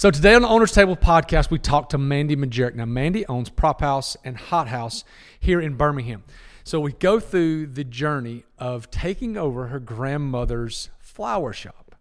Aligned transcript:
So 0.00 0.10
today 0.10 0.34
on 0.34 0.40
the 0.40 0.48
Owner's 0.48 0.72
Table 0.72 0.96
podcast, 0.96 1.50
we 1.50 1.58
talked 1.58 1.90
to 1.90 1.98
Mandy 1.98 2.34
Majerik. 2.34 2.74
Now, 2.74 2.86
Mandy 2.86 3.26
owns 3.26 3.50
Prop 3.50 3.82
House 3.82 4.16
and 4.24 4.34
Hot 4.34 4.68
House 4.68 5.04
here 5.38 5.60
in 5.60 5.74
Birmingham. 5.74 6.24
So 6.64 6.80
we 6.80 6.92
go 6.92 7.20
through 7.20 7.66
the 7.66 7.84
journey 7.84 8.44
of 8.58 8.90
taking 8.90 9.36
over 9.36 9.66
her 9.66 9.78
grandmother's 9.78 10.88
flower 11.00 11.52
shop. 11.52 11.96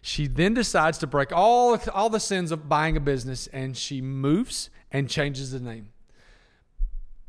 She 0.00 0.26
then 0.26 0.54
decides 0.54 0.96
to 0.96 1.06
break 1.06 1.30
all, 1.30 1.78
all 1.92 2.08
the 2.08 2.18
sins 2.18 2.50
of 2.50 2.66
buying 2.66 2.96
a 2.96 3.00
business 3.00 3.46
and 3.48 3.76
she 3.76 4.00
moves 4.00 4.70
and 4.90 5.06
changes 5.06 5.50
the 5.50 5.60
name 5.60 5.90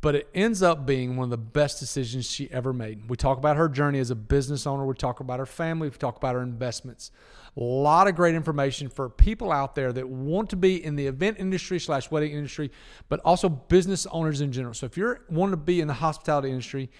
but 0.00 0.14
it 0.14 0.28
ends 0.34 0.62
up 0.62 0.86
being 0.86 1.16
one 1.16 1.24
of 1.24 1.30
the 1.30 1.36
best 1.36 1.78
decisions 1.78 2.30
she 2.30 2.50
ever 2.50 2.72
made. 2.72 3.08
We 3.08 3.16
talk 3.16 3.38
about 3.38 3.56
her 3.56 3.68
journey 3.68 3.98
as 3.98 4.10
a 4.10 4.14
business 4.14 4.66
owner, 4.66 4.86
we 4.86 4.94
talk 4.94 5.20
about 5.20 5.38
her 5.38 5.46
family, 5.46 5.88
we 5.88 5.96
talk 5.96 6.16
about 6.16 6.34
her 6.34 6.42
investments. 6.42 7.10
A 7.56 7.60
lot 7.60 8.06
of 8.06 8.14
great 8.14 8.34
information 8.34 8.88
for 8.88 9.08
people 9.08 9.52
out 9.52 9.74
there 9.74 9.92
that 9.92 10.08
want 10.08 10.50
to 10.50 10.56
be 10.56 10.82
in 10.82 10.96
the 10.96 11.06
event 11.06 11.38
industry 11.38 11.78
slash 11.80 12.10
wedding 12.10 12.32
industry, 12.32 12.70
but 13.08 13.20
also 13.24 13.48
business 13.48 14.06
owners 14.06 14.40
in 14.40 14.52
general. 14.52 14.72
So 14.72 14.86
if 14.86 14.96
you're 14.96 15.22
want 15.28 15.52
to 15.52 15.56
be 15.56 15.80
in 15.80 15.88
the 15.88 15.94
hospitality 15.94 16.50
industry 16.50 16.90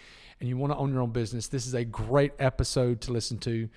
and 0.41 0.49
you 0.49 0.57
want 0.57 0.73
to 0.73 0.77
own 0.77 0.93
your 0.93 1.03
own 1.03 1.13
business, 1.13 1.47
this 1.49 1.67
is 1.67 1.75
a 1.75 1.85
great 1.85 2.33
episode 2.39 3.01
to 3.03 3.13
listen 3.13 3.39
to 3.39 3.69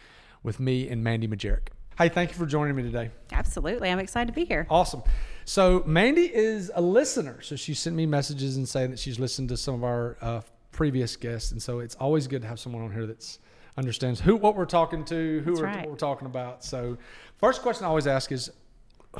with 0.42 0.60
me 0.60 0.90
and 0.90 1.04
Mandy 1.04 1.28
Majerik. 1.28 1.68
Hey, 1.98 2.10
thank 2.10 2.32
you 2.32 2.38
for 2.38 2.48
joining 2.48 2.76
me 2.76 2.82
today. 2.82 3.12
Absolutely. 3.32 3.90
I'm 3.90 4.00
excited 4.00 4.28
to 4.28 4.34
be 4.34 4.46
here. 4.46 4.66
Awesome. 4.70 5.04
So 5.46 5.84
Mandy 5.86 6.34
is 6.34 6.72
a 6.74 6.82
listener. 6.82 7.42
So 7.42 7.56
she 7.56 7.74
sent 7.74 7.96
me 7.96 8.06
messages 8.06 8.58
and 8.58 8.68
saying 8.68 8.92
that 8.92 9.00
she's 9.00 9.20
listened 9.20 9.50
to 9.50 9.58
some 9.58 9.76
of 9.76 9.84
our 9.84 10.18
uh, 10.22 10.42
previous 10.72 11.16
guests, 11.16 11.52
and 11.52 11.62
so 11.62 11.80
it's 11.80 11.96
always 11.96 12.28
good 12.28 12.42
to 12.42 12.48
have 12.48 12.60
someone 12.60 12.84
on 12.84 12.92
here 12.92 13.06
that's 13.06 13.40
understands 13.78 14.20
who 14.20 14.36
what 14.36 14.56
we're 14.56 14.66
talking 14.66 15.04
to, 15.06 15.42
who 15.46 15.54
we're, 15.54 15.64
right. 15.64 15.78
what 15.78 15.90
we're 15.90 15.96
talking 15.96 16.26
about. 16.26 16.64
So, 16.64 16.98
first 17.38 17.62
question 17.62 17.86
I 17.86 17.90
always 17.90 18.08
ask 18.08 18.32
is, 18.32 18.52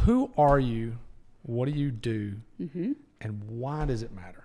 who 0.02 0.32
are 0.38 0.60
you? 0.60 0.98
What 1.44 1.66
do 1.66 1.72
you 1.72 1.92
do? 1.92 2.36
Mm-hmm. 2.60 2.94
And 3.22 3.44
why 3.46 3.86
does 3.86 4.02
it 4.02 4.14
matter? 4.14 4.44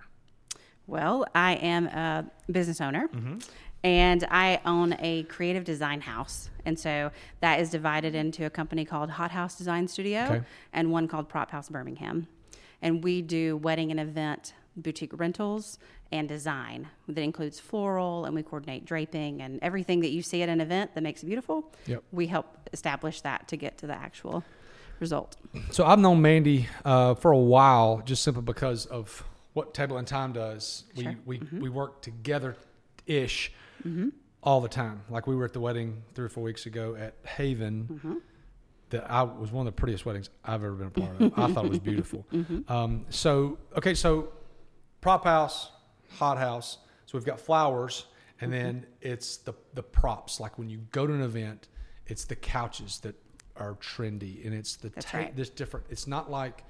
Well, 0.87 1.25
I 1.35 1.53
am 1.53 1.87
a 1.87 2.25
business 2.51 2.81
owner. 2.81 3.07
Mm-hmm 3.07 3.39
and 3.83 4.25
I 4.29 4.59
own 4.65 4.95
a 4.99 5.23
creative 5.23 5.63
design 5.63 6.01
house. 6.01 6.49
And 6.65 6.77
so 6.77 7.11
that 7.39 7.59
is 7.59 7.69
divided 7.69 8.15
into 8.15 8.45
a 8.45 8.49
company 8.49 8.85
called 8.85 9.09
Hot 9.11 9.31
House 9.31 9.55
Design 9.55 9.87
Studio 9.87 10.23
okay. 10.23 10.41
and 10.73 10.91
one 10.91 11.07
called 11.07 11.29
Prop 11.29 11.51
House 11.51 11.69
Birmingham. 11.69 12.27
And 12.81 13.03
we 13.03 13.21
do 13.21 13.57
wedding 13.57 13.91
and 13.91 13.99
event 13.99 14.53
boutique 14.75 15.17
rentals 15.17 15.77
and 16.11 16.27
design 16.27 16.87
that 17.07 17.21
includes 17.21 17.59
floral 17.59 18.25
and 18.25 18.33
we 18.33 18.41
coordinate 18.41 18.85
draping 18.85 19.41
and 19.41 19.59
everything 19.61 19.99
that 20.01 20.09
you 20.09 20.21
see 20.21 20.41
at 20.41 20.49
an 20.49 20.61
event 20.61 20.95
that 20.95 21.01
makes 21.01 21.21
it 21.23 21.27
beautiful. 21.27 21.71
Yep. 21.85 22.03
We 22.11 22.27
help 22.27 22.69
establish 22.73 23.21
that 23.21 23.47
to 23.49 23.57
get 23.57 23.77
to 23.79 23.87
the 23.87 23.95
actual 23.95 24.43
result. 24.99 25.37
So 25.71 25.85
I've 25.85 25.99
known 25.99 26.21
Mandy 26.21 26.67
uh, 26.83 27.15
for 27.15 27.31
a 27.31 27.37
while 27.37 28.01
just 28.05 28.23
simply 28.23 28.41
because 28.41 28.85
of 28.87 29.23
what 29.53 29.73
Table 29.73 29.97
and 29.97 30.07
Time 30.07 30.33
does. 30.33 30.83
Sure. 30.97 31.15
We, 31.25 31.37
we, 31.37 31.45
mm-hmm. 31.45 31.59
we 31.61 31.69
work 31.69 32.01
together 32.01 32.57
ish 33.05 33.51
mm-hmm. 33.83 34.09
all 34.43 34.61
the 34.61 34.69
time. 34.69 35.01
Like 35.09 35.27
we 35.27 35.35
were 35.35 35.45
at 35.45 35.53
the 35.53 35.59
wedding 35.59 36.01
three 36.13 36.25
or 36.25 36.29
four 36.29 36.43
weeks 36.43 36.65
ago 36.65 36.95
at 36.95 37.15
Haven. 37.23 37.87
Mm-hmm. 37.91 38.13
That 38.91 39.09
I 39.09 39.21
was 39.21 39.51
one 39.51 39.67
of 39.67 39.75
the 39.75 39.79
prettiest 39.79 40.05
weddings 40.05 40.31
I've 40.43 40.63
ever 40.63 40.71
been 40.71 40.87
a 40.87 40.89
part 40.89 41.21
of. 41.21 41.33
I 41.37 41.53
thought 41.53 41.65
it 41.65 41.69
was 41.69 41.79
beautiful. 41.79 42.25
Mm-hmm. 42.33 42.71
Um, 42.71 43.05
so 43.09 43.59
okay, 43.77 43.93
so 43.93 44.29
prop 44.99 45.25
house, 45.25 45.71
hot 46.17 46.39
house. 46.39 46.79
So 47.05 47.17
we've 47.17 47.25
got 47.25 47.39
flowers, 47.39 48.05
and 48.41 48.51
then 48.51 48.75
mm-hmm. 48.81 49.13
it's 49.13 49.37
the 49.37 49.53
the 49.75 49.83
props. 49.83 50.39
Like 50.39 50.57
when 50.57 50.69
you 50.69 50.79
go 50.91 51.05
to 51.05 51.13
an 51.13 51.21
event, 51.21 51.67
it's 52.07 52.25
the 52.25 52.35
couches 52.35 52.99
that 53.01 53.15
are 53.57 53.75
trendy, 53.75 54.43
and 54.45 54.55
it's 54.55 54.75
the 54.75 54.89
ta- 54.89 55.19
right. 55.19 55.35
this 55.35 55.49
different. 55.49 55.85
It's 55.89 56.07
not 56.07 56.31
like 56.31 56.63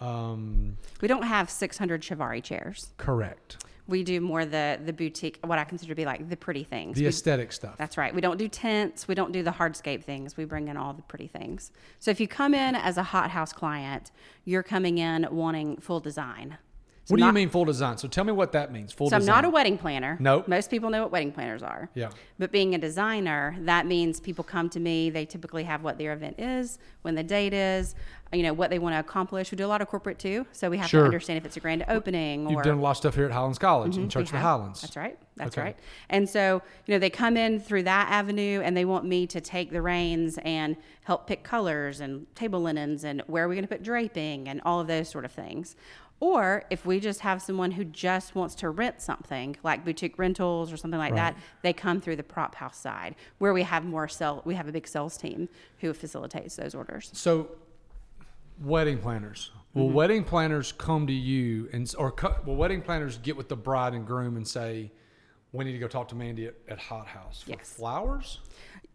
um, 0.00 0.76
we 1.00 1.08
don't 1.08 1.22
have 1.22 1.50
600 1.50 2.02
Chiavari 2.02 2.42
chairs. 2.42 2.92
Correct 2.96 3.58
we 3.90 4.04
do 4.04 4.20
more 4.20 4.46
the 4.46 4.78
the 4.82 4.92
boutique, 4.92 5.38
what 5.44 5.58
I 5.58 5.64
consider 5.64 5.90
to 5.90 5.94
be 5.94 6.06
like 6.06 6.28
the 6.28 6.36
pretty 6.36 6.64
things, 6.64 6.96
the 6.96 7.02
we, 7.02 7.08
aesthetic 7.08 7.52
stuff. 7.52 7.76
That's 7.76 7.98
right. 7.98 8.14
We 8.14 8.20
don't 8.20 8.38
do 8.38 8.48
tents. 8.48 9.08
We 9.08 9.14
don't 9.14 9.32
do 9.32 9.42
the 9.42 9.50
hardscape 9.50 10.04
things. 10.04 10.36
We 10.36 10.44
bring 10.44 10.68
in 10.68 10.76
all 10.76 10.94
the 10.94 11.02
pretty 11.02 11.26
things. 11.26 11.72
So 11.98 12.10
if 12.10 12.20
you 12.20 12.28
come 12.28 12.54
in 12.54 12.74
as 12.76 12.96
a 12.96 13.02
hot 13.02 13.30
house 13.30 13.52
client, 13.52 14.12
you're 14.44 14.62
coming 14.62 14.98
in 14.98 15.26
wanting 15.30 15.78
full 15.78 16.00
design. 16.00 16.56
So 17.10 17.14
what 17.14 17.18
do 17.18 17.24
not, 17.24 17.26
you 17.28 17.32
mean 17.32 17.50
full 17.50 17.64
design? 17.64 17.98
So 17.98 18.06
tell 18.06 18.22
me 18.22 18.30
what 18.30 18.52
that 18.52 18.70
means. 18.70 18.92
Full 18.92 19.10
so 19.10 19.18
design. 19.18 19.34
I'm 19.34 19.42
not 19.42 19.48
a 19.48 19.50
wedding 19.50 19.76
planner. 19.76 20.16
Nope. 20.20 20.46
Most 20.46 20.70
people 20.70 20.90
know 20.90 21.02
what 21.02 21.10
wedding 21.10 21.32
planners 21.32 21.60
are. 21.60 21.90
Yeah. 21.94 22.10
But 22.38 22.52
being 22.52 22.76
a 22.76 22.78
designer, 22.78 23.56
that 23.62 23.86
means 23.86 24.20
people 24.20 24.44
come 24.44 24.70
to 24.70 24.78
me. 24.78 25.10
They 25.10 25.26
typically 25.26 25.64
have 25.64 25.82
what 25.82 25.98
their 25.98 26.12
event 26.12 26.38
is, 26.38 26.78
when 27.02 27.16
the 27.16 27.24
date 27.24 27.52
is, 27.52 27.96
you 28.32 28.44
know, 28.44 28.52
what 28.52 28.70
they 28.70 28.78
want 28.78 28.94
to 28.94 29.00
accomplish. 29.00 29.50
We 29.50 29.56
do 29.56 29.66
a 29.66 29.68
lot 29.68 29.82
of 29.82 29.88
corporate 29.88 30.20
too, 30.20 30.46
so 30.52 30.70
we 30.70 30.78
have 30.78 30.88
sure. 30.88 31.00
to 31.00 31.06
understand 31.06 31.38
if 31.38 31.44
it's 31.44 31.56
a 31.56 31.60
grand 31.60 31.84
opening. 31.88 32.46
Or. 32.46 32.52
You've 32.52 32.62
done 32.62 32.78
a 32.78 32.80
lot 32.80 32.92
of 32.92 32.96
stuff 32.98 33.16
here 33.16 33.24
at 33.24 33.32
Highlands 33.32 33.58
College 33.58 33.92
mm-hmm, 33.92 34.02
and 34.02 34.10
Church 34.10 34.26
of 34.26 34.32
the 34.32 34.38
Highlands. 34.38 34.80
That's 34.82 34.96
right. 34.96 35.18
That's 35.34 35.58
okay. 35.58 35.62
right. 35.62 35.76
And 36.10 36.28
so, 36.28 36.62
you 36.86 36.94
know, 36.94 37.00
they 37.00 37.10
come 37.10 37.36
in 37.36 37.58
through 37.58 37.82
that 37.84 38.08
avenue 38.08 38.60
and 38.62 38.76
they 38.76 38.84
want 38.84 39.04
me 39.04 39.26
to 39.26 39.40
take 39.40 39.72
the 39.72 39.82
reins 39.82 40.38
and 40.44 40.76
help 41.04 41.26
pick 41.26 41.42
colors 41.42 41.98
and 42.00 42.32
table 42.36 42.60
linens 42.60 43.02
and 43.02 43.22
where 43.26 43.46
are 43.46 43.48
we 43.48 43.56
going 43.56 43.64
to 43.64 43.68
put 43.68 43.82
draping 43.82 44.48
and 44.48 44.60
all 44.64 44.78
of 44.78 44.86
those 44.86 45.08
sort 45.08 45.24
of 45.24 45.32
things. 45.32 45.74
Or 46.20 46.64
if 46.68 46.84
we 46.84 47.00
just 47.00 47.20
have 47.20 47.40
someone 47.40 47.70
who 47.70 47.84
just 47.84 48.34
wants 48.34 48.54
to 48.56 48.68
rent 48.68 49.00
something, 49.00 49.56
like 49.62 49.86
boutique 49.86 50.18
rentals 50.18 50.70
or 50.70 50.76
something 50.76 50.98
like 50.98 51.12
right. 51.12 51.34
that, 51.34 51.42
they 51.62 51.72
come 51.72 51.98
through 51.98 52.16
the 52.16 52.22
prop 52.22 52.54
house 52.54 52.76
side, 52.76 53.16
where 53.38 53.54
we 53.54 53.62
have 53.62 53.86
more 53.86 54.06
sell. 54.06 54.42
We 54.44 54.54
have 54.54 54.68
a 54.68 54.72
big 54.72 54.86
sales 54.86 55.16
team 55.16 55.48
who 55.78 55.94
facilitates 55.94 56.56
those 56.56 56.74
orders. 56.74 57.10
So, 57.14 57.48
wedding 58.62 58.98
planners. 58.98 59.50
Will 59.72 59.86
mm-hmm. 59.86 59.94
wedding 59.94 60.24
planners 60.24 60.72
come 60.72 61.06
to 61.06 61.12
you 61.12 61.68
and 61.72 61.92
or 61.96 62.14
will 62.44 62.56
wedding 62.56 62.82
planners 62.82 63.18
get 63.18 63.36
with 63.36 63.48
the 63.48 63.56
bride 63.56 63.94
and 63.94 64.06
groom 64.06 64.36
and 64.36 64.46
say, 64.46 64.90
"We 65.52 65.64
need 65.64 65.72
to 65.72 65.78
go 65.78 65.88
talk 65.88 66.08
to 66.08 66.16
Mandy 66.16 66.46
at, 66.46 66.54
at 66.68 66.78
Hot 66.78 67.06
House 67.06 67.42
for 67.42 67.50
yes. 67.50 67.72
flowers"? 67.72 68.40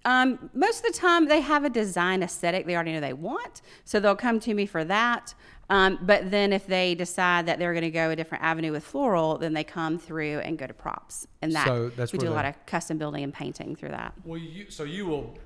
Um, 0.04 0.52
most 0.54 0.86
of 0.86 0.94
the 0.94 1.00
time, 1.00 1.28
they 1.28 1.42
have 1.42 1.64
a 1.64 1.70
design 1.70 2.22
aesthetic 2.22 2.68
they 2.68 2.76
already 2.76 2.94
know 2.94 3.00
they 3.00 3.14
want, 3.14 3.62
so 3.86 4.00
they'll 4.00 4.16
come 4.16 4.40
to 4.42 4.54
me 4.54 4.68
for 4.68 4.84
that. 4.84 5.34
Um, 5.70 5.98
but 6.02 6.30
then 6.30 6.54
if 6.54 6.68
they 6.68 6.94
decide 6.94 7.48
that 7.48 7.58
they're 7.58 7.74
going 7.74 7.84
to 7.84 7.92
go 7.92 8.12
a 8.12 8.16
different 8.16 8.44
avenue 8.44 8.72
with 8.72 8.84
floral, 8.84 9.38
then 9.38 9.54
they 9.54 9.64
come 9.64 9.98
through 9.98 10.40
and 10.40 10.58
go 10.58 10.68
to 10.68 10.74
props, 10.74 11.28
and 11.42 11.54
that 11.54 11.66
so 11.66 11.90
that's 11.90 12.14
we 12.14 12.20
do 12.20 12.30
a 12.30 12.30
lot 12.30 12.46
of 12.46 12.66
custom 12.66 12.98
building 12.98 13.24
and 13.24 13.34
painting 13.34 13.76
through 13.76 13.90
that. 13.90 14.14
Well, 14.24 14.40
you, 14.40 14.70
so 14.70 14.84
you 14.84 15.08
will 15.08 15.38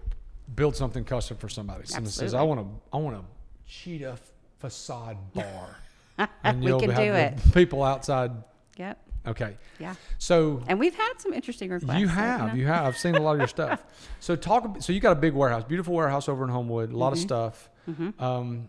build 0.56 0.76
something 0.76 1.06
custom 1.06 1.38
for 1.38 1.48
somebody. 1.48 1.86
Someone 1.86 2.12
says, 2.12 2.34
"I 2.34 2.42
want 2.42 2.60
to, 2.60 2.68
I 2.92 2.98
want 2.98 3.16
a 3.16 3.22
cheetah 3.66 4.18
facade 4.58 5.18
bar," 5.34 5.78
and 6.44 6.62
we 6.62 6.78
can 6.80 6.90
do 6.96 7.14
it. 7.14 7.40
People 7.54 7.84
outside. 7.84 8.32
Yep. 8.78 8.98
Okay. 9.28 9.58
Yeah. 9.80 9.96
So 10.18 10.64
and 10.68 10.80
we've 10.80 10.96
had 10.96 11.14
some 11.18 11.34
interesting 11.34 11.70
requests. 11.70 12.00
You 12.00 12.08
have, 12.08 12.56
you, 12.56 12.62
you 12.62 12.68
have. 12.68 12.86
I've 12.86 12.98
seen 12.98 13.16
a 13.16 13.22
lot 13.22 13.34
of 13.34 13.40
your 13.40 13.48
stuff. 13.48 13.84
So 14.22 14.36
talk. 14.36 14.82
So 14.82 14.92
you 14.92 15.00
got 15.00 15.14
a 15.14 15.20
big 15.20 15.34
warehouse, 15.34 15.64
beautiful 15.64 15.94
warehouse 15.94 16.28
over 16.28 16.44
in 16.44 16.50
Homewood, 16.50 16.92
a 16.92 16.98
lot 16.98 17.08
mm-hmm. 17.08 17.14
of 17.14 17.20
stuff. 17.20 17.70
Mm-hmm. 17.90 18.22
Um, 18.22 18.68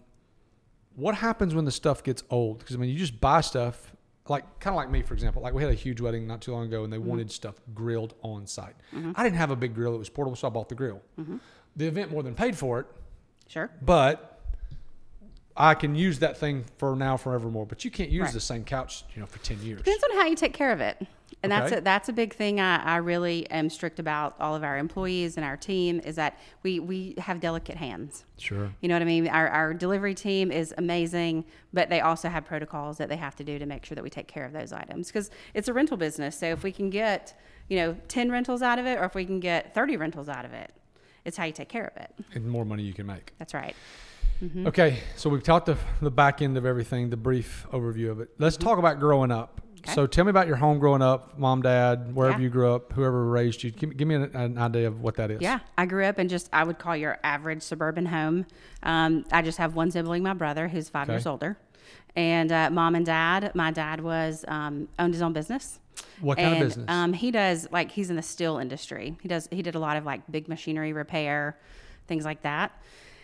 what 1.01 1.15
happens 1.17 1.55
when 1.55 1.65
the 1.65 1.73
stuff 1.73 2.03
gets 2.03 2.23
old? 2.31 2.59
Because 2.59 2.77
I 2.77 2.79
mean, 2.79 2.91
you 2.91 2.99
just 2.99 3.21
buy 3.21 3.41
stuff 3.41 3.93
like 4.29 4.61
kind 4.61 4.73
of 4.73 4.77
like 4.77 4.91
me, 4.91 5.03
for 5.03 5.15
example. 5.15 5.43
Like 5.43 5.55
we 5.55 5.63
had 5.63 5.71
a 5.71 5.75
huge 5.75 6.01
wedding 6.01 6.27
not 6.27 6.41
too 6.41 6.53
long 6.53 6.67
ago, 6.67 6.85
and 6.85 6.93
they 6.93 6.97
mm-hmm. 6.97 7.09
wanted 7.09 7.33
stuff 7.33 7.57
grilled 7.75 8.15
on 8.23 8.47
site. 8.47 8.77
Mm-hmm. 8.95 9.13
I 9.17 9.25
didn't 9.25 9.37
have 9.37 9.51
a 9.51 9.57
big 9.57 9.75
grill; 9.75 9.95
it 9.95 9.99
was 9.99 10.09
portable, 10.09 10.37
so 10.37 10.47
I 10.47 10.51
bought 10.51 10.69
the 10.69 10.75
grill. 10.75 11.03
Mm-hmm. 11.19 11.37
The 11.77 11.87
event 11.87 12.11
more 12.11 12.23
than 12.23 12.35
paid 12.35 12.57
for 12.57 12.81
it. 12.81 12.87
Sure. 13.49 13.71
But 13.83 14.41
I 15.57 15.75
can 15.75 15.95
use 15.95 16.21
that 16.21 16.39
thing 16.39 16.65
for 16.79 16.95
now 16.95 17.17
forevermore. 17.17 17.67
But 17.67 17.85
you 17.85 17.91
can't 17.91 18.11
use 18.11 18.25
right. 18.25 18.33
the 18.33 18.41
same 18.41 18.65
couch, 18.65 19.05
you 19.15 19.21
know, 19.21 19.27
for 19.27 19.39
ten 19.41 19.61
years. 19.63 19.83
Depends 19.83 20.05
on 20.05 20.17
how 20.17 20.27
you 20.27 20.37
take 20.37 20.55
care 20.55 20.73
of 20.73 20.81
it. 20.81 21.07
And 21.43 21.53
okay. 21.53 21.61
that's 21.61 21.73
a, 21.73 21.81
that's 21.81 22.09
a 22.11 22.13
big 22.13 22.35
thing. 22.35 22.61
I, 22.61 22.83
I 22.83 22.97
really 22.97 23.51
am 23.51 23.71
strict 23.71 23.99
about 23.99 24.37
all 24.41 24.55
of 24.55 24.63
our 24.63 24.77
employees 24.77 25.37
and 25.37 25.45
our 25.45 25.57
team 25.57 26.01
is 26.01 26.17
that 26.17 26.39
we 26.63 26.81
we 26.81 27.15
have 27.19 27.41
delicate 27.41 27.77
hands. 27.77 28.27
Sure. 28.37 28.71
You 28.81 28.89
know 28.89 28.95
what 28.95 29.03
I 29.03 29.07
mean? 29.07 29.27
Our 29.27 29.49
our 29.49 29.73
delivery 29.73 30.15
team 30.15 30.53
is 30.53 30.75
amazing, 30.77 31.47
but 31.73 31.89
they 31.89 32.01
also 32.01 32.29
have 32.29 32.45
protocols 32.45 32.99
that 32.99 33.09
they 33.09 33.17
have 33.17 33.37
to 33.37 33.45
do 33.45 33.59
to 33.59 33.65
make 33.65 33.87
sure 33.87 33.95
that 33.95 34.05
we 34.05 34.11
take 34.11 34.29
care 34.29 34.45
of 34.45 34.53
those 34.53 34.73
items 34.73 35.07
because 35.07 35.31
it's 35.55 35.69
a 35.69 35.73
rental 35.73 35.97
business. 35.97 36.39
So 36.39 36.47
if 36.47 36.63
we 36.63 36.73
can 36.73 36.91
get 36.91 37.41
you 37.69 37.79
know 37.79 37.97
ten 38.09 38.31
rentals 38.31 38.61
out 38.61 38.79
of 38.79 38.85
it, 38.85 38.99
or 38.99 39.05
if 39.05 39.15
we 39.15 39.25
can 39.25 39.41
get 39.41 39.75
thirty 39.75 39.97
rentals 39.97 40.29
out 40.29 40.45
of 40.45 40.53
it, 40.53 40.73
it's 41.25 41.39
how 41.39 41.45
you 41.45 41.53
take 41.53 41.71
care 41.71 41.87
of 41.87 41.97
it. 42.03 42.13
And 42.35 42.47
more 42.47 42.67
money 42.67 42.83
you 42.83 42.93
can 42.93 43.07
make. 43.07 43.33
That's 43.39 43.55
right. 43.55 43.75
Mm-hmm. 44.43 44.69
Okay, 44.69 45.01
so 45.17 45.29
we've 45.29 45.43
talked 45.43 45.67
the, 45.67 45.77
the 46.01 46.11
back 46.11 46.41
end 46.41 46.57
of 46.57 46.65
everything, 46.65 47.11
the 47.11 47.17
brief 47.17 47.67
overview 47.73 48.11
of 48.11 48.21
it. 48.21 48.31
Let's 48.39 48.57
mm-hmm. 48.57 48.69
talk 48.69 48.79
about 48.79 48.99
growing 48.99 49.31
up. 49.31 49.61
Okay. 49.83 49.95
So 49.95 50.07
tell 50.07 50.25
me 50.25 50.31
about 50.31 50.47
your 50.47 50.57
home 50.57 50.79
growing 50.79 51.01
up, 51.01 51.39
mom, 51.39 51.63
dad, 51.63 52.15
wherever 52.15 52.39
yeah. 52.39 52.45
you 52.45 52.51
grew 52.51 52.73
up, 52.73 52.93
whoever 52.93 53.27
raised 53.27 53.63
you. 53.63 53.71
Give, 53.71 53.97
give 53.97 54.07
me 54.07 54.15
an, 54.17 54.31
an, 54.35 54.59
idea 54.59 54.87
of 54.87 55.01
what 55.01 55.17
that 55.17 55.31
is. 55.31 55.41
Yeah, 55.41 55.61
I 55.79 55.87
grew 55.87 56.05
up 56.05 56.19
in 56.19 56.29
just 56.29 56.49
I 56.53 56.65
would 56.65 56.79
call 56.79 56.97
your 56.97 57.19
average 57.25 57.63
suburban 57.63 58.07
home. 58.07 58.47
Um, 58.83 59.25
I 59.33 59.43
just 59.43 59.59
have 59.59 59.75
one 59.75 59.91
sibling, 59.91 60.23
my 60.23 60.35
brother, 60.35 60.69
who's 60.69 60.89
five 60.89 61.09
okay. 61.09 61.15
years 61.15 61.27
older, 61.27 61.57
and 62.15 62.53
uh, 62.53 62.71
mom 62.71 62.95
and 62.95 63.07
dad. 63.07 63.53
My 63.55 63.71
dad 63.71 64.03
was 64.03 64.45
um, 64.49 64.89
owned 64.99 65.15
his 65.15 65.23
own 65.23 65.33
business. 65.33 65.81
What 66.21 66.37
kind 66.37 66.55
and, 66.55 66.63
of 66.63 66.69
business? 66.69 66.87
Um, 66.89 67.13
he 67.15 67.31
does 67.31 67.69
like 67.71 67.91
he's 67.91 68.11
in 68.11 68.17
the 68.17 68.23
steel 68.23 68.59
industry. 68.59 69.17
He 69.23 69.29
does 69.29 69.49
he 69.51 69.63
did 69.63 69.75
a 69.75 69.79
lot 69.81 69.97
of 69.97 70.05
like 70.05 70.21
big 70.31 70.47
machinery 70.47 70.93
repair, 70.93 71.59
things 72.07 72.25
like 72.25 72.43
that. 72.43 72.73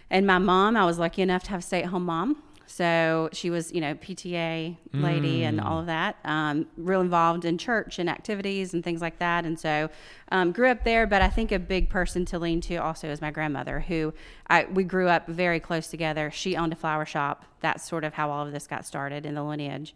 And 0.08 0.26
my 0.26 0.38
mom, 0.38 0.76
I 0.76 0.84
was 0.86 0.98
lucky 0.98 1.22
enough 1.22 1.42
to 1.44 1.50
have 1.50 1.60
a 1.60 1.62
stay 1.62 1.82
at 1.82 1.90
home 1.90 2.06
mom. 2.06 2.42
So 2.66 3.28
she 3.32 3.48
was, 3.48 3.72
you 3.72 3.80
know, 3.80 3.94
PTA 3.94 4.76
lady 4.92 5.44
and 5.44 5.60
all 5.60 5.78
of 5.80 5.86
that. 5.86 6.16
Um, 6.24 6.66
real 6.76 7.00
involved 7.00 7.44
in 7.44 7.58
church 7.58 7.98
and 7.98 8.10
activities 8.10 8.74
and 8.74 8.82
things 8.82 9.00
like 9.00 9.18
that. 9.18 9.44
And 9.44 9.58
so 9.58 9.88
um, 10.32 10.52
grew 10.52 10.68
up 10.70 10.82
there. 10.84 11.06
But 11.06 11.22
I 11.22 11.28
think 11.28 11.52
a 11.52 11.58
big 11.58 11.88
person 11.88 12.24
to 12.26 12.38
lean 12.38 12.60
to 12.62 12.76
also 12.76 13.08
is 13.08 13.20
my 13.20 13.30
grandmother, 13.30 13.80
who 13.80 14.12
I, 14.48 14.64
we 14.64 14.84
grew 14.84 15.08
up 15.08 15.26
very 15.28 15.60
close 15.60 15.86
together. 15.86 16.30
She 16.30 16.56
owned 16.56 16.72
a 16.72 16.76
flower 16.76 17.06
shop. 17.06 17.44
That's 17.60 17.86
sort 17.88 18.04
of 18.04 18.14
how 18.14 18.30
all 18.30 18.46
of 18.46 18.52
this 18.52 18.66
got 18.66 18.84
started 18.84 19.24
in 19.26 19.34
the 19.34 19.42
lineage. 19.44 19.94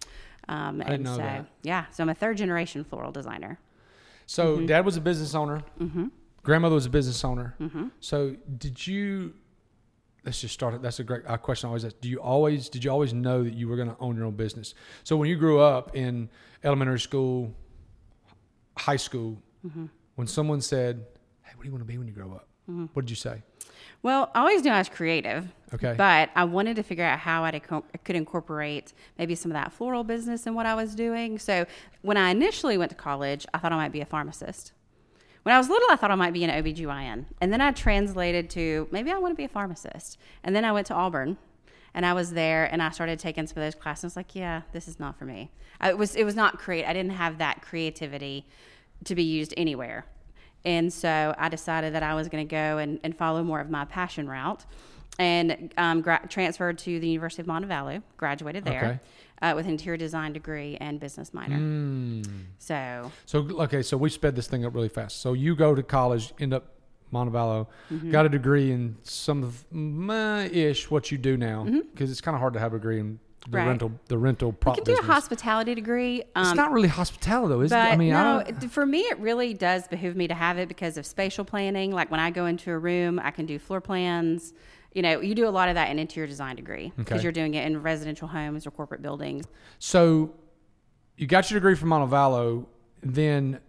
Um, 0.49 0.81
and 0.81 1.05
know 1.05 1.13
so, 1.13 1.19
that. 1.19 1.47
yeah, 1.63 1.85
so 1.93 2.03
I'm 2.03 2.09
a 2.09 2.15
third 2.15 2.37
generation 2.37 2.83
floral 2.85 3.13
designer. 3.13 3.59
So 4.27 4.57
Mm-hmm. 4.57 4.67
dad 4.67 4.85
was 4.85 4.97
a 4.97 5.01
business 5.01 5.35
owner. 5.35 5.63
Grandmother 6.43 6.75
was 6.77 6.87
a 6.87 6.91
business 6.91 7.25
owner. 7.25 7.55
Mm-hmm. 7.61 7.89
So 8.01 8.37
did 8.59 8.87
you? 8.87 9.35
Let's 10.25 10.41
just 10.41 10.53
start 10.55 10.75
it. 10.75 10.83
That's 10.83 11.01
a 11.01 11.05
great 11.05 11.25
question. 11.43 11.67
I 11.67 11.71
always 11.71 11.85
ask. 11.85 11.99
Do 12.01 12.09
you 12.09 12.19
always? 12.21 12.69
Did 12.69 12.85
you 12.85 12.91
always 12.91 13.13
know 13.15 13.43
that 13.43 13.55
you 13.55 13.69
were 13.69 13.77
going 13.77 13.89
to 13.89 13.97
own 14.01 14.17
your 14.17 14.27
own 14.27 14.35
business? 14.37 14.75
So 15.05 15.17
when 15.17 15.29
you 15.29 15.37
grew 15.37 15.61
up 15.61 15.97
in 15.97 16.29
elementary 16.63 17.01
school, 17.01 17.55
high 18.77 18.97
school, 18.97 19.41
Mm-hmm. 19.67 19.87
when 20.15 20.27
someone 20.27 20.63
said, 20.63 21.05
"Hey, 21.43 21.53
what 21.55 21.65
do 21.65 21.69
you 21.69 21.73
want 21.73 21.83
to 21.83 21.93
be 21.93 21.99
when 21.99 22.07
you 22.09 22.15
grow 22.15 22.33
up?" 22.33 22.47
What 22.95 23.03
did 23.05 23.11
you 23.11 23.17
say? 23.17 23.43
Well, 24.03 24.31
I 24.35 24.39
always 24.41 24.63
knew 24.63 24.71
I 24.71 24.79
was 24.79 24.89
creative. 24.89 25.49
Okay. 25.75 25.95
But 25.99 26.31
I 26.37 26.45
wanted 26.45 26.77
to 26.77 26.83
figure 26.85 27.05
out 27.05 27.19
how 27.19 27.43
I 27.45 27.59
could 27.59 28.15
incorporate 28.17 28.93
maybe 29.19 29.35
some 29.35 29.51
of 29.51 29.55
that 29.55 29.73
floral 29.73 30.05
business 30.05 30.47
in 30.47 30.55
what 30.55 30.65
I 30.67 30.75
was 30.77 30.95
doing. 30.95 31.39
So 31.39 31.67
when 32.03 32.17
I 32.17 32.31
initially 32.31 32.79
went 32.79 32.91
to 32.91 32.97
college, 32.97 33.45
I 33.53 33.59
thought 33.59 33.73
I 33.73 33.77
might 33.77 33.91
be 33.93 34.01
a 34.01 34.07
pharmacist. 34.07 34.73
When 35.43 35.55
I 35.55 35.59
was 35.59 35.69
little, 35.69 35.89
I 35.91 35.97
thought 35.97 36.11
I 36.11 36.17
might 36.17 36.33
be 36.33 36.45
an 36.45 36.51
OBGYN. 36.51 37.25
And 37.41 37.53
then 37.53 37.61
I 37.61 37.73
translated 37.73 38.51
to 38.51 38.89
maybe 38.91 39.11
I 39.11 39.19
want 39.19 39.33
to 39.33 39.37
be 39.37 39.45
a 39.45 39.49
pharmacist. 39.49 40.19
And 40.45 40.55
then 40.55 40.65
I 40.65 40.73
went 40.73 40.87
to 40.89 40.95
Auburn 40.95 41.39
and 41.95 42.05
I 42.05 42.13
was 42.13 42.33
there 42.33 42.67
and 42.67 42.83
I 42.83 42.91
started 42.91 43.19
taking 43.19 43.47
some 43.47 43.63
of 43.63 43.67
those 43.67 43.75
classes. 43.75 44.05
I 44.05 44.07
was 44.07 44.17
like, 44.17 44.35
yeah, 44.35 44.63
this 44.73 44.87
is 44.87 45.01
not 45.01 45.19
for 45.19 45.25
me. 45.25 45.51
I, 45.81 45.91
it 45.91 45.99
was 45.99 46.15
it 46.15 46.25
was 46.25 46.37
not 46.37 46.59
create. 46.59 46.85
I 46.85 46.93
didn't 46.93 47.13
have 47.13 47.39
that 47.39 47.63
creativity 47.63 48.47
to 49.05 49.15
be 49.15 49.23
used 49.23 49.55
anywhere. 49.57 50.05
And 50.65 50.93
so 50.93 51.35
I 51.39 51.49
decided 51.49 51.95
that 51.95 52.03
I 52.03 52.15
was 52.15 52.29
going 52.29 52.47
to 52.47 52.51
go 52.51 52.77
and, 52.79 53.01
and 53.03 53.17
follow 53.17 53.43
more 53.43 53.61
of 53.61 53.71
my 53.71 53.87
passion 53.87 54.29
route 54.29 54.67
and 55.19 55.73
um, 55.79 56.03
gra- 56.03 56.27
transferred 56.29 56.77
to 56.79 57.01
the 57.01 57.09
University 57.09 57.41
of 57.41 57.49
Montevallo, 57.49 58.03
graduated 58.19 58.65
there 58.65 59.01
uh, 59.43 59.53
with 59.57 59.67
interior 59.67 59.97
design 59.97 60.33
degree 60.33 60.77
and 60.81 61.01
business 61.01 61.33
minor. 61.35 61.57
Hmm. 61.57 62.23
So, 62.59 63.11
So 63.27 63.39
okay, 63.63 63.83
so 63.83 63.97
we 63.97 64.11
sped 64.11 64.37
this 64.37 64.47
thing 64.47 64.65
up 64.65 64.75
really 64.75 64.89
fast. 64.89 65.21
So 65.21 65.33
you 65.33 65.55
go 65.57 65.75
to 65.75 65.83
college, 65.83 66.33
end 66.41 66.53
up 66.55 66.75
Montevallo, 67.13 67.67
Mm-hmm. 67.93 68.11
got 68.13 68.25
a 68.27 68.29
degree 68.29 68.71
in 68.71 68.97
some 69.03 69.43
of 69.43 69.65
ish 70.55 70.91
what 70.91 71.11
you 71.11 71.19
do 71.19 71.37
now 71.37 71.65
because 71.93 72.11
it's 72.11 72.21
kind 72.21 72.35
of 72.37 72.41
hard 72.41 72.55
to 72.55 72.61
have 72.61 72.73
a 72.73 72.77
degree 72.77 73.01
in 73.01 73.13
the 73.15 73.19
Mm-hmm. 73.47 73.57
Right. 73.57 73.67
rental 73.69 73.93
the 74.09 74.19
rental 74.19 74.53
prop 74.53 74.77
you 74.77 74.83
can 74.83 74.93
do 74.93 74.97
business. 74.99 75.09
a 75.09 75.13
hospitality 75.15 75.75
degree. 75.75 76.23
Um, 76.37 76.45
it's 76.47 76.55
not 76.55 76.73
really 76.73 76.89
hospitality 76.89 77.49
though, 77.49 77.63
is 77.63 77.73
it? 77.73 77.75
I 77.75 77.97
mean, 77.97 78.13
I 78.13 78.23
no, 78.23 78.43
don't, 78.45 78.69
for 78.71 78.85
me, 78.85 79.01
it 79.01 79.19
really 79.19 79.55
does 79.55 79.89
behoove 79.89 80.15
me 80.15 80.29
to 80.29 80.35
have 80.35 80.59
it 80.59 80.69
because 80.69 80.99
of 80.99 81.07
spatial 81.07 81.47
planning. 81.47 81.91
Like 81.91 82.11
when 82.11 82.21
I 82.21 82.31
go 82.31 82.45
into 82.45 82.71
a 82.71 82.79
room, 82.79 83.19
I 83.19 83.31
can 83.31 83.47
do 83.47 83.59
floor 83.59 83.81
plans. 83.81 84.53
You 84.93 85.03
know, 85.03 85.21
you 85.21 85.35
do 85.35 85.47
a 85.47 85.51
lot 85.51 85.69
of 85.69 85.77
that 85.77 85.91
in 85.91 85.99
interior 85.99 86.27
design 86.27 86.57
degree 86.57 86.93
because 86.97 87.13
Okay. 87.19 87.23
you're 87.23 87.33
doing 87.33 87.55
it 87.55 87.65
in 87.67 87.81
residential 87.83 88.27
homes 88.29 88.67
or 88.67 88.71
corporate 88.71 89.03
buildings. 89.03 89.47
so 89.79 90.35
you 91.17 91.27
got 91.27 91.51
your 91.51 91.61
degree 91.61 91.75
from 91.75 91.91
Montevallo, 91.91 92.65
then 93.03 93.61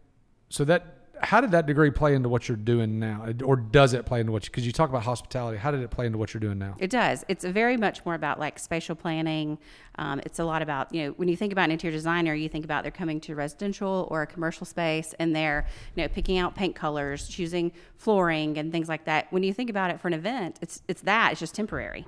so 0.50 0.64
that 0.64 1.01
how 1.24 1.42
did 1.42 1.52
that 1.52 1.66
degree 1.66 1.92
play 1.92 2.16
into 2.16 2.30
what 2.30 2.48
you're 2.48 2.58
doing 2.58 3.00
now, 3.00 3.28
or 3.44 3.56
does 3.56 3.94
it 3.94 4.06
play 4.06 4.20
into 4.20 4.32
what? 4.32 4.44
you 4.44 4.50
Because 4.50 4.66
you 4.66 4.72
talk 4.72 4.90
about 4.90 5.04
hospitality, 5.04 5.58
how 5.58 5.72
did 5.72 5.82
it 5.82 5.90
play 5.90 6.06
into 6.06 6.18
what 6.18 6.34
you're 6.34 6.42
doing 6.42 6.60
now? 6.60 6.76
It 6.80 6.90
does. 6.90 7.24
It's 7.28 7.44
very 7.46 7.78
much 7.78 8.06
more 8.06 8.16
about 8.16 8.40
like 8.40 8.60
spatial 8.60 8.96
planning. 8.96 9.58
Um, 9.96 10.20
it's 10.26 10.40
a 10.40 10.44
lot 10.44 10.62
about, 10.62 10.94
you 10.94 11.06
know, 11.06 11.12
when 11.12 11.28
you 11.28 11.36
think 11.36 11.52
about 11.52 11.66
an 11.66 11.72
interior 11.72 11.96
designer, 11.96 12.34
you 12.34 12.50
think 12.50 12.66
about 12.66 12.84
they're 12.84 12.92
coming 12.92 13.20
to 13.22 13.34
a 13.34 13.36
residential 13.36 14.08
or 14.10 14.22
a 14.22 14.28
commercial 14.28 14.66
space 14.66 15.14
and 15.20 15.36
they're, 15.36 15.68
you 15.96 16.04
know, 16.04 16.08
picking 16.08 16.38
out 16.38 16.56
paint 16.56 16.76
colors, 16.76 17.28
choosing 17.28 17.72
flooring 17.98 18.58
and 18.58 18.72
things 18.72 18.90
like 18.90 19.06
that. 19.06 19.32
When 19.32 19.44
you 19.44 19.54
think 19.54 19.70
about 19.70 19.92
it 19.92 20.00
for 20.00 20.08
an 20.08 20.14
event, 20.14 20.58
it's 20.62 20.82
it's 20.88 21.02
that. 21.02 21.32
It's 21.32 21.40
just 21.40 21.56
temporary. 21.56 22.06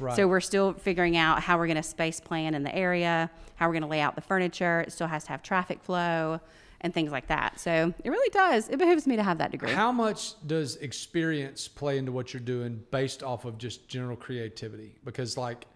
Right. 0.00 0.16
So 0.16 0.26
we're 0.26 0.40
still 0.40 0.72
figuring 0.72 1.16
out 1.16 1.42
how 1.42 1.58
we're 1.58 1.66
going 1.66 1.76
to 1.76 1.82
space 1.82 2.20
plan 2.20 2.54
in 2.54 2.62
the 2.62 2.74
area, 2.74 3.30
how 3.56 3.66
we're 3.66 3.74
going 3.74 3.82
to 3.82 3.88
lay 3.88 4.00
out 4.00 4.14
the 4.14 4.20
furniture. 4.22 4.80
It 4.80 4.92
still 4.92 5.06
has 5.06 5.24
to 5.24 5.30
have 5.30 5.42
traffic 5.42 5.82
flow 5.82 6.40
and 6.80 6.94
things 6.94 7.12
like 7.12 7.26
that. 7.26 7.60
So 7.60 7.92
it 8.02 8.08
really 8.10 8.30
does. 8.30 8.68
It 8.68 8.78
behooves 8.78 9.06
me 9.06 9.16
to 9.16 9.22
have 9.22 9.38
that 9.38 9.50
degree. 9.50 9.70
How 9.70 9.92
much 9.92 10.34
does 10.46 10.76
experience 10.76 11.68
play 11.68 11.98
into 11.98 12.12
what 12.12 12.32
you're 12.32 12.40
doing 12.40 12.82
based 12.90 13.22
off 13.22 13.44
of 13.44 13.58
just 13.58 13.86
general 13.88 14.16
creativity? 14.16 14.94
Because 15.04 15.36
like 15.36 15.66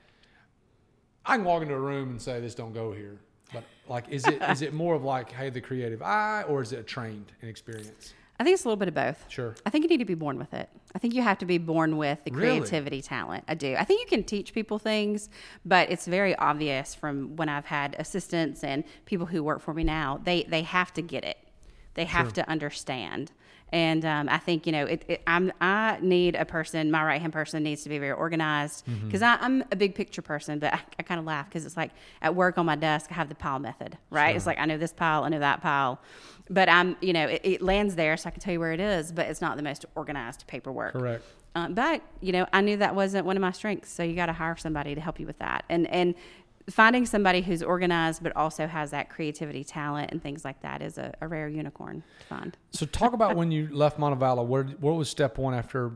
I 1.27 1.37
can 1.37 1.45
walk 1.45 1.63
into 1.63 1.75
a 1.75 1.81
room 1.81 2.11
and 2.11 2.23
say 2.23 2.41
this 2.41 2.55
don't 2.55 2.73
go 2.73 2.93
here. 2.93 3.19
But 3.53 3.65
like 3.89 4.09
is 4.09 4.27
it 4.27 4.41
is 4.43 4.63
it 4.63 4.73
more 4.73 4.95
of 4.95 5.05
like, 5.05 5.31
hey, 5.31 5.51
the 5.51 5.61
creative 5.61 6.01
eye 6.01 6.45
or 6.49 6.63
is 6.63 6.73
it 6.73 6.81
a 6.81 6.83
trained 6.83 7.33
and 7.43 7.51
experience? 7.51 8.15
I 8.39 8.43
think 8.45 8.55
it's 8.55 8.65
a 8.65 8.69
little 8.69 8.77
bit 8.79 8.89
of 8.89 8.95
both. 8.95 9.25
Sure. 9.29 9.55
I 9.65 9.71
think 9.71 9.85
you 9.85 9.89
need 9.89 9.99
to 9.99 10.05
be 10.05 10.15
born 10.15 10.39
with 10.39 10.53
it. 10.55 10.69
I 10.95 10.99
think 10.99 11.15
you 11.15 11.23
have 11.23 11.39
to 11.39 11.47
be 11.47 11.59
born 11.59 11.97
with 11.97 12.25
the 12.25 12.33
Really? 12.33 12.59
creativity 12.59 13.01
talent. 13.01 13.45
I 13.47 13.55
do. 13.55 13.77
I 13.79 13.85
think 13.85 14.01
you 14.01 14.07
can 14.07 14.25
teach 14.25 14.53
people 14.53 14.79
things, 14.79 15.29
but 15.65 15.91
it's 15.91 16.07
very 16.07 16.35
obvious 16.37 16.95
from 16.97 17.37
when 17.37 17.49
I've 17.49 17.67
had 17.67 17.95
assistants 17.99 18.65
and 18.65 18.83
people 19.05 19.27
who 19.27 19.43
work 19.45 19.61
for 19.61 19.73
me 19.73 19.85
now. 19.85 20.21
They 20.25 20.43
they 20.45 20.63
have 20.63 20.93
to 20.95 21.03
get 21.03 21.25
it. 21.25 21.39
They 21.95 22.07
have 22.07 22.33
to 22.33 22.49
understand. 22.51 23.31
And 23.75 24.05
um, 24.05 24.29
I 24.29 24.39
think 24.39 24.67
you 24.67 24.73
know, 24.73 24.87
it, 24.87 25.05
it, 25.09 25.23
I'm 25.27 25.53
I 25.61 25.99
need 26.01 26.37
a 26.37 26.45
person. 26.45 26.93
My 26.93 27.03
right 27.05 27.21
hand 27.21 27.33
person 27.33 27.65
needs 27.65 27.83
to 27.83 27.89
be 27.89 27.99
very 27.99 28.13
organized 28.13 28.87
Mm-hmm. 28.87 29.07
because 29.07 29.23
I'm 29.23 29.65
a 29.73 29.77
big 29.77 29.95
picture 29.95 30.23
person. 30.23 30.59
But 30.61 30.75
I, 30.75 30.81
I 30.99 31.03
kind 31.03 31.19
of 31.19 31.25
laugh 31.27 31.49
because 31.49 31.67
it's 31.67 31.77
like 31.77 31.91
at 32.23 32.35
work 32.35 32.57
on 32.57 32.67
my 32.67 32.77
desk, 32.77 33.11
I 33.11 33.15
have 33.15 33.29
the 33.29 33.35
pile 33.35 33.59
method, 33.59 33.99
right? 34.11 34.37
It's 34.37 34.47
like 34.47 34.59
I 34.59 34.65
know 34.67 34.79
this 34.79 34.93
pile, 34.93 35.25
I 35.25 35.29
know 35.29 35.41
that 35.41 35.61
pile, 35.61 36.01
but 36.49 36.69
I'm 36.69 36.97
you 37.01 37.13
know, 37.13 37.27
it, 37.27 37.41
it 37.43 37.63
lands 37.63 37.97
there, 37.97 38.17
so 38.17 38.29
I 38.29 38.31
can 38.31 38.41
tell 38.41 38.53
you 38.53 38.61
where 38.61 38.73
it 38.73 38.81
is, 38.81 39.11
but 39.11 39.27
it's 39.27 39.41
not 39.41 39.57
the 39.57 39.63
most 39.65 39.85
organized 39.97 40.47
paperwork. 40.47 40.93
Correct. 40.93 41.25
Um, 41.57 41.75
but 41.75 42.03
you 42.21 42.33
know, 42.33 42.47
I 42.53 42.61
knew 42.61 42.77
that 42.77 42.95
wasn't 42.95 43.27
one 43.27 43.37
of 43.37 43.41
my 43.41 43.53
strengths, 43.53 43.91
so 43.91 44.03
you 44.03 44.15
got 44.15 44.27
to 44.27 44.33
hire 44.33 44.57
somebody 44.57 44.95
to 44.95 45.01
help 45.01 45.19
you 45.19 45.27
with 45.27 45.39
that. 45.41 45.65
And 45.69 45.89
and 45.89 46.15
finding 46.71 47.07
somebody 47.07 47.43
who's 47.43 47.63
organized 47.63 48.23
but 48.23 48.35
also 48.37 48.67
has 48.67 48.91
that 48.91 49.11
creativity 49.11 49.65
talent 49.65 50.11
and 50.11 50.23
things 50.23 50.45
like 50.45 50.61
that 50.63 50.83
is 50.83 50.99
a, 50.99 51.13
a 51.21 51.29
rare 51.29 51.49
unicorn 51.49 52.03
to 52.21 52.27
find. 52.27 52.57
So 52.71 52.87
talk 52.87 53.13
about 53.13 53.37
when 53.37 53.51
you 53.51 53.69
left 53.73 53.99
Montevallo. 53.99 54.45
What 54.45 54.81
what 54.81 54.95
was 54.95 55.09
step 55.09 55.39
one 55.39 55.55
after 55.55 55.93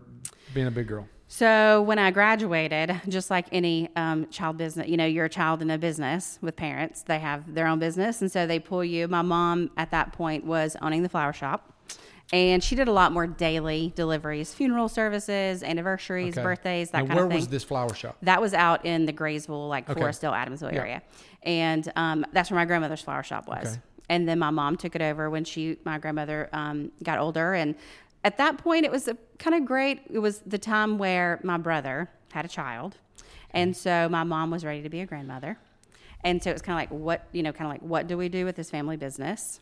being 0.55 0.67
a 0.67 0.70
big 0.70 0.88
girl? 0.88 1.09
So 1.31 1.82
when 1.82 1.99
I 1.99 2.11
graduated, 2.11 3.03
just 3.06 3.29
like 3.29 3.49
any 3.53 3.91
um, 3.97 4.29
child 4.31 4.56
business, 4.56 4.88
you 4.88 4.97
know, 4.97 5.05
you're 5.05 5.26
a 5.26 5.31
child 5.31 5.61
in 5.61 5.70
a 5.70 5.76
business 5.76 6.38
with 6.40 6.57
parents. 6.57 7.02
They 7.02 7.19
have 7.19 7.54
their 7.54 7.66
own 7.66 7.78
business, 7.78 8.23
and 8.23 8.33
so 8.33 8.47
they 8.47 8.59
pull 8.59 8.83
you. 8.83 9.09
My 9.09 9.21
mom 9.21 9.71
at 9.76 9.90
that 9.90 10.14
point 10.14 10.47
was 10.47 10.75
owning 10.81 11.02
the 11.02 11.09
flower 11.11 11.35
shop, 11.35 11.75
and 12.32 12.62
she 12.62 12.75
did 12.75 12.88
a 12.88 12.92
lot 12.92 13.12
more 13.12 13.26
daily 13.26 13.92
deliveries, 13.97 14.52
funeral 14.54 14.88
services, 14.88 15.62
anniversaries, 15.62 16.37
Okay. 16.37 16.42
birthdays, 16.44 16.90
that 16.90 16.99
Now, 17.00 17.04
kind 17.06 17.14
where 17.16 17.25
of 17.25 17.30
thing. 17.30 17.38
was 17.38 17.49
this 17.49 17.64
flower 17.64 17.94
shop? 17.94 18.16
That 18.23 18.40
was 18.40 18.52
out 18.54 18.85
in 18.85 19.06
the 19.06 19.12
Graysville, 19.12 19.68
like 19.68 19.88
Okay. 19.88 20.00
Forestdale, 20.00 20.32
Adamsville 20.35 20.73
Yeah. 20.73 20.80
area, 20.80 21.02
and 21.42 21.90
um, 21.97 22.26
that's 22.32 22.50
where 22.50 22.58
my 22.61 22.64
grandmother's 22.66 23.00
flower 23.02 23.23
shop 23.23 23.49
was. 23.49 23.66
Okay. 23.75 23.80
And 24.11 24.28
then 24.28 24.38
my 24.38 24.50
mom 24.50 24.76
took 24.76 24.94
it 24.97 25.02
over 25.02 25.28
when 25.30 25.44
she, 25.44 25.76
my 25.85 25.99
grandmother, 25.99 26.49
um, 26.52 26.90
got 27.02 27.18
older, 27.18 27.54
and 27.54 27.75
at 28.25 28.37
that 28.38 28.58
point, 28.58 28.85
it 28.85 28.90
was 28.90 29.06
a 29.08 29.16
kind 29.38 29.54
of 29.56 29.64
great. 29.64 30.00
It 30.11 30.18
was 30.18 30.40
the 30.40 30.58
time 30.58 30.99
where 30.99 31.40
my 31.44 31.56
brother 31.56 32.11
had 32.32 32.44
a 32.44 32.49
child, 32.49 32.97
and 33.52 33.76
so 33.76 34.08
my 34.08 34.25
mom 34.25 34.50
was 34.50 34.64
ready 34.64 34.82
to 34.82 34.88
be 34.88 35.00
a 35.00 35.06
grandmother, 35.06 35.58
and 36.25 36.42
so 36.42 36.50
it 36.50 36.52
was 36.54 36.62
kind 36.62 36.76
of 36.78 36.90
like, 36.90 37.00
what 37.02 37.26
you 37.32 37.42
know, 37.42 37.52
kind 37.52 37.66
of 37.66 37.73
like, 37.73 37.82
what 37.82 38.06
do 38.06 38.16
we 38.18 38.28
do 38.28 38.44
with 38.44 38.56
this 38.56 38.70
family 38.70 38.97
business? 38.97 39.61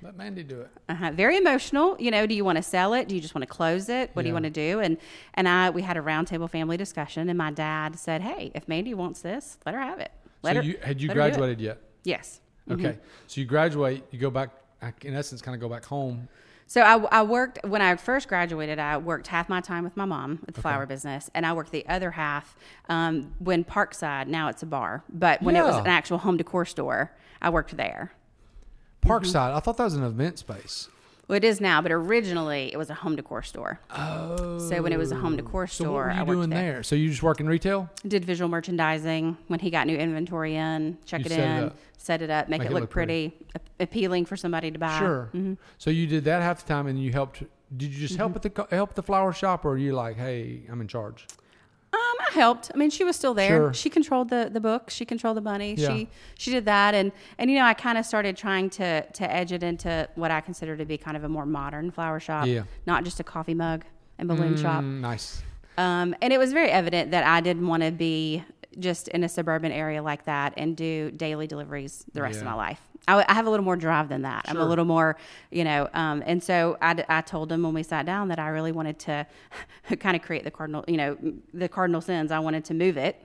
Let 0.00 0.16
Mandy 0.16 0.44
do 0.44 0.60
it. 0.60 0.70
uh 0.88 1.10
Very 1.12 1.36
emotional. 1.36 1.96
You 1.98 2.10
know, 2.10 2.26
do 2.26 2.34
you 2.34 2.44
want 2.44 2.56
to 2.56 2.62
sell 2.62 2.94
it? 2.94 3.08
Do 3.08 3.14
you 3.14 3.20
just 3.20 3.34
want 3.34 3.42
to 3.42 3.52
close 3.52 3.88
it? 3.88 4.10
What 4.12 4.22
do 4.22 4.28
you 4.28 4.34
want 4.34 4.44
to 4.44 4.50
do? 4.50 4.80
And 4.80 4.96
and 5.34 5.48
I 5.48 5.70
we 5.70 5.82
had 5.82 5.96
a 5.96 6.00
roundtable 6.00 6.48
family 6.48 6.76
discussion, 6.76 7.28
and 7.28 7.36
my 7.36 7.50
dad 7.50 7.98
said, 7.98 8.22
"Hey, 8.22 8.52
if 8.54 8.68
Mandy 8.68 8.94
wants 8.94 9.22
this, 9.22 9.58
let 9.66 9.74
her 9.74 9.80
have 9.80 9.98
it. 9.98 10.12
Let 10.42 10.54
so 10.54 10.62
her." 10.62 10.66
you 10.66 10.78
had 10.82 11.00
you 11.00 11.08
let 11.08 11.16
her 11.16 11.22
do 11.22 11.26
it." 11.26 11.30
graduated 11.30 11.60
yet? 11.60 11.78
Yes. 12.04 12.40
Okay. 12.70 12.98
So 13.26 13.40
you 13.40 13.46
graduate, 13.46 14.04
you 14.10 14.18
go 14.18 14.30
back 14.30 14.50
in 15.02 15.14
essence 15.14 15.42
kind 15.42 15.54
of 15.54 15.60
go 15.60 15.68
back 15.68 15.84
home. 15.84 16.28
So 16.66 16.82
I, 16.82 16.96
I 17.20 17.22
worked 17.22 17.60
when 17.66 17.80
I 17.80 17.96
first 17.96 18.28
graduated. 18.28 18.78
I 18.78 18.98
worked 18.98 19.26
half 19.28 19.48
my 19.48 19.62
time 19.62 19.84
with 19.84 19.96
my 19.96 20.04
mom 20.04 20.40
at 20.46 20.54
the 20.54 20.60
flower 20.60 20.84
business, 20.84 21.30
and 21.34 21.46
I 21.46 21.54
worked 21.54 21.72
the 21.72 21.86
other 21.88 22.10
half 22.10 22.56
um, 22.90 23.34
when 23.38 23.64
Parkside. 23.64 24.26
Now 24.26 24.48
it's 24.48 24.62
a 24.62 24.66
bar, 24.66 25.02
but 25.08 25.42
when 25.42 25.56
it 25.56 25.64
was 25.64 25.76
an 25.76 25.86
actual 25.86 26.18
home 26.18 26.36
decor 26.36 26.66
store, 26.66 27.16
I 27.40 27.48
worked 27.48 27.76
there. 27.76 28.12
Parkside. 29.08 29.54
I 29.54 29.60
thought 29.60 29.76
that 29.76 29.84
was 29.84 29.94
an 29.94 30.04
event 30.04 30.38
space. 30.38 30.88
Well, 31.26 31.36
it 31.36 31.44
is 31.44 31.60
now, 31.60 31.82
but 31.82 31.92
originally 31.92 32.72
it 32.72 32.78
was 32.78 32.88
a 32.88 32.94
home 32.94 33.14
decor 33.14 33.42
store. 33.42 33.80
Oh. 33.90 34.58
So 34.58 34.80
when 34.80 34.94
it 34.94 34.98
was 34.98 35.12
a 35.12 35.16
home 35.16 35.36
decor 35.36 35.66
So 35.66 35.84
store, 35.84 35.92
what 35.92 36.04
were 36.06 36.10
I 36.12 36.18
worked 36.22 36.30
doing 36.30 36.48
there. 36.50 36.72
there? 36.74 36.82
So 36.82 36.96
you 36.96 37.10
just 37.10 37.22
work 37.22 37.38
in 37.40 37.46
retail? 37.46 37.90
did 38.06 38.24
visual 38.24 38.48
merchandising 38.48 39.36
when 39.48 39.60
he 39.60 39.68
got 39.70 39.86
new 39.86 39.96
inventory 39.96 40.54
in, 40.56 40.96
check 41.04 41.20
You 41.20 41.26
it 41.26 41.32
it 41.32 41.38
in, 41.40 41.64
up. 41.64 41.76
set 41.98 42.22
it 42.22 42.30
up, 42.30 42.48
make, 42.48 42.62
it 42.62 42.72
look, 42.72 42.88
pretty, 42.88 43.34
a- 43.54 43.82
appealing 43.82 44.24
for 44.24 44.36
somebody 44.38 44.70
to 44.70 44.78
buy. 44.78 44.98
Sure. 44.98 45.30
So 45.76 45.90
you 45.90 46.06
did 46.06 46.24
that 46.24 46.40
half 46.40 46.64
the 46.64 46.68
time, 46.72 46.86
and 46.86 46.98
you 46.98 47.12
helped. 47.12 47.42
Did 47.76 47.92
you 47.92 48.00
just 48.00 48.14
Mm-hmm. 48.14 48.32
help 48.32 48.36
at 48.46 48.70
the 48.70 48.74
help 48.76 48.94
the 48.94 49.02
flower 49.02 49.34
shop, 49.34 49.66
or 49.66 49.72
are 49.72 49.76
you 49.78 49.92
like, 49.92 50.16
hey, 50.16 50.62
I'm 50.70 50.80
in 50.80 50.88
charge? 50.88 51.26
Helped. 52.38 52.70
I 52.74 52.76
mean, 52.78 52.90
she 52.90 53.04
was 53.04 53.16
still 53.16 53.34
there. 53.34 53.48
Sure. 53.58 53.74
She 53.74 53.90
controlled 53.90 54.30
the 54.30 54.48
the 54.52 54.60
book. 54.60 54.90
She 54.90 55.04
controlled 55.04 55.36
the 55.36 55.40
money. 55.42 55.74
Yeah. 55.74 55.88
She 55.88 56.08
she 56.38 56.50
did 56.50 56.64
that, 56.64 56.94
and 56.94 57.12
and 57.38 57.50
you 57.50 57.58
know, 57.58 57.64
I 57.64 57.74
kind 57.74 57.98
of 57.98 58.06
started 58.06 58.36
trying 58.36 58.70
to 58.70 59.02
to 59.02 59.30
edge 59.32 59.52
it 59.52 59.62
into 59.62 60.08
what 60.14 60.30
I 60.30 60.40
consider 60.40 60.76
to 60.76 60.84
be 60.84 60.96
kind 60.96 61.16
of 61.16 61.24
a 61.24 61.28
more 61.28 61.46
modern 61.46 61.90
flower 61.90 62.20
shop, 62.20 62.46
Yeah. 62.46 62.62
not 62.86 63.04
just 63.04 63.20
a 63.20 63.24
coffee 63.24 63.54
mug 63.54 63.84
and 64.18 64.26
balloon 64.28 64.56
shop. 64.56 64.82
Mm, 64.82 65.00
nice. 65.00 65.42
Um, 65.76 66.14
and 66.22 66.32
it 66.32 66.38
was 66.38 66.52
very 66.52 66.70
evident 66.70 67.10
that 67.12 67.24
I 67.24 67.40
didn't 67.40 67.66
want 67.66 67.82
to 67.84 67.92
be 67.92 68.42
just 68.78 69.08
in 69.08 69.22
a 69.24 69.28
suburban 69.28 69.70
area 69.72 70.02
like 70.02 70.24
that 70.24 70.54
and 70.56 70.76
do 70.76 71.10
daily 71.12 71.46
deliveries 71.46 72.04
the 72.12 72.22
rest 72.22 72.38
of 72.40 72.44
my 72.44 72.54
life. 72.54 72.80
I, 73.06 73.24
I 73.28 73.34
have 73.34 73.46
a 73.46 73.50
little 73.50 73.64
more 73.64 73.76
drive 73.76 74.08
than 74.08 74.22
that. 74.22 74.44
I'm 74.48 74.58
a 74.58 74.64
little 74.66 74.84
more, 74.84 75.16
you 75.50 75.64
know, 75.64 75.88
um, 75.94 76.22
and 76.26 76.42
so 76.42 76.76
I 76.80 77.20
told 77.22 77.50
him 77.50 77.62
when 77.62 77.74
we 77.74 77.82
sat 77.82 78.04
down 78.06 78.28
that 78.28 78.38
I 78.38 78.48
really 78.48 78.72
wanted 78.72 78.98
to 79.00 79.26
kind 80.00 80.16
of 80.16 80.22
create 80.22 80.44
the 80.44 80.50
cardinal, 80.50 80.84
you 80.88 80.96
know, 80.96 81.16
the 81.54 81.68
cardinal 81.68 82.00
sins. 82.00 82.30
I 82.32 82.38
wanted 82.38 82.64
to 82.66 82.74
move 82.74 82.96
it, 82.96 83.16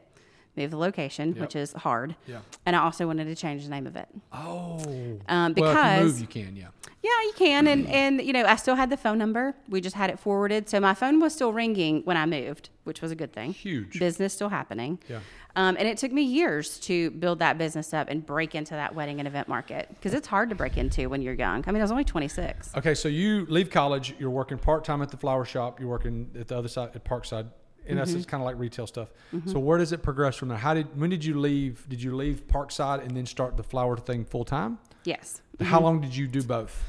move 0.56 0.72
the 0.72 0.78
location, 0.78 1.34
which 1.36 1.56
is 1.56 1.74
hard. 1.74 2.16
Yeah. 2.28 2.40
And 2.66 2.76
I 2.76 2.80
also 2.80 3.08
wanted 3.08 3.26
to 3.26 3.36
change 3.36 3.64
the 3.64 3.70
name 3.70 3.88
of 3.88 3.96
it. 3.96 4.08
Oh. 4.32 4.80
Um, 5.28 5.28
well, 5.28 5.48
if 5.48 5.58
you 5.58 5.64
because- 5.64 6.04
move, 6.04 6.22
you 6.22 6.28
can. 6.28 6.56
Yeah. 6.56 6.68
Yeah, 7.02 7.10
you 7.26 7.34
can, 7.36 7.68
and 7.68 7.86
and 7.90 8.22
you 8.22 8.32
know, 8.32 8.46
I 8.46 8.56
still 8.56 8.76
had 8.76 8.90
the 8.90 8.96
phone 8.96 9.18
number. 9.18 9.54
We 9.68 9.82
just 9.82 9.96
had 9.98 10.10
it 10.10 10.18
forwarded, 10.20 10.70
so 10.70 10.80
my 10.80 10.94
phone 10.94 11.20
was 11.20 11.34
still 11.34 11.52
ringing 11.52 12.02
when 12.06 12.16
I 12.16 12.26
moved, 12.26 12.70
which 12.86 13.02
was 13.02 13.12
a 13.12 13.16
good 13.16 13.34
thing. 13.34 13.52
Huge. 13.52 14.00
business 14.00 14.32
still 14.34 14.48
happening. 14.48 15.00
Yeah. 15.10 15.20
Um, 15.56 15.76
and 15.78 15.88
it 15.88 15.98
took 16.00 16.12
me 16.12 16.24
years 16.24 16.80
to 16.80 17.12
build 17.12 17.40
that 17.40 17.58
business 17.60 17.94
up 17.94 18.08
and 18.10 18.26
break 18.26 18.56
into 18.56 18.74
that 18.74 18.96
wedding 18.96 19.20
and 19.20 19.28
event 19.28 19.48
market 19.48 19.88
because 19.90 20.14
it's 20.14 20.28
hard 20.28 20.50
to 20.50 20.56
break 20.56 20.78
into 20.78 21.08
when 21.10 21.22
you're 21.22 21.36
young. 21.36 21.64
I 21.68 21.72
mean, 21.72 21.80
I 21.80 21.84
was 21.84 21.92
only 21.92 22.04
26. 22.04 22.76
Okay, 22.76 22.96
so 22.96 23.08
you 23.08 23.46
leave 23.48 23.70
college. 23.70 24.16
You're 24.18 24.32
working 24.32 24.58
part 24.58 24.84
time 24.84 25.02
at 25.04 25.10
the 25.12 25.18
flower 25.18 25.46
shop. 25.46 25.80
You're 25.80 25.90
working 25.90 26.32
at 26.40 26.48
the 26.48 26.58
other 26.58 26.68
side 26.70 26.90
at 26.96 27.04
Parkside. 27.06 27.48
In 27.86 27.96
Mm-hmm. 27.98 28.02
essence, 28.04 28.26
kind 28.26 28.42
of 28.42 28.46
like 28.46 28.58
retail 28.58 28.88
stuff. 28.88 29.10
So 29.46 29.60
where 29.60 29.78
does 29.78 29.92
it 29.92 30.02
progress 30.02 30.38
from 30.38 30.48
there? 30.48 30.58
How 30.58 30.74
did 30.74 30.98
when 30.98 31.10
did 31.10 31.26
you 31.26 31.38
leave? 31.38 31.86
Did 31.90 32.02
you 32.02 32.16
leave 32.16 32.48
Parkside 32.48 33.02
and 33.06 33.12
then 33.12 33.26
start 33.26 33.58
the 33.58 33.64
flower 33.64 33.98
thing 33.98 34.24
full 34.24 34.46
time? 34.46 34.80
Yes, 35.04 35.42
How 35.60 35.82
long 35.82 36.00
did 36.00 36.16
you 36.16 36.26
do 36.26 36.42
both? 36.44 36.82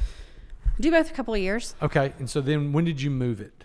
do 0.79 0.93
both 0.93 1.11
a 1.11 1.13
couple 1.13 1.35
of 1.35 1.41
years. 1.41 1.75
Okay, 1.83 2.13
and 2.21 2.31
so 2.31 2.41
then 2.41 2.73
when 2.73 2.85
did 2.85 3.03
you 3.03 3.11
move 3.11 3.41
it? 3.41 3.64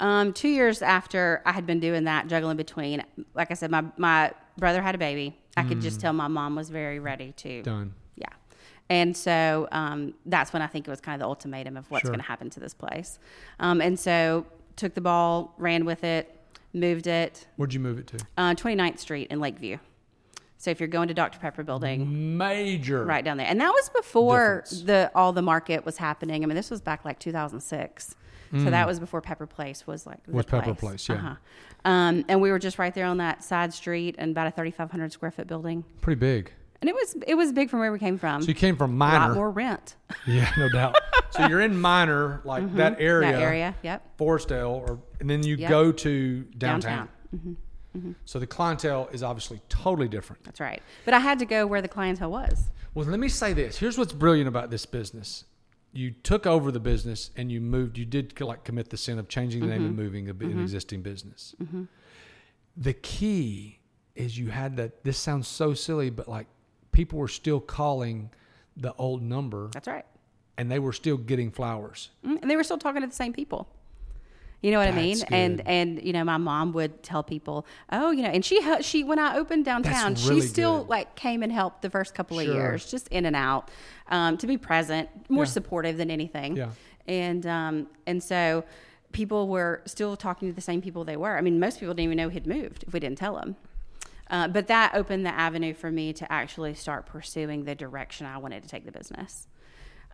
Um, 0.00 0.32
two 0.32 0.48
years 0.48 0.80
after 0.82 1.42
I 1.44 1.52
had 1.52 1.66
been 1.66 1.80
doing 1.80 2.04
that, 2.04 2.28
juggling 2.28 2.56
between, 2.56 3.02
like 3.34 3.50
I 3.50 3.54
said, 3.54 3.70
my 3.70 3.84
my 3.96 4.32
brother 4.56 4.80
had 4.82 4.94
a 4.94 4.98
baby. 4.98 5.36
I 5.56 5.64
could 5.64 5.80
just 5.80 5.98
tell 6.00 6.12
my 6.12 6.28
mom 6.28 6.54
was 6.54 6.70
very 6.70 7.00
ready 7.00 7.32
to 7.38 7.62
Done. 7.62 7.92
Yeah. 8.14 8.28
And 8.88 9.16
so 9.16 9.66
um, 9.72 10.14
that's 10.24 10.52
when 10.52 10.62
I 10.62 10.68
think 10.68 10.86
it 10.86 10.90
was 10.90 11.00
kind 11.00 11.14
of 11.14 11.20
the 11.20 11.26
ultimatum 11.26 11.76
of 11.76 11.90
what's 11.90 12.02
Sure. 12.02 12.10
going 12.10 12.20
to 12.20 12.26
happen 12.26 12.48
to 12.50 12.60
this 12.60 12.74
place. 12.74 13.18
Um, 13.58 13.80
and 13.80 13.98
so 13.98 14.46
took 14.76 14.94
the 14.94 15.00
ball, 15.00 15.52
ran 15.58 15.84
with 15.84 16.04
it, 16.04 16.32
moved 16.72 17.08
it, 17.08 17.48
Where'd 17.56 17.74
you 17.74 17.80
move 17.80 17.98
it 17.98 18.06
to? 18.08 18.18
uh, 18.36 18.54
29th 18.54 19.00
Street 19.00 19.28
in 19.32 19.40
Lakeview. 19.40 19.78
So 20.58 20.70
if 20.70 20.78
you're 20.80 20.88
going 20.88 21.08
to 21.08 21.14
Dr. 21.14 21.40
Pepper 21.40 21.64
building, 21.64 22.36
Major. 22.38 23.04
right 23.04 23.24
down 23.24 23.36
there. 23.36 23.46
And 23.48 23.60
that 23.60 23.70
was 23.72 23.88
before 23.90 24.62
Difference. 24.64 24.82
the 24.82 25.10
all 25.14 25.32
the 25.32 25.42
market 25.42 25.84
was 25.84 25.96
happening. 25.96 26.44
I 26.44 26.46
mean, 26.46 26.56
this 26.56 26.70
was 26.70 26.80
back 26.80 27.04
like 27.04 27.18
2006. 27.18 28.14
So 28.52 28.70
that 28.70 28.86
was 28.86 28.98
before 29.00 29.20
Pepper 29.20 29.46
Place 29.46 29.86
was 29.86 30.06
like 30.06 30.22
the 30.24 30.32
Mm. 30.32 30.34
Was 30.34 30.46
Pepper 30.46 30.74
Place, 30.74 31.08
yeah. 31.08 31.14
Uh-huh. 31.16 31.34
Um, 31.84 32.24
and 32.28 32.40
we 32.40 32.50
were 32.50 32.58
just 32.58 32.78
right 32.78 32.94
there 32.94 33.06
on 33.06 33.18
that 33.18 33.44
side 33.44 33.72
street 33.74 34.14
and 34.18 34.30
about 34.30 34.46
a 34.46 34.50
3,500 34.50 35.12
square 35.12 35.30
foot 35.30 35.46
building. 35.46 35.84
Pretty 36.00 36.18
big. 36.18 36.52
And 36.80 36.88
it 36.88 36.94
was 36.94 37.16
it 37.26 37.34
was 37.34 37.52
big 37.52 37.70
from 37.70 37.80
where 37.80 37.90
we 37.92 37.98
came 37.98 38.18
from. 38.18 38.40
So 38.42 38.48
you 38.48 38.54
came 38.54 38.76
from 38.76 39.00
a 39.00 39.04
lot 39.04 39.34
more 39.34 39.50
rent. 39.50 39.96
Yeah, 40.26 40.50
no 40.56 40.68
doubt. 40.68 40.94
so 41.30 41.46
you're 41.48 41.60
in 41.60 41.78
minor, 41.80 42.40
like 42.44 42.74
that 42.76 43.00
area, 43.00 43.28
Mm-hmm. 43.32 43.38
That 43.38 43.42
area, 43.44 43.74
yep. 43.82 44.16
Forestdale, 44.18 44.70
or 44.70 44.98
and 45.20 45.28
then 45.28 45.42
you 45.42 45.56
Yep. 45.56 45.68
go 45.70 45.92
to 45.92 46.42
downtown. 46.56 47.08
Downtown. 47.32 47.56
Mm-hmm. 47.96 48.12
So 48.24 48.38
the 48.38 48.46
clientele 48.46 49.08
is 49.12 49.22
obviously 49.24 49.60
totally 49.68 50.06
different. 50.08 50.44
That's 50.44 50.60
right. 50.60 50.80
But 51.04 51.14
I 51.14 51.18
had 51.18 51.38
to 51.40 51.44
go 51.46 51.66
where 51.66 51.82
the 51.82 51.88
clientele 51.88 52.30
was. 52.30 52.70
Well, 52.94 53.06
let 53.06 53.18
me 53.18 53.28
say 53.28 53.52
this. 53.52 53.78
Here's 53.78 53.98
what's 53.98 54.12
brilliant 54.12 54.46
about 54.48 54.70
this 54.70 54.86
business. 54.86 55.44
You 55.92 56.10
took 56.10 56.46
over 56.46 56.70
the 56.70 56.80
business 56.80 57.30
and 57.36 57.50
you 57.50 57.60
moved. 57.60 57.98
You 57.98 58.04
did 58.04 58.38
like 58.40 58.64
commit 58.64 58.90
the 58.90 58.96
sin 58.96 59.18
of 59.18 59.28
changing 59.28 59.60
the 59.60 59.66
name 59.66 59.84
and 59.84 59.94
mm-hmm. 59.94 60.02
moving 60.02 60.28
a, 60.28 60.34
bi- 60.34 60.46
an 60.46 60.52
mm-hmm. 60.52 60.62
existing 60.62 61.02
business. 61.02 61.54
Mm-hmm. 61.62 61.84
The 62.76 62.92
key 62.92 63.80
is 64.14 64.38
you 64.38 64.48
had 64.48 64.76
that. 64.76 65.04
This 65.04 65.18
sounds 65.18 65.48
so 65.48 65.74
silly, 65.74 66.10
but 66.10 66.28
like 66.28 66.46
people 66.92 67.18
were 67.18 67.28
still 67.28 67.60
calling 67.60 68.30
the 68.76 68.94
old 68.94 69.22
number 69.22 69.70
That's 69.72 69.88
right. 69.88 70.04
and 70.56 70.70
they 70.70 70.78
were 70.78 70.92
still 70.92 71.16
getting 71.16 71.50
flowers. 71.50 72.10
Mm, 72.24 72.42
And 72.42 72.50
they 72.50 72.56
were 72.56 72.64
still 72.64 72.78
talking 72.78 73.02
to 73.02 73.08
the 73.08 73.14
same 73.14 73.32
people. 73.32 73.68
You 74.60 74.72
know 74.72 74.78
what 74.78 74.88
I 74.88 74.92
mean? 74.92 75.18
That's 75.18 75.30
And 75.30 75.62
and 75.68 76.02
you 76.02 76.12
know, 76.12 76.24
my 76.24 76.36
mom 76.36 76.72
would 76.72 77.02
tell 77.04 77.22
people, 77.22 77.64
"Oh, 77.92 78.10
you 78.10 78.22
know," 78.22 78.28
and 78.30 78.44
she 78.44 78.60
she 78.82 79.04
when 79.04 79.18
I 79.20 79.36
opened 79.36 79.64
downtown, 79.64 80.14
really 80.26 80.40
she 80.40 80.46
still 80.48 80.80
good. 80.80 80.88
like 80.88 81.14
came 81.14 81.42
and 81.44 81.52
helped 81.52 81.82
the 81.82 81.90
first 81.90 82.12
couple 82.14 82.38
Sure. 82.40 82.50
of 82.50 82.54
years, 82.56 82.90
just 82.90 83.06
in 83.08 83.24
and 83.24 83.36
out, 83.36 83.70
um, 84.08 84.36
to 84.38 84.46
be 84.48 84.56
present, 84.58 85.08
more 85.30 85.44
Yeah. 85.44 85.50
supportive 85.50 85.96
than 85.96 86.10
anything. 86.10 86.56
Yeah. 86.56 86.70
And 87.06 87.46
um, 87.46 87.86
and 88.06 88.20
so 88.22 88.64
people 89.12 89.46
were 89.48 89.80
still 89.86 90.16
talking 90.16 90.48
to 90.48 90.54
the 90.54 90.60
same 90.60 90.82
people 90.82 91.04
they 91.04 91.16
were. 91.16 91.38
I 91.38 91.40
mean, 91.40 91.60
most 91.60 91.78
people 91.78 91.94
didn't 91.94 92.04
even 92.06 92.16
know 92.16 92.28
he'd 92.28 92.46
moved 92.46 92.82
if 92.86 92.92
we 92.92 92.98
didn't 93.00 93.18
tell 93.18 93.36
them. 93.36 93.56
Uh, 94.30 94.46
but 94.48 94.66
that 94.66 94.92
opened 94.94 95.24
the 95.24 95.30
avenue 95.32 95.72
for 95.72 95.90
me 95.90 96.12
to 96.12 96.30
actually 96.30 96.74
start 96.74 97.06
pursuing 97.06 97.64
the 97.64 97.74
direction 97.74 98.26
I 98.26 98.36
wanted 98.38 98.62
to 98.64 98.68
take 98.68 98.84
the 98.84 98.92
business. 98.92 99.46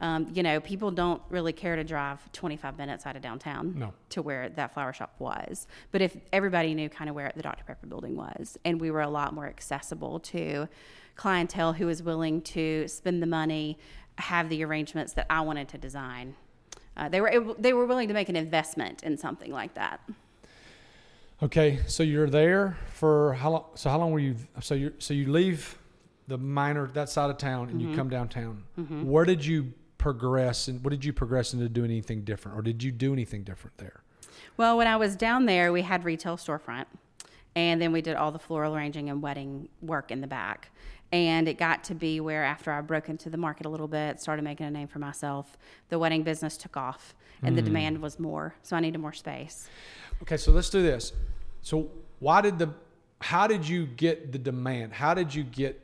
Um, 0.05 0.27
you 0.35 0.43
know, 0.43 0.61
people 0.61 0.91
don't 0.91 1.23
really 1.31 1.55
care 1.55 1.77
to 1.77 1.83
drive 1.83 2.31
25 2.33 2.77
minutes 2.77 3.07
out 3.07 3.17
of 3.17 3.23
downtown 3.23 3.73
No. 3.79 3.95
to 4.11 4.21
where 4.21 4.51
that 4.51 4.75
flower 4.75 4.93
shop 4.93 5.15
was. 5.19 5.67
But 5.93 6.03
if 6.03 6.15
everybody 6.31 6.75
knew 6.75 6.91
kind 6.91 7.09
of 7.09 7.17
where 7.17 7.33
the 7.35 7.41
Dr. 7.43 7.65
Pepper 7.65 7.87
building 7.87 8.15
was, 8.15 8.59
and 8.67 8.79
we 8.79 8.91
were 8.91 9.01
a 9.01 9.09
lot 9.09 9.33
more 9.33 9.47
accessible 9.47 10.21
to 10.21 10.69
clientele 11.17 11.73
who 11.73 11.87
was 11.87 12.03
willing 12.03 12.43
to 12.43 12.87
spend 12.87 13.23
the 13.23 13.27
money, 13.27 13.79
have 14.19 14.51
the 14.51 14.63
arrangements 14.63 15.15
that 15.15 15.27
I 15.31 15.41
wanted 15.41 15.69
to 15.69 15.79
design, 15.79 16.37
uh, 16.99 17.09
they 17.09 17.23
were 17.23 17.31
able, 17.31 17.55
they 17.59 17.73
were 17.73 17.87
willing 17.87 18.09
to 18.09 18.15
make 18.15 18.29
an 18.29 18.37
investment 18.37 19.03
in 19.05 19.17
something 19.17 19.51
like 19.51 19.73
that. 19.73 20.01
Okay, 21.43 21.81
so 21.87 22.03
you're 22.03 22.29
there 22.29 22.77
for 22.93 23.33
how 23.35 23.51
long? 23.51 23.65
So 23.75 23.89
how 23.89 23.99
long 23.99 24.13
were 24.13 24.19
you? 24.21 24.37
So 24.61 24.75
you 24.75 24.93
so 24.99 25.15
you 25.15 25.33
leave 25.33 25.79
the 26.29 26.37
minor 26.39 26.87
that 26.89 27.09
side 27.09 27.31
of 27.31 27.39
town 27.39 27.71
and 27.71 27.81
Mm-hmm. 27.81 27.91
you 27.91 27.97
come 27.97 28.09
downtown. 28.11 28.63
Where 29.03 29.25
did 29.25 29.45
you 29.45 29.73
progress 30.05 30.69
and 30.69 30.85
what 30.85 30.91
did 30.91 31.03
you 31.03 31.15
progress 31.15 31.55
into 31.55 31.67
doing 31.67 31.91
anything 31.91 32.25
different, 32.25 32.59
or 32.59 32.61
did 32.61 32.83
you 32.83 32.93
do 32.93 33.15
anything 33.15 33.43
different 33.43 33.79
there? 33.79 34.03
Well, 34.59 34.77
when 34.77 34.87
I 34.87 34.97
was 34.97 35.17
down 35.17 35.47
there, 35.47 35.73
we 35.73 35.81
had 35.81 36.05
retail 36.05 36.37
storefront, 36.37 36.85
and 37.57 37.81
then 37.81 37.91
we 37.91 38.03
did 38.03 38.15
all 38.15 38.31
the 38.31 38.39
floral 38.39 38.77
arranging 38.77 39.09
and 39.09 39.23
wedding 39.23 39.71
work 39.81 40.11
in 40.11 40.21
the 40.21 40.27
back. 40.27 40.69
And 41.11 41.49
it 41.49 41.57
got 41.57 41.85
to 41.85 41.95
be 41.95 42.21
where, 42.21 42.45
after 42.45 42.71
I 42.71 42.83
broke 42.83 43.09
into 43.09 43.31
the 43.31 43.39
market 43.39 43.65
a 43.65 43.71
little 43.71 43.89
bit, 43.89 44.21
started 44.21 44.43
making 44.43 44.67
a 44.67 44.71
name 44.71 44.89
for 44.89 44.99
myself, 44.99 45.57
the 45.89 45.99
wedding 45.99 46.23
business 46.23 46.59
took 46.59 46.77
off, 46.77 47.15
and 47.43 47.57
the 47.57 47.63
hmm. 47.63 47.69
demand 47.69 48.03
was 48.03 48.21
more. 48.21 48.55
So 48.63 48.77
I 48.77 48.81
needed 48.81 48.99
more 48.99 49.15
space. 49.15 49.71
Okay, 50.21 50.37
so 50.37 50.53
let's 50.53 50.69
do 50.69 50.83
this. 50.83 51.15
So 51.63 51.89
why 52.19 52.43
did 52.43 52.59
the 52.59 52.75
how 53.23 53.47
did 53.47 53.67
you 53.67 53.87
get 53.87 54.33
the 54.33 54.39
demand? 54.39 54.93
How 54.93 55.15
did 55.15 55.35
you 55.35 55.45
get 55.45 55.81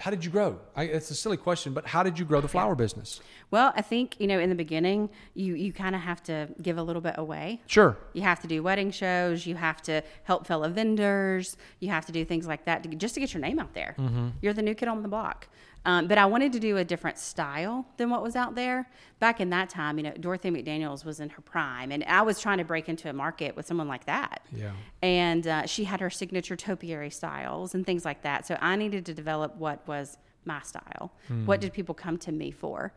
how 0.00 0.10
did 0.10 0.24
you 0.24 0.30
grow? 0.30 0.58
I, 0.74 0.84
it's 0.84 1.10
a 1.10 1.14
silly 1.14 1.36
question, 1.36 1.72
but 1.72 1.86
how 1.86 2.02
did 2.02 2.18
you 2.18 2.24
grow 2.24 2.40
the 2.40 2.48
flower 2.48 2.74
business? 2.74 3.20
Well, 3.50 3.72
I 3.76 3.82
think 3.82 4.16
you 4.18 4.26
know 4.26 4.38
in 4.38 4.48
the 4.48 4.54
beginning, 4.54 5.10
you 5.34 5.54
you 5.54 5.72
kind 5.72 5.94
of 5.94 6.00
have 6.00 6.22
to 6.24 6.48
give 6.62 6.78
a 6.78 6.82
little 6.82 7.02
bit 7.02 7.14
away. 7.18 7.60
Sure. 7.66 7.96
You 8.12 8.22
have 8.22 8.40
to 8.40 8.46
do 8.46 8.62
wedding 8.62 8.90
shows. 8.90 9.46
You 9.46 9.56
have 9.56 9.82
to 9.82 10.02
help 10.24 10.46
fellow 10.46 10.68
vendors. 10.68 11.56
You 11.80 11.90
have 11.90 12.06
to 12.06 12.12
do 12.12 12.24
things 12.24 12.46
like 12.46 12.64
that 12.64 12.82
to, 12.82 12.88
just 12.88 13.14
to 13.14 13.20
get 13.20 13.34
your 13.34 13.40
name 13.40 13.58
out 13.58 13.74
there. 13.74 13.94
Mm-hmm. 13.98 14.28
You're 14.40 14.54
the 14.54 14.62
new 14.62 14.74
kid 14.74 14.88
on 14.88 15.02
the 15.02 15.08
block. 15.08 15.48
Um, 15.84 16.08
but 16.08 16.18
I 16.18 16.26
wanted 16.26 16.52
to 16.52 16.60
do 16.60 16.76
a 16.76 16.84
different 16.84 17.18
style 17.18 17.86
than 17.96 18.10
what 18.10 18.22
was 18.22 18.36
out 18.36 18.54
there. 18.54 18.88
Back 19.18 19.40
in 19.40 19.50
that 19.50 19.70
time, 19.70 19.96
you 19.98 20.04
know, 20.04 20.12
Dorothy 20.12 20.50
McDaniels 20.50 21.04
was 21.04 21.20
in 21.20 21.30
her 21.30 21.42
prime, 21.42 21.90
and 21.90 22.04
I 22.04 22.22
was 22.22 22.40
trying 22.40 22.58
to 22.58 22.64
break 22.64 22.88
into 22.88 23.08
a 23.08 23.12
market 23.12 23.56
with 23.56 23.66
someone 23.66 23.88
like 23.88 24.04
that. 24.06 24.42
Yeah. 24.54 24.72
And 25.02 25.46
uh, 25.46 25.66
she 25.66 25.84
had 25.84 26.00
her 26.00 26.10
signature 26.10 26.56
topiary 26.56 27.10
styles 27.10 27.74
and 27.74 27.86
things 27.86 28.04
like 28.04 28.22
that. 28.22 28.46
So 28.46 28.58
I 28.60 28.76
needed 28.76 29.06
to 29.06 29.14
develop 29.14 29.56
what 29.56 29.86
was 29.88 30.18
my 30.44 30.60
style. 30.62 31.12
What 31.44 31.60
did 31.60 31.72
people 31.72 31.94
come 31.94 32.16
to 32.18 32.32
me 32.32 32.50
for? 32.50 32.92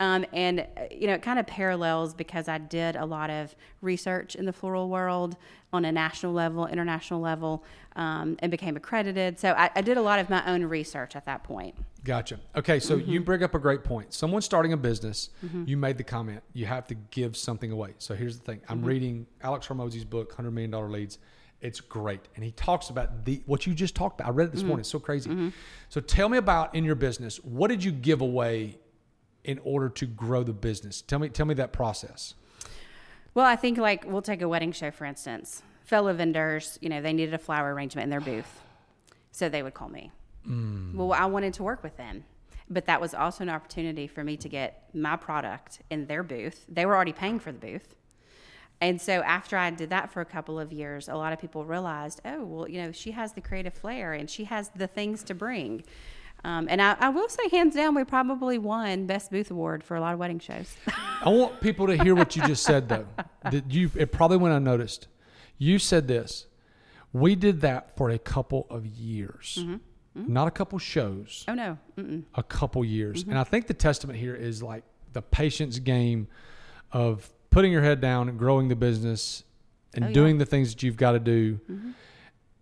Um, 0.00 0.24
and 0.32 0.60
uh, 0.60 0.82
you 0.90 1.06
know, 1.06 1.14
it 1.14 1.22
kind 1.22 1.38
of 1.38 1.46
parallels 1.46 2.14
because 2.14 2.48
I 2.48 2.58
did 2.58 2.96
a 2.96 3.04
lot 3.04 3.30
of 3.30 3.54
research 3.80 4.34
in 4.34 4.44
the 4.44 4.52
floral 4.52 4.88
world 4.88 5.36
on 5.72 5.84
a 5.84 5.92
national 5.92 6.32
level, 6.32 6.66
international 6.66 7.20
level, 7.20 7.64
um, 7.96 8.36
and 8.40 8.50
became 8.50 8.76
accredited. 8.76 9.38
So 9.38 9.52
I, 9.52 9.70
I 9.74 9.82
did 9.82 9.96
a 9.96 10.02
lot 10.02 10.18
of 10.18 10.28
my 10.28 10.44
own 10.46 10.64
research 10.64 11.14
at 11.14 11.24
that 11.26 11.44
point. 11.44 11.76
Gotcha. 12.04 12.38
Okay, 12.56 12.80
so 12.80 12.96
you 12.96 13.04
Mm-hmm. 13.20 13.24
bring 13.24 13.42
up 13.44 13.54
a 13.54 13.58
great 13.58 13.84
point. 13.84 14.12
Someone 14.12 14.42
starting 14.42 14.72
a 14.72 14.76
business, 14.76 15.30
you 15.64 15.76
made 15.76 15.96
the 15.96 16.04
comment, 16.04 16.42
you 16.52 16.66
have 16.66 16.86
to 16.88 16.94
give 16.94 17.36
something 17.36 17.70
away. 17.70 17.94
So 17.98 18.14
here's 18.14 18.38
the 18.38 18.44
thing 18.44 18.60
I'm 18.68 18.78
Mm-hmm. 18.78 18.86
reading 18.86 19.26
Alex 19.42 19.66
Hormozi's 19.68 20.04
book, 20.04 20.36
$100 20.36 20.52
Million 20.52 20.92
Leads. 20.92 21.18
It's 21.60 21.80
great. 21.80 22.20
And 22.34 22.44
he 22.44 22.50
talks 22.50 22.90
about 22.90 23.24
the 23.24 23.42
what 23.46 23.66
you 23.66 23.74
just 23.74 23.94
talked 23.94 24.20
about. 24.20 24.28
I 24.28 24.34
read 24.34 24.44
it 24.44 24.46
Mm-hmm. 24.48 24.56
this 24.56 24.64
morning. 24.64 24.80
It's 24.80 24.90
so 24.90 24.98
crazy. 24.98 25.52
So 25.88 26.00
tell 26.00 26.28
me 26.28 26.36
about 26.38 26.74
in 26.74 26.84
your 26.84 26.96
business, 26.96 27.36
what 27.38 27.68
did 27.68 27.82
you 27.82 27.90
give 27.92 28.20
away 28.20 28.78
in 29.44 29.60
order 29.62 29.88
to 29.90 30.06
grow 30.06 30.42
the 30.42 30.52
business? 30.52 31.02
Tell 31.02 31.18
me, 31.18 31.28
tell 31.28 31.46
me 31.46 31.54
that 31.54 31.72
process. 31.72 32.34
Well, 33.34 33.46
I 33.46 33.56
think 33.56 33.78
like 33.78 34.04
we'll 34.06 34.22
take 34.22 34.42
a 34.42 34.48
wedding 34.48 34.72
show 34.72 34.90
for 34.90 35.04
instance. 35.04 35.62
fellow 35.84 36.12
vendors, 36.14 36.78
you 36.80 36.88
know, 36.88 37.02
they 37.02 37.12
needed 37.12 37.34
a 37.34 37.38
flower 37.38 37.74
arrangement 37.74 38.04
in 38.04 38.10
their 38.10 38.20
booth. 38.20 38.60
So 39.32 39.48
they 39.48 39.62
would 39.62 39.74
call 39.74 39.88
me. 39.88 40.10
Mm. 40.48 40.94
Well, 40.94 41.12
I 41.12 41.26
wanted 41.26 41.54
to 41.54 41.62
work 41.62 41.82
with 41.82 41.96
them. 41.96 42.24
But 42.70 42.86
that 42.86 43.00
was 43.00 43.12
also 43.12 43.44
an 43.44 43.50
opportunity 43.50 44.06
for 44.06 44.24
me 44.24 44.36
to 44.38 44.48
get 44.48 44.88
my 44.94 45.16
product 45.16 45.80
in 45.90 46.06
their 46.06 46.22
booth. 46.22 46.64
They 46.68 46.86
were 46.86 46.96
already 46.96 47.12
paying 47.12 47.38
for 47.38 47.52
the 47.52 47.58
booth. 47.58 47.94
And 48.80 49.00
so 49.00 49.22
after 49.22 49.56
I 49.56 49.70
did 49.70 49.90
that 49.90 50.10
for 50.12 50.20
a 50.20 50.24
couple 50.24 50.58
of 50.58 50.72
years, 50.72 51.08
a 51.08 51.14
lot 51.14 51.32
of 51.32 51.38
people 51.38 51.64
realized, 51.64 52.20
oh, 52.24 52.44
well, 52.44 52.68
you 52.68 52.80
know, 52.80 52.92
she 52.92 53.12
has 53.12 53.32
the 53.32 53.40
creative 53.40 53.74
flair 53.74 54.14
and 54.14 54.28
she 54.28 54.44
has 54.44 54.70
the 54.70 54.86
things 54.86 55.22
to 55.24 55.34
bring. 55.34 55.84
Um, 56.44 56.66
and 56.70 56.80
I, 56.82 56.96
I 57.00 57.08
will 57.08 57.28
say, 57.28 57.48
hands 57.50 57.74
down, 57.74 57.94
we 57.94 58.04
probably 58.04 58.58
won 58.58 59.06
Best 59.06 59.30
Booth 59.30 59.50
Award 59.50 59.82
for 59.82 59.96
a 59.96 60.00
lot 60.00 60.12
of 60.12 60.18
wedding 60.18 60.38
shows. 60.38 60.74
I 61.22 61.30
want 61.30 61.60
people 61.60 61.86
to 61.86 61.96
hear 62.02 62.14
what 62.14 62.36
you 62.36 62.42
just 62.46 62.62
said, 62.64 62.88
though. 62.88 63.06
That 63.50 63.70
you 63.70 63.90
it 63.94 64.10
probably 64.10 64.38
went 64.38 64.54
unnoticed. 64.54 65.06
You 65.58 65.78
said 65.78 66.08
this. 66.08 66.46
We 67.12 67.34
did 67.34 67.60
that 67.60 67.94
for 67.94 68.08
a 68.08 68.18
couple 68.18 68.66
of 68.70 68.86
years, 68.86 69.62
not 70.14 70.48
a 70.48 70.50
couple 70.50 70.78
shows, 70.78 71.44
oh, 71.46 71.52
no. 71.54 71.76
Mm-mm. 71.98 72.24
a 72.34 72.42
couple 72.42 72.82
years. 72.86 73.20
Mm-hmm. 73.20 73.30
And 73.30 73.38
I 73.38 73.44
think 73.44 73.66
the 73.66 73.74
testament 73.74 74.18
here 74.18 74.34
is 74.34 74.62
like 74.62 74.82
the 75.12 75.20
patience 75.20 75.78
game 75.78 76.26
of 76.90 77.30
putting 77.50 77.70
your 77.70 77.82
head 77.82 78.00
down 78.00 78.28
and 78.30 78.38
growing 78.38 78.68
the 78.68 78.76
business 78.76 79.44
and 79.92 80.06
Oh, 80.06 80.08
yeah. 80.08 80.14
doing 80.14 80.38
the 80.38 80.46
things 80.46 80.72
that 80.74 80.82
you've 80.82 80.96
got 80.96 81.12
to 81.12 81.20
do. 81.20 81.60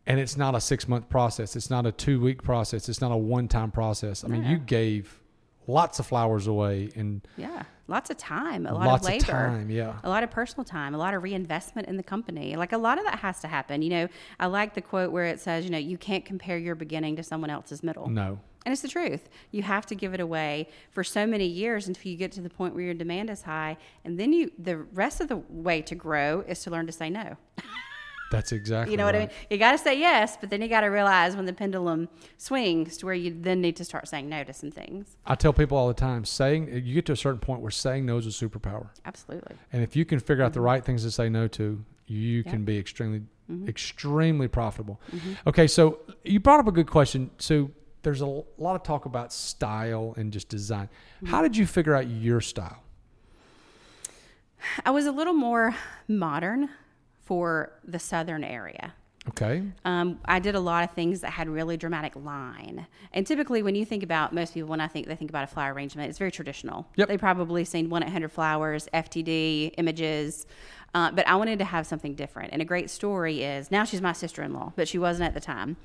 And 0.06 0.18
it's 0.18 0.36
not 0.36 0.54
a 0.54 0.60
six 0.60 0.88
month 0.88 1.08
process. 1.08 1.54
It's 1.56 1.70
not 1.70 1.86
a 1.86 1.92
two 1.92 2.20
week 2.20 2.42
process. 2.42 2.88
It's 2.88 3.00
not 3.00 3.12
a 3.12 3.16
one 3.16 3.48
time 3.48 3.70
process. 3.70 4.24
I 4.24 4.28
mean, 4.28 4.44
you 4.44 4.58
gave 4.58 5.20
lots 5.68 5.98
of 6.00 6.06
flowers 6.06 6.46
away 6.48 6.90
and 6.96 7.26
Yeah. 7.36 7.62
Lots 7.88 8.10
of 8.10 8.16
time, 8.16 8.64
a 8.66 8.72
lot 8.72 8.86
lots 8.86 9.06
of 9.06 9.12
labor. 9.12 9.24
time. 9.26 9.70
Yeah. 9.70 9.98
a 10.02 10.08
lot 10.08 10.22
of 10.22 10.30
personal 10.30 10.64
time, 10.64 10.94
a 10.94 10.98
lot 10.98 11.14
of 11.14 11.22
reinvestment 11.22 11.88
in 11.88 11.96
the 11.96 12.02
company. 12.02 12.56
Like 12.56 12.72
a 12.72 12.78
lot 12.78 12.96
of 12.98 13.04
that 13.04 13.18
has 13.18 13.40
to 13.40 13.48
happen. 13.48 13.82
You 13.82 13.90
know, 13.90 14.08
I 14.40 14.46
like 14.46 14.74
the 14.74 14.80
quote 14.80 15.12
where 15.12 15.26
it 15.26 15.40
says, 15.40 15.64
you 15.64 15.70
know, 15.70 15.78
you 15.78 15.98
can't 15.98 16.24
compare 16.24 16.56
your 16.56 16.74
beginning 16.74 17.16
to 17.16 17.22
someone 17.22 17.50
else's 17.50 17.82
middle. 17.82 18.08
No. 18.08 18.38
And 18.64 18.72
it's 18.72 18.82
the 18.82 18.88
truth. 18.88 19.28
You 19.50 19.62
have 19.62 19.84
to 19.86 19.94
give 19.96 20.14
it 20.14 20.20
away 20.20 20.68
for 20.90 21.02
so 21.04 21.26
many 21.26 21.46
years 21.46 21.86
until 21.88 22.10
you 22.10 22.16
get 22.16 22.30
to 22.32 22.40
the 22.40 22.48
point 22.48 22.74
where 22.74 22.84
your 22.84 22.94
demand 22.94 23.28
is 23.28 23.42
high. 23.42 23.76
And 24.04 24.18
then 24.18 24.32
you, 24.32 24.52
the 24.58 24.78
rest 24.78 25.20
of 25.20 25.28
the 25.28 25.36
way 25.48 25.82
to 25.82 25.94
grow 25.96 26.44
is 26.46 26.62
to 26.62 26.70
learn 26.70 26.86
to 26.86 26.92
say 26.92 27.10
no. 27.10 27.36
That's 28.32 28.50
exactly 28.50 28.92
You 28.92 28.96
know 28.96 29.04
what 29.04 29.14
I 29.14 29.18
mean? 29.20 29.30
You 29.50 29.58
got 29.58 29.72
to 29.72 29.78
say 29.78 29.98
yes, 29.98 30.38
but 30.40 30.48
then 30.48 30.62
you 30.62 30.68
got 30.68 30.80
to 30.80 30.86
realize 30.86 31.36
when 31.36 31.44
the 31.44 31.52
pendulum 31.52 32.08
swings 32.38 32.96
to 32.96 33.06
where 33.06 33.14
you 33.14 33.36
then 33.38 33.60
need 33.60 33.76
to 33.76 33.84
start 33.84 34.08
saying 34.08 34.28
no 34.28 34.42
to 34.42 34.52
some 34.54 34.70
things. 34.70 35.16
I 35.26 35.34
tell 35.34 35.52
people 35.52 35.76
all 35.76 35.88
the 35.88 35.94
time, 35.94 36.24
saying 36.24 36.68
you 36.84 36.94
get 36.94 37.06
to 37.06 37.12
a 37.12 37.16
certain 37.16 37.40
point 37.40 37.60
where 37.60 37.70
saying 37.70 38.06
no 38.06 38.16
is 38.16 38.26
a 38.26 38.30
superpower. 38.30 38.88
Absolutely. 39.04 39.54
And 39.72 39.82
if 39.82 39.94
you 39.94 40.04
can 40.04 40.18
figure 40.18 40.42
out 40.42 40.54
the 40.54 40.62
right 40.62 40.82
things 40.82 41.02
to 41.04 41.10
say 41.10 41.28
no 41.28 41.46
to, 41.48 41.62
you 41.62 41.72
Mm-hmm. 41.72 42.28
Yeah. 42.36 42.40
Mm-hmm. 42.42 42.50
can 42.50 42.64
be 42.64 42.78
extremely 42.78 43.22
extremely 43.68 44.48
profitable. 44.48 44.98
Okay, 45.46 45.66
so 45.66 45.98
you 46.24 46.40
brought 46.40 46.58
up 46.58 46.66
a 46.66 46.72
good 46.72 46.86
question. 46.86 47.30
So 47.38 47.70
there's 48.02 48.22
a 48.22 48.26
lot 48.26 48.74
of 48.74 48.82
talk 48.82 49.04
about 49.04 49.30
style 49.30 50.14
and 50.16 50.32
just 50.32 50.48
design. 50.48 50.88
Mm-hmm. 51.16 51.26
How 51.26 51.42
did 51.42 51.56
you 51.56 51.66
figure 51.66 51.94
out 51.94 52.08
your 52.08 52.40
style? 52.40 52.82
I 54.86 54.90
was 54.90 55.06
a 55.06 55.12
little 55.12 55.34
more 55.34 55.74
modern 56.08 56.70
for 57.24 57.72
the 57.84 57.98
southern 57.98 58.44
area. 58.44 58.94
Okay. 59.28 59.62
Um, 59.84 60.18
I 60.24 60.40
did 60.40 60.56
a 60.56 60.60
lot 60.60 60.82
of 60.82 60.90
things 60.96 61.20
that 61.20 61.30
had 61.30 61.48
really 61.48 61.76
dramatic 61.76 62.16
line. 62.16 62.86
And 63.12 63.24
typically, 63.24 63.62
when 63.62 63.76
you 63.76 63.84
think 63.84 64.02
about 64.02 64.32
most 64.32 64.52
people, 64.52 64.68
when 64.68 64.80
I 64.80 64.88
think 64.88 65.06
they 65.06 65.14
think 65.14 65.30
about 65.30 65.44
a 65.44 65.46
flower 65.46 65.72
arrangement, 65.72 66.10
it's 66.10 66.18
very 66.18 66.32
traditional. 66.32 66.88
Yep. 66.96 67.06
They 67.06 67.18
probably 67.18 67.64
seen 67.64 67.88
one 67.88 68.02
hundred 68.02 68.32
flowers, 68.32 68.88
FTD 68.92 69.74
images. 69.78 70.46
Uh, 70.94 71.10
but 71.10 71.26
I 71.26 71.36
wanted 71.36 71.58
to 71.60 71.64
have 71.64 71.86
something 71.86 72.14
different. 72.14 72.52
And 72.52 72.60
a 72.60 72.64
great 72.66 72.90
story 72.90 73.42
is 73.42 73.70
now 73.70 73.84
she's 73.84 74.02
my 74.02 74.12
sister 74.12 74.42
in 74.42 74.52
law, 74.52 74.72
but 74.76 74.88
she 74.88 74.98
wasn't 74.98 75.26
at 75.26 75.34
the 75.34 75.40
time. 75.40 75.76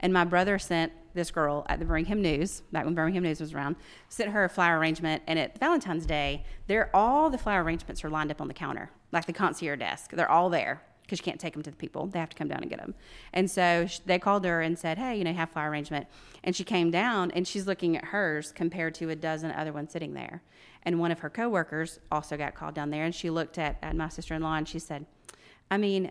And 0.00 0.12
my 0.12 0.24
brother 0.24 0.58
sent 0.58 0.92
this 1.14 1.30
girl 1.30 1.64
at 1.68 1.78
the 1.78 1.84
Birmingham 1.84 2.20
News, 2.20 2.62
back 2.72 2.84
when 2.84 2.94
Birmingham 2.94 3.22
News 3.22 3.40
was 3.40 3.54
around, 3.54 3.76
sent 4.08 4.30
her 4.30 4.44
a 4.44 4.48
flower 4.48 4.78
arrangement. 4.78 5.22
And 5.26 5.38
at 5.38 5.58
Valentine's 5.58 6.04
Day, 6.04 6.44
there 6.66 6.90
all 6.94 7.30
the 7.30 7.38
flower 7.38 7.62
arrangements 7.62 8.04
are 8.04 8.10
lined 8.10 8.30
up 8.30 8.40
on 8.40 8.48
the 8.48 8.54
counter, 8.54 8.90
like 9.12 9.26
the 9.26 9.32
concierge 9.32 9.78
desk. 9.78 10.10
They're 10.10 10.30
all 10.30 10.50
there 10.50 10.82
because 11.06 11.20
you 11.20 11.24
can't 11.24 11.40
take 11.40 11.52
them 11.52 11.62
to 11.62 11.70
the 11.70 11.76
people. 11.76 12.06
They 12.06 12.18
have 12.18 12.30
to 12.30 12.36
come 12.36 12.48
down 12.48 12.60
and 12.60 12.68
get 12.68 12.80
them. 12.80 12.94
And 13.32 13.50
so 13.50 13.86
sh- 13.86 14.00
they 14.04 14.18
called 14.18 14.44
her 14.44 14.60
and 14.60 14.78
said, 14.78 14.98
"Hey, 14.98 15.16
you 15.16 15.24
know, 15.24 15.30
you 15.30 15.36
have 15.36 15.50
flower 15.50 15.70
arrangement." 15.70 16.06
And 16.42 16.54
she 16.54 16.64
came 16.64 16.90
down 16.90 17.30
and 17.30 17.46
she's 17.46 17.66
looking 17.66 17.96
at 17.96 18.06
hers 18.06 18.52
compared 18.52 18.94
to 18.96 19.10
a 19.10 19.16
dozen 19.16 19.50
other 19.52 19.72
ones 19.72 19.92
sitting 19.92 20.14
there. 20.14 20.42
And 20.82 21.00
one 21.00 21.10
of 21.10 21.20
her 21.20 21.30
coworkers 21.30 22.00
also 22.10 22.36
got 22.36 22.54
called 22.54 22.74
down 22.74 22.90
there, 22.90 23.04
and 23.04 23.14
she 23.14 23.30
looked 23.30 23.58
at, 23.58 23.78
at 23.82 23.96
my 23.96 24.08
sister-in-law 24.08 24.54
and 24.54 24.68
she 24.68 24.78
said, 24.78 25.06
"I 25.70 25.76
mean, 25.76 26.10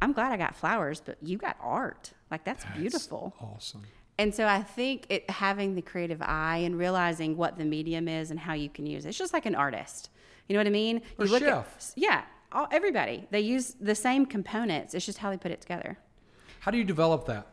I'm 0.00 0.12
glad 0.12 0.32
I 0.32 0.36
got 0.36 0.56
flowers, 0.56 1.00
but 1.00 1.18
you 1.22 1.36
got 1.36 1.56
art. 1.60 2.12
Like 2.30 2.44
that's, 2.44 2.64
beautiful." 2.76 3.34
Awesome. 3.40 3.82
And 4.20 4.34
so 4.34 4.46
I 4.46 4.62
think 4.62 5.06
it 5.10 5.30
having 5.30 5.76
the 5.76 5.82
creative 5.82 6.20
eye 6.20 6.58
and 6.58 6.76
realizing 6.76 7.36
what 7.36 7.56
the 7.56 7.64
medium 7.64 8.08
is 8.08 8.32
and 8.32 8.40
how 8.40 8.52
you 8.54 8.68
can 8.68 8.84
use 8.84 9.04
it. 9.04 9.10
It's 9.10 9.18
just 9.18 9.32
like 9.32 9.46
an 9.46 9.54
artist. 9.54 10.10
You 10.48 10.54
know 10.54 10.60
what 10.60 10.66
I 10.66 10.70
mean? 10.70 11.02
Or 11.18 11.26
you 11.26 11.38
chef. 11.38 11.46
at 11.46 11.92
yeah, 11.96 12.22
all, 12.52 12.66
everybody. 12.70 13.26
They 13.30 13.40
use 13.40 13.76
the 13.80 13.94
same 13.94 14.26
components. 14.26 14.94
It's 14.94 15.06
just 15.06 15.18
how 15.18 15.30
they 15.30 15.36
put 15.36 15.50
it 15.50 15.60
together. 15.60 15.98
How 16.60 16.70
do 16.70 16.78
you 16.78 16.84
develop 16.84 17.26
that? 17.26 17.46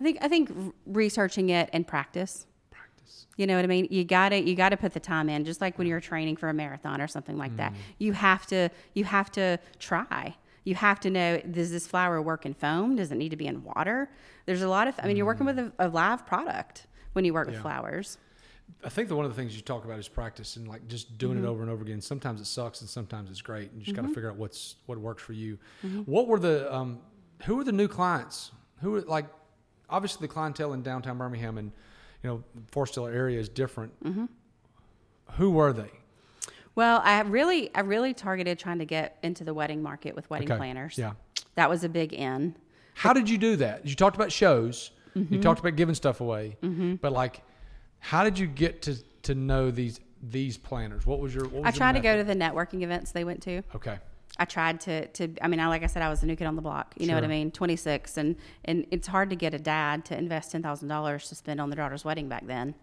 I 0.00 0.02
think 0.02 0.18
I 0.22 0.28
think 0.28 0.50
researching 0.86 1.50
it 1.50 1.68
and 1.72 1.86
practice. 1.86 2.46
Practice. 2.70 3.26
You 3.36 3.46
know 3.46 3.56
what 3.56 3.64
I 3.64 3.68
mean? 3.68 3.86
You 3.90 4.04
gotta 4.04 4.40
you 4.40 4.54
gotta 4.54 4.76
put 4.76 4.94
the 4.94 5.00
time 5.00 5.28
in, 5.28 5.44
just 5.44 5.60
like 5.60 5.78
when 5.78 5.86
you're 5.86 6.00
training 6.00 6.36
for 6.36 6.48
a 6.48 6.54
marathon 6.54 7.00
or 7.00 7.08
something 7.08 7.36
like 7.36 7.56
that. 7.56 7.72
Mm. 7.72 7.76
You 7.98 8.12
have 8.14 8.46
to 8.46 8.70
you 8.94 9.04
have 9.04 9.30
to 9.32 9.58
try. 9.78 10.36
You 10.64 10.74
have 10.74 11.00
to 11.00 11.10
know 11.10 11.38
does 11.38 11.70
this 11.70 11.86
flower 11.86 12.22
work 12.22 12.46
in 12.46 12.54
foam? 12.54 12.96
Does 12.96 13.12
it 13.12 13.16
need 13.16 13.30
to 13.30 13.36
be 13.36 13.46
in 13.46 13.62
water? 13.62 14.10
There's 14.46 14.62
a 14.62 14.68
lot 14.68 14.88
of 14.88 14.94
I 15.02 15.06
mean 15.06 15.16
you're 15.16 15.26
working 15.26 15.46
mm. 15.46 15.56
with 15.56 15.72
a, 15.78 15.86
a 15.86 15.88
live 15.88 16.26
product 16.26 16.86
when 17.12 17.24
you 17.24 17.34
work 17.34 17.46
with 17.46 17.56
Yeah. 17.56 17.62
flowers. 17.62 18.18
I 18.84 18.88
think 18.88 19.08
that 19.08 19.16
one 19.16 19.24
of 19.24 19.30
the 19.30 19.36
things 19.40 19.54
you 19.56 19.62
talk 19.62 19.84
about 19.84 19.98
is 19.98 20.08
practice 20.08 20.56
and 20.56 20.66
like 20.68 20.86
just 20.88 21.16
doing 21.18 21.36
Mm-hmm. 21.36 21.46
it 21.46 21.48
over 21.48 21.62
and 21.62 21.70
over 21.70 21.82
again. 21.82 22.00
Sometimes 22.00 22.40
it 22.40 22.46
sucks 22.46 22.80
and 22.80 22.90
sometimes 22.90 23.30
it's 23.30 23.42
great. 23.42 23.70
And 23.70 23.80
you 23.80 23.84
just 23.84 23.96
got 23.96 24.02
to 24.02 24.08
figure 24.14 24.30
out 24.30 24.36
what's 24.36 24.76
what 24.86 24.98
works 24.98 25.22
for 25.22 25.32
you. 25.32 25.58
Mm-hmm. 25.84 26.00
What 26.02 26.26
were 26.28 26.38
the 26.38 26.72
um, 26.74 26.98
who 27.44 27.56
were 27.56 27.64
the 27.64 27.72
new 27.72 27.88
clients? 27.88 28.52
Who 28.80 28.92
were 28.92 29.00
like 29.02 29.26
obviously 29.88 30.26
the 30.26 30.32
clientele 30.32 30.72
in 30.72 30.82
downtown 30.82 31.18
Birmingham 31.18 31.58
and 31.58 31.72
you 32.22 32.30
know 32.30 32.44
Forest 32.70 32.94
Hill 32.96 33.06
area 33.06 33.38
is 33.40 33.48
different. 33.48 33.92
Mm-hmm. 34.04 34.26
Who 35.32 35.50
were 35.50 35.72
they? 35.72 35.90
Well, 36.74 37.00
I 37.04 37.20
really 37.22 37.74
I 37.74 37.80
really 37.80 38.14
targeted 38.14 38.58
trying 38.58 38.78
to 38.78 38.84
get 38.84 39.18
into 39.22 39.44
the 39.44 39.52
wedding 39.54 39.82
market 39.82 40.14
with 40.14 40.28
wedding 40.30 40.50
Okay. 40.50 40.58
planners. 40.58 40.96
Yeah. 40.96 41.12
That 41.56 41.68
was 41.68 41.84
a 41.84 41.88
big 41.88 42.12
in. 42.12 42.56
How 42.94 43.12
did 43.12 43.28
you 43.28 43.38
do 43.38 43.56
that? 43.56 43.86
You 43.86 43.94
talked 43.94 44.16
about 44.16 44.30
shows. 44.32 44.90
Mm-hmm. 45.16 45.34
You 45.34 45.40
talked 45.40 45.58
about 45.60 45.74
giving 45.76 45.94
stuff 45.94 46.20
away. 46.20 46.56
But 47.00 47.12
like, 47.12 47.42
how 48.00 48.24
did 48.24 48.38
you 48.38 48.46
get 48.46 48.82
to 48.82 48.96
to 49.22 49.34
know 49.34 49.70
these 49.70 50.00
these 50.22 50.56
planners? 50.58 51.06
What 51.06 51.20
was 51.20 51.34
your? 51.34 51.44
What 51.44 51.62
was 51.64 51.74
I 51.74 51.76
tried 51.76 51.92
to 51.92 52.00
go 52.00 52.16
to 52.16 52.24
the 52.24 52.34
networking 52.34 52.82
events 52.82 53.12
they 53.12 53.24
went 53.24 53.42
to. 53.44 53.62
Okay. 53.74 53.98
I 54.38 54.44
tried 54.44 54.80
to 54.82 55.06
to 55.08 55.34
I 55.42 55.48
mean 55.48 55.60
I 55.60 55.66
like 55.68 55.82
I 55.82 55.86
said 55.86 56.02
I 56.02 56.08
was 56.08 56.22
a 56.22 56.26
new 56.26 56.36
kid 56.36 56.46
on 56.46 56.56
the 56.56 56.62
block. 56.62 56.94
You 56.98 57.06
know 57.06 57.14
what 57.14 57.24
I 57.24 57.28
mean? 57.28 57.50
26 57.50 58.16
and 58.16 58.36
and 58.64 58.86
it's 58.90 59.06
hard 59.08 59.28
to 59.30 59.36
get 59.36 59.52
a 59.54 59.58
dad 59.58 60.04
to 60.06 60.16
invest 60.16 60.52
$10,000 60.52 61.28
to 61.28 61.34
spend 61.34 61.60
on 61.60 61.68
their 61.68 61.76
daughter's 61.76 62.04
wedding 62.04 62.28
back 62.28 62.46
then. 62.46 62.74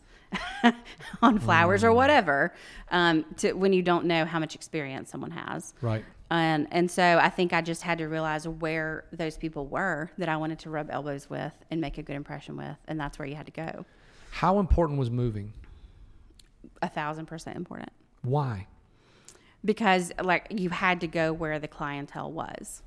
on 1.21 1.39
flowers 1.39 1.81
Mm. 1.83 1.85
or 1.85 1.93
whatever. 1.93 2.53
Um 2.91 3.25
to 3.37 3.53
when 3.53 3.73
you 3.73 3.81
don't 3.81 4.05
know 4.05 4.25
how 4.25 4.39
much 4.39 4.55
experience 4.55 5.09
someone 5.09 5.31
has. 5.31 5.73
Right. 5.81 6.03
And 6.29 6.67
and 6.71 6.91
so 6.91 7.17
I 7.21 7.29
think 7.29 7.53
I 7.53 7.61
just 7.61 7.81
had 7.81 7.97
to 7.99 8.05
realize 8.07 8.47
where 8.47 9.05
those 9.11 9.37
people 9.37 9.65
were 9.67 10.11
that 10.17 10.29
I 10.29 10.37
wanted 10.37 10.59
to 10.59 10.69
rub 10.69 10.89
elbows 10.91 11.29
with 11.29 11.53
and 11.71 11.79
make 11.79 11.97
a 11.97 12.03
good 12.03 12.15
impression 12.17 12.57
with 12.57 12.77
and 12.87 12.99
that's 12.99 13.17
where 13.17 13.27
you 13.27 13.35
had 13.35 13.45
to 13.45 13.51
go. 13.53 13.85
How 14.37 14.59
important 14.59 14.99
was 14.99 15.09
moving? 15.09 15.53
A 16.81 16.89
thousand 16.89 17.25
percent 17.25 17.57
important. 17.57 17.89
Why? 18.21 18.67
because 19.65 20.11
like 20.23 20.45
you 20.51 20.69
had 20.69 21.01
to 21.01 21.07
go 21.07 21.33
where 21.33 21.57
the 21.59 21.67
clientele 21.67 22.31
was 22.31 22.83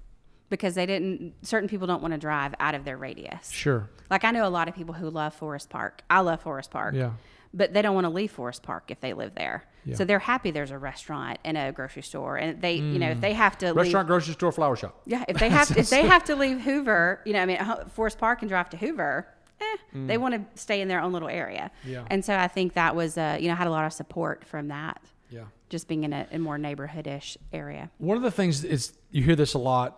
because 0.49 0.75
they 0.77 0.87
didn't 0.87 1.35
certain 1.43 1.69
people 1.69 1.87
don't 1.87 2.01
want 2.01 2.13
to 2.13 2.19
drive 2.19 2.55
out 2.61 2.75
of 2.77 2.85
their 2.85 2.97
radius 2.97 3.51
Sure. 3.51 3.91
like 4.09 4.25
i 4.25 4.31
know 4.31 4.47
a 4.47 4.49
lot 4.49 4.69
of 4.69 4.75
people 4.75 4.95
who 4.95 5.11
love 5.11 5.35
forest 5.35 5.69
park 5.69 6.03
i 6.09 6.21
love 6.21 6.41
forest 6.41 6.71
park 6.71 6.95
Yeah. 6.95 7.11
but 7.53 7.73
they 7.73 7.83
don't 7.83 7.95
want 7.97 8.05
to 8.05 8.11
leave 8.11 8.31
forest 8.31 8.63
park 8.63 8.85
if 8.89 9.01
they 9.01 9.13
live 9.15 9.35
there 9.35 9.65
Yeah. 9.85 9.97
so 9.97 10.05
they're 10.05 10.21
happy 10.21 10.53
there's 10.53 10.71
a 10.71 10.79
restaurant 10.79 11.41
and 11.45 11.59
a 11.59 11.73
grocery 11.73 12.03
store 12.03 12.37
and 12.37 12.63
they 12.63 12.75
you 12.77 12.99
know 13.01 13.11
if 13.11 13.19
mm. 13.19 13.23
they 13.23 13.33
have 13.35 13.59
to 13.59 13.67
leave 13.67 13.77
Restaurant, 13.77 14.07
grocery 14.07 14.35
store, 14.35 14.53
flower 14.53 14.77
shop. 14.77 15.03
yeah 15.07 15.25
if 15.29 15.39
they 15.39 15.49
have 15.49 15.69
to, 15.75 15.79
if 15.81 15.91
they 15.91 16.03
have 16.07 16.23
to 16.25 16.37
leave 16.37 16.61
hoover 16.61 17.21
you 17.27 17.33
know 17.33 17.43
i 17.43 17.47
mean 17.47 17.59
forest 17.93 18.17
park 18.19 18.43
and 18.43 18.49
drive 18.49 18.71
to 18.71 18.77
hoover 18.77 19.27
eh, 19.61 19.77
they 20.07 20.19
want 20.19 20.35
to 20.35 20.61
stay 20.61 20.81
in 20.81 20.89
their 20.89 21.01
own 21.01 21.13
little 21.13 21.29
area 21.29 21.71
Yeah. 21.85 22.05
and 22.11 22.25
so 22.25 22.37
i 22.37 22.49
think 22.49 22.75
that 22.75 22.95
was 22.97 23.17
uh, 23.19 23.37
you 23.41 23.49
know 23.49 23.55
I 23.55 23.57
had 23.57 23.67
a 23.67 23.71
lot 23.71 23.85
of 23.87 23.93
support 23.93 24.45
from 24.45 24.69
that 24.69 25.03
Yeah. 25.31 25.45
just 25.69 25.87
being 25.89 26.05
in 26.05 26.13
a, 26.13 26.27
a 26.33 26.39
more 26.39 26.59
neighborhoodish 26.59 27.37
area. 27.53 27.91
One 27.99 28.17
of 28.17 28.23
the 28.23 28.31
things 28.31 28.65
is 28.65 28.93
you 29.11 29.23
hear 29.23 29.37
this 29.37 29.55
a 29.55 29.59
lot, 29.59 29.91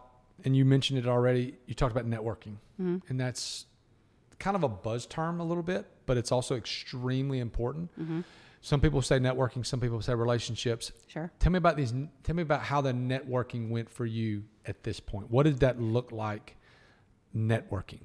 and 0.44 0.54
you 0.56 0.64
mentioned 0.64 0.98
it 0.98 1.06
already. 1.06 1.54
You 1.66 1.74
talked 1.74 1.92
about 1.96 2.06
networking, 2.10 2.56
Mm-hmm. 2.80 2.98
and 3.08 3.18
that's 3.20 3.66
kind 4.38 4.56
of 4.56 4.62
a 4.64 4.68
buzz 4.68 5.06
term 5.06 5.40
a 5.40 5.44
little 5.44 5.62
bit, 5.62 5.86
but 6.06 6.16
it's 6.16 6.32
also 6.32 6.56
extremely 6.56 7.38
important. 7.38 7.90
Mm-hmm. 7.98 8.20
Some 8.60 8.80
people 8.80 9.00
say 9.02 9.18
networking. 9.18 9.64
Some 9.64 9.80
people 9.80 10.00
say 10.02 10.14
relationships. 10.14 10.92
Sure. 11.08 11.30
Tell 11.38 11.50
me 11.52 11.58
about 11.58 11.76
these. 11.76 11.92
Tell 12.24 12.34
me 12.36 12.42
about 12.42 12.62
how 12.62 12.80
the 12.80 12.92
networking 12.92 13.70
went 13.70 13.88
for 13.90 14.04
you 14.06 14.44
at 14.66 14.82
this 14.82 15.00
point. 15.00 15.30
What 15.30 15.44
did 15.44 15.60
that 15.60 15.80
look 15.80 16.12
like? 16.12 16.56
Networking. 17.34 18.00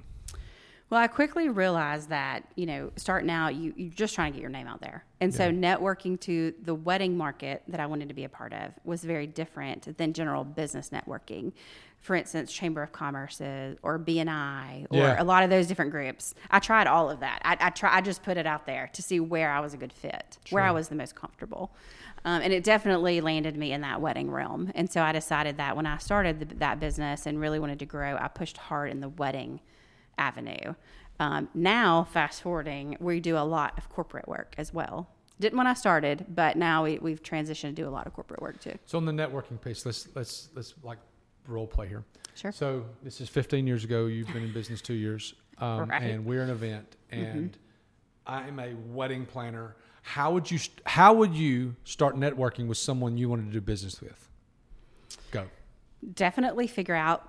Well, 0.90 1.00
I 1.00 1.06
quickly 1.06 1.50
realized 1.50 2.08
that, 2.08 2.44
you 2.54 2.64
know, 2.64 2.90
starting 2.96 3.28
out, 3.30 3.54
you, 3.54 3.74
you're 3.76 3.90
just 3.90 4.14
trying 4.14 4.32
to 4.32 4.36
get 4.36 4.40
your 4.40 4.50
name 4.50 4.66
out 4.66 4.80
there. 4.80 5.04
And 5.20 5.34
so 5.34 5.50
networking 5.52 6.18
to 6.20 6.54
the 6.62 6.74
wedding 6.74 7.14
market 7.16 7.62
that 7.68 7.78
I 7.78 7.84
wanted 7.86 8.08
to 8.08 8.14
be 8.14 8.24
a 8.24 8.28
part 8.28 8.54
of 8.54 8.72
was 8.84 9.04
very 9.04 9.26
different 9.26 9.98
than 9.98 10.14
general 10.14 10.44
business 10.44 10.88
networking. 10.88 11.52
For 12.00 12.14
instance, 12.16 12.52
Chamber 12.52 12.82
of 12.82 12.92
Commerce 12.92 13.40
or 13.40 13.98
BNI 13.98 14.86
or 14.88 14.96
Yeah. 14.96 15.22
a 15.22 15.24
lot 15.24 15.42
of 15.42 15.50
those 15.50 15.66
different 15.66 15.90
groups. 15.90 16.34
I 16.50 16.58
tried 16.58 16.86
all 16.86 17.10
of 17.10 17.20
that. 17.20 17.42
I, 17.44 17.56
I, 17.60 17.70
try, 17.70 17.94
I 17.94 18.00
just 18.00 18.22
put 18.22 18.38
it 18.38 18.46
out 18.46 18.64
there 18.64 18.88
to 18.94 19.02
see 19.02 19.20
where 19.20 19.50
I 19.50 19.60
was 19.60 19.74
a 19.74 19.76
good 19.76 19.92
fit, 19.92 20.38
where 20.50 20.62
I 20.62 20.70
was 20.70 20.88
the 20.88 20.94
most 20.94 21.14
comfortable. 21.16 21.70
Um, 22.24 22.40
and 22.40 22.52
it 22.52 22.64
definitely 22.64 23.20
landed 23.20 23.56
me 23.58 23.72
in 23.72 23.82
that 23.82 24.00
wedding 24.00 24.30
realm. 24.30 24.72
And 24.74 24.90
so 24.90 25.02
I 25.02 25.12
decided 25.12 25.58
that 25.58 25.76
when 25.76 25.86
I 25.86 25.98
started 25.98 26.40
the, 26.40 26.54
that 26.56 26.80
business 26.80 27.26
and 27.26 27.38
really 27.40 27.58
wanted 27.58 27.78
to 27.80 27.86
grow, 27.86 28.16
I 28.18 28.28
pushed 28.28 28.56
hard 28.56 28.90
in 28.90 29.00
the 29.00 29.08
wedding 29.10 29.60
avenue. 30.18 30.74
Um, 31.20 31.48
now, 31.54 32.04
fast 32.12 32.42
forwarding, 32.42 32.96
we 33.00 33.20
do 33.20 33.36
a 33.36 33.42
lot 33.44 33.76
of 33.78 33.88
corporate 33.88 34.28
work 34.28 34.54
as 34.58 34.72
well. 34.72 35.08
Didn't 35.40 35.56
when 35.56 35.66
I 35.66 35.74
started, 35.74 36.26
but 36.28 36.56
now 36.56 36.84
we, 36.84 36.98
we've 36.98 37.22
transitioned 37.22 37.60
to 37.70 37.72
do 37.72 37.88
a 37.88 37.90
lot 37.90 38.06
of 38.06 38.12
corporate 38.14 38.42
work 38.42 38.60
too. 38.60 38.74
So 38.86 38.98
on 38.98 39.04
the 39.04 39.12
networking 39.12 39.60
piece, 39.60 39.86
let's 39.86 40.08
let's 40.14 40.48
let's 40.54 40.74
like 40.82 40.98
role 41.46 41.66
play 41.66 41.88
here. 41.88 42.04
Sure. 42.34 42.52
So 42.52 42.84
this 43.02 43.20
is 43.20 43.28
15 43.28 43.66
years 43.66 43.84
ago. 43.84 44.06
You've 44.06 44.32
been 44.32 44.42
in 44.44 44.52
business 44.52 44.80
two 44.80 44.94
years, 44.94 45.34
um, 45.58 45.88
Right. 45.88 46.02
Mm-hmm. 46.02 46.10
and 46.10 46.24
we're 46.26 46.42
an 46.42 46.50
event, 46.50 46.96
and 47.10 47.56
I'm 48.26 48.58
a 48.60 48.74
wedding 48.86 49.26
planner. 49.26 49.76
How 50.02 50.32
would 50.32 50.50
you 50.50 50.58
How 50.86 51.12
would 51.14 51.34
you 51.34 51.74
start 51.84 52.16
networking 52.16 52.66
with 52.68 52.78
someone 52.78 53.16
you 53.16 53.28
wanted 53.28 53.46
to 53.46 53.52
do 53.52 53.60
business 53.60 54.00
with? 54.00 54.28
Go. 55.30 55.46
Definitely 56.14 56.66
figure 56.68 56.94
out, 56.94 57.28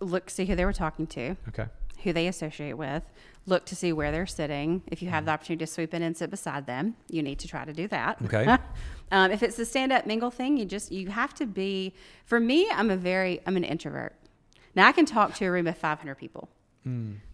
look, 0.00 0.28
see 0.30 0.44
who 0.44 0.54
they 0.54 0.64
were 0.64 0.72
talking 0.74 1.06
to, 1.08 1.36
Okay. 1.48 1.66
Who 2.02 2.12
they 2.12 2.26
associate 2.26 2.74
with, 2.74 3.02
look 3.46 3.64
to 3.66 3.76
see 3.76 3.92
where 3.92 4.12
they're 4.12 4.26
sitting. 4.26 4.82
If 4.86 5.02
you 5.02 5.08
have 5.10 5.24
the 5.24 5.32
opportunity 5.32 5.64
to 5.64 5.70
swoop 5.70 5.94
in 5.94 6.02
and 6.02 6.16
sit 6.16 6.30
beside 6.30 6.66
them, 6.66 6.96
you 7.08 7.22
need 7.22 7.38
to 7.40 7.48
try 7.48 7.64
to 7.64 7.72
do 7.72 7.88
that. 7.88 8.20
Okay. 8.24 8.46
um, 9.12 9.30
if 9.30 9.42
it's 9.42 9.56
the 9.56 9.64
stand 9.64 9.92
up 9.92 10.06
mingle 10.06 10.30
thing, 10.30 10.56
you 10.56 10.64
just, 10.64 10.92
you 10.92 11.08
have 11.08 11.34
to 11.34 11.46
be, 11.46 11.94
for 12.24 12.40
me, 12.40 12.68
I'm 12.70 12.90
a 12.90 12.96
very, 12.96 13.40
I'm 13.46 13.56
an 13.56 13.64
introvert. 13.64 14.14
Now 14.74 14.86
I 14.86 14.92
can 14.92 15.06
talk 15.06 15.34
to 15.36 15.46
a 15.46 15.50
room 15.50 15.66
of 15.66 15.76
500 15.76 16.14
people. 16.16 16.48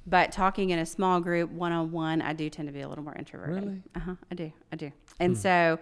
But 0.06 0.32
talking 0.32 0.70
in 0.70 0.78
a 0.78 0.86
small 0.86 1.20
group, 1.20 1.50
one 1.50 1.72
on 1.72 1.92
one, 1.92 2.22
I 2.22 2.32
do 2.32 2.48
tend 2.50 2.68
to 2.68 2.72
be 2.72 2.80
a 2.80 2.88
little 2.88 3.04
more 3.04 3.14
introverted. 3.14 3.64
Really? 3.64 3.82
Uh 3.94 4.00
huh. 4.00 4.14
I 4.30 4.34
do. 4.34 4.52
I 4.72 4.76
do. 4.76 4.92
And 5.20 5.36
so, 5.36 5.78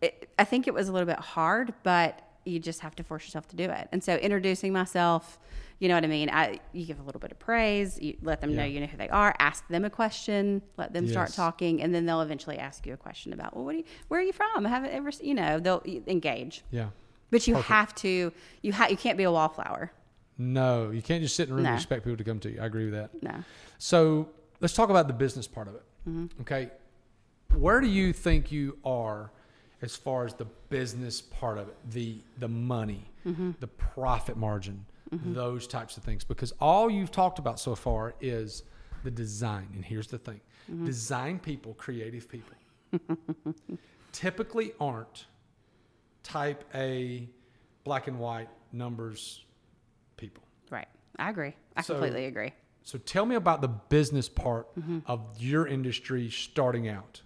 it, 0.00 0.28
I 0.38 0.44
think 0.44 0.66
it 0.66 0.74
was 0.74 0.88
a 0.88 0.92
little 0.92 1.06
bit 1.06 1.18
hard, 1.18 1.72
but 1.82 2.20
you 2.44 2.58
just 2.58 2.80
have 2.80 2.94
to 2.96 3.02
force 3.02 3.24
yourself 3.24 3.48
to 3.48 3.56
do 3.56 3.64
it. 3.64 3.88
And 3.92 4.02
so, 4.02 4.16
introducing 4.16 4.72
myself, 4.72 5.38
you 5.78 5.88
know 5.88 5.94
what 5.94 6.04
I 6.04 6.08
mean. 6.08 6.30
I 6.30 6.60
you 6.72 6.84
give 6.86 6.98
a 7.00 7.02
little 7.02 7.20
bit 7.20 7.32
of 7.32 7.38
praise, 7.38 7.98
you 8.00 8.16
let 8.22 8.40
them 8.40 8.54
know 8.54 8.64
you 8.64 8.80
know 8.80 8.86
who 8.86 8.96
they 8.96 9.08
are, 9.08 9.34
ask 9.38 9.66
them 9.68 9.84
a 9.84 9.90
question, 9.90 10.62
let 10.76 10.92
them 10.92 11.08
start 11.08 11.32
talking, 11.32 11.82
and 11.82 11.94
then 11.94 12.06
they'll 12.06 12.20
eventually 12.22 12.58
ask 12.58 12.86
you 12.86 12.92
a 12.94 12.96
question 12.96 13.32
about, 13.32 13.54
well, 13.54 13.64
what 13.64 13.72
do 13.72 13.78
you, 13.78 13.84
where 14.08 14.20
are 14.20 14.22
you 14.22 14.32
from? 14.32 14.66
I 14.66 14.68
haven't 14.68 14.90
ever, 14.92 15.08
s-" 15.08 15.20
you 15.22 15.34
know, 15.34 15.58
they'll 15.58 15.82
engage. 16.06 16.62
Yeah. 16.70 16.88
But 17.30 17.46
you 17.48 17.54
Perfect. 17.54 17.68
have 17.68 17.94
to, 17.96 18.32
you 18.62 18.72
ha- 18.72 18.86
you 18.88 18.96
can't 18.96 19.18
be 19.18 19.24
a 19.24 19.32
wallflower. 19.32 19.90
No, 20.38 20.90
you 20.90 21.02
can't 21.02 21.22
just 21.22 21.36
sit 21.36 21.48
in 21.48 21.52
a 21.52 21.56
room 21.56 21.66
and 21.66 21.74
expect 21.74 22.04
people 22.04 22.16
to 22.16 22.24
come 22.24 22.40
to 22.40 22.50
you. 22.50 22.60
I 22.60 22.66
agree 22.66 22.84
with 22.90 22.94
that. 22.94 23.22
No. 23.22 23.42
So 23.78 24.28
let's 24.60 24.74
talk 24.74 24.90
about 24.90 25.06
the 25.08 25.14
business 25.14 25.46
part 25.46 25.68
of 25.68 25.74
it. 25.74 25.82
Mm-hmm. 26.08 26.40
Okay. 26.42 26.70
Where 27.56 27.80
do 27.80 27.86
you 27.86 28.12
think 28.12 28.50
you 28.50 28.78
are 28.84 29.30
as 29.82 29.94
far 29.96 30.24
as 30.24 30.34
the 30.34 30.46
business 30.70 31.20
part 31.20 31.58
of 31.58 31.68
it, 31.68 31.76
the 31.90 32.18
the 32.38 32.48
money, 32.48 33.10
Mm-hmm. 33.26 33.52
the 33.60 33.66
profit 33.68 34.36
margin, 34.36 34.84
those 35.12 35.66
types 35.66 35.96
of 35.96 36.02
things? 36.04 36.24
Because 36.24 36.52
all 36.60 36.90
you've 36.90 37.10
talked 37.12 37.38
about 37.38 37.58
so 37.60 37.74
far 37.74 38.14
is 38.20 38.62
the 39.04 39.10
design. 39.10 39.68
And 39.74 39.84
here's 39.84 40.06
the 40.08 40.18
thing: 40.18 40.40
Mm-hmm. 40.70 40.86
design 40.86 41.38
people, 41.38 41.74
creative 41.74 42.26
people, 42.28 42.56
typically 44.12 44.72
aren't 44.80 45.26
type 46.22 46.64
A, 46.74 47.28
black 47.84 48.06
and 48.08 48.18
white 48.18 48.48
numbers 48.72 49.44
people. 50.16 50.42
Right. 50.70 50.88
I 51.18 51.30
agree. 51.30 51.54
I 51.76 51.82
So- 51.82 51.94
completely 51.94 52.26
agree. 52.26 52.52
So 52.86 52.98
tell 52.98 53.24
me 53.24 53.34
about 53.34 53.62
the 53.62 53.68
business 53.68 54.28
part 54.28 54.74
Mm-hmm. 54.78 54.98
of 55.06 55.20
your 55.38 55.66
industry 55.66 56.28
starting 56.30 56.86
out. 56.88 57.22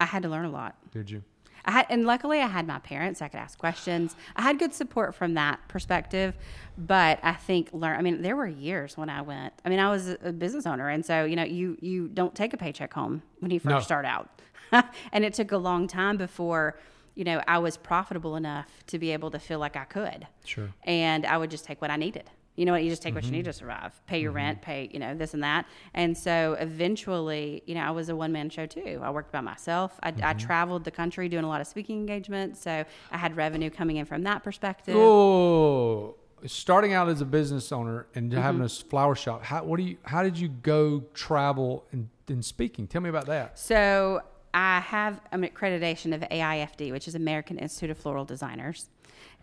I 0.00 0.04
had 0.04 0.22
to 0.24 0.28
learn 0.28 0.44
a 0.44 0.50
lot. 0.50 0.76
Did 0.92 1.08
you? 1.10 1.22
I 1.66 1.72
had, 1.72 1.86
and 1.90 2.06
luckily 2.06 2.40
I 2.40 2.46
had 2.46 2.66
my 2.66 2.78
parents. 2.78 3.20
I 3.20 3.28
could 3.28 3.40
ask 3.40 3.58
questions. 3.58 4.14
I 4.36 4.42
had 4.42 4.58
good 4.58 4.72
support 4.72 5.14
from 5.14 5.34
that 5.34 5.58
perspective, 5.68 6.34
but 6.78 7.18
I 7.22 7.32
think 7.32 7.70
learn. 7.72 7.98
I 7.98 8.02
mean, 8.02 8.22
there 8.22 8.36
were 8.36 8.46
years 8.46 8.96
when 8.96 9.08
I 9.10 9.22
went. 9.22 9.52
I 9.64 9.68
mean, 9.68 9.78
I 9.80 9.90
was 9.90 10.16
a 10.22 10.32
business 10.32 10.64
owner, 10.66 10.88
and 10.88 11.04
so 11.04 11.24
you 11.24 11.34
know, 11.36 11.44
you 11.44 11.76
you 11.80 12.08
don't 12.08 12.34
take 12.34 12.52
a 12.52 12.56
paycheck 12.56 12.92
home 12.94 13.22
when 13.40 13.50
you 13.50 13.58
first 13.60 13.70
No. 13.74 13.80
start 13.80 14.04
out, 14.04 14.28
and 15.12 15.24
it 15.24 15.34
took 15.34 15.50
a 15.52 15.58
long 15.58 15.88
time 15.88 16.16
before 16.16 16.78
you 17.16 17.24
know 17.24 17.42
I 17.48 17.58
was 17.58 17.76
profitable 17.76 18.36
enough 18.36 18.66
to 18.88 18.98
be 18.98 19.10
able 19.12 19.30
to 19.32 19.38
feel 19.38 19.58
like 19.58 19.74
I 19.76 19.84
could. 19.84 20.26
Sure. 20.44 20.68
and 20.84 21.26
I 21.26 21.36
would 21.36 21.50
just 21.50 21.64
take 21.64 21.80
what 21.82 21.90
I 21.90 21.96
needed. 21.96 22.30
You 22.56 22.64
know 22.64 22.72
what? 22.72 22.82
You 22.82 22.90
just 22.90 23.02
take 23.02 23.14
what 23.14 23.24
you 23.24 23.30
need 23.30 23.40
Mm-hmm. 23.40 23.50
to 23.50 23.52
survive, 23.52 24.06
pay 24.06 24.20
your 24.20 24.32
rent, 24.32 24.62
pay 24.62 24.88
you 24.92 24.98
know 24.98 25.14
this 25.14 25.34
and 25.34 25.42
that. 25.42 25.66
And 25.94 26.16
so 26.16 26.56
eventually, 26.58 27.62
you 27.66 27.74
know, 27.74 27.82
I 27.82 27.90
was 27.90 28.08
a 28.08 28.16
one 28.16 28.32
man 28.32 28.48
show 28.50 28.66
too. 28.66 29.00
I 29.02 29.10
worked 29.10 29.30
by 29.32 29.40
myself. 29.42 29.98
I, 30.02 30.08
I 30.08 30.12
Mm-hmm. 30.12 30.38
traveled 30.38 30.84
the 30.84 30.90
country 30.90 31.28
doing 31.28 31.44
a 31.44 31.48
lot 31.48 31.60
of 31.60 31.66
speaking 31.66 31.98
engagements, 31.98 32.60
so 32.60 32.84
I 33.12 33.16
had 33.18 33.36
revenue 33.36 33.70
coming 33.70 33.96
in 33.96 34.06
from 34.06 34.22
that 34.22 34.42
perspective. 34.42 34.96
Oh, 34.96 36.16
starting 36.46 36.92
out 36.94 37.08
as 37.08 37.20
a 37.20 37.24
business 37.24 37.72
owner 37.72 38.06
and 38.14 38.30
Mm-hmm. 38.32 38.40
having 38.40 38.60
a 38.62 38.68
flower 38.68 39.14
shop. 39.14 39.44
How 39.44 39.62
what 39.64 39.76
do 39.78 39.82
you? 39.82 39.96
How 40.04 40.22
did 40.22 40.38
you 40.38 40.48
go 40.48 41.04
travel 41.14 41.84
and, 41.92 42.08
and 42.28 42.44
speaking? 42.44 42.86
Tell 42.86 43.02
me 43.02 43.10
about 43.10 43.26
that. 43.26 43.58
So 43.58 44.20
I 44.54 44.80
have 44.80 45.20
an 45.32 45.42
accreditation 45.42 46.14
of 46.14 46.22
AIFD, 46.22 46.90
which 46.92 47.06
is 47.06 47.14
American 47.14 47.58
Institute 47.58 47.90
of 47.90 47.98
Floral 47.98 48.24
Designers, 48.24 48.88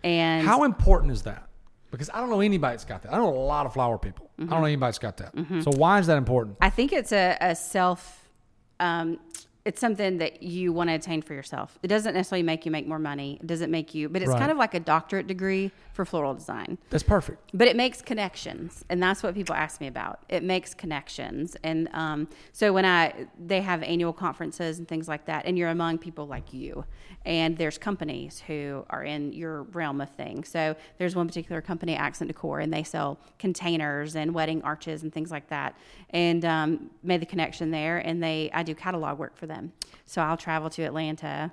and 0.04 0.48
How 0.48 0.64
important 0.64 1.12
is 1.12 1.22
that? 1.24 1.48
Because 1.98 2.10
I 2.14 2.20
don't 2.20 2.30
know 2.30 2.42
anybody 2.42 2.74
that's 2.74 2.86
got 2.86 3.04
that. 3.04 3.14
I 3.14 3.18
know 3.18 3.30
a 3.30 3.36
lot 3.36 3.66
of 3.66 3.74
flower 3.74 3.98
people. 3.98 4.30
I 4.38 4.42
Mm-hmm. 4.42 4.50
don't 4.52 4.60
know 4.62 4.66
anybody 4.66 4.88
that's 4.88 5.00
got 5.00 5.18
that. 5.18 5.34
So 5.64 5.72
why 5.72 6.00
is 6.00 6.08
that 6.08 6.18
important? 6.18 6.58
I 6.62 6.70
think 6.70 6.92
it's 6.92 7.12
a, 7.12 7.38
a 7.40 7.56
self. 7.56 8.28
Um, 8.80 9.20
it's 9.66 9.80
something 9.80 10.18
that 10.18 10.44
you 10.44 10.74
want 10.74 10.90
to 10.90 10.94
attain 10.96 11.22
for 11.22 11.34
yourself. 11.34 11.80
It 11.82 11.88
doesn't 11.88 12.14
necessarily 12.14 12.44
make 12.44 12.66
you 12.66 12.72
make 12.72 12.86
more 12.86 13.00
money. 13.00 13.38
It 13.40 13.48
doesn't 13.48 13.72
make 13.72 13.96
you, 13.96 14.10
but 14.10 14.22
it's 14.22 14.30
Right. 14.30 14.40
kind 14.40 14.52
of 14.52 14.58
like 14.58 14.74
a 14.74 14.80
doctorate 14.80 15.26
degree 15.28 15.72
for 15.94 16.04
floral 16.06 16.34
design. 16.34 16.78
That's 16.90 17.04
perfect. 17.04 17.52
But 17.54 17.68
it 17.68 17.76
makes 17.78 18.02
connections, 18.02 18.84
and 18.90 19.02
that's 19.02 19.24
what 19.24 19.36
people 19.36 19.56
ask 19.56 19.80
me 19.80 19.88
about. 19.88 20.20
It 20.28 20.44
makes 20.44 20.74
connections, 20.74 21.56
and 21.64 21.88
um, 21.94 22.28
so 22.52 22.74
when 22.74 22.84
I 22.84 23.28
they 23.40 23.62
have 23.62 23.84
annual 23.84 24.12
conferences 24.12 24.80
and 24.80 24.88
things 24.88 25.08
like 25.08 25.26
that, 25.28 25.46
and 25.46 25.58
you're 25.58 25.70
among 25.70 26.00
people 26.00 26.26
like 26.28 26.52
you, 26.54 26.84
and 27.26 27.58
there's 27.58 27.78
companies 27.78 28.44
who 28.48 28.86
are 28.90 29.04
in 29.04 29.32
your 29.34 29.64
realm 29.64 30.02
of 30.02 30.10
things. 30.10 30.50
So 30.50 30.76
there's 30.98 31.16
one 31.16 31.28
particular 31.28 31.62
company, 31.62 31.96
Accent 31.96 32.28
Decor, 32.28 32.60
and 32.60 32.74
they 32.74 32.84
sell 32.84 33.20
containers 33.40 34.16
and 34.16 34.34
wedding 34.34 34.62
arches 34.64 35.04
and 35.04 35.14
things 35.14 35.30
like 35.32 35.48
that, 35.50 35.78
and 36.10 36.44
um, 36.44 36.90
made 37.04 37.22
the 37.22 37.26
connection 37.28 37.70
there. 37.72 38.00
And 38.00 38.22
they 38.22 38.50
I 38.54 38.64
do 38.64 38.74
catalog 38.76 39.20
work 39.20 39.38
for 39.38 39.46
them, 39.46 39.53
so 40.06 40.22
I'll 40.22 40.38
travel 40.38 40.70
to 40.72 40.84
Atlanta 40.84 41.52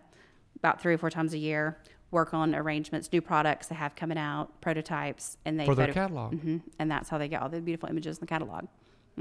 about 0.56 0.80
three 0.80 0.94
or 0.94 0.98
four 0.98 1.10
times 1.10 1.32
a 1.34 1.38
year. 1.38 1.78
Work 2.10 2.34
on 2.34 2.54
arrangements, 2.54 3.12
new 3.12 3.20
products 3.20 3.68
they 3.68 3.76
have 3.76 3.94
coming 3.94 4.18
out, 4.18 4.60
prototypes, 4.60 5.36
and 5.44 5.58
they 5.60 5.64
For 5.64 5.74
their 5.76 5.86
photo- 5.86 6.00
catalog. 6.00 6.32
Mhm. 6.34 6.62
and 6.78 6.90
that's 6.90 7.08
how 7.08 7.18
they 7.18 7.28
get 7.28 7.40
all 7.40 7.48
the 7.48 7.60
beautiful 7.60 7.88
images 7.88 8.16
in 8.18 8.20
the 8.20 8.26
catalog. 8.26 8.66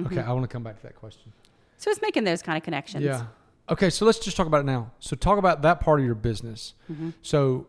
Okay, 0.06 0.22
I 0.22 0.32
want 0.32 0.44
to 0.44 0.48
come 0.48 0.64
back 0.64 0.78
to 0.78 0.84
that 0.84 0.96
question. 0.96 1.32
So 1.78 1.92
it's 1.92 2.02
making 2.02 2.24
those 2.24 2.42
kind 2.42 2.58
of 2.58 2.64
connections. 2.64 3.06
Yeah. 3.06 3.28
Okay, 3.70 3.90
so 3.92 4.06
let's 4.06 4.18
just 4.18 4.36
talk 4.36 4.48
about 4.48 4.62
it 4.62 4.66
now. 4.66 4.92
So 5.00 5.16
talk 5.16 5.38
about 5.38 5.62
that 5.62 5.80
part 5.82 6.00
of 6.00 6.06
your 6.06 6.16
business. 6.16 6.74
Mm-hmm. 6.92 7.12
So 7.22 7.68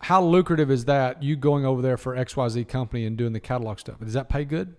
how 0.00 0.22
lucrative 0.24 0.70
is 0.70 0.84
that 0.86 1.22
you 1.22 1.36
going 1.36 1.64
over 1.64 1.82
there 1.82 1.96
for 1.96 2.14
XYZ 2.16 2.64
company 2.66 3.04
and 3.06 3.16
doing 3.16 3.32
the 3.34 3.40
catalog 3.40 3.78
stuff? 3.78 3.98
Does 4.00 4.12
that 4.14 4.28
pay 4.28 4.44
good? 4.44 4.76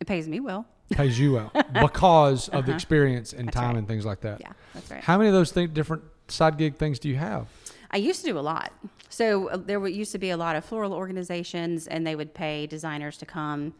It 0.00 0.06
pays 0.06 0.26
me 0.28 0.40
well. 0.40 0.66
Pays 0.90 1.18
you 1.18 1.38
out 1.38 1.52
because 1.72 2.48
of 2.48 2.66
the 2.66 2.72
Uh-huh. 2.72 2.74
experience 2.76 3.32
and 3.32 3.48
That's 3.48 3.56
time 3.56 3.68
right. 3.70 3.76
and 3.78 3.88
things 3.88 4.04
like 4.04 4.20
that. 4.20 4.40
Yeah, 4.40 4.52
that's 4.74 4.90
right. 4.90 5.02
How 5.02 5.16
many 5.16 5.28
of 5.28 5.34
those 5.34 5.50
th- 5.52 5.72
different 5.72 6.02
side 6.28 6.58
gig 6.58 6.76
things 6.76 6.98
do 6.98 7.08
you 7.08 7.16
have? 7.16 7.46
I 7.90 7.96
used 7.98 8.20
to 8.24 8.26
do 8.32 8.38
a 8.38 8.40
lot. 8.40 8.72
So 9.08 9.48
uh, 9.48 9.56
there 9.56 9.84
used 9.86 10.12
to 10.12 10.18
be 10.18 10.30
a 10.30 10.36
lot 10.36 10.56
of 10.56 10.64
floral 10.64 10.92
organizations, 10.92 11.86
and 11.86 12.06
they 12.06 12.16
would 12.16 12.34
pay 12.34 12.66
designers 12.66 13.16
to 13.18 13.26
come 13.26 13.74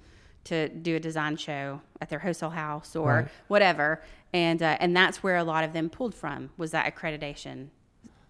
to 0.45 0.69
do 0.69 0.97
a 0.97 1.01
design 1.01 1.37
show 1.37 1.81
at 2.01 2.09
their 2.11 2.19
wholesale 2.21 2.51
house 2.51 2.95
or 2.97 3.09
Right. 3.09 3.29
whatever, 3.49 4.03
and 4.33 4.62
uh, 4.62 4.77
and 4.81 4.97
that's 4.97 5.23
where 5.23 5.37
a 5.37 5.45
lot 5.45 5.64
of 5.64 5.73
them 5.73 5.88
pulled 5.90 6.14
from 6.14 6.51
was 6.57 6.71
that 6.73 6.93
accreditation 6.95 7.69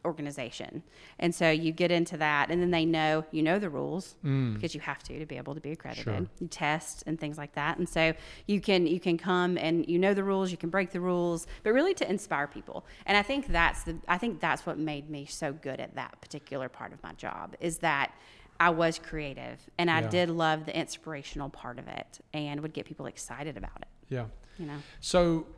organization. 0.04 0.82
And 1.18 1.34
so 1.34 1.50
you 1.50 1.72
get 1.72 1.90
into 1.90 2.16
that, 2.18 2.50
and 2.50 2.60
then 2.62 2.70
they 2.70 2.84
know 2.84 3.24
you 3.30 3.42
know 3.42 3.58
the 3.58 3.70
rules 3.70 4.16
Mm. 4.24 4.54
because 4.54 4.74
you 4.74 4.80
have 4.80 5.02
to 5.04 5.18
to 5.18 5.26
be 5.26 5.36
able 5.36 5.54
to 5.54 5.60
be 5.60 5.72
accredited. 5.72 6.04
Sure. 6.04 6.26
You 6.40 6.48
test 6.48 7.04
and 7.06 7.18
things 7.18 7.38
like 7.38 7.54
that, 7.54 7.78
and 7.78 7.88
so 7.88 8.12
you 8.46 8.60
can 8.60 8.86
you 8.86 9.00
can 9.00 9.16
come 9.18 9.56
and 9.58 9.88
you 9.88 9.98
know 9.98 10.14
the 10.14 10.24
rules, 10.24 10.50
you 10.50 10.56
can 10.56 10.70
break 10.70 10.90
the 10.90 11.00
rules, 11.00 11.46
but 11.62 11.72
really 11.72 11.94
to 11.94 12.08
inspire 12.08 12.46
people. 12.46 12.84
And 13.06 13.16
I 13.16 13.22
think 13.22 13.46
that's 13.48 13.84
the 13.84 13.96
I 14.08 14.18
think 14.18 14.40
that's 14.40 14.66
what 14.66 14.78
made 14.78 15.08
me 15.10 15.26
so 15.26 15.52
good 15.52 15.80
at 15.80 15.94
that 15.96 16.20
particular 16.20 16.68
part 16.68 16.92
of 16.92 17.02
my 17.02 17.12
job 17.14 17.54
is 17.60 17.78
that. 17.78 18.12
I 18.60 18.70
was 18.70 19.00
creative 19.00 19.58
and 19.78 19.90
I 19.90 20.00
Yeah. 20.02 20.08
did 20.10 20.30
love 20.30 20.64
the 20.64 20.78
inspirational 20.78 21.50
part 21.50 21.76
of 21.80 21.88
it 21.88 22.20
and 22.32 22.60
would 22.60 22.72
get 22.72 22.86
people 22.86 23.06
excited 23.06 23.56
about 23.56 23.78
it, 23.82 23.88
Yeah. 24.08 24.26
you 24.58 24.66
know. 24.66 24.78
So 25.00 25.48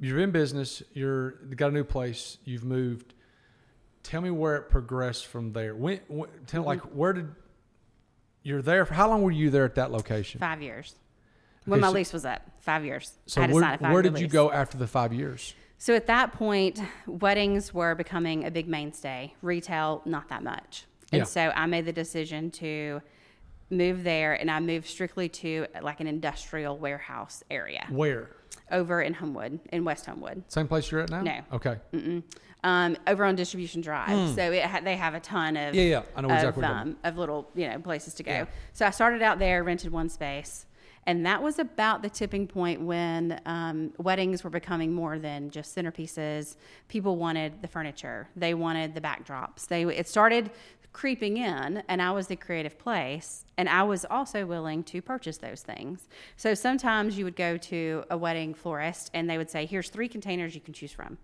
you're 0.00 0.18
in 0.20 0.30
business. 0.30 0.82
You're 0.92 1.34
you 1.48 1.54
got 1.56 1.70
a 1.70 1.74
new 1.74 1.84
place. 1.84 2.38
You've 2.44 2.64
moved. 2.64 3.14
Tell 4.02 4.20
me 4.20 4.30
where 4.30 4.56
it 4.56 4.68
progressed 4.68 5.26
from 5.26 5.52
there. 5.52 5.74
When, 5.74 6.00
when 6.08 6.28
tell 6.46 6.60
Mm-hmm. 6.62 6.68
like 6.68 6.80
where 6.94 7.12
did 7.12 7.28
you're 8.42 8.62
there? 8.62 8.84
For, 8.84 8.94
how 8.94 9.08
long 9.08 9.22
were 9.22 9.30
you 9.30 9.50
there 9.50 9.64
at 9.64 9.74
that 9.76 9.90
location? 9.90 10.40
Five 10.40 10.62
years. 10.62 10.94
When 11.64 11.80
my 11.80 11.88
so- 11.88 11.94
lease 11.94 12.12
was 12.12 12.24
up, 12.26 12.42
five 12.60 12.84
years. 12.84 13.12
I 13.28 13.30
So 13.30 13.46
where, 13.48 13.76
where 13.78 14.02
did 14.02 14.18
you 14.18 14.26
go 14.28 14.50
after 14.52 14.76
the 14.76 14.86
five 14.86 15.12
years? 15.14 15.54
So 15.78 15.94
at 15.94 16.06
that 16.06 16.32
point, 16.32 16.80
weddings 17.06 17.72
were 17.74 17.94
becoming 17.94 18.44
a 18.44 18.50
big 18.50 18.68
mainstay. 18.68 19.34
Retail, 19.42 20.02
not 20.04 20.28
that 20.28 20.42
much. 20.42 20.84
And 21.12 21.20
Yeah. 21.20 21.24
so 21.24 21.52
I 21.54 21.66
made 21.66 21.84
the 21.86 21.92
decision 21.92 22.50
to 22.52 23.00
move 23.70 24.04
there, 24.04 24.34
and 24.34 24.50
I 24.50 24.60
moved 24.60 24.86
strictly 24.86 25.28
to 25.30 25.66
like 25.82 26.00
an 26.00 26.06
industrial 26.06 26.76
warehouse 26.78 27.42
area 27.50 27.86
Where? 27.90 28.30
Over 28.70 29.02
in 29.02 29.14
Homewood, 29.14 29.60
in 29.72 29.84
West 29.84 30.06
Homewood. 30.06 30.42
Same 30.48 30.68
place 30.68 30.90
you're 30.90 31.00
at 31.02 31.10
now? 31.10 31.22
No. 31.22 31.40
Okay. 31.52 31.76
Um, 32.62 32.96
over 33.06 33.24
on 33.24 33.36
Distribution 33.36 33.82
Drive, 33.82 34.34
so 34.34 34.50
it 34.50 34.64
ha- 34.64 34.80
they 34.82 34.96
have 34.96 35.14
a 35.14 35.20
ton 35.20 35.56
of. 35.56 35.74
Yeah, 35.74 35.82
yeah. 35.82 36.02
I 36.16 36.22
know 36.22 36.30
exactly 36.30 36.62
you're 36.62 36.72
um, 36.72 36.96
of 37.04 37.18
little 37.18 37.50
you 37.54 37.68
know 37.68 37.78
places 37.78 38.14
to 38.14 38.22
go. 38.22 38.32
Yeah. 38.32 38.44
So 38.72 38.86
I 38.86 38.90
started 38.90 39.20
out 39.20 39.38
there, 39.38 39.62
rented 39.62 39.92
one 39.92 40.08
space, 40.08 40.64
and 41.06 41.26
that 41.26 41.42
was 41.42 41.58
about 41.58 42.00
the 42.00 42.08
tipping 42.08 42.46
point 42.46 42.80
when 42.80 43.38
um, 43.44 43.92
weddings 43.98 44.42
were 44.42 44.50
becoming 44.50 44.94
more 44.94 45.18
than 45.18 45.50
just 45.50 45.76
centerpieces. 45.76 46.56
People 46.88 47.16
wanted 47.16 47.60
the 47.60 47.68
furniture, 47.68 48.28
they 48.34 48.54
wanted 48.54 48.94
the 48.94 49.00
backdrops. 49.00 49.66
They 49.66 49.84
it 49.84 50.08
started 50.08 50.50
creeping 50.94 51.36
in, 51.36 51.82
and 51.88 52.00
I 52.00 52.12
was 52.12 52.28
the 52.28 52.36
creative 52.36 52.78
place, 52.78 53.44
and 53.58 53.68
I 53.68 53.82
was 53.82 54.06
also 54.06 54.46
willing 54.46 54.82
to 54.84 55.02
purchase 55.02 55.36
those 55.36 55.60
things. 55.60 56.08
So 56.36 56.54
sometimes 56.54 57.18
you 57.18 57.24
would 57.24 57.36
go 57.36 57.58
to 57.58 58.04
a 58.10 58.16
wedding 58.16 58.54
florist, 58.54 59.10
and 59.12 59.28
they 59.28 59.36
would 59.36 59.50
say, 59.50 59.66
"Here's 59.66 59.90
three 59.90 60.08
containers 60.08 60.54
you 60.54 60.62
can 60.62 60.72
choose 60.72 60.92
from." 60.92 61.18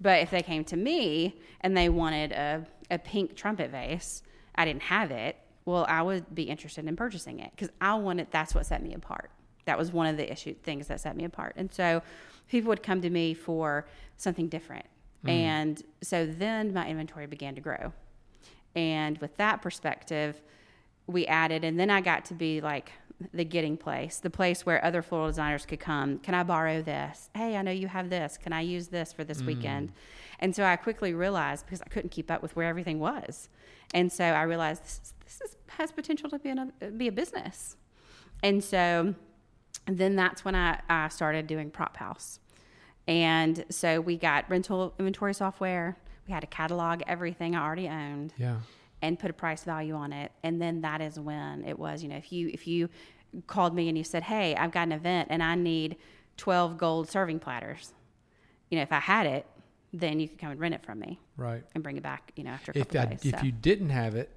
But 0.00 0.20
if 0.22 0.30
they 0.30 0.42
came 0.42 0.64
to 0.64 0.76
me 0.76 1.38
and 1.60 1.76
they 1.76 1.90
wanted 1.90 2.32
a, 2.32 2.66
a 2.90 2.98
pink 2.98 3.36
trumpet 3.36 3.70
vase, 3.70 4.22
I 4.54 4.64
didn't 4.64 4.82
have 4.84 5.10
it. 5.10 5.36
Well, 5.66 5.84
I 5.86 6.00
would 6.00 6.34
be 6.34 6.44
interested 6.44 6.86
in 6.86 6.96
purchasing 6.96 7.38
it 7.38 7.50
because 7.52 7.68
I 7.80 7.94
wanted. 7.94 8.28
That's 8.30 8.54
what 8.54 8.66
set 8.66 8.82
me 8.82 8.94
apart. 8.94 9.30
That 9.66 9.78
was 9.78 9.92
one 9.92 10.06
of 10.06 10.16
the 10.16 10.32
issue 10.32 10.54
things 10.54 10.88
that 10.88 11.00
set 11.00 11.14
me 11.16 11.24
apart. 11.24 11.52
And 11.56 11.72
so, 11.72 12.02
people 12.48 12.70
would 12.70 12.82
come 12.82 13.02
to 13.02 13.10
me 13.10 13.34
for 13.34 13.86
something 14.16 14.48
different. 14.48 14.86
Mm. 15.24 15.30
And 15.30 15.82
so 16.02 16.24
then 16.24 16.72
my 16.72 16.88
inventory 16.88 17.26
began 17.26 17.54
to 17.54 17.60
grow. 17.60 17.92
And 18.74 19.18
with 19.18 19.36
that 19.36 19.62
perspective, 19.62 20.42
we 21.06 21.26
added, 21.26 21.64
and 21.64 21.78
then 21.78 21.90
I 21.90 22.00
got 22.00 22.24
to 22.26 22.34
be 22.34 22.60
like 22.60 22.92
the 23.34 23.44
getting 23.44 23.76
place, 23.76 24.18
the 24.18 24.30
place 24.30 24.64
where 24.64 24.82
other 24.84 25.02
floral 25.02 25.26
designers 25.26 25.66
could 25.66 25.80
come. 25.80 26.18
Can 26.18 26.34
I 26.34 26.42
borrow 26.42 26.80
this? 26.80 27.28
Hey, 27.34 27.56
I 27.56 27.62
know 27.62 27.70
you 27.70 27.88
have 27.88 28.08
this. 28.08 28.38
Can 28.38 28.52
I 28.52 28.60
use 28.62 28.88
this 28.88 29.12
for 29.12 29.24
this 29.24 29.42
weekend? 29.42 29.90
Mm. 29.90 29.94
And 30.40 30.56
so 30.56 30.64
I 30.64 30.76
quickly 30.76 31.12
realized 31.12 31.66
because 31.66 31.82
I 31.82 31.88
couldn't 31.88 32.10
keep 32.10 32.30
up 32.30 32.40
with 32.40 32.56
where 32.56 32.66
everything 32.66 32.98
was, 32.98 33.50
and 33.92 34.10
so 34.10 34.24
I 34.24 34.42
realized 34.42 34.84
this, 34.84 35.00
is, 35.02 35.14
this 35.24 35.40
is, 35.50 35.56
has 35.68 35.92
potential 35.92 36.30
to 36.30 36.38
be 36.38 36.50
another, 36.50 36.72
uh, 36.80 36.86
be 36.86 37.08
a 37.08 37.12
business. 37.12 37.76
And 38.42 38.62
so 38.62 39.14
then 39.86 40.16
that's 40.16 40.44
when 40.44 40.54
I, 40.54 40.80
I 40.88 41.08
started 41.08 41.46
doing 41.46 41.70
Prop 41.70 41.96
House. 41.96 42.40
And 43.06 43.64
so 43.68 44.00
we 44.00 44.16
got 44.16 44.48
rental 44.48 44.94
inventory 44.98 45.34
software. 45.34 45.98
We 46.26 46.32
had 46.32 46.40
to 46.40 46.46
catalog 46.46 47.02
everything 47.06 47.54
I 47.56 47.64
already 47.64 47.88
owned 47.88 48.32
Yeah. 48.36 48.58
and 49.02 49.18
put 49.18 49.30
a 49.30 49.34
price 49.34 49.64
value 49.64 49.94
on 49.94 50.12
it. 50.12 50.32
And 50.42 50.60
then 50.60 50.82
that 50.82 51.00
is 51.00 51.18
when 51.18 51.64
it 51.64 51.78
was, 51.78 52.02
you 52.02 52.08
know, 52.08 52.16
if 52.16 52.30
you 52.32 52.48
if 52.52 52.66
you 52.66 52.88
called 53.46 53.74
me 53.74 53.88
and 53.88 53.96
you 53.96 54.04
said, 54.04 54.24
"Hey, 54.24 54.54
I've 54.56 54.72
got 54.72 54.82
an 54.82 54.92
event 54.92 55.28
and 55.30 55.42
I 55.42 55.54
need 55.54 55.96
12 56.36 56.78
gold 56.78 57.08
serving 57.08 57.38
platters." 57.40 57.92
You 58.70 58.76
know, 58.76 58.82
if 58.82 58.92
I 58.92 59.00
had 59.00 59.26
it, 59.26 59.46
then 59.92 60.20
you 60.20 60.28
could 60.28 60.38
come 60.38 60.50
and 60.52 60.60
rent 60.60 60.74
it 60.74 60.84
from 60.84 61.00
me 61.00 61.18
Right. 61.36 61.64
and 61.74 61.82
bring 61.82 61.96
it 61.96 62.02
back, 62.04 62.32
you 62.36 62.44
know, 62.44 62.50
after 62.50 62.70
a 62.70 62.78
If 62.78 62.88
couple 62.88 63.00
I, 63.00 63.04
days. 63.06 63.24
if 63.24 63.38
So, 63.40 63.44
you 63.44 63.50
didn't 63.50 63.90
have 63.90 64.14
it, 64.14 64.30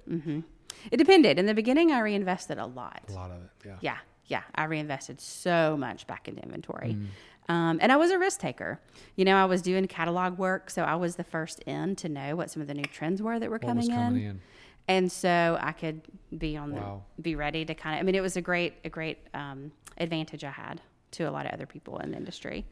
it 0.90 0.96
depended. 0.96 1.38
In 1.38 1.46
the 1.46 1.54
beginning, 1.54 1.92
I 1.92 2.00
reinvested 2.00 2.58
a 2.58 2.66
lot. 2.66 3.02
a 3.08 3.12
lot 3.12 3.30
of 3.30 3.42
it. 3.44 3.50
Yeah. 3.64 3.76
Yeah, 3.80 3.96
yeah. 4.26 4.42
I 4.56 4.64
reinvested 4.64 5.20
so 5.20 5.76
much 5.76 6.08
back 6.08 6.26
into 6.26 6.42
inventory. 6.42 6.94
Mm. 6.94 7.06
Um, 7.48 7.78
and 7.82 7.92
I 7.92 7.96
was 7.96 8.10
a 8.10 8.18
risk 8.18 8.40
taker. 8.40 8.80
You 9.16 9.24
know, 9.24 9.36
I 9.36 9.44
was 9.44 9.60
doing 9.60 9.86
catalog 9.86 10.38
work, 10.38 10.70
so 10.70 10.82
I 10.82 10.94
was 10.94 11.16
the 11.16 11.24
first 11.24 11.60
in 11.60 11.94
to 11.96 12.08
know 12.08 12.36
what 12.36 12.50
some 12.50 12.62
of 12.62 12.68
the 12.68 12.74
new 12.74 12.84
trends 12.84 13.20
were 13.20 13.38
that 13.38 13.50
were 13.50 13.58
coming, 13.58 13.88
coming 13.90 14.22
in. 14.22 14.30
in? 14.30 14.40
And 14.88 15.10
so 15.12 15.58
I 15.60 15.72
could 15.72 16.02
be 16.36 16.56
on 16.56 16.74
Wow. 16.74 17.02
the 17.16 17.22
be 17.22 17.34
ready 17.36 17.64
to 17.64 17.74
kind 17.74 17.96
of. 17.96 18.00
I 18.00 18.02
mean, 18.04 18.14
it 18.14 18.22
was 18.22 18.36
a 18.36 18.42
great 18.42 18.74
a 18.84 18.88
great 18.88 19.18
um, 19.32 19.72
advantage 19.98 20.44
I 20.44 20.50
had 20.50 20.80
to 21.12 21.24
a 21.24 21.30
lot 21.30 21.46
of 21.46 21.52
other 21.52 21.66
people 21.66 21.98
in 21.98 22.10
the 22.10 22.16
industry. 22.16 22.66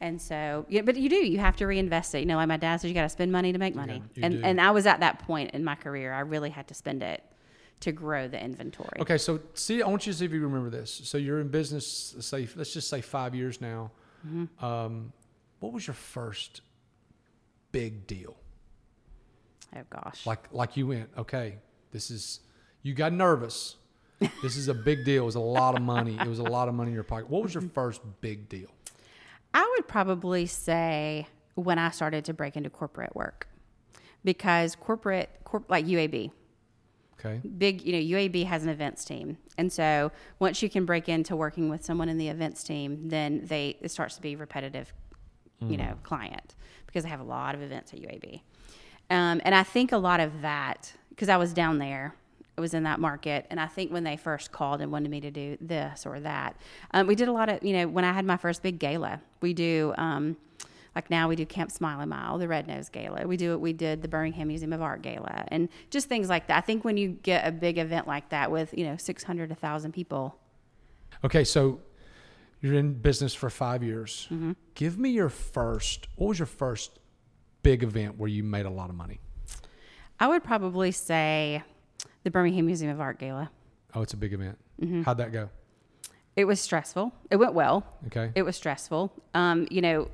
And 0.00 0.22
so, 0.22 0.64
yeah, 0.68 0.82
but 0.82 0.96
you 0.96 1.08
do. 1.08 1.16
You 1.16 1.38
have 1.38 1.56
to 1.56 1.66
reinvest 1.66 2.14
it. 2.14 2.20
You 2.20 2.26
know, 2.26 2.36
like 2.36 2.46
my 2.46 2.56
dad 2.56 2.76
says, 2.76 2.88
you 2.88 2.94
got 2.94 3.02
to 3.02 3.08
spend 3.08 3.32
money 3.32 3.52
to 3.52 3.58
make 3.58 3.74
money. 3.74 4.02
you 4.14 4.22
and 4.22 4.34
do. 4.34 4.40
and 4.44 4.60
I 4.60 4.70
was 4.70 4.86
at 4.86 5.00
that 5.00 5.18
point 5.20 5.50
in 5.52 5.64
my 5.64 5.74
career. 5.74 6.12
I 6.12 6.20
really 6.20 6.50
had 6.50 6.68
to 6.68 6.74
spend 6.74 7.02
it 7.02 7.24
to 7.80 7.92
grow 7.92 8.28
the 8.28 8.42
inventory. 8.42 9.00
Okay, 9.00 9.18
so 9.18 9.40
see, 9.54 9.82
I 9.82 9.88
want 9.88 10.06
you 10.06 10.12
to 10.12 10.18
see 10.18 10.24
if 10.24 10.32
you 10.32 10.40
remember 10.40 10.70
this. 10.70 11.00
So 11.04 11.18
you're 11.18 11.40
in 11.40 11.48
business, 11.48 12.14
say, 12.20 12.48
let's 12.56 12.72
just 12.72 12.88
say 12.88 13.00
five 13.00 13.34
years 13.34 13.60
now. 13.60 13.90
Mm-hmm. 14.26 14.64
Um, 14.64 15.12
what 15.60 15.72
was 15.72 15.86
your 15.86 15.94
first 15.94 16.60
big 17.72 18.06
deal? 18.06 18.36
Oh 19.76 19.82
gosh. 19.90 20.26
Like, 20.26 20.52
like 20.52 20.76
you 20.76 20.86
went, 20.86 21.10
okay, 21.16 21.56
this 21.92 22.10
is, 22.10 22.40
you 22.82 22.94
got 22.94 23.12
nervous. 23.12 23.76
This 24.42 24.56
is 24.56 24.66
a 24.66 24.74
big 24.74 25.04
deal. 25.04 25.22
It 25.22 25.26
was 25.26 25.36
a 25.36 25.40
lot 25.40 25.76
of 25.76 25.82
money. 25.82 26.18
It 26.20 26.26
was 26.26 26.40
a 26.40 26.44
lot 26.44 26.68
of 26.68 26.74
money 26.74 26.90
in 26.90 26.94
your 26.94 27.04
pocket. 27.04 27.30
What 27.30 27.40
was 27.40 27.54
your 27.54 27.62
first 27.62 28.00
big 28.20 28.48
deal? 28.48 28.68
I 29.54 29.74
would 29.76 29.86
probably 29.86 30.46
say 30.46 31.28
when 31.54 31.78
I 31.78 31.90
started 31.90 32.24
to 32.24 32.34
break 32.34 32.56
into 32.56 32.68
corporate 32.68 33.14
work, 33.14 33.46
because 34.24 34.74
corporate, 34.74 35.30
corp, 35.44 35.70
like 35.70 35.86
UAB, 35.86 36.32
Okay. 37.18 37.40
big, 37.58 37.84
you 37.84 37.92
know, 37.92 38.18
UAB 38.18 38.44
has 38.46 38.62
an 38.62 38.68
events 38.68 39.04
team, 39.04 39.38
and 39.56 39.72
so 39.72 40.12
once 40.38 40.62
you 40.62 40.70
can 40.70 40.84
break 40.84 41.08
into 41.08 41.34
working 41.34 41.68
with 41.68 41.84
someone 41.84 42.08
in 42.08 42.16
the 42.16 42.28
events 42.28 42.62
team, 42.62 43.08
then 43.08 43.44
they 43.44 43.76
it 43.80 43.90
starts 43.90 44.14
to 44.16 44.22
be 44.22 44.36
repetitive, 44.36 44.92
you 45.60 45.76
know, 45.76 45.94
client 46.04 46.54
because 46.86 47.02
they 47.02 47.10
have 47.10 47.20
a 47.20 47.24
lot 47.24 47.54
of 47.54 47.62
events 47.62 47.92
at 47.92 48.00
UAB, 48.00 48.42
um, 49.10 49.40
and 49.44 49.54
I 49.54 49.64
think 49.64 49.90
a 49.92 49.98
lot 49.98 50.20
of 50.20 50.42
that 50.42 50.92
because 51.10 51.28
I 51.28 51.36
was 51.36 51.52
down 51.52 51.78
there. 51.78 52.14
I 52.56 52.60
was 52.60 52.74
in 52.74 52.82
that 52.84 52.98
market, 52.98 53.46
and 53.50 53.60
I 53.60 53.66
think 53.66 53.92
when 53.92 54.02
they 54.02 54.16
first 54.16 54.50
called 54.50 54.80
and 54.80 54.90
wanted 54.90 55.12
me 55.12 55.20
to 55.20 55.30
do 55.30 55.56
this 55.60 56.04
or 56.04 56.18
that, 56.20 56.56
um, 56.90 57.06
we 57.06 57.14
did 57.14 57.28
a 57.28 57.32
lot 57.32 57.48
of, 57.48 57.62
you 57.62 57.72
know, 57.72 57.86
when 57.86 58.04
I 58.04 58.12
had 58.12 58.24
my 58.24 58.36
first 58.36 58.64
big 58.64 58.80
gala, 58.80 59.20
we 59.40 59.54
do, 59.54 59.94
um, 59.96 60.36
like 60.98 61.10
now 61.10 61.28
we 61.28 61.36
do 61.36 61.46
Camp 61.46 61.70
Smile-A-Mile, 61.70 62.38
the 62.38 62.48
Red 62.48 62.66
Nose 62.66 62.88
Gala. 62.88 63.26
We 63.26 63.36
do 63.36 63.52
it. 63.52 63.60
We 63.60 63.72
did 63.72 64.02
the 64.02 64.08
Birmingham 64.08 64.48
Museum 64.48 64.72
of 64.72 64.82
Art 64.82 65.00
Gala, 65.00 65.44
and 65.48 65.68
just 65.90 66.08
things 66.08 66.28
like 66.28 66.48
that. 66.48 66.58
I 66.58 66.60
think 66.60 66.84
when 66.84 66.96
you 66.96 67.10
get 67.10 67.46
a 67.46 67.52
big 67.52 67.78
event 67.78 68.08
like 68.08 68.28
that 68.30 68.50
with 68.50 68.74
you 68.76 68.84
know 68.84 68.96
six 68.96 69.22
hundred, 69.22 69.52
a 69.52 69.54
thousand 69.54 69.92
people, 69.92 70.38
Okay, 71.24 71.44
so 71.44 71.80
you're 72.60 72.74
in 72.74 72.94
business 72.94 73.34
for 73.34 73.50
five 73.50 73.82
years. 73.82 74.28
Mm-hmm. 74.30 74.52
Give 74.74 74.98
me 74.98 75.10
your 75.10 75.28
first, 75.28 76.08
what 76.16 76.28
was 76.28 76.38
your 76.38 76.46
first 76.46 76.98
big 77.62 77.82
event 77.82 78.18
where 78.18 78.28
you 78.28 78.44
made 78.44 78.66
a 78.66 78.70
lot 78.70 78.90
of 78.90 78.96
money? 78.96 79.20
I 80.20 80.28
would 80.28 80.44
probably 80.44 80.90
say 80.90 81.62
the 82.24 82.30
Birmingham 82.30 82.66
Museum 82.66 82.90
of 82.90 83.00
Art 83.00 83.18
Gala. 83.18 83.50
Oh, 83.94 84.02
it's 84.02 84.12
a 84.12 84.16
big 84.16 84.32
event. 84.32 84.58
Mm-hmm. 84.80 85.02
How'd 85.02 85.18
that 85.18 85.32
go? 85.32 85.48
It 86.36 86.44
was 86.44 86.60
stressful. 86.60 87.12
It 87.30 87.36
went 87.36 87.54
well. 87.54 87.84
Okay. 88.06 88.30
It 88.36 88.42
was 88.42 88.54
stressful. 88.54 89.12
Um, 89.34 89.66
you 89.72 89.80
know, 89.80 90.08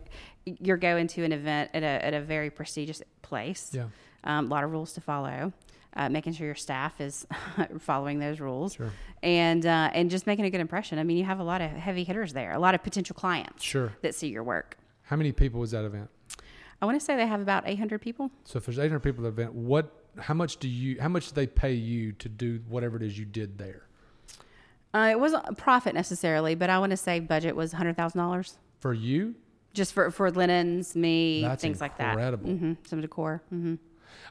you're 0.46 0.76
going 0.76 1.06
to 1.08 1.24
an 1.24 1.32
event 1.32 1.70
at 1.74 1.82
a, 1.82 2.04
at 2.04 2.14
a 2.14 2.20
very 2.20 2.50
prestigious 2.50 3.02
place. 3.22 3.70
Yeah. 3.72 3.86
Um, 4.24 4.46
a 4.46 4.48
lot 4.48 4.64
of 4.64 4.70
rules 4.72 4.92
to 4.94 5.00
follow. 5.00 5.52
Uh, 5.96 6.08
making 6.08 6.32
sure 6.32 6.44
your 6.44 6.56
staff 6.56 7.00
is 7.00 7.24
following 7.78 8.18
those 8.18 8.40
rules, 8.40 8.74
Sure. 8.74 8.90
and 9.22 9.64
uh, 9.64 9.90
and 9.94 10.10
just 10.10 10.26
making 10.26 10.44
a 10.44 10.50
good 10.50 10.60
impression. 10.60 10.98
I 10.98 11.04
mean, 11.04 11.16
you 11.16 11.22
have 11.24 11.38
a 11.38 11.44
lot 11.44 11.60
of 11.60 11.70
heavy 11.70 12.02
hitters 12.02 12.32
there, 12.32 12.52
a 12.52 12.58
lot 12.58 12.74
of 12.74 12.82
potential 12.82 13.14
clients 13.14 13.62
Sure. 13.62 13.92
that 14.02 14.12
see 14.12 14.26
your 14.26 14.42
work. 14.42 14.76
How 15.02 15.14
many 15.14 15.30
people 15.30 15.60
was 15.60 15.70
that 15.70 15.84
event? 15.84 16.10
I 16.82 16.86
want 16.86 16.98
to 16.98 17.04
say 17.04 17.14
they 17.14 17.28
have 17.28 17.40
about 17.40 17.62
800 17.68 18.00
people. 18.00 18.32
So 18.42 18.56
if 18.56 18.66
there's 18.66 18.80
800 18.80 18.98
people 19.00 19.24
at 19.24 19.36
the 19.36 19.42
event, 19.42 19.54
what, 19.54 19.92
how 20.18 20.34
much 20.34 20.56
do 20.56 20.68
you, 20.68 21.00
how 21.00 21.08
much 21.08 21.28
do 21.28 21.34
they 21.36 21.46
pay 21.46 21.74
you 21.74 22.10
to 22.12 22.28
do 22.28 22.60
whatever 22.68 22.96
it 22.96 23.02
is 23.04 23.16
you 23.16 23.24
did 23.24 23.56
there? 23.58 23.86
Uh, 24.92 25.08
it 25.12 25.20
wasn't 25.20 25.44
a 25.46 25.54
profit 25.54 25.94
necessarily, 25.94 26.56
but 26.56 26.70
I 26.70 26.78
want 26.80 26.90
to 26.90 26.96
say 26.96 27.20
budget 27.20 27.54
was 27.54 27.72
$100,000 27.72 28.56
For 28.80 28.92
you? 28.92 29.36
Just 29.74 29.92
for 29.92 30.10
for 30.10 30.30
linens, 30.30 30.96
me, 30.96 31.42
That's 31.42 31.60
things 31.60 31.80
like 31.80 31.98
that. 31.98 32.12
incredible. 32.12 32.50
hmm 32.50 32.72
Some 32.86 33.00
decor. 33.02 33.42
hmm 33.50 33.74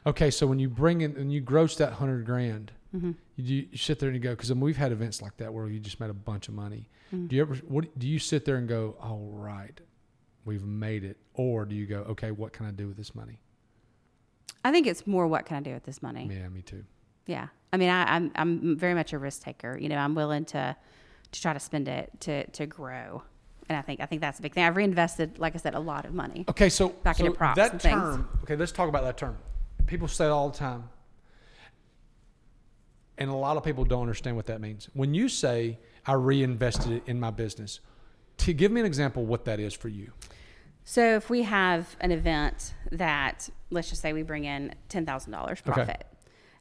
Okay, 0.06 0.30
so 0.30 0.46
when 0.46 0.58
you 0.58 0.68
bring 0.68 1.00
in 1.02 1.16
and 1.16 1.32
you 1.32 1.40
gross 1.40 1.76
that 1.76 1.92
hundred 1.94 2.26
grand, 2.26 2.72
Mm-hmm. 2.94 3.10
you, 3.36 3.66
you 3.72 3.76
sit 3.76 3.98
there 3.98 4.08
and 4.08 4.14
you 4.16 4.22
go 4.22 4.30
because 4.30 4.50
I 4.52 4.54
mean, 4.54 4.60
we've 4.62 4.76
had 4.76 4.92
events 4.92 5.20
like 5.20 5.36
that 5.38 5.52
where 5.52 5.66
you 5.66 5.80
just 5.80 5.98
made 5.98 6.10
a 6.10 6.14
bunch 6.14 6.46
of 6.46 6.54
money. 6.54 6.88
Mm-hmm. 7.12 7.26
Do 7.26 7.34
you 7.36 7.42
ever? 7.42 7.54
What 7.66 7.98
do 7.98 8.06
you 8.06 8.20
sit 8.20 8.44
there 8.44 8.54
and 8.56 8.68
go? 8.68 8.96
All 9.00 9.30
right, 9.32 9.78
we've 10.44 10.64
made 10.64 11.02
it, 11.02 11.16
or 11.34 11.64
do 11.64 11.74
you 11.74 11.86
go? 11.86 11.98
Okay, 12.10 12.30
what 12.30 12.52
can 12.52 12.66
I 12.66 12.70
do 12.70 12.86
with 12.86 12.96
this 12.96 13.12
money? 13.12 13.40
I 14.64 14.70
think 14.70 14.86
it's 14.86 15.06
more 15.08 15.26
what 15.26 15.44
can 15.44 15.56
I 15.56 15.60
do 15.60 15.72
with 15.74 15.82
this 15.84 16.02
money. 16.02 16.30
Yeah, 16.32 16.48
me 16.48 16.62
too. 16.62 16.84
Yeah. 17.26 17.48
I 17.72 17.76
mean, 17.78 17.88
I, 17.90 18.04
I'm 18.14 18.30
I'm 18.36 18.78
very 18.78 18.94
much 18.94 19.12
a 19.12 19.18
risk 19.18 19.42
taker. 19.42 19.76
You 19.76 19.88
know, 19.88 19.96
I'm 19.96 20.14
willing 20.14 20.44
to 20.46 20.76
to 21.32 21.42
try 21.42 21.52
to 21.52 21.58
spend 21.60 21.88
it 21.88 22.12
to 22.20 22.46
to 22.52 22.66
grow, 22.66 23.24
and 23.68 23.78
I 23.78 23.82
think 23.82 24.00
I 24.00 24.06
think 24.06 24.20
that's 24.20 24.38
a 24.38 24.42
big 24.42 24.54
thing. 24.54 24.64
I've 24.64 24.76
reinvested, 24.76 25.38
like 25.38 25.54
I 25.54 25.58
said, 25.58 25.74
a 25.74 25.80
lot 25.80 26.04
of 26.04 26.12
money. 26.12 26.44
Okay, 26.48 26.68
so 26.68 26.90
Back 26.90 27.16
so 27.16 27.26
into 27.26 27.36
props 27.36 27.56
that 27.56 27.72
and 27.72 27.82
things. 27.82 27.94
term. 27.94 28.28
Okay, 28.42 28.56
let's 28.56 28.72
talk 28.72 28.88
about 28.88 29.04
that 29.04 29.16
term. 29.16 29.36
People 29.86 30.08
say 30.08 30.26
it 30.26 30.30
all 30.30 30.48
the 30.50 30.58
time, 30.58 30.88
and 33.18 33.30
a 33.30 33.34
lot 33.34 33.56
of 33.56 33.64
people 33.64 33.84
don't 33.84 34.02
understand 34.02 34.36
what 34.36 34.46
that 34.46 34.60
means. 34.60 34.88
When 34.94 35.14
you 35.14 35.28
say 35.28 35.78
I 36.06 36.12
reinvested 36.14 36.92
it 36.92 37.02
in 37.06 37.18
my 37.20 37.30
business, 37.30 37.80
to 38.38 38.52
give 38.52 38.70
me 38.72 38.80
an 38.80 38.86
example 38.86 39.24
what 39.24 39.44
that 39.46 39.60
is 39.60 39.74
for 39.74 39.88
you. 39.88 40.12
So 40.84 41.16
if 41.16 41.30
we 41.30 41.42
have 41.42 41.96
an 42.00 42.12
event 42.12 42.74
that 42.92 43.48
let's 43.70 43.88
just 43.88 44.02
say 44.02 44.12
we 44.12 44.22
bring 44.22 44.44
in 44.44 44.74
ten 44.88 45.06
thousand 45.06 45.32
dollars 45.32 45.60
profit. 45.60 46.06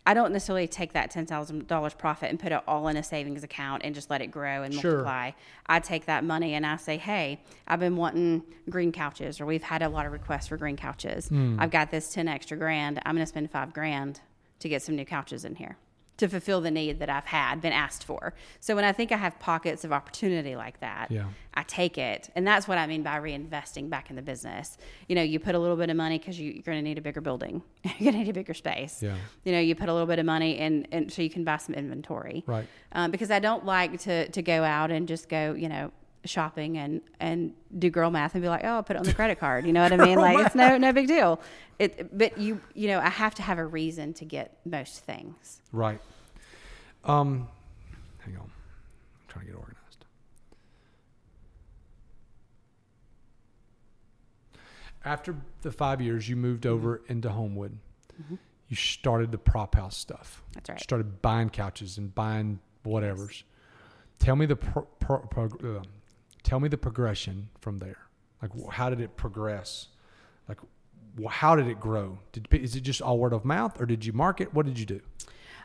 I 0.05 0.13
don't 0.13 0.33
necessarily 0.33 0.67
take 0.67 0.93
that 0.93 1.11
ten 1.11 1.25
thousand 1.25 1.67
dollars 1.67 1.93
profit 1.93 2.29
and 2.29 2.39
put 2.39 2.51
it 2.51 2.61
all 2.67 2.87
in 2.89 2.97
a 2.97 3.03
savings 3.03 3.43
account 3.43 3.83
and 3.85 3.95
just 3.95 4.09
let 4.09 4.21
it 4.21 4.27
grow 4.27 4.63
and 4.63 4.73
Sure. 4.73 4.91
multiply. 4.91 5.31
I 5.67 5.79
take 5.79 6.05
that 6.07 6.23
money 6.25 6.53
and 6.55 6.65
I 6.65 6.75
say, 6.77 6.97
"Hey, 6.97 7.39
I've 7.67 7.79
been 7.79 7.95
wanting 7.95 8.43
green 8.69 8.91
couches, 8.91 9.39
or 9.39 9.45
we've 9.45 9.63
had 9.63 9.81
a 9.81 9.87
lot 9.89 10.05
of 10.05 10.11
requests 10.11 10.47
for 10.47 10.57
green 10.57 10.75
couches. 10.77 11.29
Hmm. 11.29 11.57
I've 11.59 11.71
got 11.71 11.89
this 11.91 12.13
ten 12.13 12.27
extra 12.27 12.57
grand. 12.57 12.99
I'm 13.05 13.15
going 13.15 13.23
to 13.25 13.29
spend 13.29 13.49
five 13.49 13.73
grand 13.73 14.19
to 14.59 14.69
get 14.69 14.81
some 14.81 14.95
new 14.95 15.05
couches 15.05 15.45
in 15.45 15.55
here 15.55 15.77
to 16.17 16.28
fulfill 16.28 16.62
the 16.62 16.71
need 16.71 16.99
that 16.99 17.10
I've 17.10 17.26
had 17.26 17.62
been 17.62 17.73
asked 17.73 18.04
for." 18.04 18.34
So 18.60 18.76
when 18.76 18.84
I 18.86 18.91
think 18.91 19.12
I 19.12 19.17
have 19.17 19.39
pockets 19.39 19.84
of 19.84 19.91
opportunity 19.91 20.56
like 20.56 20.80
that, 20.80 21.12
Yeah. 21.12 21.26
I 21.56 21.63
take 21.63 21.97
it. 21.99 22.30
And 22.36 22.47
that's 22.47 22.67
what 22.67 22.78
I 22.80 22.88
mean 22.88 23.04
by 23.04 23.19
reinvesting 23.19 23.89
back 23.89 24.10
in 24.10 24.15
the 24.15 24.21
business. 24.23 24.78
You 25.08 25.15
know, 25.15 25.21
you 25.21 25.39
put 25.39 25.54
a 25.54 25.60
little 25.60 25.78
bit 25.78 25.89
of 25.91 25.95
money 25.95 26.17
because 26.17 26.39
you, 26.39 26.52
you're 26.52 26.63
going 26.63 26.80
to 26.80 26.82
need 26.82 26.97
a 26.97 27.02
bigger 27.02 27.21
building, 27.21 27.62
you're 27.84 28.12
going 28.12 28.13
to 28.13 28.19
need 28.19 28.30
a 28.30 28.34
bigger 28.34 28.54
space. 28.54 29.04
Yeah. 29.04 29.15
You 29.43 29.52
know, 29.52 29.60
you 29.60 29.76
put 29.76 29.89
a 29.89 29.93
little 29.93 30.08
bit 30.08 30.17
of 30.19 30.26
money 30.26 30.58
in, 30.58 30.86
in 30.86 31.10
so 31.10 31.21
you 31.21 31.30
can 31.30 31.43
buy 31.43 31.58
some 31.58 31.76
inventory. 31.76 32.43
Right. 32.47 32.67
Um, 32.93 33.12
because 33.12 33.30
I 33.32 33.39
don't 33.39 33.65
like 33.65 33.99
to, 34.02 34.28
to 34.30 34.41
go 34.41 34.63
out 34.63 34.89
and 34.91 35.08
just 35.08 35.30
go, 35.30 35.54
you 35.54 35.69
know, 35.69 35.91
shopping 36.25 36.77
and, 36.77 37.01
and 37.19 37.53
do 37.77 37.89
girl 37.89 38.09
math 38.09 38.36
and 38.36 38.41
be 38.41 38.49
like, 38.49 38.63
oh, 38.63 38.75
I'll 38.75 38.83
put 38.83 38.95
it 38.95 38.99
on 38.99 39.05
the 39.05 39.13
credit 39.13 39.39
card. 39.39 39.65
You 39.65 39.73
know 39.73 39.83
what 39.83 39.91
I 39.93 39.97
mean? 40.05 40.17
Like 40.17 40.45
it's 40.45 40.55
no, 40.55 40.77
no 40.77 40.93
big 40.93 41.07
deal. 41.07 41.39
It, 41.79 42.17
but 42.17 42.38
you, 42.38 42.62
you 42.73 42.88
know, 42.88 42.99
I 42.99 43.09
have 43.09 43.36
to 43.36 43.41
have 43.41 43.57
a 43.57 43.65
reason 43.65 44.13
to 44.15 44.25
get 44.25 44.57
most 44.65 45.03
things. 45.03 45.62
Right. 45.71 45.99
Um, 47.03 47.47
hang 48.19 48.36
on. 48.38 48.43
I'm 48.43 48.51
trying 49.27 49.45
to 49.45 49.51
get 49.51 49.57
organized. 49.57 50.05
After 55.05 55.36
the 55.62 55.71
five 55.71 56.01
years, 56.01 56.29
you 56.29 56.36
moved 56.36 56.65
over 56.65 57.01
into 57.07 57.29
Homewood. 57.29 57.77
You 58.69 58.77
started 58.77 59.31
the 59.31 59.38
prop 59.38 59.75
house 59.75 59.97
stuff. 59.97 60.41
That's 60.53 60.69
right. 60.69 60.79
Started 60.79 61.21
buying 61.21 61.49
couches 61.49 61.97
and 61.97 62.13
buying 62.15 62.59
whatevers. 62.86 63.43
Tell 64.19 64.36
me 64.36 64.45
the 64.45 64.55
pro, 64.55 64.83
pro, 64.99 65.19
pro, 65.19 65.45
uh, 65.45 65.83
tell 66.43 66.60
me 66.60 66.69
the 66.69 66.77
progression 66.77 67.49
from 67.60 67.79
there. 67.79 67.97
Like, 68.41 68.51
how 68.71 68.89
did 68.89 68.99
it 68.99 69.15
progress? 69.15 69.88
Like, 70.47 70.60
how 71.29 71.56
did 71.56 71.67
it 71.67 71.79
grow? 71.79 72.19
Did 72.32 72.47
is 72.51 72.75
it 72.75 72.82
just 72.82 73.01
all 73.01 73.17
word 73.17 73.34
of 73.34 73.45
mouth, 73.45 73.79
or 73.82 73.86
did 73.86 74.06
you 74.06 74.13
market? 74.13 74.53
What 74.53 74.65
did 74.65 74.77
you 74.77 74.86
do? 74.86 75.01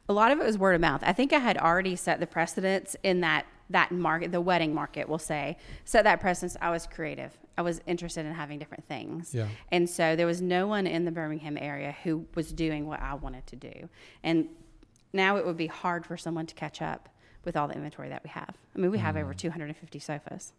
A 0.09 0.12
lot 0.12 0.33
of 0.33 0.38
it 0.41 0.47
was 0.47 0.57
word 0.57 0.75
of 0.75 0.81
mouth. 0.81 1.03
I 1.05 1.12
think 1.12 1.33
I 1.33 1.38
had 1.38 1.59
already 1.59 1.95
set 1.97 2.21
the 2.21 2.27
precedence 2.27 2.97
in 3.03 3.21
that 3.21 3.47
that 3.71 3.93
market, 3.93 4.33
the 4.33 4.41
wedding 4.41 4.75
market, 4.75 5.09
we'll 5.09 5.19
say, 5.19 5.59
set 5.85 6.05
that 6.05 6.21
precedence. 6.21 6.57
I 6.61 6.71
was 6.71 6.87
creative. 6.87 7.37
I 7.59 7.62
was 7.62 7.83
interested 7.87 8.25
in 8.25 8.33
having 8.33 8.59
different 8.59 8.87
things. 8.87 9.35
Yeah. 9.35 9.49
And 9.71 9.91
so 9.91 10.17
there 10.17 10.27
was 10.27 10.41
no 10.41 10.67
one 10.67 10.87
in 10.87 11.05
the 11.05 11.11
Birmingham 11.11 11.59
area 11.61 11.95
who 12.03 12.25
was 12.35 12.51
doing 12.53 12.87
what 12.87 13.03
I 13.03 13.14
wanted 13.14 13.47
to 13.49 13.57
do. 13.57 13.91
And 14.23 14.49
now 15.12 15.37
it 15.37 15.45
would 15.45 15.57
be 15.57 15.67
hard 15.67 16.07
for 16.07 16.17
someone 16.17 16.47
to 16.47 16.55
catch 16.55 16.81
up 16.81 17.09
with 17.45 17.57
all 17.57 17.69
the 17.69 17.75
inventory 17.75 18.09
that 18.09 18.23
we 18.25 18.31
have. 18.31 18.57
I 18.75 18.79
mean, 18.79 18.91
we 18.91 18.99
have 18.99 19.17
over 19.17 19.35
mm. 19.35 19.38
250 19.38 19.99
sofas. 19.99 20.53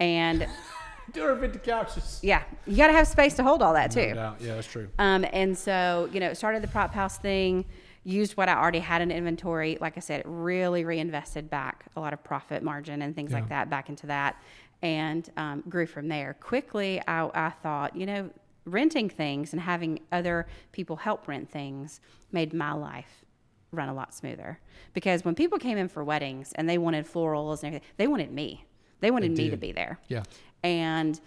And 0.00 0.46
250 1.14 1.58
couches. 1.60 2.20
yeah, 2.22 2.42
you 2.66 2.76
got 2.76 2.88
to 2.88 2.92
have 2.92 3.06
space 3.08 3.34
to 3.34 3.42
hold 3.42 3.62
all 3.62 3.72
that 3.74 3.90
too. 3.90 4.08
No 4.08 4.14
doubt. 4.14 4.40
Yeah, 4.40 4.54
that's 4.56 4.66
true. 4.66 4.88
Um, 4.98 5.24
and 5.32 5.56
so, 5.56 6.08
you 6.12 6.20
know, 6.20 6.34
started 6.34 6.62
the 6.62 6.68
prop 6.68 6.92
house 6.92 7.18
thing, 7.18 7.64
used 8.04 8.36
what 8.36 8.48
I 8.48 8.54
already 8.56 8.78
had 8.78 9.00
in 9.02 9.10
inventory. 9.10 9.78
Like 9.80 9.96
I 9.96 10.00
said, 10.00 10.22
really 10.24 10.84
reinvested 10.84 11.48
back 11.50 11.86
a 11.96 12.00
lot 12.00 12.12
of 12.12 12.22
profit 12.22 12.62
margin 12.62 13.02
and 13.02 13.14
things 13.14 13.30
Yeah. 13.32 13.38
like 13.40 13.48
that 13.48 13.70
back 13.70 13.88
into 13.88 14.06
that 14.08 14.36
and 14.82 15.28
um, 15.36 15.64
grew 15.68 15.86
from 15.86 16.08
there. 16.08 16.36
Quickly, 16.40 17.00
I, 17.08 17.28
I 17.34 17.50
thought, 17.50 17.96
you 17.96 18.06
know, 18.06 18.30
renting 18.64 19.08
things 19.08 19.52
and 19.52 19.60
having 19.62 19.98
other 20.12 20.46
people 20.72 20.96
help 20.96 21.26
rent 21.26 21.50
things 21.50 22.00
made 22.32 22.52
my 22.52 22.72
life 22.72 23.24
run 23.72 23.88
a 23.88 23.94
lot 23.94 24.14
smoother. 24.14 24.60
Because 24.94 25.24
when 25.24 25.34
people 25.34 25.58
came 25.58 25.78
in 25.78 25.88
for 25.88 26.04
weddings 26.04 26.52
and 26.54 26.68
they 26.68 26.78
wanted 26.78 27.06
florals 27.06 27.62
and 27.62 27.68
everything, 27.74 27.88
they 27.96 28.06
wanted 28.06 28.30
me. 28.30 28.64
They 29.00 29.10
wanted 29.10 29.36
me 29.36 29.50
to 29.50 29.56
be 29.56 29.72
there 29.72 29.98
Yeah. 30.08 30.24
and 30.62 31.20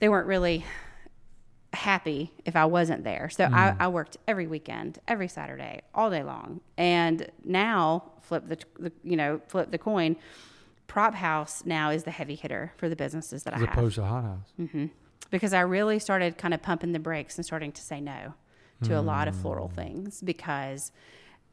they 0.00 0.08
weren't 0.08 0.26
really 0.26 0.64
happy 1.72 2.32
if 2.44 2.56
I 2.56 2.64
wasn't 2.64 3.04
there. 3.04 3.28
So 3.30 3.44
I, 3.44 3.48
mm. 3.48 3.76
I 3.80 3.88
worked 3.88 4.16
every 4.26 4.46
weekend, 4.46 4.98
every 5.06 5.28
Saturday, 5.28 5.82
all 5.94 6.10
day 6.10 6.22
long. 6.22 6.60
And 6.76 7.30
now 7.44 8.12
flip 8.22 8.48
the, 8.48 8.58
the 8.78 8.92
you 9.02 9.16
know 9.16 9.40
flip 9.48 9.70
the 9.70 9.78
coin. 9.78 10.16
Prop 10.86 11.14
House 11.14 11.64
now 11.66 11.90
is 11.90 12.04
the 12.04 12.10
heavy 12.10 12.34
hitter 12.34 12.72
for 12.78 12.88
the 12.88 12.96
businesses 12.96 13.42
that 13.42 13.52
As 13.52 13.62
I 13.62 13.66
have 13.66 13.74
opposed 13.74 13.96
to 13.96 14.04
Hot 14.04 14.24
House. 14.24 14.52
Mm-hmm. 14.58 14.86
because 15.30 15.52
I 15.52 15.60
really 15.60 15.98
started 15.98 16.38
kind 16.38 16.54
of 16.54 16.62
pumping 16.62 16.92
the 16.92 16.98
brakes 16.98 17.36
and 17.36 17.44
starting 17.44 17.72
to 17.72 17.82
say 17.82 18.00
no 18.00 18.34
to 18.84 18.96
a 18.96 19.02
lot 19.02 19.26
of 19.26 19.34
floral 19.34 19.68
mm. 19.68 19.74
things 19.74 20.22
because 20.22 20.92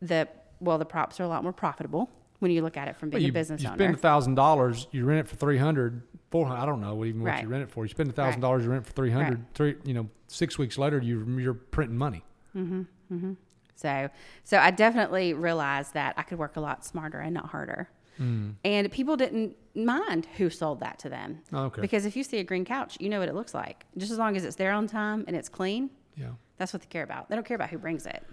the 0.01 0.27
well 0.59 0.77
the 0.77 0.85
props 0.85 1.19
are 1.19 1.23
a 1.23 1.27
lot 1.27 1.43
more 1.43 1.51
profitable 1.51 2.09
when 2.39 2.51
you 2.51 2.61
look 2.61 2.77
at 2.77 2.87
it 2.87 2.95
from 2.97 3.09
being 3.09 3.23
you, 3.23 3.29
a 3.29 3.33
business 3.33 3.61
you 3.61 3.67
owner. 3.69 3.75
You 3.75 3.85
spend 3.85 3.95
a 3.95 3.97
thousand 3.99 4.35
dollars, 4.35 4.87
you 4.91 5.05
rent 5.05 5.19
it 5.21 5.27
for 5.27 5.35
300, 5.37 6.01
400, 6.31 6.59
I 6.61 6.65
don't 6.65 6.81
know 6.81 7.05
even 7.05 7.21
what 7.23 7.29
Right. 7.29 7.43
you 7.43 7.49
rent 7.49 7.63
it 7.63 7.69
for. 7.69 7.85
You 7.85 7.89
spend 7.89 8.09
a 8.09 8.13
thousand 8.13 8.41
dollars, 8.41 8.63
you 8.63 8.69
rent 8.71 8.83
it 8.83 8.87
for 8.87 8.93
300, 8.93 9.53
three, 9.53 9.75
you 9.83 9.93
know, 9.93 10.09
six 10.27 10.57
weeks 10.57 10.77
later, 10.77 10.99
you, 10.99 11.25
you're 11.39 11.53
printing 11.53 11.97
money. 11.97 12.23
Mm-hmm, 12.55 12.81
mm-hmm. 13.13 13.33
So, 13.75 14.09
so 14.43 14.57
I 14.57 14.71
definitely 14.71 15.33
realized 15.33 15.93
that 15.93 16.13
I 16.17 16.23
could 16.23 16.37
work 16.39 16.55
a 16.55 16.61
lot 16.61 16.85
smarter 16.85 17.19
and 17.19 17.33
not 17.33 17.47
harder. 17.47 17.89
And 18.17 18.89
people 18.93 19.17
didn't 19.17 19.57
mind 19.75 20.25
who 20.37 20.49
sold 20.49 20.79
that 20.79 20.99
to 20.99 21.09
them. 21.09 21.41
Oh, 21.51 21.63
okay. 21.65 21.81
Because 21.81 22.05
if 22.05 22.15
you 22.15 22.23
see 22.23 22.37
a 22.37 22.45
green 22.45 22.63
couch, 22.63 22.95
you 23.01 23.09
know 23.09 23.19
what 23.19 23.27
it 23.27 23.35
looks 23.35 23.53
like. 23.53 23.85
Just 23.97 24.09
as 24.09 24.17
long 24.17 24.37
as 24.37 24.45
it's 24.45 24.55
there 24.55 24.71
on 24.71 24.87
time 24.87 25.25
and 25.27 25.35
it's 25.35 25.49
clean, 25.49 25.89
Yeah. 26.15 26.29
that's 26.57 26.71
what 26.71 26.81
they 26.81 26.87
care 26.87 27.03
about. 27.03 27.27
They 27.27 27.35
don't 27.35 27.45
care 27.45 27.55
about 27.55 27.71
who 27.71 27.77
brings 27.77 28.05
it. 28.05 28.23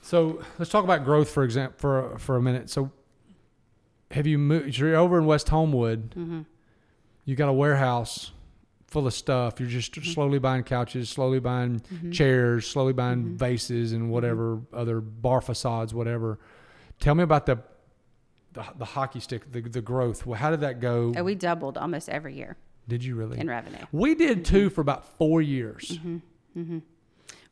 So 0.00 0.42
let's 0.58 0.72
talk 0.72 0.82
about 0.82 1.04
growth 1.04 1.30
for 1.30 1.44
example 1.44 1.76
for 1.78 2.18
for 2.18 2.34
a 2.36 2.42
minute. 2.42 2.68
So 2.68 2.90
have 4.10 4.26
you 4.26 4.38
moved? 4.38 4.76
You're 4.78 4.96
over 4.96 5.18
in 5.18 5.26
West 5.26 5.48
Homewood. 5.48 6.10
Mm-hmm. 6.16 6.40
You 7.24 7.36
got 7.36 7.48
a 7.48 7.52
warehouse 7.52 8.32
full 8.86 9.06
of 9.06 9.12
stuff. 9.14 9.60
You're 9.60 9.68
just 9.68 9.92
Mm-hmm. 9.92 10.12
slowly 10.12 10.38
buying 10.38 10.62
couches, 10.64 11.10
slowly 11.10 11.40
buying 11.40 11.82
chairs, 12.10 12.66
slowly 12.66 12.92
buying 12.94 13.18
Mm-hmm. 13.24 13.36
vases 13.36 13.92
and 13.92 14.10
whatever 14.10 14.60
other 14.72 15.00
bar 15.00 15.40
facades, 15.40 15.92
whatever. 15.92 16.38
Tell 17.00 17.14
me 17.14 17.22
about 17.22 17.46
the 17.46 17.58
the, 18.54 18.64
the 18.78 18.84
hockey 18.86 19.20
stick, 19.20 19.52
the 19.52 19.60
the 19.60 19.82
growth. 19.82 20.24
Well, 20.24 20.38
how 20.38 20.50
did 20.50 20.60
that 20.60 20.80
go? 20.80 21.12
And 21.14 21.24
we 21.24 21.34
doubled 21.34 21.76
almost 21.76 22.08
every 22.08 22.34
year 22.34 22.56
did 22.88 23.04
you 23.04 23.14
really? 23.14 23.38
in 23.38 23.46
revenue. 23.48 23.84
we 23.92 24.14
did 24.14 24.44
too 24.46 24.70
for 24.70 24.80
about 24.80 25.04
four 25.18 25.42
years. 25.42 25.98
Mm-hmm. 26.56 26.78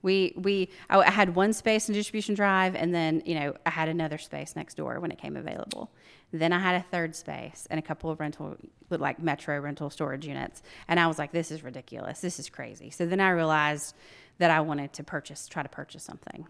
We 0.02 0.32
we 0.36 0.68
I 0.88 0.98
I 1.00 1.10
had 1.10 1.34
one 1.36 1.52
space 1.52 1.88
in 1.88 1.94
distribution 1.94 2.34
drive, 2.34 2.74
and 2.74 2.94
then 2.94 3.22
you 3.26 3.34
know 3.38 3.54
I 3.66 3.70
had 3.70 3.88
another 3.88 4.18
space 4.18 4.56
next 4.56 4.74
door 4.76 5.00
when 5.00 5.10
it 5.10 5.18
came 5.18 5.36
available. 5.36 5.90
Then 6.32 6.52
I 6.52 6.58
had 6.58 6.74
a 6.74 6.82
third 6.90 7.14
space 7.16 7.66
and 7.70 7.78
a 7.78 7.82
couple 7.82 8.10
of 8.10 8.20
rental 8.20 8.56
like 8.90 9.20
metro 9.20 9.58
rental 9.60 9.90
storage 9.90 10.26
units, 10.26 10.62
and 10.88 10.98
I 11.00 11.06
was 11.06 11.18
like, 11.18 11.32
this 11.32 11.50
is 11.50 11.62
ridiculous. 11.64 12.20
This 12.20 12.38
is 12.38 12.48
crazy. 12.48 12.90
So 12.90 13.06
then 13.06 13.20
I 13.20 13.30
realized 13.30 13.94
that 14.38 14.50
I 14.50 14.60
wanted 14.60 14.92
to 14.94 15.04
purchase, 15.04 15.48
try 15.48 15.62
to 15.62 15.68
purchase 15.68 16.02
something. 16.04 16.46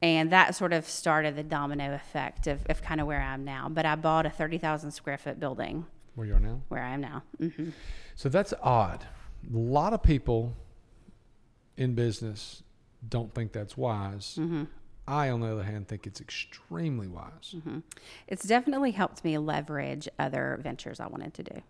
And 0.00 0.30
that 0.32 0.54
sort 0.54 0.72
of 0.72 0.88
started 0.88 1.36
the 1.36 1.42
domino 1.42 1.92
effect 1.94 2.46
of, 2.46 2.64
of 2.68 2.82
kind 2.82 3.00
of 3.00 3.06
where 3.06 3.20
I 3.20 3.34
am 3.34 3.44
now. 3.44 3.68
But 3.68 3.84
I 3.86 3.94
bought 3.96 4.26
a 4.26 4.30
30,000 4.30 4.90
square 4.92 5.18
foot 5.18 5.40
building 5.40 5.86
Where 6.14 6.26
you 6.26 6.34
are 6.34 6.40
now? 6.40 6.60
where 6.68 6.82
I 6.82 6.90
am 6.94 7.00
now. 7.00 7.22
hmm 7.38 7.70
So 8.14 8.28
that's 8.28 8.54
odd. 8.62 9.04
A 9.52 9.56
lot 9.56 9.92
of 9.92 10.02
people 10.02 10.54
in 11.76 11.94
business 11.94 12.62
don't 13.08 13.32
think 13.34 13.52
that's 13.52 13.76
wise. 13.76 14.36
Mm-hmm. 14.40 14.64
I, 15.08 15.30
on 15.30 15.40
the 15.40 15.50
other 15.52 15.62
hand, 15.62 15.88
think 15.88 16.06
it's 16.06 16.20
extremely 16.20 17.08
wise. 17.08 17.54
Mm-hmm. 17.56 17.78
It's 18.26 18.44
definitely 18.44 18.90
helped 18.92 19.24
me 19.24 19.38
leverage 19.38 20.06
other 20.18 20.58
ventures 20.62 21.00
I 21.00 21.06
wanted 21.08 21.34
to 21.34 21.42
do. 21.42 21.62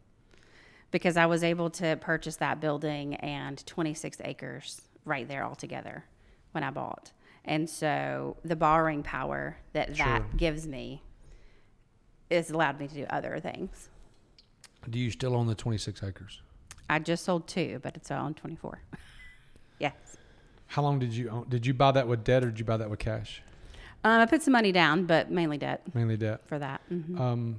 because 0.91 1.17
I 1.19 1.27
was 1.27 1.45
able 1.45 1.69
to 1.71 1.97
purchase 2.01 2.37
that 2.37 2.61
building 2.61 3.15
and 3.17 3.65
26 3.67 4.23
acres 4.25 4.81
right 5.05 5.29
there 5.29 5.45
altogether 5.45 6.05
when 6.53 6.65
I 6.65 6.71
bought. 6.71 7.13
And 7.45 7.69
so 7.69 8.39
the 8.45 8.57
borrowing 8.57 9.03
power 9.03 9.59
that 9.75 9.95
Sure. 9.97 10.07
that 10.07 10.37
gives 10.39 10.67
me 10.67 11.03
has 12.31 12.51
allowed 12.51 12.81
me 12.81 12.89
to 12.89 12.95
do 12.95 13.05
other 13.11 13.39
things. 13.39 13.91
Do 14.89 14.99
you 14.99 15.11
still 15.11 15.37
own 15.37 15.47
the 15.47 15.55
26 15.55 16.03
acres? 16.03 16.41
I 16.91 16.99
just 17.01 17.25
sold 17.25 17.47
two, 17.47 17.81
but 17.83 17.95
it's 17.97 18.11
on 18.11 18.33
24. 18.35 18.81
yes. 19.79 20.17
How 20.69 20.83
long 20.83 20.99
did 20.99 21.13
you 21.13 21.29
own? 21.31 21.47
Did 21.49 21.67
you 21.67 21.75
buy 21.75 21.93
that 21.93 22.07
with 22.09 22.25
debt 22.25 22.45
or 22.45 22.51
did 22.51 22.59
you 22.59 22.65
buy 22.65 22.77
that 22.77 22.89
with 22.91 22.99
cash? 22.99 23.43
Um, 24.05 24.21
I 24.21 24.27
put 24.27 24.43
some 24.43 24.53
money 24.53 24.71
down, 24.71 25.07
but 25.07 25.31
mainly 25.31 25.59
debt 25.59 25.83
Mainly 25.93 26.17
debt. 26.17 26.43
for 26.47 26.59
that. 26.59 26.81
hmm 26.89 27.21
Um, 27.21 27.57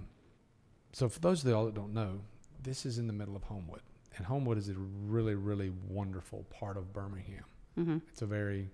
so 0.94 1.10
for 1.10 1.20
those 1.20 1.44
of 1.44 1.50
y'all 1.50 1.66
that 1.66 1.76
don't 1.76 1.94
know, 1.94 2.22
this 2.64 2.86
is 2.86 2.98
in 2.98 3.08
the 3.08 3.14
middle 3.14 3.36
of 3.36 3.44
Homewood, 3.44 3.82
and 4.18 4.26
Homewood 4.26 4.58
is 4.58 4.70
a 4.70 4.74
really, 4.74 5.36
really 5.36 5.72
wonderful 5.90 6.46
part 6.50 6.78
of 6.78 6.94
Birmingham. 6.94 7.44
hmm 7.76 7.98
It's 8.12 8.22
a 8.22 8.26
very 8.26 8.70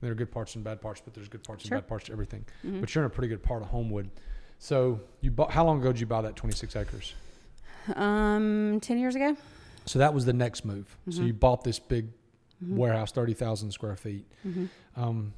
there 0.00 0.10
are 0.12 0.14
good 0.14 0.30
parts 0.32 0.54
and 0.54 0.62
bad 0.64 0.80
parts, 0.82 1.00
but 1.04 1.14
there's 1.14 1.28
good 1.28 1.42
parts 1.44 1.64
Sure. 1.64 1.76
and 1.76 1.82
bad 1.82 1.88
parts 1.88 2.06
to 2.06 2.12
everything. 2.12 2.44
hmm 2.62 2.80
But 2.80 2.94
you're 2.94 3.04
in 3.04 3.06
a 3.06 3.10
pretty 3.10 3.28
good 3.28 3.42
part 3.42 3.62
of 3.62 3.68
Homewood. 3.68 4.10
So 4.58 5.00
you 5.20 5.30
bought. 5.30 5.50
How 5.50 5.64
long 5.64 5.80
ago 5.80 5.92
did 5.92 6.00
you 6.00 6.06
buy 6.06 6.20
that 6.22 6.36
26 6.36 6.76
acres? 6.76 7.12
Um, 7.96 8.78
10 8.80 8.98
years 8.98 9.14
ago? 9.14 9.36
So 9.86 9.98
that 9.98 10.14
was 10.14 10.24
the 10.24 10.32
next 10.32 10.64
move. 10.64 10.96
So 11.10 11.20
Mhm. 11.20 11.26
you 11.26 11.32
bought 11.34 11.64
this 11.64 11.78
big 11.78 12.08
Mhm. 12.64 12.76
warehouse, 12.76 13.12
30,000 13.12 13.70
square 13.72 13.96
feet. 13.96 14.26
hmm 14.42 14.66
Um, 14.96 15.32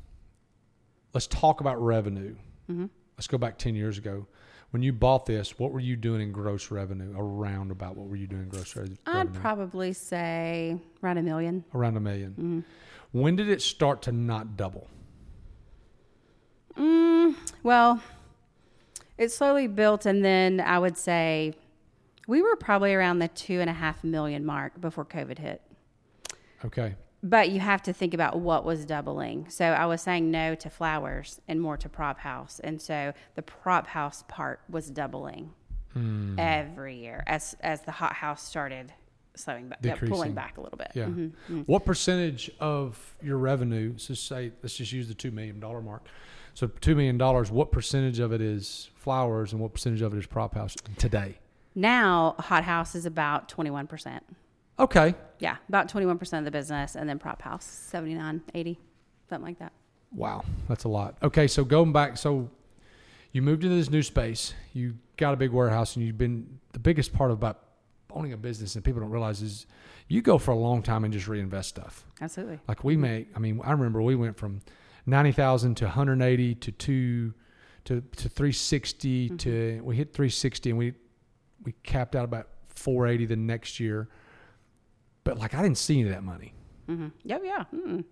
let's 1.14 1.26
talk 1.26 1.60
about 1.60 1.82
revenue. 1.82 2.36
hmm 2.66 2.86
Let's 3.16 3.26
go 3.28 3.38
back 3.38 3.56
10 3.58 3.74
years 3.74 3.96
ago. 3.98 4.26
When 4.70 4.82
you 4.82 4.92
bought 4.92 5.24
this, 5.26 5.58
what 5.58 5.72
were 5.72 5.80
you 5.80 5.96
doing 5.96 6.20
in 6.20 6.32
gross 6.32 6.70
revenue? 6.70 7.14
Around 7.16 7.70
about 7.70 7.96
what 7.96 8.08
were 8.08 8.16
you 8.16 8.26
doing 8.26 8.42
in 8.42 8.48
gross 8.48 8.76
re- 8.76 8.88
I'd 9.06 9.16
revenue? 9.16 9.40
probably 9.40 9.92
say 9.94 10.78
around 11.02 11.18
a 11.18 11.22
million. 11.22 11.64
Around 11.74 11.96
a 11.96 12.00
1000000 12.00 12.34
hmm 12.34 12.60
When 13.12 13.36
did 13.36 13.48
it 13.48 13.62
start 13.62 14.02
to 14.02 14.12
not 14.12 14.56
double? 14.56 14.88
Mm, 16.76 17.34
well, 17.62 18.02
it 19.16 19.30
slowly 19.32 19.66
built, 19.66 20.04
and 20.04 20.22
then 20.24 20.60
I 20.60 20.78
would 20.78 20.98
say 20.98 21.54
we 22.28 22.42
were 22.42 22.56
probably 22.56 22.92
around 22.92 23.20
the 23.20 23.28
two 23.28 23.60
and 23.60 23.70
a 23.70 23.72
half 23.72 24.04
million 24.04 24.44
mark 24.44 24.78
before 24.80 25.04
COVID 25.06 25.38
hit. 25.38 25.62
Okay. 26.64 26.96
But 27.22 27.50
you 27.50 27.60
have 27.60 27.82
to 27.82 27.92
think 27.92 28.14
about 28.14 28.38
what 28.38 28.64
was 28.64 28.84
doubling. 28.84 29.48
So 29.48 29.64
I 29.64 29.86
was 29.86 30.02
saying 30.02 30.30
no 30.30 30.54
to 30.56 30.70
flowers 30.70 31.40
and 31.48 31.60
more 31.60 31.76
to 31.78 31.88
prop 31.88 32.18
house, 32.20 32.60
and 32.62 32.80
so 32.80 33.12
the 33.34 33.42
prop 33.42 33.86
house 33.88 34.24
part 34.28 34.60
was 34.68 34.90
doubling 34.90 35.52
Hmm. 35.92 36.38
every 36.38 36.96
year 36.98 37.24
as 37.26 37.56
as 37.60 37.80
the 37.82 37.90
hot 37.92 38.12
house 38.12 38.42
started 38.42 38.92
slowing 39.34 39.68
back, 39.68 39.78
yeah, 39.82 39.94
pulling 39.96 40.34
back 40.34 40.56
a 40.58 40.60
little 40.60 40.76
bit. 40.78 40.90
Yeah. 40.94 41.06
Mhm, 41.06 41.32
mhm. 41.48 41.64
What 41.66 41.84
percentage 41.86 42.50
of 42.60 43.16
your 43.22 43.38
revenue, 43.38 43.96
so 43.98 44.14
say, 44.14 44.52
let's 44.62 44.76
just 44.76 44.92
use 44.92 45.08
the 45.08 45.14
$2 45.14 45.30
million 45.32 45.58
mark. 45.60 46.06
So 46.54 46.68
$2 46.68 46.96
million, 46.96 47.18
what 47.52 47.70
percentage 47.70 48.18
of 48.18 48.32
it 48.32 48.40
is 48.40 48.88
flowers 48.94 49.52
and 49.52 49.60
what 49.60 49.74
percentage 49.74 50.00
of 50.02 50.14
it 50.14 50.18
is 50.18 50.26
prop 50.26 50.54
house 50.54 50.74
today? 50.96 51.38
Now 51.74 52.34
hot 52.38 52.64
house 52.64 52.94
is 52.94 53.04
about 53.04 53.48
twenty 53.50 53.70
one 53.70 53.86
percent. 53.86 54.22
Okay. 54.78 55.14
Yeah, 55.38 55.56
about 55.68 55.90
21% 55.90 56.38
of 56.38 56.44
the 56.44 56.50
business, 56.50 56.96
and 56.96 57.08
then 57.08 57.18
prop 57.18 57.42
house, 57.42 57.64
79, 57.64 58.42
80, 58.54 58.78
something 59.28 59.44
like 59.44 59.58
that. 59.58 59.72
Wow, 60.12 60.44
that's 60.68 60.84
a 60.84 60.88
lot. 60.88 61.16
Okay, 61.22 61.46
so 61.46 61.64
going 61.64 61.92
back, 61.92 62.16
so 62.16 62.50
you 63.32 63.42
moved 63.42 63.64
into 63.64 63.76
this 63.76 63.90
new 63.90 64.02
space. 64.02 64.54
You 64.72 64.94
got 65.16 65.34
a 65.34 65.36
big 65.36 65.50
warehouse, 65.50 65.96
and 65.96 66.04
you've 66.06 66.18
been 66.18 66.58
the 66.72 66.78
biggest 66.78 67.12
part 67.12 67.30
about 67.30 67.60
owning 68.10 68.32
a 68.32 68.36
business, 68.36 68.74
and 68.74 68.84
people 68.84 69.00
don't 69.00 69.10
realize 69.10 69.42
is 69.42 69.66
you 70.08 70.22
go 70.22 70.38
for 70.38 70.52
a 70.52 70.56
long 70.56 70.82
time 70.82 71.04
and 71.04 71.12
just 71.12 71.28
reinvest 71.28 71.68
stuff. 71.68 72.04
Absolutely. 72.20 72.60
Like 72.68 72.84
we 72.84 72.96
make, 72.96 73.28
I 73.34 73.38
mean, 73.38 73.60
I 73.62 73.72
remember 73.72 74.00
we 74.00 74.14
went 74.14 74.36
from 74.36 74.60
ninety 75.04 75.32
thousand 75.32 75.76
to 75.76 75.84
one 75.84 75.92
hundred 75.92 76.22
eighty 76.22 76.54
to 76.54 76.72
two 76.72 77.34
to 77.84 78.00
to 78.16 78.28
three 78.28 78.52
mm-hmm. 78.52 79.36
to 79.36 79.80
we 79.82 79.96
hit 79.96 80.14
three 80.14 80.30
sixty, 80.30 80.70
and 80.70 80.78
we 80.78 80.94
we 81.62 81.72
capped 81.82 82.16
out 82.16 82.24
about 82.24 82.48
four 82.68 83.06
eighty 83.06 83.26
the 83.26 83.36
next 83.36 83.80
year. 83.80 84.08
But 85.26 85.38
like 85.38 85.54
I 85.54 85.62
didn't 85.62 85.78
see 85.78 86.00
any 86.00 86.08
of 86.08 86.14
that 86.14 86.22
money. 86.24 86.54
Mm-hmm. 86.88 87.08
Yeah, 87.24 87.38
yeah. 87.44 87.64
Mm. 87.74 88.04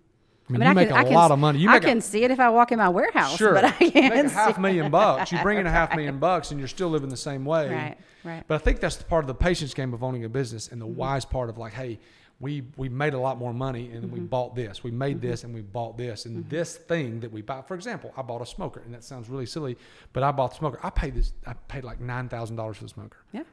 I 0.47 0.51
mean, 0.51 0.59
mean, 0.59 0.61
you 0.61 0.67
I 0.67 0.73
make 0.73 0.89
can- 0.89 0.97
a 0.97 1.09
I 1.09 1.13
lot 1.13 1.25
s- 1.25 1.31
of 1.31 1.39
money. 1.39 1.57
You 1.59 1.69
I 1.69 1.73
make 1.73 1.83
a- 1.83 1.87
can 1.87 2.01
see 2.01 2.23
it 2.23 2.29
if 2.29 2.39
I 2.39 2.49
walk 2.49 2.71
in 2.71 2.77
my 2.77 2.89
warehouse, 2.89 3.35
Sure. 3.35 3.53
but 3.53 3.63
I 3.65 3.71
can't 3.71 4.27
a 4.27 4.29
half 4.29 4.59
million 4.59 4.91
bucks. 4.91 5.31
You 5.31 5.41
bring 5.41 5.57
in 5.57 5.65
a 5.65 5.71
half 5.71 5.89
million 5.95 6.19
bucks, 6.19 6.51
and 6.51 6.59
you're 6.59 6.67
still 6.67 6.89
living 6.89 7.09
the 7.09 7.17
same 7.17 7.45
way. 7.45 7.69
Right, 7.73 7.97
right. 8.23 8.43
But 8.47 8.55
I 8.55 8.57
think 8.59 8.79
that's 8.79 8.97
the 8.97 9.05
part 9.05 9.23
of 9.23 9.27
the 9.27 9.33
patience 9.33 9.73
game 9.73 9.91
of 9.93 10.03
owning 10.03 10.23
a 10.23 10.29
business, 10.29 10.67
and 10.71 10.79
the 10.79 10.85
Mm-hmm. 10.85 10.97
wise 10.99 11.25
part 11.25 11.49
of 11.49 11.57
like, 11.57 11.73
hey, 11.73 11.99
we 12.41 12.63
we 12.77 12.89
made 12.89 13.13
a 13.15 13.19
lot 13.19 13.39
more 13.39 13.53
money, 13.53 13.89
and 13.91 14.11
we 14.11 14.19
Mm-hmm. 14.19 14.27
bought 14.27 14.55
this. 14.55 14.83
We 14.83 14.91
made 14.91 15.19
this, 15.21 15.43
and 15.45 15.53
we 15.55 15.61
bought 15.61 15.97
this, 15.97 16.25
and 16.25 16.47
this 16.49 16.75
thing 16.75 17.21
that 17.21 17.31
we 17.31 17.41
bought. 17.41 17.67
For 17.67 17.73
example, 17.75 18.13
I 18.17 18.21
bought 18.21 18.41
a 18.41 18.45
smoker, 18.45 18.81
and 18.85 18.93
that 18.93 19.03
sounds 19.05 19.29
really 19.29 19.45
silly, 19.47 19.77
but 20.13 20.21
I 20.21 20.31
bought 20.31 20.51
the 20.51 20.57
smoker. 20.57 20.79
I 20.83 20.89
paid 20.91 21.15
this. 21.15 21.31
I 21.47 21.53
paid 21.53 21.85
like 21.85 21.99
nine 22.01 22.27
thousand 22.29 22.57
dollars 22.57 22.77
for 22.77 22.83
the 22.83 22.89
smoker. 22.89 23.17
Yeah. 23.31 23.43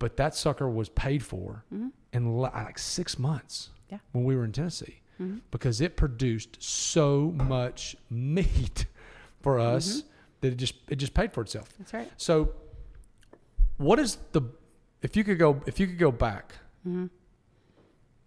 But 0.00 0.16
that 0.16 0.34
sucker 0.34 0.68
was 0.68 0.88
paid 0.88 1.22
for 1.22 1.64
Mhm. 1.72 1.92
in 2.12 2.34
like 2.36 2.78
six 2.78 3.16
months. 3.18 3.70
Yeah. 3.88 3.98
When 4.12 4.24
we 4.24 4.34
were 4.34 4.44
in 4.44 4.50
Tennessee, 4.52 5.02
Mhm. 5.20 5.42
because 5.52 5.80
it 5.80 5.96
produced 5.96 6.60
so 6.62 7.30
much 7.32 7.94
meat 8.10 8.86
for 9.42 9.60
us 9.60 10.00
Mm-hmm. 10.02 10.08
that 10.40 10.52
it 10.52 10.56
just 10.56 10.74
it 10.88 10.96
just 10.96 11.14
paid 11.14 11.32
for 11.32 11.42
itself. 11.42 11.68
That's 11.78 11.92
right. 11.94 12.10
So, 12.16 12.52
what 13.76 13.98
is 14.00 14.16
the 14.32 14.42
if 15.02 15.16
you 15.16 15.22
could 15.24 15.38
go 15.38 15.62
if 15.66 15.78
you 15.78 15.86
could 15.86 15.98
go 15.98 16.10
back? 16.10 16.54
hmm 16.82 17.06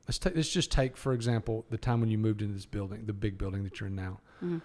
Let's 0.07 0.19
take 0.19 0.36
let's 0.36 0.51
just 0.51 0.71
take 0.71 0.95
for 0.97 1.13
example 1.13 1.65
the 1.69 1.78
time 1.78 2.01
when 2.01 2.09
you 2.09 2.17
moved 2.17 2.41
into 2.41 2.53
this 2.53 2.65
building, 2.65 3.05
the 3.05 3.13
big 3.13 3.38
building 3.38 3.63
that 3.63 3.80
you're 3.80 3.88
in 3.88 3.95
now. 3.95 4.19
hmm 4.41 4.59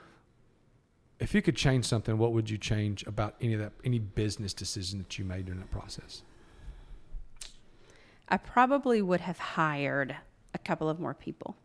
If 1.20 1.34
you 1.34 1.40
could 1.42 1.56
change 1.56 1.84
something, 1.86 2.18
what 2.18 2.32
would 2.32 2.50
you 2.50 2.58
change 2.58 3.04
about 3.06 3.34
any 3.40 3.54
of 3.54 3.60
that 3.60 3.72
any 3.84 3.98
business 3.98 4.52
decision 4.52 4.98
that 4.98 5.18
you 5.18 5.24
made 5.24 5.46
during 5.46 5.60
that 5.60 5.70
process? 5.70 6.22
I 8.28 8.36
probably 8.36 9.02
would 9.02 9.20
have 9.20 9.38
hired 9.38 10.16
a 10.54 10.58
couple 10.58 10.88
of 10.88 11.00
more 11.00 11.14
people. 11.14 11.56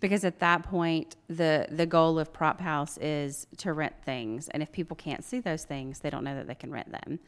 Because 0.00 0.24
at 0.24 0.40
that 0.40 0.64
point, 0.64 1.16
the, 1.28 1.66
the 1.70 1.86
goal 1.86 2.18
of 2.18 2.32
Prop 2.32 2.60
House 2.60 2.98
is 2.98 3.46
to 3.58 3.72
rent 3.72 3.94
things. 4.04 4.48
And 4.48 4.62
if 4.62 4.72
people 4.72 4.96
can't 4.96 5.22
see 5.22 5.38
those 5.38 5.64
things, 5.64 6.00
they 6.00 6.10
don't 6.10 6.24
know 6.24 6.34
that 6.34 6.48
they 6.48 6.56
can 6.56 6.72
rent 6.72 6.90
them. 6.90 7.20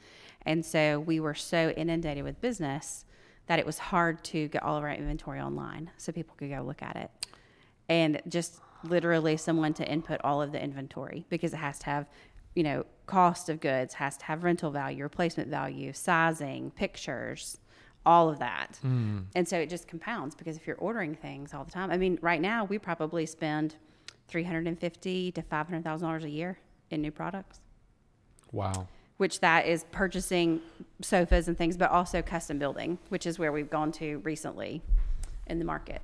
And 0.44 0.64
so 0.64 0.98
we 0.98 1.20
were 1.20 1.34
so 1.34 1.70
inundated 1.70 2.24
with 2.24 2.40
business 2.40 3.04
that 3.46 3.58
it 3.58 3.66
was 3.66 3.78
hard 3.78 4.24
to 4.24 4.48
get 4.48 4.62
all 4.62 4.76
of 4.76 4.82
our 4.82 4.90
inventory 4.90 5.40
online 5.40 5.90
so 5.98 6.10
people 6.10 6.34
could 6.36 6.50
go 6.50 6.62
look 6.62 6.82
at 6.82 6.96
it. 6.96 7.10
And 7.88 8.20
just 8.28 8.60
literally 8.82 9.36
someone 9.36 9.74
to 9.74 9.88
input 9.88 10.20
all 10.24 10.42
of 10.42 10.52
the 10.52 10.62
inventory 10.62 11.26
because 11.28 11.52
it 11.52 11.58
has 11.58 11.78
to 11.80 11.86
have, 11.86 12.06
you 12.54 12.62
know, 12.62 12.84
cost 13.06 13.48
of 13.48 13.60
goods, 13.60 13.94
has 13.94 14.16
to 14.18 14.24
have 14.26 14.44
rental 14.44 14.70
value, 14.70 15.02
replacement 15.02 15.48
value, 15.48 15.92
sizing, 15.92 16.70
pictures, 16.70 17.58
all 18.06 18.28
of 18.28 18.38
that. 18.38 18.78
Hmm. 18.82 19.20
And 19.34 19.46
so 19.48 19.58
it 19.58 19.68
just 19.70 19.88
compounds 19.88 20.34
because 20.34 20.56
if 20.56 20.66
you're 20.66 20.76
ordering 20.76 21.14
things 21.14 21.52
all 21.54 21.64
the 21.64 21.70
time, 21.70 21.90
I 21.90 21.96
mean, 21.96 22.18
right 22.22 22.40
now 22.40 22.64
we 22.64 22.78
probably 22.78 23.26
spend 23.26 23.76
three 24.28 24.44
hundred 24.44 24.66
and 24.66 24.78
fifty 24.78 25.32
to 25.32 25.42
five 25.42 25.66
hundred 25.68 25.84
thousand 25.84 26.06
dollars 26.08 26.24
a 26.24 26.30
year 26.30 26.58
in 26.90 27.00
new 27.02 27.10
products, 27.10 27.60
Wow. 28.52 28.88
which 29.16 29.40
that 29.40 29.66
is 29.66 29.84
purchasing 29.90 30.60
sofas 31.02 31.48
and 31.48 31.56
things, 31.58 31.76
but 31.76 31.90
also 31.90 32.22
custom 32.22 32.58
building, 32.58 32.98
which 33.08 33.26
is 33.26 33.38
where 33.38 33.52
we've 33.52 33.70
gone 33.70 33.90
to 33.92 34.18
recently 34.18 34.82
in 35.46 35.58
the 35.58 35.64
market. 35.64 36.02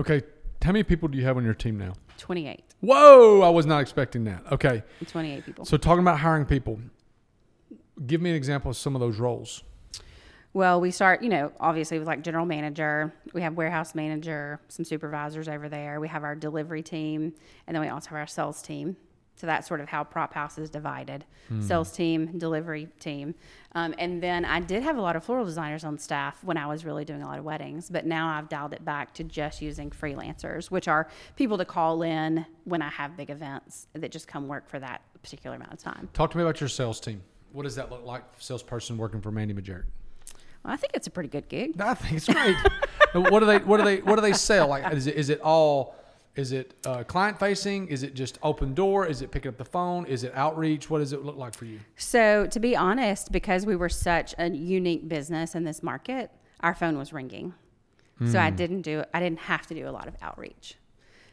Okay, 0.00 0.22
how 0.62 0.72
many 0.72 0.82
people 0.82 1.08
do 1.08 1.16
you 1.16 1.24
have 1.24 1.36
on 1.36 1.44
your 1.44 1.54
team 1.54 1.78
now? 1.78 1.92
28, 2.18 2.62
Whoa, 2.80 3.42
I 3.42 3.48
was 3.48 3.66
not 3.66 3.80
expecting 3.80 4.24
that. 4.24 4.42
Okay, 4.52 4.82
28 5.06 5.44
people. 5.44 5.64
so 5.64 5.76
talking 5.76 6.00
about 6.00 6.18
hiring 6.18 6.44
people, 6.44 6.78
give 8.06 8.20
me 8.20 8.30
an 8.30 8.36
example 8.36 8.70
of 8.70 8.76
some 8.76 8.94
of 8.94 9.00
those 9.00 9.18
roles. 9.18 9.62
Well, 10.52 10.80
we 10.80 10.90
start, 10.90 11.22
you 11.22 11.28
know, 11.28 11.52
obviously 11.60 11.98
with 11.98 12.08
like 12.08 12.22
general 12.22 12.46
manager, 12.46 13.12
we 13.34 13.42
have 13.42 13.54
warehouse 13.54 13.94
manager, 13.94 14.58
some 14.68 14.86
supervisors 14.86 15.48
over 15.48 15.68
there. 15.68 16.00
We 16.00 16.08
have 16.08 16.24
our 16.24 16.34
delivery 16.34 16.82
team, 16.82 17.34
and 17.66 17.74
then 17.74 17.82
we 17.82 17.88
also 17.88 18.10
have 18.10 18.18
our 18.18 18.26
sales 18.26 18.62
team. 18.62 18.96
So 19.36 19.46
that's 19.46 19.68
sort 19.68 19.80
of 19.80 19.88
how 19.88 20.02
Prop 20.02 20.32
House 20.32 20.58
is 20.58 20.70
divided: 20.70 21.24
sales 21.60 21.92
team, 21.92 22.38
delivery 22.38 22.88
team, 22.98 23.34
um, 23.72 23.94
and 23.98 24.22
then 24.22 24.44
I 24.44 24.60
did 24.60 24.82
have 24.82 24.96
a 24.96 25.00
lot 25.00 25.16
of 25.16 25.24
floral 25.24 25.44
designers 25.44 25.84
on 25.84 25.98
staff 25.98 26.42
when 26.42 26.56
I 26.56 26.66
was 26.66 26.84
really 26.84 27.04
doing 27.04 27.22
a 27.22 27.26
lot 27.26 27.38
of 27.38 27.44
weddings. 27.44 27.90
But 27.90 28.06
now 28.06 28.28
I've 28.28 28.48
dialed 28.48 28.72
it 28.72 28.84
back 28.84 29.12
to 29.14 29.24
just 29.24 29.60
using 29.60 29.90
freelancers, 29.90 30.70
which 30.70 30.88
are 30.88 31.08
people 31.36 31.58
to 31.58 31.64
call 31.66 32.02
in 32.02 32.46
when 32.64 32.80
I 32.80 32.88
have 32.88 33.16
big 33.16 33.30
events 33.30 33.86
that 33.92 34.10
just 34.10 34.26
come 34.26 34.48
work 34.48 34.68
for 34.68 34.78
that 34.78 35.02
particular 35.22 35.56
amount 35.56 35.72
of 35.72 35.78
time. 35.78 36.08
Talk 36.14 36.30
to 36.30 36.38
me 36.38 36.42
about 36.42 36.60
your 36.60 36.68
sales 36.68 37.00
team. 37.00 37.22
What 37.52 37.64
does 37.64 37.74
that 37.76 37.90
look 37.90 38.04
like, 38.04 38.24
salesperson 38.38 38.96
working 38.96 39.20
for 39.20 39.30
Mandy 39.30 39.54
Majerik? 39.54 39.84
Well, 40.64 40.72
I 40.74 40.76
think 40.76 40.92
it's 40.94 41.06
a 41.06 41.10
pretty 41.10 41.28
good 41.28 41.48
gig. 41.48 41.80
I 41.80 41.94
think 41.94 42.16
it's 42.16 42.26
great. 42.26 42.56
what 43.30 43.40
do 43.40 43.46
they? 43.46 43.58
What 43.58 43.76
do 43.76 43.84
they? 43.84 43.98
What 43.98 44.16
do 44.16 44.22
they 44.22 44.32
sell? 44.32 44.68
Like, 44.68 44.92
is 44.92 45.06
it, 45.06 45.14
is 45.14 45.30
it 45.30 45.40
all? 45.40 45.94
Is 46.36 46.52
it 46.52 46.74
uh, 46.86 47.02
client 47.04 47.38
facing? 47.40 47.88
Is 47.88 48.02
it 48.02 48.14
just 48.14 48.38
open 48.42 48.74
door? 48.74 49.06
Is 49.06 49.22
it 49.22 49.30
picking 49.30 49.48
up 49.48 49.56
the 49.56 49.64
phone? 49.64 50.06
Is 50.06 50.22
it 50.22 50.32
outreach? 50.34 50.88
What 50.90 50.98
does 50.98 51.12
it 51.12 51.24
look 51.24 51.36
like 51.36 51.54
for 51.54 51.64
you? 51.64 51.80
So, 51.96 52.46
to 52.46 52.60
be 52.60 52.76
honest, 52.76 53.32
because 53.32 53.64
we 53.64 53.74
were 53.74 53.88
such 53.88 54.34
a 54.38 54.50
unique 54.50 55.08
business 55.08 55.54
in 55.54 55.64
this 55.64 55.82
market, 55.82 56.30
our 56.60 56.74
phone 56.74 56.98
was 56.98 57.12
ringing. 57.12 57.54
So 58.24 58.38
I 58.38 58.48
didn't 58.48 58.82
do 58.82 59.04
I 59.12 59.20
didn't 59.20 59.40
have 59.40 59.66
to 59.66 59.74
do 59.74 59.86
a 59.86 59.90
lot 59.90 60.08
of 60.08 60.16
outreach. 60.22 60.76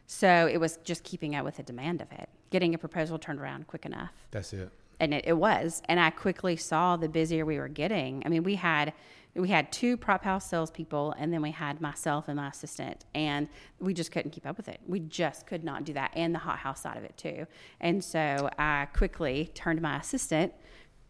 So 0.05 0.49
it 0.51 0.57
was 0.57 0.77
just 0.83 1.03
keeping 1.03 1.33
up 1.33 1.45
with 1.45 1.55
the 1.55 1.63
demand 1.63 2.01
of 2.01 2.11
it, 2.11 2.27
getting 2.49 2.75
a 2.75 2.77
proposal 2.77 3.17
turned 3.17 3.39
around 3.39 3.67
quick 3.67 3.85
enough. 3.85 4.11
That's 4.31 4.51
it. 4.51 4.69
And 4.99 5.13
it, 5.13 5.23
it 5.25 5.33
was. 5.33 5.81
And 5.85 5.99
I 5.99 6.09
quickly 6.09 6.57
saw 6.57 6.97
the 6.97 7.07
busier 7.07 7.45
we 7.45 7.57
were 7.57 7.69
getting. 7.69 8.21
I 8.25 8.29
mean, 8.29 8.43
we 8.43 8.55
had 8.55 8.93
we 9.35 9.49
had 9.49 9.71
two 9.71 9.97
prop 9.97 10.23
house 10.23 10.47
salespeople, 10.47 11.15
and 11.17 11.33
then 11.33 11.41
we 11.41 11.51
had 11.51 11.81
myself 11.81 12.27
and 12.27 12.35
my 12.37 12.49
assistant, 12.49 13.05
and 13.15 13.47
we 13.79 13.93
just 13.93 14.11
couldn't 14.11 14.31
keep 14.31 14.45
up 14.45 14.57
with 14.57 14.67
it. 14.67 14.79
We 14.87 14.99
just 14.99 15.47
could 15.47 15.63
not 15.63 15.85
do 15.85 15.93
that, 15.93 16.11
and 16.15 16.35
the 16.35 16.39
hot 16.39 16.59
house 16.59 16.81
side 16.81 16.97
of 16.97 17.03
it 17.03 17.17
too. 17.17 17.47
And 17.81 18.03
so 18.03 18.49
I 18.59 18.87
quickly 18.93 19.49
turned 19.55 19.81
my 19.81 19.97
assistant 19.97 20.53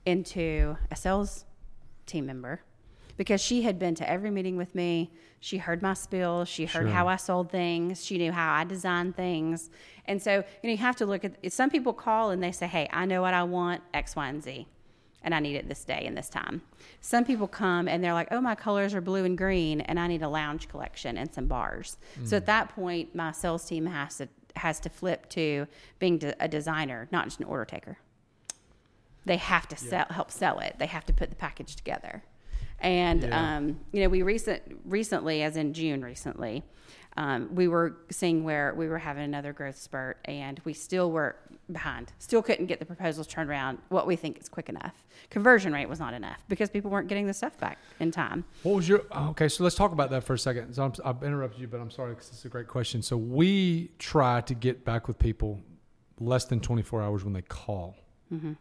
into 0.05 0.77
a 0.91 0.95
sales 0.95 1.45
team 2.05 2.25
member 2.25 2.61
because 3.17 3.41
she 3.41 3.61
had 3.63 3.77
been 3.77 3.95
to 3.95 4.09
every 4.09 4.31
meeting 4.31 4.57
with 4.57 4.73
me. 4.73 5.11
She 5.39 5.57
heard 5.57 5.81
my 5.81 5.93
spiel. 5.93 6.45
She 6.45 6.65
heard 6.65 6.83
Sure. 6.85 6.93
how 6.93 7.07
I 7.09 7.17
sold 7.17 7.51
things. 7.51 8.03
She 8.05 8.17
knew 8.17 8.31
how 8.31 8.53
I 8.53 8.63
designed 8.63 9.15
things. 9.17 9.69
And 10.05 10.21
so, 10.21 10.35
you 10.37 10.43
know, 10.63 10.71
you 10.71 10.77
have 10.77 10.95
to 10.97 11.05
look 11.05 11.25
at 11.25 11.51
some 11.51 11.69
people 11.69 11.93
call 11.93 12.31
and 12.31 12.41
they 12.41 12.51
say, 12.53 12.67
Hey, 12.67 12.87
I 12.91 13.05
know 13.05 13.21
what 13.21 13.33
I 13.33 13.43
want, 13.43 13.83
X, 13.93 14.15
Y, 14.15 14.27
and 14.27 14.41
Z, 14.41 14.67
and 15.23 15.33
I 15.33 15.39
need 15.39 15.55
it 15.55 15.67
this 15.67 15.83
day 15.83 16.03
and 16.05 16.17
this 16.17 16.29
time. 16.29 16.61
Some 17.01 17.25
people 17.25 17.47
come 17.47 17.87
and 17.87 18.03
they're 18.03 18.13
like, 18.13 18.27
Oh, 18.31 18.41
my 18.41 18.55
colors 18.55 18.93
are 18.93 19.01
blue 19.01 19.25
and 19.25 19.37
green, 19.37 19.81
and 19.81 19.99
I 19.99 20.07
need 20.07 20.21
a 20.21 20.29
lounge 20.29 20.67
collection 20.69 21.17
and 21.17 21.33
some 21.33 21.47
bars. 21.47 21.97
So 22.23 22.37
at 22.37 22.45
that 22.47 22.69
point, 22.69 23.15
my 23.15 23.31
sales 23.31 23.65
team 23.65 23.85
has 23.85 24.17
to 24.17 24.27
has 24.55 24.79
to 24.81 24.89
flip 24.89 25.27
to 25.29 25.65
being 25.99 26.21
a 26.39 26.47
designer, 26.47 27.07
not 27.11 27.25
just 27.25 27.39
an 27.39 27.45
order 27.45 27.65
taker 27.65 27.97
they 29.25 29.37
have 29.37 29.67
to 29.69 29.77
sell, 29.77 30.05
help 30.09 30.29
sell 30.29 30.59
it. 30.59 30.75
They 30.79 30.85
have 30.87 31.05
to 31.05 31.13
put 31.13 31.29
the 31.29 31.35
package 31.37 31.75
together. 31.75 32.23
And 32.79 33.23
Yeah. 33.23 33.55
um, 33.57 33.79
you 33.93 34.01
know, 34.03 34.09
we 34.09 34.21
recent 34.21 34.61
recently, 34.83 35.41
as 35.43 35.55
in 35.55 35.73
June 35.73 36.03
recently, 36.03 36.63
um, 37.17 37.53
we 37.53 37.67
were 37.67 37.97
seeing 38.09 38.43
where 38.43 38.73
we 38.75 38.87
were 38.87 38.97
having 38.97 39.23
another 39.23 39.53
growth 39.53 39.77
spurt, 39.77 40.17
and 40.25 40.59
we 40.65 40.73
still 40.73 41.11
were 41.11 41.35
behind. 41.71 42.11
Still 42.19 42.41
couldn't 42.41 42.65
get 42.65 42.79
the 42.79 42.85
proposals 42.85 43.27
turned 43.27 43.49
around. 43.49 43.77
What 43.89 44.07
we 44.07 44.15
think 44.15 44.39
is 44.39 44.49
quick 44.49 44.69
enough. 44.69 45.03
Conversion 45.29 45.73
rate 45.73 45.87
was 45.87 45.99
not 45.99 46.13
enough 46.13 46.43
because 46.49 46.69
people 46.69 46.89
weren't 46.89 47.07
getting 47.07 47.27
the 47.27 47.33
stuff 47.33 47.57
back 47.59 47.77
in 47.99 48.11
time. 48.11 48.43
What 48.63 48.75
was 48.75 48.89
your 48.89 49.03
okay? 49.15 49.47
So 49.47 49.63
let's 49.63 49.75
talk 49.75 49.91
about 49.91 50.09
that 50.09 50.23
for 50.23 50.33
a 50.33 50.39
second. 50.39 50.73
So 50.73 50.83
I'm, 50.83 50.93
I've 51.05 51.23
interrupted 51.23 51.61
you, 51.61 51.67
but 51.67 51.79
I'm 51.79 51.91
sorry 51.91 52.13
because 52.13 52.29
it's 52.29 52.45
a 52.45 52.49
great 52.49 52.67
question. 52.67 53.01
So 53.01 53.15
we 53.17 53.91
try 53.99 54.41
to 54.41 54.53
get 54.53 54.83
back 54.83 55.07
with 55.07 55.19
people 55.19 55.59
less 56.19 56.45
than 56.45 56.59
24 56.59 57.01
hours 57.01 57.23
when 57.23 57.33
they 57.33 57.41
call. 57.41 57.95
Mm-hmm. 58.33 58.53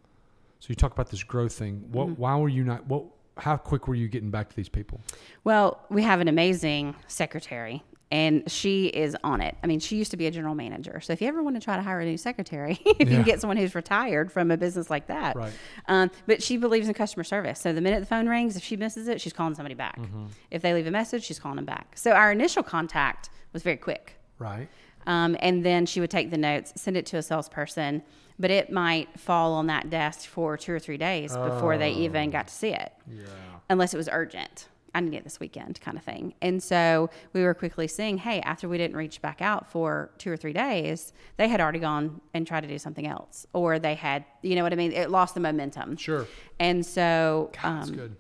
So 0.60 0.66
you 0.68 0.74
talk 0.74 0.92
about 0.92 1.10
this 1.10 1.22
growth 1.22 1.54
thing. 1.54 1.84
What? 1.90 2.18
Why 2.18 2.36
were 2.36 2.48
you 2.48 2.64
not? 2.64 2.86
What? 2.86 3.04
How 3.38 3.56
quick 3.56 3.88
were 3.88 3.94
you 3.94 4.08
getting 4.08 4.30
back 4.30 4.48
to 4.50 4.56
these 4.56 4.68
people? 4.68 5.00
Well, 5.44 5.80
we 5.88 6.02
have 6.02 6.20
an 6.20 6.28
amazing 6.28 6.94
secretary, 7.06 7.82
and 8.10 8.48
she 8.50 8.86
is 8.88 9.16
on 9.24 9.40
it. 9.40 9.56
I 9.64 9.66
mean, 9.66 9.80
she 9.80 9.96
used 9.96 10.10
to 10.10 10.18
be 10.18 10.26
a 10.26 10.30
general 10.30 10.54
manager. 10.54 11.00
So 11.00 11.14
if 11.14 11.22
you 11.22 11.28
ever 11.28 11.42
want 11.42 11.56
to 11.56 11.60
try 11.64 11.76
to 11.76 11.82
hire 11.82 12.00
a 12.00 12.04
new 12.04 12.18
secretary, 12.18 12.78
if 12.84 13.00
you 13.00 13.06
Yeah. 13.06 13.14
can 13.16 13.22
get 13.24 13.40
someone 13.40 13.56
who's 13.56 13.74
retired 13.74 14.30
from 14.30 14.50
a 14.50 14.56
business 14.58 14.90
like 14.90 15.06
that. 15.06 15.34
Right. 15.34 15.52
Um, 15.88 16.10
but 16.26 16.42
she 16.42 16.58
believes 16.58 16.88
in 16.88 16.94
customer 16.94 17.24
service. 17.24 17.58
So 17.58 17.72
the 17.72 17.80
minute 17.80 18.00
the 18.00 18.06
phone 18.06 18.28
rings, 18.28 18.54
if 18.56 18.62
she 18.62 18.76
misses 18.76 19.08
it, 19.08 19.18
she's 19.20 19.32
calling 19.32 19.54
somebody 19.54 19.74
back. 19.74 19.98
Mm-hmm. 19.98 20.26
If 20.50 20.60
they 20.60 20.74
leave 20.74 20.86
a 20.86 20.90
message, 20.90 21.24
she's 21.24 21.38
calling 21.38 21.56
them 21.56 21.64
back. 21.64 21.96
So 21.96 22.12
our 22.12 22.32
initial 22.32 22.62
contact 22.62 23.30
was 23.54 23.62
very 23.62 23.78
quick. 23.78 24.18
Right. 24.38 24.68
Um, 25.06 25.36
and 25.40 25.64
then 25.64 25.86
she 25.86 26.00
would 26.00 26.10
take 26.10 26.30
the 26.30 26.38
notes, 26.38 26.74
send 26.76 26.96
it 26.98 27.06
to 27.06 27.16
a 27.16 27.22
salesperson, 27.22 28.02
but 28.38 28.50
it 28.50 28.70
might 28.72 29.18
fall 29.18 29.52
on 29.54 29.66
that 29.66 29.90
desk 29.90 30.28
for 30.28 30.56
two 30.56 30.72
or 30.72 30.78
three 30.78 30.96
days 30.96 31.36
before 31.36 31.78
they 31.78 31.92
even 31.92 32.30
got 32.30 32.48
to 32.48 32.54
see 32.54 32.70
it 32.70 32.92
Yeah. 33.08 33.24
unless 33.70 33.94
it 33.94 33.96
was 33.96 34.08
urgent. 34.10 34.68
I 34.94 35.00
need 35.00 35.14
it 35.16 35.24
this 35.24 35.40
weekend, 35.40 35.80
kind 35.80 35.96
of 35.96 36.04
thing. 36.04 36.34
And 36.42 36.62
so 36.62 37.08
we 37.32 37.42
were 37.42 37.54
quickly 37.54 37.88
seeing, 37.88 38.18
hey, 38.18 38.40
after 38.42 38.68
we 38.68 38.76
didn't 38.76 38.94
reach 38.96 39.22
back 39.22 39.40
out 39.40 39.70
for 39.70 40.10
two 40.18 40.30
or 40.30 40.36
three 40.36 40.52
days, 40.52 41.14
they 41.38 41.48
had 41.48 41.62
already 41.62 41.78
gone 41.78 42.20
and 42.34 42.46
tried 42.46 42.60
to 42.60 42.68
do 42.68 42.78
something 42.78 43.06
else, 43.06 43.46
or 43.54 43.78
they 43.78 43.94
had, 43.94 44.26
you 44.42 44.54
know 44.54 44.62
what 44.62 44.72
I 44.72 44.76
mean? 44.76 44.92
It 44.92 45.08
lost 45.10 45.32
the 45.32 45.40
momentum. 45.40 45.96
Sure. 45.96 46.26
And 46.60 46.84
so, 46.84 47.50
That's 47.62 47.88
um, 47.88 47.96
good. 47.96 48.16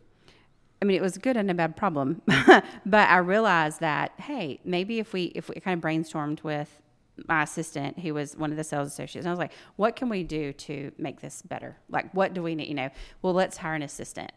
I 0.80 0.84
mean, 0.86 0.96
it 0.96 1.02
was 1.02 1.18
good 1.18 1.36
and 1.36 1.50
a 1.50 1.54
bad 1.54 1.76
problem, 1.76 2.22
but 2.26 3.08
I 3.08 3.18
realized 3.18 3.80
that 3.80 4.12
hey, 4.18 4.58
maybe 4.64 4.98
if 4.98 5.12
we 5.12 5.24
if 5.34 5.48
we 5.48 5.54
kind 5.56 5.76
of 5.78 5.84
brainstormed 5.88 6.42
with 6.42 6.80
my 7.28 7.42
assistant, 7.42 7.98
who 7.98 8.14
was 8.14 8.36
one 8.36 8.50
of 8.50 8.56
the 8.56 8.64
sales 8.64 8.88
associates, 8.88 9.24
and 9.24 9.28
I 9.28 9.32
was 9.32 9.38
like, 9.38 9.52
what 9.76 9.96
can 9.96 10.08
we 10.08 10.22
do 10.22 10.52
to 10.52 10.92
make 10.98 11.20
this 11.20 11.42
better? 11.42 11.76
Like, 11.88 12.12
what 12.14 12.34
do 12.34 12.42
we 12.42 12.54
need? 12.54 12.68
You 12.68 12.74
know, 12.74 12.90
well, 13.20 13.34
let's 13.34 13.56
hire 13.56 13.74
an 13.74 13.82
assistant. 13.82 14.32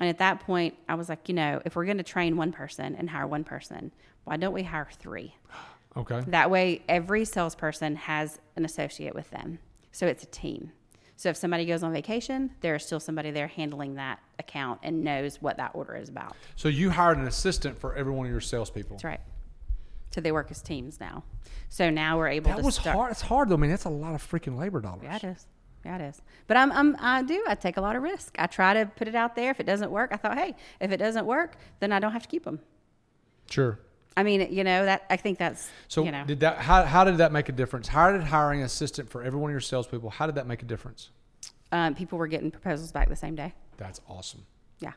And 0.00 0.08
at 0.08 0.18
that 0.18 0.40
point, 0.40 0.74
I 0.88 0.94
was 0.94 1.08
like, 1.08 1.28
you 1.28 1.34
know, 1.34 1.60
if 1.64 1.76
we're 1.76 1.84
going 1.84 1.98
to 1.98 2.02
train 2.02 2.36
one 2.36 2.52
person 2.52 2.94
and 2.96 3.08
hire 3.08 3.26
one 3.26 3.44
person, 3.44 3.92
why 4.24 4.36
don't 4.36 4.52
we 4.52 4.62
hire 4.62 4.88
three? 4.98 5.34
Okay. 5.94 6.24
That 6.28 6.50
way, 6.50 6.80
every 6.88 7.26
salesperson 7.26 7.96
has 7.96 8.38
an 8.56 8.64
associate 8.64 9.14
with 9.14 9.28
them. 9.28 9.58
So 9.90 10.06
it's 10.06 10.22
a 10.22 10.26
team. 10.26 10.72
So 11.16 11.28
if 11.28 11.36
somebody 11.36 11.66
goes 11.66 11.82
on 11.82 11.92
vacation, 11.92 12.50
there's 12.62 12.84
still 12.86 12.98
somebody 12.98 13.30
there 13.30 13.46
handling 13.46 13.96
that 13.96 14.18
account 14.38 14.80
and 14.82 15.04
knows 15.04 15.42
what 15.42 15.58
that 15.58 15.72
order 15.74 15.94
is 15.94 16.08
about. 16.08 16.34
So 16.56 16.68
you 16.68 16.88
hired 16.88 17.18
an 17.18 17.26
assistant 17.26 17.78
for 17.78 17.94
every 17.94 18.12
one 18.12 18.24
of 18.24 18.32
your 18.32 18.40
salespeople. 18.40 18.96
That's 18.96 19.04
right. 19.04 19.20
So 20.14 20.20
they 20.20 20.32
work 20.32 20.50
as 20.50 20.60
teams 20.62 21.00
now. 21.00 21.24
So 21.68 21.88
now 21.90 22.18
we're 22.18 22.28
able 22.28 22.50
That 22.50 22.58
to 22.58 22.64
was 22.64 22.74
start. 22.76 22.96
hard. 22.96 23.10
It's 23.12 23.22
hard 23.22 23.48
though. 23.48 23.54
I 23.54 23.58
mean, 23.58 23.70
that's 23.70 23.84
a 23.86 23.90
lot 23.90 24.14
of 24.14 24.22
freaking 24.28 24.58
labor 24.58 24.80
dollars. 24.80 25.02
Yeah, 25.04 25.16
it 25.16 25.24
is. 25.24 25.46
Yeah, 25.84 25.96
it 25.96 26.02
is. 26.02 26.22
But 26.46 26.56
I'm, 26.58 26.70
I'm, 26.70 26.96
I 27.00 27.22
do. 27.22 27.42
I 27.48 27.54
take 27.54 27.76
a 27.76 27.80
lot 27.80 27.96
of 27.96 28.02
risk. 28.02 28.36
I 28.38 28.46
try 28.46 28.74
to 28.74 28.86
put 28.86 29.08
it 29.08 29.14
out 29.14 29.34
there. 29.34 29.50
If 29.50 29.58
it 29.58 29.64
doesn't 29.66 29.90
work, 29.90 30.10
I 30.12 30.16
thought, 30.16 30.38
hey, 30.38 30.54
if 30.80 30.92
it 30.92 30.98
doesn't 30.98 31.26
work, 31.26 31.56
then 31.80 31.92
I 31.92 31.98
don't 31.98 32.12
have 32.12 32.22
to 32.22 32.28
keep 32.28 32.44
them. 32.44 32.60
Sure. 33.50 33.80
I 34.16 34.22
mean, 34.22 34.46
you 34.52 34.62
know 34.62 34.84
that. 34.84 35.04
I 35.08 35.16
think 35.16 35.38
that's. 35.38 35.70
So 35.88 36.04
you 36.04 36.12
know, 36.12 36.24
did 36.26 36.40
that? 36.40 36.58
How, 36.58 36.84
how 36.84 37.02
did 37.04 37.16
that 37.16 37.32
make 37.32 37.48
a 37.48 37.52
difference? 37.52 37.88
How 37.88 38.12
did 38.12 38.22
hiring 38.22 38.60
an 38.60 38.66
assistant 38.66 39.08
for 39.08 39.22
every 39.22 39.40
one 39.40 39.50
of 39.50 39.52
your 39.54 39.60
salespeople? 39.60 40.10
How 40.10 40.26
did 40.26 40.34
that 40.34 40.46
make 40.46 40.62
a 40.62 40.66
difference? 40.66 41.10
um, 41.72 41.94
people 41.94 42.18
were 42.18 42.26
getting 42.26 42.50
proposals 42.50 42.92
back 42.92 43.08
the 43.08 43.16
same 43.16 43.34
day. 43.34 43.54
That's 43.78 44.02
awesome. 44.06 44.44
Yeah. 44.80 44.92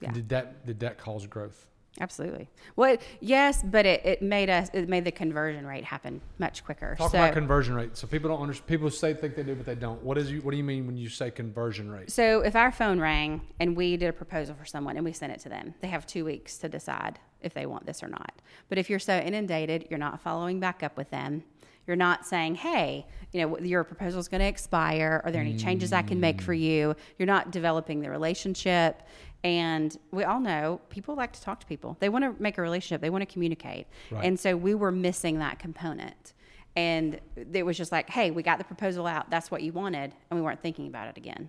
Yeah. 0.00 0.08
And 0.08 0.14
Did 0.16 0.28
that 0.30 0.66
did 0.66 0.80
that 0.80 0.98
cause 0.98 1.24
growth? 1.26 1.68
Absolutely. 1.98 2.48
Well, 2.76 2.94
it- 2.94 3.02
yes, 3.20 3.62
but 3.64 3.84
it, 3.84 4.04
it 4.04 4.22
made 4.22 4.48
us 4.48 4.70
it 4.72 4.88
made 4.88 5.04
the 5.04 5.10
conversion 5.10 5.66
rate 5.66 5.84
happen 5.84 6.20
much 6.38 6.64
quicker. 6.64 6.94
Talk 6.96 7.10
so, 7.10 7.18
about 7.18 7.34
conversion 7.34 7.74
rate. 7.74 7.96
So 7.96 8.06
people 8.06 8.30
don't 8.30 8.40
understand. 8.40 8.68
People 8.68 8.90
say 8.90 9.12
think 9.12 9.34
they 9.34 9.42
do, 9.42 9.54
but 9.54 9.66
they 9.66 9.74
don't. 9.74 10.02
What 10.02 10.16
is 10.16 10.30
you? 10.30 10.40
What 10.42 10.52
do 10.52 10.56
you 10.56 10.64
mean 10.64 10.86
when 10.86 10.96
you 10.96 11.08
say 11.08 11.30
conversion 11.30 11.90
rate? 11.90 12.10
so 12.10 12.40
if 12.40 12.54
our 12.54 12.70
phone 12.70 13.00
rang 13.00 13.40
and 13.58 13.76
we 13.76 13.96
did 13.96 14.08
a 14.08 14.12
proposal 14.12 14.54
for 14.54 14.64
someone 14.64 14.96
and 14.96 15.04
we 15.04 15.12
sent 15.12 15.32
it 15.32 15.40
to 15.40 15.48
them, 15.48 15.74
they 15.80 15.88
have 15.88 16.06
two 16.06 16.24
weeks 16.24 16.58
to 16.58 16.68
decide 16.68 17.18
if 17.42 17.54
they 17.54 17.66
want 17.66 17.86
this 17.86 18.02
or 18.02 18.08
not. 18.08 18.32
But 18.68 18.78
if 18.78 18.88
you're 18.88 18.98
so 18.98 19.18
inundated, 19.18 19.86
you're 19.90 19.98
not 19.98 20.20
following 20.20 20.60
back 20.60 20.82
up 20.82 20.96
with 20.96 21.10
them. 21.10 21.42
You're 21.86 21.96
not 21.96 22.24
saying, 22.24 22.54
"Hey, 22.56 23.06
you 23.32 23.40
know, 23.40 23.58
your 23.58 23.82
proposal 23.82 24.20
is 24.20 24.28
going 24.28 24.42
to 24.42 24.46
expire. 24.46 25.22
Are 25.24 25.32
there 25.32 25.40
any 25.40 25.56
changes 25.56 25.92
I 25.92 26.02
can 26.02 26.20
make 26.20 26.40
for 26.40 26.54
mm. 26.54 26.60
you?" 26.60 26.96
You're 27.18 27.26
not 27.26 27.50
developing 27.50 28.00
the 28.00 28.10
relationship. 28.10 29.02
And 29.42 29.96
we 30.10 30.24
all 30.24 30.40
know 30.40 30.80
people 30.90 31.14
like 31.14 31.32
to 31.32 31.40
talk 31.40 31.60
to 31.60 31.66
people. 31.66 31.96
They 32.00 32.08
want 32.10 32.24
to 32.24 32.42
make 32.42 32.58
a 32.58 32.62
relationship. 32.62 33.00
They 33.00 33.08
want 33.10 33.22
to 33.22 33.32
communicate. 33.32 33.86
Right. 34.10 34.24
And 34.24 34.38
so 34.38 34.56
we 34.56 34.74
were 34.74 34.92
missing 34.92 35.38
that 35.38 35.58
component. 35.58 36.34
And 36.76 37.20
it 37.52 37.64
was 37.64 37.76
just 37.76 37.90
like, 37.90 38.10
hey, 38.10 38.30
we 38.30 38.42
got 38.42 38.58
the 38.58 38.64
proposal 38.64 39.06
out. 39.06 39.30
That's 39.30 39.50
what 39.50 39.62
you 39.62 39.72
wanted. 39.72 40.12
And 40.30 40.38
we 40.38 40.42
weren't 40.44 40.60
thinking 40.60 40.86
about 40.88 41.08
it 41.08 41.16
again. 41.16 41.48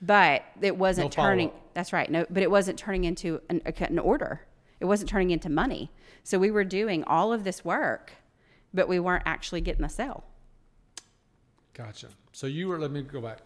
But 0.00 0.42
it 0.60 0.76
wasn't 0.76 1.16
No 1.16 1.22
turning, 1.22 1.48
follow-up. 1.50 1.74
that's 1.74 1.92
right. 1.92 2.10
No, 2.10 2.26
but 2.28 2.42
it 2.42 2.50
wasn't 2.50 2.76
turning 2.78 3.04
into 3.04 3.40
an, 3.48 3.62
an 3.64 3.98
order. 4.00 4.40
It 4.80 4.86
wasn't 4.86 5.08
turning 5.08 5.30
into 5.30 5.48
money. 5.48 5.92
So 6.24 6.40
we 6.40 6.50
were 6.50 6.64
doing 6.64 7.04
all 7.04 7.32
of 7.32 7.44
this 7.44 7.64
work, 7.64 8.12
but 8.74 8.88
we 8.88 8.98
weren't 8.98 9.22
actually 9.26 9.60
getting 9.60 9.82
the 9.82 9.88
sale. 9.88 10.24
Gotcha. 11.72 12.08
So 12.32 12.46
you 12.48 12.68
were. 12.68 12.78
Let 12.78 12.90
me 12.90 13.02
go 13.02 13.20
back. 13.20 13.38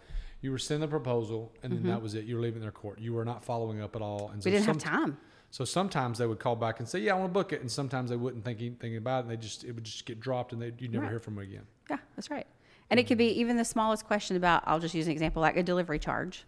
You 0.47 0.53
were 0.53 0.59
sending 0.59 0.83
the 0.83 0.87
proposal, 0.89 1.51
and 1.65 1.73
then 1.73 1.83
that 1.89 2.01
was 2.01 2.15
it. 2.15 2.25
You 2.25 2.37
were 2.37 2.41
leaving 2.41 2.63
their 2.63 2.71
court. 2.71 3.01
You 3.01 3.13
were 3.15 3.25
not 3.25 3.43
following 3.43 3.81
up 3.81 3.97
at 3.97 4.01
all. 4.01 4.31
And 4.33 4.41
so 4.41 4.49
Mm-hmm. 4.49 4.55
We 4.55 4.65
didn't 4.65 4.67
have 4.67 4.79
time. 4.79 5.19
So 5.51 5.65
sometimes 5.65 6.19
they 6.19 6.27
would 6.29 6.39
call 6.39 6.55
back 6.55 6.79
and 6.79 6.89
say, 6.89 7.01
"Yeah, 7.01 7.15
I 7.17 7.19
want 7.19 7.31
to 7.31 7.33
book 7.33 7.53
it," 7.53 7.63
and 7.63 7.69
sometimes 7.69 8.11
they 8.11 8.17
wouldn't 8.17 8.45
think 8.45 8.61
anything 8.61 8.97
about 8.97 9.19
it. 9.19 9.21
And 9.23 9.31
they 9.33 9.37
just 9.43 9.65
it 9.65 9.73
would 9.73 9.83
just 9.83 10.07
get 10.07 10.21
dropped, 10.21 10.53
and 10.53 10.63
they 10.63 10.73
you'd 10.79 10.93
never 10.93 11.03
Right. 11.03 11.11
hear 11.11 11.19
from 11.19 11.35
them 11.35 11.43
again. 11.43 11.67
Yeah, 11.91 11.97
that's 12.15 12.31
right. 12.31 12.47
And 12.91 13.01
it 13.01 13.09
could 13.09 13.19
be 13.19 13.27
even 13.41 13.57
the 13.57 13.65
smallest 13.65 14.07
question 14.07 14.37
about 14.37 14.63
I'll 14.67 14.79
just 14.79 14.95
use 14.95 15.07
an 15.07 15.13
example 15.13 15.43
like 15.43 15.57
a 15.57 15.65
delivery 15.65 15.99
charge. 15.99 16.45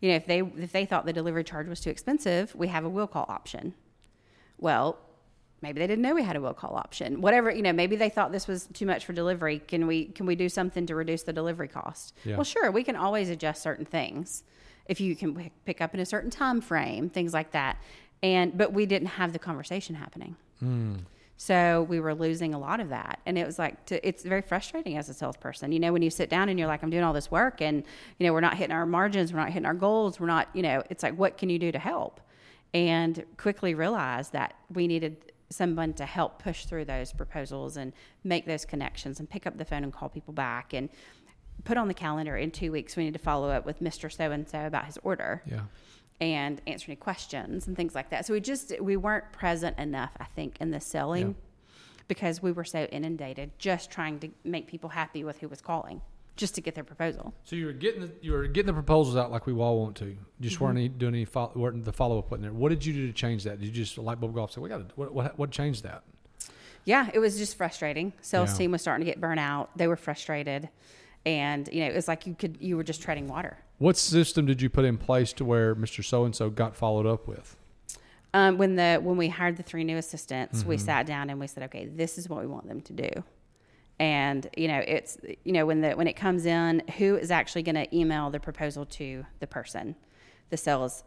You 0.00 0.10
know, 0.10 0.14
if 0.14 0.26
they 0.26 0.38
if 0.40 0.70
they 0.70 0.86
thought 0.86 1.04
the 1.04 1.12
delivery 1.12 1.42
charge 1.42 1.66
was 1.66 1.80
too 1.80 1.90
expensive, 1.90 2.54
we 2.54 2.68
have 2.68 2.84
a 2.84 2.88
will 2.88 3.08
call 3.08 3.26
option. 3.28 3.74
Well, 4.58 5.00
maybe 5.62 5.80
they 5.80 5.86
didn't 5.86 6.02
know 6.02 6.14
we 6.14 6.22
had 6.22 6.36
a 6.36 6.40
will 6.40 6.54
call 6.54 6.74
option. 6.74 7.20
Whatever, 7.20 7.50
you 7.50 7.62
know, 7.62 7.72
maybe 7.72 7.96
they 7.96 8.08
thought 8.08 8.32
this 8.32 8.46
was 8.46 8.68
too 8.72 8.86
much 8.86 9.06
for 9.06 9.12
delivery. 9.12 9.60
Can 9.60 9.86
we 9.86 10.06
can 10.06 10.26
we 10.26 10.34
do 10.34 10.48
something 10.48 10.86
to 10.86 10.94
reduce 10.94 11.22
the 11.22 11.32
delivery 11.32 11.68
cost? 11.68 12.14
Yeah. 12.24 12.36
Well, 12.36 12.44
sure, 12.44 12.70
we 12.70 12.84
can 12.84 12.96
always 12.96 13.30
adjust 13.30 13.62
certain 13.62 13.84
things. 13.84 14.44
If 14.86 15.00
you 15.00 15.14
can 15.14 15.50
pick 15.64 15.80
up 15.80 15.94
in 15.94 16.00
a 16.00 16.06
certain 16.06 16.30
time 16.30 16.60
frame, 16.60 17.08
things 17.08 17.32
like 17.32 17.52
that. 17.52 17.78
And 18.22 18.56
but 18.56 18.72
we 18.72 18.86
didn't 18.86 19.08
have 19.08 19.32
the 19.32 19.38
conversation 19.38 19.94
happening. 19.94 20.36
Hmm. 20.60 20.96
So 21.36 21.86
we 21.88 21.98
were 21.98 22.14
losing 22.14 22.54
a 22.54 22.58
lot 22.58 22.78
of 22.78 22.90
that. 22.90 23.18
And 23.26 23.36
it 23.36 23.44
was 23.44 23.58
like, 23.58 23.84
to, 23.86 24.06
it's 24.06 24.22
very 24.22 24.42
frustrating 24.42 24.96
as 24.96 25.08
a 25.08 25.14
salesperson. 25.14 25.72
You 25.72 25.80
know, 25.80 25.92
when 25.92 26.00
you 26.00 26.10
sit 26.10 26.30
down 26.30 26.48
and 26.48 26.56
you're 26.56 26.68
like, 26.68 26.84
I'm 26.84 26.90
doing 26.90 27.02
all 27.02 27.12
this 27.12 27.32
work 27.32 27.60
and, 27.60 27.82
you 28.18 28.26
know, 28.26 28.32
we're 28.32 28.38
not 28.40 28.56
hitting 28.56 28.72
our 28.72 28.86
margins, 28.86 29.32
we're 29.32 29.40
not 29.40 29.48
hitting 29.48 29.66
our 29.66 29.74
goals, 29.74 30.20
we're 30.20 30.28
not, 30.28 30.48
you 30.54 30.62
know, 30.62 30.84
it's 30.88 31.02
like, 31.02 31.18
what 31.18 31.38
can 31.38 31.50
you 31.50 31.58
do 31.58 31.72
to 31.72 31.80
help? 31.80 32.20
And 32.74 33.24
quickly 33.38 33.74
realized 33.74 34.32
that 34.34 34.54
we 34.72 34.86
needed 34.86 35.31
someone 35.52 35.92
to 35.94 36.06
help 36.06 36.42
push 36.42 36.64
through 36.64 36.84
those 36.86 37.12
proposals 37.12 37.76
and 37.76 37.92
make 38.24 38.46
those 38.46 38.64
connections 38.64 39.20
and 39.20 39.28
pick 39.28 39.46
up 39.46 39.58
the 39.58 39.64
phone 39.64 39.84
and 39.84 39.92
call 39.92 40.08
people 40.08 40.34
back 40.34 40.72
and 40.72 40.88
put 41.64 41.76
on 41.76 41.86
the 41.88 41.94
calendar 41.94 42.36
in 42.36 42.50
two 42.50 42.72
weeks 42.72 42.96
we 42.96 43.04
need 43.04 43.12
to 43.12 43.18
follow 43.20 43.50
up 43.50 43.64
with 43.64 43.80
Mr. 43.80 44.10
So 44.12 44.30
and 44.32 44.48
so 44.48 44.66
about 44.66 44.86
his 44.86 44.98
order. 45.02 45.42
Yeah. 45.46 45.60
And 46.20 46.60
answer 46.66 46.86
any 46.88 46.96
questions 46.96 47.66
and 47.66 47.76
things 47.76 47.94
like 47.94 48.10
that. 48.10 48.26
So 48.26 48.32
we 48.32 48.40
just 48.40 48.72
we 48.80 48.96
weren't 48.96 49.32
present 49.32 49.78
enough, 49.78 50.12
I 50.20 50.24
think, 50.24 50.56
in 50.60 50.70
the 50.70 50.80
selling 50.80 51.28
Yeah. 51.28 51.74
because 52.06 52.40
we 52.42 52.52
were 52.52 52.64
so 52.64 52.84
inundated 52.84 53.50
just 53.58 53.90
trying 53.90 54.20
to 54.20 54.28
make 54.44 54.68
people 54.68 54.90
happy 54.90 55.24
with 55.24 55.38
who 55.40 55.48
was 55.48 55.60
calling, 55.60 56.00
just 56.36 56.54
to 56.54 56.60
get 56.60 56.74
their 56.74 56.84
proposal. 56.84 57.34
So 57.44 57.56
you 57.56 57.66
were 57.66 57.72
getting 57.72 58.00
the, 58.02 58.10
you 58.20 58.32
were 58.32 58.46
getting 58.46 58.66
the 58.68 58.72
proposals 58.72 59.16
out 59.16 59.30
like 59.30 59.46
we 59.46 59.52
all 59.52 59.80
want 59.80 59.96
to. 59.96 60.16
Just 60.40 60.56
Mm-hmm. 60.56 60.64
weren't 60.64 60.78
any, 60.78 60.88
doing 60.88 61.14
any 61.14 61.24
follow, 61.24 61.52
weren't 61.54 61.84
the 61.84 61.92
follow 61.92 62.18
up 62.18 62.32
in 62.32 62.40
there. 62.42 62.52
What 62.52 62.70
did 62.70 62.84
you 62.84 62.92
do 62.92 63.06
to 63.06 63.12
change 63.12 63.44
that? 63.44 63.60
Did 63.60 63.66
you 63.66 63.72
just 63.72 63.98
light 63.98 64.18
bulb 64.20 64.34
go 64.34 64.42
off? 64.42 64.52
Say 64.52 64.60
we 64.60 64.68
got 64.68 64.88
to 64.88 64.94
what, 64.96 65.12
what 65.14 65.38
what 65.38 65.50
changed 65.50 65.82
that? 65.84 66.02
Yeah, 66.84 67.10
it 67.14 67.18
was 67.20 67.38
just 67.38 67.56
frustrating. 67.56 68.12
Sales 68.22 68.50
Yeah. 68.52 68.56
team 68.58 68.72
was 68.72 68.80
starting 68.82 69.04
to 69.06 69.10
get 69.12 69.20
burnt 69.20 69.38
out. 69.40 69.70
They 69.76 69.86
were 69.86 69.96
frustrated. 69.96 70.68
And, 71.24 71.68
you 71.72 71.80
know, 71.82 71.86
it 71.86 71.94
was 71.94 72.08
like 72.08 72.26
you 72.26 72.34
could 72.34 72.56
you 72.60 72.76
were 72.76 72.82
just 72.82 73.00
treading 73.02 73.28
water. 73.28 73.56
What 73.78 73.96
system 73.96 74.46
did 74.46 74.60
you 74.62 74.68
put 74.70 74.84
in 74.84 74.96
place 74.98 75.32
to 75.34 75.44
where 75.44 75.74
Mr. 75.76 76.04
So 76.04 76.24
and 76.24 76.34
So 76.34 76.50
got 76.50 76.74
followed 76.74 77.06
up 77.06 77.28
with? 77.28 77.56
Um, 78.34 78.56
when 78.58 78.76
the 78.76 78.98
when 79.02 79.16
we 79.16 79.28
hired 79.28 79.56
the 79.58 79.62
three 79.62 79.84
new 79.84 79.98
assistants, 79.98 80.60
Mm-hmm. 80.60 80.68
we 80.70 80.78
sat 80.78 81.06
down 81.06 81.30
and 81.30 81.38
we 81.38 81.46
said, 81.46 81.64
okay, 81.64 81.84
this 81.86 82.16
is 82.18 82.28
what 82.28 82.40
we 82.40 82.46
want 82.46 82.66
them 82.66 82.80
to 82.80 82.92
do. 82.92 83.10
And 84.02 84.48
you 84.56 84.66
know, 84.66 84.82
it's 84.84 85.16
you 85.44 85.52
know 85.52 85.64
when 85.64 85.80
the 85.80 85.92
when 85.92 86.08
it 86.08 86.14
comes 86.14 86.44
in, 86.44 86.82
who 86.98 87.14
is 87.14 87.30
actually 87.30 87.62
going 87.62 87.76
to 87.76 87.96
email 87.96 88.30
the 88.30 88.40
proposal 88.40 88.84
to 88.84 89.24
the 89.38 89.46
person, 89.46 89.94
the 90.50 90.56
sales, 90.56 91.04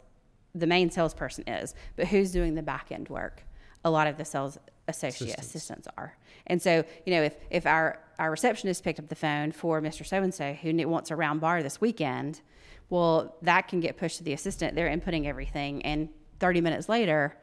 the 0.54 0.66
main 0.66 0.90
salesperson 0.90 1.46
is, 1.46 1.74
but 1.96 2.06
who's 2.06 2.32
doing 2.32 2.54
the 2.54 2.62
back 2.62 2.90
end 2.90 3.10
work? 3.10 3.42
A 3.84 3.90
lot 3.90 4.06
of 4.06 4.16
the 4.16 4.24
sales 4.24 4.56
associate 4.88 5.34
Assistants. 5.34 5.46
assistants 5.46 5.88
are. 5.98 6.16
And 6.46 6.62
so, 6.62 6.84
you 7.04 7.12
know, 7.12 7.22
if, 7.22 7.34
if 7.50 7.66
our, 7.66 7.98
our 8.18 8.30
receptionist 8.30 8.82
picked 8.82 8.98
up 8.98 9.08
the 9.08 9.14
phone 9.14 9.52
for 9.52 9.82
Mr. 9.82 10.06
So 10.06 10.22
and 10.22 10.32
so 10.32 10.54
who 10.54 10.88
wants 10.88 11.10
a 11.10 11.16
round 11.16 11.42
bar 11.42 11.62
this 11.62 11.82
weekend, 11.82 12.40
well, 12.88 13.36
that 13.42 13.68
can 13.68 13.80
get 13.80 13.98
pushed 13.98 14.16
to 14.18 14.24
the 14.24 14.32
assistant. 14.32 14.74
They're 14.74 14.88
inputting 14.88 15.26
everything, 15.26 15.82
and 15.82 16.08
30 16.38 16.62
minutes 16.62 16.88
later, 16.88 17.36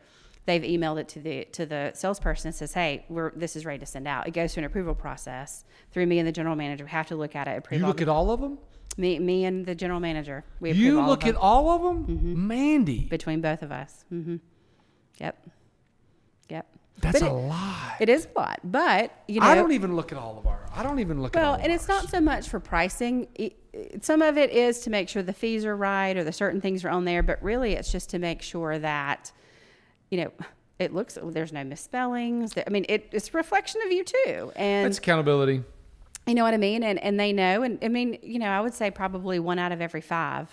they've 0.45 0.61
emailed 0.61 0.99
it 0.99 1.07
to 1.09 1.19
the 1.19 1.45
to 1.53 1.65
the 1.65 1.91
salesperson 1.95 2.47
and 2.49 2.55
says, 2.55 2.73
"Hey, 2.73 3.05
we're 3.09 3.31
this 3.35 3.55
is 3.55 3.65
ready 3.65 3.79
to 3.79 3.85
send 3.85 4.07
out." 4.07 4.27
It 4.27 4.31
goes 4.31 4.53
through 4.53 4.61
an 4.61 4.65
approval 4.65 4.95
process 4.95 5.63
through 5.91 6.05
me 6.05 6.19
and 6.19 6.27
the 6.27 6.31
general 6.31 6.55
manager. 6.55 6.83
We 6.85 6.89
have 6.91 7.07
to 7.07 7.15
look 7.15 7.35
at 7.35 7.47
it. 7.47 7.57
Approve 7.59 7.79
You 7.81 7.87
look 7.87 7.97
the- 7.97 8.03
at 8.03 8.09
all 8.09 8.31
of 8.31 8.41
them. 8.41 8.57
me, 8.97 9.19
me 9.19 9.45
and 9.45 9.65
the 9.65 9.75
general 9.75 9.99
manager. 9.99 10.43
We 10.59 10.71
You 10.71 10.99
all 10.99 11.07
look 11.07 11.25
at 11.25 11.35
all 11.35 11.69
of 11.71 11.81
them, 12.07 12.47
Mandy. 12.47 13.05
between 13.09 13.41
both 13.41 13.61
of 13.63 13.71
us. 13.71 14.05
hmm 14.09 14.35
Yep. 15.19 15.49
Yep. 16.49 16.67
That's 16.99 17.19
but 17.19 17.27
a 17.27 17.31
it- 17.31 17.33
lie. 17.33 17.95
It 17.99 18.09
is 18.09 18.27
a 18.35 18.39
lot, 18.39 18.59
but 18.63 19.11
you 19.27 19.39
know, 19.39 19.47
I 19.47 19.55
don't 19.55 19.71
even 19.71 19.95
look 19.95 20.11
at 20.11 20.17
all 20.17 20.37
of 20.37 20.45
our. 20.47 20.59
I 20.75 20.83
don't 20.83 20.99
even 20.99 21.21
look 21.21 21.35
at 21.35 21.43
all. 21.43 21.53
Well, 21.53 21.61
and 21.63 21.71
it's 21.71 21.87
not 21.87 22.09
so 22.09 22.21
much 22.21 22.47
for 22.49 22.59
pricing. 22.59 23.27
It- 23.35 23.57
it- 23.73 24.05
Some 24.05 24.21
of 24.21 24.37
it 24.37 24.51
is 24.51 24.81
to 24.81 24.89
make 24.91 25.09
sure 25.09 25.23
the 25.23 25.33
fees 25.33 25.65
are 25.65 25.75
right 25.75 26.15
or 26.15 26.23
the 26.23 26.31
certain 26.31 26.61
things 26.61 26.85
are 26.85 26.89
on 26.89 27.05
there, 27.05 27.23
but 27.23 27.41
really 27.41 27.73
it's 27.73 27.91
just 27.91 28.09
to 28.11 28.19
make 28.19 28.41
sure 28.43 28.77
that, 28.79 29.31
you 30.13 30.23
know, 30.23 30.31
it 30.77 30.93
looks 30.93 31.17
oh, 31.19 31.31
there's 31.31 31.51
no 31.51 31.63
misspellings. 31.63 32.53
I 32.55 32.69
mean, 32.69 32.85
it, 32.87 33.09
it's 33.11 33.29
a 33.29 33.31
reflection 33.31 33.81
of 33.83 33.91
you 33.91 34.03
too, 34.03 34.51
and 34.55 34.87
It's 34.87 34.99
accountability. 34.99 35.63
you 36.27 36.35
know 36.35 36.43
what 36.43 36.53
I 36.53 36.57
mean. 36.57 36.83
And 36.83 36.99
and 36.99 37.19
they 37.19 37.33
know. 37.33 37.63
And 37.63 37.79
I 37.81 37.87
mean, 37.87 38.19
you 38.21 38.37
know, 38.37 38.49
I 38.49 38.61
would 38.61 38.75
say 38.75 38.91
probably 38.91 39.39
one 39.39 39.57
out 39.57 39.71
of 39.71 39.81
every 39.81 40.01
five 40.01 40.47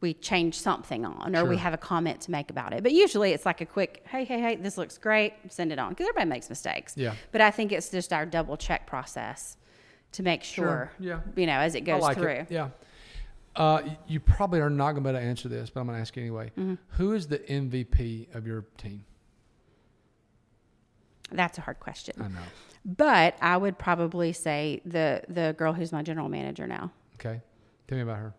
we 0.00 0.14
change 0.14 0.58
something 0.58 1.04
on 1.04 1.36
or 1.36 1.44
we 1.44 1.56
have 1.56 1.72
a 1.72 1.76
comment 1.78 2.20
to 2.20 2.30
make 2.32 2.50
about 2.50 2.72
it. 2.72 2.82
But 2.82 2.90
usually 2.90 3.30
it's 3.30 3.46
like 3.46 3.60
a 3.60 3.66
quick, 3.66 4.04
hey, 4.08 4.24
hey, 4.24 4.40
hey, 4.40 4.56
this 4.56 4.76
looks 4.76 4.98
great, 4.98 5.32
send 5.48 5.70
it 5.70 5.78
on 5.78 5.90
because 5.90 6.08
everybody 6.08 6.28
makes 6.28 6.48
mistakes. 6.48 6.94
Yeah. 6.96 7.14
But 7.30 7.40
I 7.40 7.52
think 7.52 7.70
it's 7.70 7.88
just 7.88 8.12
our 8.12 8.26
double 8.26 8.56
check 8.56 8.84
process 8.84 9.56
to 10.12 10.24
make 10.24 10.42
sure, 10.42 10.64
sure. 10.64 10.92
Yeah. 10.98 11.20
you 11.36 11.46
know, 11.46 11.52
as 11.52 11.76
it 11.76 11.82
goes 11.82 12.02
like 12.02 12.18
through. 12.18 12.30
it. 12.30 12.46
Yeah. 12.50 12.70
Uh, 13.54 13.82
you 14.06 14.18
probably 14.18 14.60
are 14.60 14.70
not 14.70 14.92
going 14.92 15.02
to 15.04 15.10
be 15.10 15.10
able 15.10 15.20
to 15.20 15.26
answer 15.26 15.48
this, 15.48 15.68
but 15.68 15.80
I'm 15.80 15.86
going 15.86 15.96
to 15.96 16.00
ask 16.00 16.16
you 16.16 16.22
anyway. 16.22 16.52
Mm-hmm. 16.58 16.74
Who 16.96 17.12
is 17.12 17.26
the 17.26 17.38
MVP 17.40 18.34
of 18.34 18.46
your 18.46 18.64
team? 18.78 19.04
That's 21.30 21.58
a 21.58 21.60
hard 21.60 21.80
question. 21.80 22.14
I 22.18 22.28
know. 22.28 22.40
But 22.84 23.36
I 23.40 23.56
would 23.56 23.78
probably 23.78 24.32
say 24.32 24.80
the 24.84 25.22
the 25.28 25.54
girl 25.56 25.72
who's 25.72 25.92
my 25.92 26.02
general 26.02 26.28
manager 26.28 26.66
now. 26.66 26.90
Okay. 27.14 27.40
Tell 27.86 27.96
me 27.96 28.02
about 28.02 28.18
her. 28.18 28.34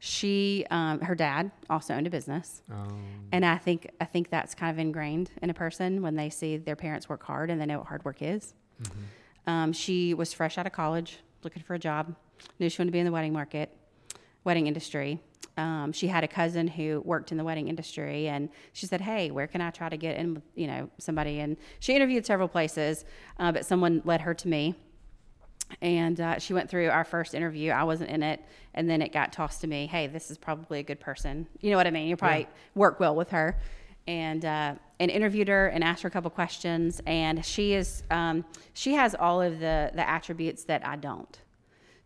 She, 0.00 0.66
um, 0.70 1.00
her 1.00 1.14
dad 1.14 1.50
also 1.70 1.94
owned 1.94 2.06
a 2.06 2.10
business, 2.10 2.60
Um, 2.70 3.28
and 3.32 3.42
I 3.44 3.56
think 3.56 3.90
I 4.00 4.04
think 4.04 4.28
that's 4.28 4.54
kind 4.54 4.70
of 4.70 4.78
ingrained 4.78 5.30
in 5.40 5.48
a 5.48 5.54
person 5.54 6.02
when 6.02 6.14
they 6.16 6.28
see 6.28 6.58
their 6.58 6.76
parents 6.76 7.08
work 7.08 7.22
hard 7.22 7.48
and 7.48 7.58
they 7.58 7.64
know 7.64 7.78
what 7.78 7.86
hard 7.86 8.04
work 8.04 8.20
is. 8.20 8.52
Um, 9.46 9.72
she 9.72 10.12
was 10.12 10.32
fresh 10.34 10.58
out 10.58 10.66
of 10.66 10.72
college, 10.72 11.20
looking 11.42 11.62
for 11.62 11.72
a 11.74 11.78
job, 11.78 12.14
knew 12.58 12.68
she 12.68 12.80
wanted 12.82 12.90
to 12.90 12.92
be 12.92 12.98
in 12.98 13.06
the 13.06 13.12
wedding 13.12 13.32
market, 13.32 13.74
wedding 14.44 14.66
industry. 14.66 15.18
Um, 15.56 15.92
she 15.92 16.08
had 16.08 16.24
a 16.24 16.28
cousin 16.28 16.66
who 16.66 17.00
worked 17.04 17.30
in 17.30 17.38
the 17.38 17.44
wedding 17.44 17.68
industry, 17.68 18.28
and 18.28 18.48
she 18.72 18.86
said, 18.86 19.00
"Hey, 19.00 19.30
where 19.30 19.46
can 19.46 19.60
I 19.60 19.70
try 19.70 19.88
to 19.88 19.96
get 19.96 20.16
in 20.16 20.34
with 20.34 20.42
you 20.54 20.66
know 20.66 20.90
somebody?" 20.98 21.40
And 21.40 21.56
she 21.80 21.94
interviewed 21.94 22.26
several 22.26 22.48
places, 22.48 23.04
uh, 23.38 23.52
but 23.52 23.64
someone 23.64 24.02
led 24.04 24.20
her 24.22 24.34
to 24.34 24.48
me, 24.48 24.74
and 25.80 26.20
uh, 26.20 26.38
she 26.38 26.54
went 26.54 26.68
through 26.68 26.88
our 26.88 27.04
first 27.04 27.34
interview. 27.34 27.70
I 27.70 27.84
wasn't 27.84 28.10
in 28.10 28.22
it, 28.22 28.40
and 28.74 28.90
then 28.90 29.00
it 29.00 29.12
got 29.12 29.32
tossed 29.32 29.60
to 29.60 29.66
me. 29.68 29.86
Hey, 29.86 30.08
this 30.08 30.30
is 30.30 30.38
probably 30.38 30.80
a 30.80 30.82
good 30.82 31.00
person. 31.00 31.46
You 31.60 31.70
know 31.70 31.76
what 31.76 31.86
I 31.86 31.90
mean? 31.90 32.08
You 32.08 32.16
probably 32.16 32.48
work 32.74 32.98
well 32.98 33.14
with 33.14 33.30
her, 33.30 33.56
and 34.08 34.44
uh, 34.44 34.74
and 34.98 35.10
interviewed 35.10 35.48
her 35.48 35.68
and 35.68 35.84
asked 35.84 36.02
her 36.02 36.08
a 36.08 36.10
couple 36.10 36.30
questions. 36.30 37.00
And 37.06 37.44
she 37.44 37.74
is 37.74 38.02
um, 38.10 38.44
she 38.72 38.94
has 38.94 39.14
all 39.14 39.40
of 39.40 39.60
the 39.60 39.92
the 39.94 40.08
attributes 40.08 40.64
that 40.64 40.84
I 40.84 40.96
don't. 40.96 41.38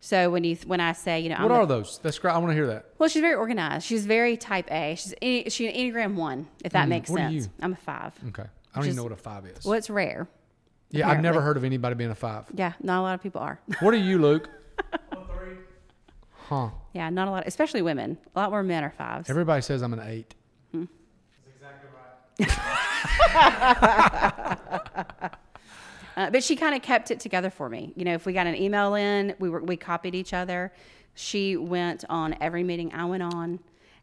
So 0.01 0.29
when 0.29 0.45
you 0.45 0.55
when 0.65 0.79
I 0.79 0.93
say 0.93 1.19
you 1.19 1.27
know 1.29 1.35
what 1.35 1.51
I'm 1.51 1.53
are 1.59 1.65
the- 1.65 1.75
those? 1.75 1.99
That's 2.01 2.17
great. 2.19 2.33
I 2.33 2.37
want 2.37 2.51
to 2.51 2.55
hear 2.55 2.67
that. 2.67 2.85
well, 2.97 3.09
she's 3.09 3.21
very 3.21 3.35
organized. 3.35 3.85
She's 3.85 4.05
very 4.05 4.37
type 4.37 4.71
A. 4.71 4.95
She's 4.95 5.13
any- 5.21 5.49
she's 5.49 5.69
an 5.69 5.75
Enneagram 5.75 6.15
one, 6.15 6.47
if 6.63 6.71
that 6.71 6.85
Mm, 6.85 6.89
makes 6.89 7.09
what 7.09 7.21
are 7.21 7.29
sense. 7.29 7.45
you? 7.45 7.51
I'm 7.61 7.73
a 7.73 7.75
five. 7.75 8.13
Okay. 8.29 8.43
I 8.43 8.75
don't 8.75 8.85
even 8.85 8.85
Just- 8.85 8.97
know 8.97 9.03
what 9.03 9.11
a 9.11 9.15
five 9.17 9.45
is. 9.45 9.65
Well, 9.65 9.73
it's 9.73 9.89
rare. 9.89 10.29
yeah, 10.91 11.09
I've 11.09 11.21
never 11.21 11.41
heard 11.41 11.57
of 11.57 11.63
anybody 11.65 11.95
being 11.95 12.11
a 12.11 12.15
five. 12.15 12.45
Yeah, 12.53 12.73
not 12.81 12.99
a 12.99 13.03
lot 13.03 13.15
of 13.15 13.21
people 13.21 13.41
are. 13.41 13.59
What 13.81 13.93
are 13.93 13.97
you, 13.97 14.19
Luke? 14.19 14.49
Three. 15.11 15.57
Huh. 16.47 16.69
yeah, 16.93 17.09
not 17.09 17.27
a 17.27 17.31
lot, 17.31 17.43
especially 17.45 17.81
women. 17.81 18.17
A 18.35 18.39
lot 18.39 18.51
more 18.51 18.63
men 18.63 18.83
are 18.83 18.91
fives. 18.91 19.29
Everybody 19.29 19.61
says 19.61 19.81
I'm 19.81 19.93
an 19.93 19.99
eight. 19.99 20.33
Uh, 26.19 26.29
but 26.29 26.43
she 26.43 26.53
kind 26.57 26.75
of 26.75 26.81
kept 26.81 27.11
it 27.11 27.19
together 27.21 27.49
for 27.49 27.69
me. 27.69 27.93
You 27.95 28.03
know, 28.03 28.13
if 28.13 28.25
we 28.25 28.33
got 28.33 28.45
an 28.45 28.55
email 28.55 28.93
in, 28.95 29.33
we 29.39 29.49
were 29.49 29.63
we 29.63 29.77
copied 29.77 30.15
each 30.15 30.33
other. 30.33 30.73
She 31.15 31.55
went 31.55 32.03
on 32.09 32.35
every 32.41 32.61
meeting 32.61 32.91
I 32.93 33.05
went 33.05 33.23
on, 33.23 33.59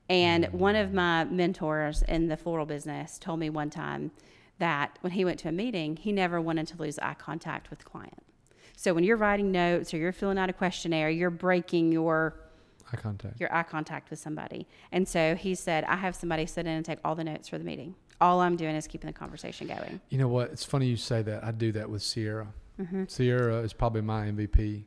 and 0.09 0.47
one 0.47 0.77
of 0.77 0.95
my 0.95 1.25
mentors 1.25 2.03
in 2.09 2.29
the 2.29 2.39
floral 2.39 2.65
business 2.65 3.19
told 3.19 3.39
me 3.39 3.51
one 3.51 3.69
time 3.69 4.13
that 4.59 4.99
when 5.03 5.13
he 5.13 5.27
went 5.27 5.39
to 5.41 5.51
a 5.51 5.53
meeting, 5.53 5.95
he 5.97 6.11
never 6.11 6.41
wanted 6.41 6.67
to 6.69 6.79
lose 6.79 6.99
eye 7.01 7.13
contact 7.19 7.69
with 7.69 7.81
the 7.81 7.85
client. 7.85 8.23
So 8.77 8.95
when 8.95 9.05
you're 9.05 9.19
writing 9.19 9.53
notes 9.53 9.93
or 9.93 9.99
you're 9.99 10.11
filling 10.13 10.39
out 10.39 10.49
a 10.49 10.55
questionnaire, 10.55 11.11
you're 11.11 11.29
breaking 11.29 11.93
your 11.93 12.35
Eye 12.91 12.97
contact. 12.97 13.39
your 13.39 13.55
eye 13.55 13.63
contact 13.63 14.09
with 14.09 14.19
somebody. 14.19 14.67
And 14.91 15.07
so 15.07 15.35
he 15.35 15.55
said, 15.55 15.85
I 15.85 15.97
have 15.97 16.15
somebody 16.15 16.47
sit 16.47 16.67
in 16.67 16.73
and 16.73 16.85
take 16.85 16.99
all 17.05 17.15
the 17.15 17.25
notes 17.25 17.49
for 17.49 17.59
the 17.59 17.65
meeting. 17.65 17.95
All 18.21 18.41
I'm 18.41 18.57
doing 18.57 18.75
is 18.75 18.87
keeping 18.87 19.09
the 19.09 19.13
conversation 19.13 19.67
going. 19.67 20.01
You 20.09 20.19
know 20.19 20.29
what? 20.29 20.51
It's 20.51 20.65
funny 20.65 20.87
you 20.87 20.97
say 20.97 21.23
that. 21.23 21.45
I 21.45 21.51
do 21.51 21.73
that 21.73 21.89
with 21.91 22.03
Sierra. 22.03 22.49
Mm-hmm. 22.81 23.05
Sierra 23.09 23.57
is 23.61 23.73
probably 23.73 24.01
my 24.03 24.27
MVP. 24.27 24.85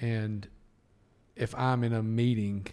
And 0.00 0.46
if 1.36 1.54
I'm 1.54 1.84
in 1.84 1.92
a 1.94 2.02
meeting, 2.02 2.66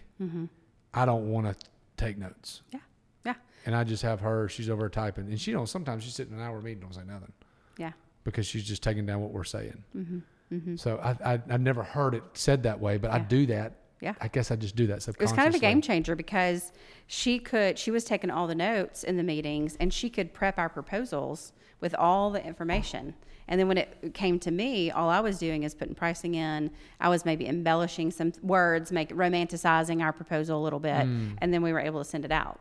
I 0.93 1.05
don't 1.05 1.29
want 1.31 1.47
to 1.47 1.55
take 1.97 2.17
notes. 2.17 2.61
Yeah. 2.71 2.79
Yeah. 3.25 3.33
And 3.65 3.75
I 3.75 3.83
just 3.83 4.03
have 4.03 4.19
her. 4.21 4.49
She's 4.49 4.69
over 4.69 4.89
typing, 4.89 5.25
and 5.27 5.39
she 5.39 5.51
don't. 5.51 5.67
Sometimes 5.67 6.03
she's 6.03 6.15
sitting 6.15 6.33
in 6.33 6.39
an 6.39 6.45
hour 6.45 6.61
meeting, 6.61 6.81
don't 6.81 6.93
say 6.93 7.01
nothing 7.05 7.31
Yeah. 7.77 7.91
because 8.25 8.45
she's 8.45 8.63
just 8.65 8.83
taking 8.83 9.05
down 9.05 9.21
what 9.21 9.31
we're 9.31 9.43
saying. 9.45 9.83
Mm-hmm. 9.95 10.75
So 10.75 10.97
I, 11.01 11.33
I 11.33 11.41
I 11.49 11.57
never 11.57 11.81
heard 11.81 12.13
it 12.13 12.23
said 12.33 12.63
that 12.63 12.79
way, 12.79 12.97
but 12.97 13.09
I 13.11 13.19
do 13.19 13.45
that. 13.47 13.73
Yeah. 14.03 14.15
I 14.19 14.27
guess 14.27 14.51
I 14.51 14.57
just 14.57 14.75
do 14.75 14.85
that 14.87 15.07
It 15.07 15.17
was 15.17 15.31
kind 15.31 15.47
of 15.47 15.55
a 15.55 15.59
game 15.59 15.81
changer 15.81 16.13
because 16.13 16.73
she 17.07 17.39
could 17.39 17.79
she 17.79 17.89
was 17.89 18.03
taking 18.03 18.29
all 18.29 18.47
the 18.47 18.55
notes 18.55 19.05
in 19.05 19.15
the 19.15 19.23
meetings 19.23 19.77
and 19.79 19.93
she 19.93 20.09
could 20.09 20.33
prep 20.33 20.59
our 20.59 20.67
proposals 20.67 21.53
with 21.79 21.95
all 21.95 22.29
the 22.29 22.45
information. 22.45 23.13
And 23.47 23.57
then 23.59 23.69
when 23.69 23.77
it 23.77 24.13
came 24.13 24.39
to 24.39 24.51
me, 24.51 24.91
all 24.91 25.09
I 25.09 25.21
was 25.21 25.37
doing 25.37 25.63
is 25.63 25.73
putting 25.73 25.95
pricing 25.95 26.35
in. 26.35 26.69
I 26.99 27.07
was 27.07 27.23
maybe 27.23 27.47
embellishing 27.47 28.11
some 28.11 28.33
words, 28.41 28.91
make 28.91 29.09
romanticizing 29.09 30.01
our 30.01 30.11
proposal 30.11 30.61
a 30.61 30.63
little 30.63 30.79
bit, 30.79 31.05
mm. 31.05 31.37
and 31.39 31.53
then 31.53 31.61
we 31.61 31.71
were 31.71 31.79
able 31.79 32.03
to 32.03 32.09
send 32.09 32.25
it 32.25 32.31
out. 32.31 32.59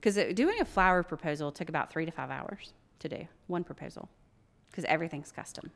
Because 0.00 0.16
doing 0.34 0.60
a 0.60 0.64
flower 0.64 1.02
proposal 1.02 1.52
took 1.52 1.68
about 1.68 1.90
three 1.90 2.06
to 2.06 2.12
five 2.12 2.30
hours 2.30 2.72
to 3.00 3.08
do 3.08 3.28
one 3.46 3.62
proposal. 3.64 4.08
because 4.70 4.84
everything's 4.84 5.32
custom. 5.32 5.70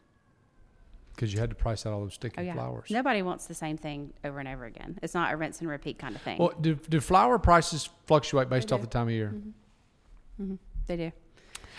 Because 1.15 1.33
you 1.33 1.41
had 1.41 1.51
to 1.51 1.57
price 1.57 1.85
out 1.87 1.93
all 1.93 2.01
those 2.01 2.15
sticky 2.15 2.37
Oh 2.39 2.43
yeah. 2.43 2.55
flowers. 2.55 2.91
Nobody 2.91 3.23
wants 3.23 3.47
the 3.47 3.55
same 3.55 3.77
thing 3.77 4.13
over 4.25 4.39
and 4.41 4.49
over 4.49 4.65
again. 4.65 4.99
It's 5.03 5.15
not 5.15 5.33
a 5.33 5.37
rinse 5.37 5.61
and 5.61 5.69
repeat 5.69 5.99
kind 5.99 6.17
of 6.17 6.23
thing. 6.23 6.39
Well, 6.39 6.53
do, 6.61 6.75
do 6.75 7.01
flower 7.01 7.39
prices 7.39 7.89
fluctuate 8.07 8.49
based 8.49 8.73
off 8.73 8.81
the 8.81 8.87
time 8.87 9.09
of 9.09 9.13
year? 9.15 9.35
they 10.87 10.97
do. 10.97 11.13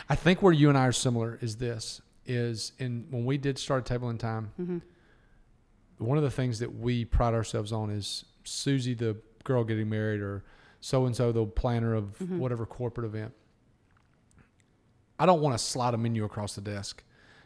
I 0.09 0.15
think 0.15 0.41
where 0.41 0.53
you 0.53 0.69
and 0.69 0.77
I 0.77 0.85
are 0.87 0.91
similar 0.91 1.37
is 1.41 1.57
this: 1.57 2.01
is 2.25 2.73
in 2.79 3.07
when 3.09 3.25
we 3.25 3.37
did 3.37 3.57
start 3.57 3.81
a 3.85 3.89
table 3.89 4.09
in 4.09 4.17
time. 4.17 4.51
Mm-hmm. 4.59 4.77
One 5.97 6.17
of 6.17 6.23
the 6.23 6.31
things 6.31 6.59
that 6.59 6.75
we 6.79 7.05
pride 7.05 7.33
ourselves 7.33 7.71
on 7.71 7.89
is 7.89 8.25
Susie, 8.43 8.93
the 8.93 9.15
girl 9.43 9.63
getting 9.63 9.89
married, 9.89 10.21
or 10.21 10.43
so 10.81 11.05
and 11.05 11.15
so, 11.15 11.31
the 11.31 11.45
planner 11.45 11.93
of 11.95 12.17
Mm-hmm. 12.19 12.39
whatever 12.39 12.65
corporate 12.65 13.05
event. 13.05 13.33
I 15.19 15.25
don't 15.25 15.41
want 15.41 15.57
to 15.57 15.63
slide 15.63 15.93
a 15.93 15.97
menu 15.97 16.23
across 16.25 16.55
the 16.55 16.61
desk 16.61 17.03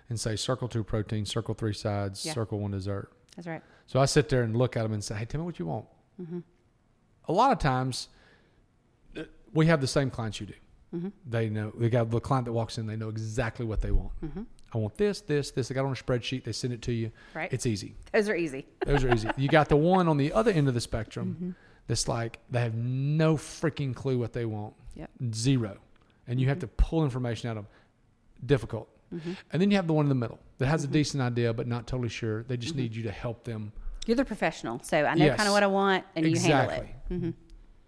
and 0.09 0.19
say 0.19 0.35
circle 0.35 0.67
two 0.67 0.83
protein, 0.83 1.25
circle 1.25 1.53
three 1.53 1.73
sides, 1.73 2.25
Yeah. 2.25 2.33
circle 2.33 2.59
one 2.59 2.71
dessert. 2.71 3.11
That's 3.35 3.47
right. 3.47 3.61
So 3.85 3.99
I 3.99 4.05
sit 4.05 4.29
there 4.29 4.43
and 4.43 4.55
look 4.55 4.75
at 4.77 4.83
them 4.83 4.93
and 4.93 5.03
say, 5.03 5.15
"Hey, 5.15 5.25
tell 5.25 5.41
me 5.41 5.45
what 5.45 5.59
you 5.59 5.65
want." 5.65 5.85
Mm-hmm. 6.21 6.39
A 7.27 7.31
lot 7.33 7.51
of 7.51 7.59
times, 7.59 8.07
we 9.53 9.65
have 9.67 9.81
the 9.81 9.87
same 9.87 10.09
clients 10.09 10.39
you 10.39 10.47
do. 10.47 10.53
Mm-hmm. 10.95 11.09
They 11.29 11.49
know 11.49 11.71
they 11.77 11.89
got 11.89 12.09
the 12.09 12.19
client 12.19 12.45
that 12.45 12.53
walks 12.53 12.77
in. 12.77 12.87
They 12.87 12.95
know 12.95 13.09
exactly 13.09 13.65
what 13.65 13.81
they 13.81 13.91
want. 13.91 14.11
Mm-hmm. 14.23 14.43
I 14.73 14.77
want 14.77 14.97
this, 14.97 15.21
this, 15.21 15.51
this. 15.51 15.67
They 15.69 15.75
got 15.75 15.85
on 15.85 15.91
a 15.91 15.95
spreadsheet. 15.95 16.43
They 16.43 16.51
send 16.51 16.73
it 16.73 16.81
to 16.83 16.91
you. 16.93 17.11
Right. 17.33 17.51
It's 17.51 17.65
easy. 17.65 17.95
Those 18.11 18.27
are 18.29 18.35
easy. 18.35 18.65
Those 18.85 19.03
are 19.03 19.13
easy. 19.13 19.29
You 19.37 19.47
got 19.47 19.69
the 19.69 19.77
one 19.77 20.07
on 20.07 20.17
the 20.17 20.33
other 20.33 20.51
end 20.51 20.67
of 20.67 20.73
the 20.73 20.81
spectrum 20.81 21.35
Mm-hmm. 21.35 21.51
that's 21.87 22.07
like 22.07 22.39
they 22.49 22.59
have 22.61 22.75
no 22.75 23.35
freaking 23.37 23.95
clue 23.95 24.17
what 24.17 24.33
they 24.33 24.45
want. 24.45 24.73
Yep. 24.95 25.09
Zero. 25.33 25.77
And 26.27 26.39
you 26.41 26.47
have 26.49 26.59
to 26.59 26.67
pull 26.67 27.03
information 27.05 27.49
out 27.49 27.57
of 27.57 27.63
them. 27.63 27.71
Difficult. 28.45 28.89
Mm-hmm. 29.13 29.33
And 29.53 29.61
then 29.61 29.71
you 29.71 29.77
have 29.77 29.87
the 29.87 29.93
one 29.93 30.05
in 30.05 30.09
the 30.09 30.15
middle 30.15 30.39
that 30.57 30.67
has 30.67 30.83
a 30.83 30.87
decent 30.87 31.21
idea 31.23 31.53
but 31.53 31.67
not 31.67 31.87
totally 31.87 32.09
sure. 32.09 32.43
They 32.43 32.57
just 32.57 32.75
need 32.75 32.95
you 32.95 33.03
to 33.03 33.11
help 33.11 33.43
them 33.45 33.71
You're 34.05 34.15
the 34.17 34.25
professional, 34.25 34.81
so 34.83 35.05
I 35.05 35.13
know 35.15 35.25
Yes. 35.25 35.37
kind 35.37 35.47
of 35.47 35.53
what 35.53 35.63
I 35.63 35.67
want, 35.67 36.03
and 36.15 36.25
you 36.25 36.37
handle 36.39 36.69
it. 36.71 36.89
Exactly. 37.09 37.33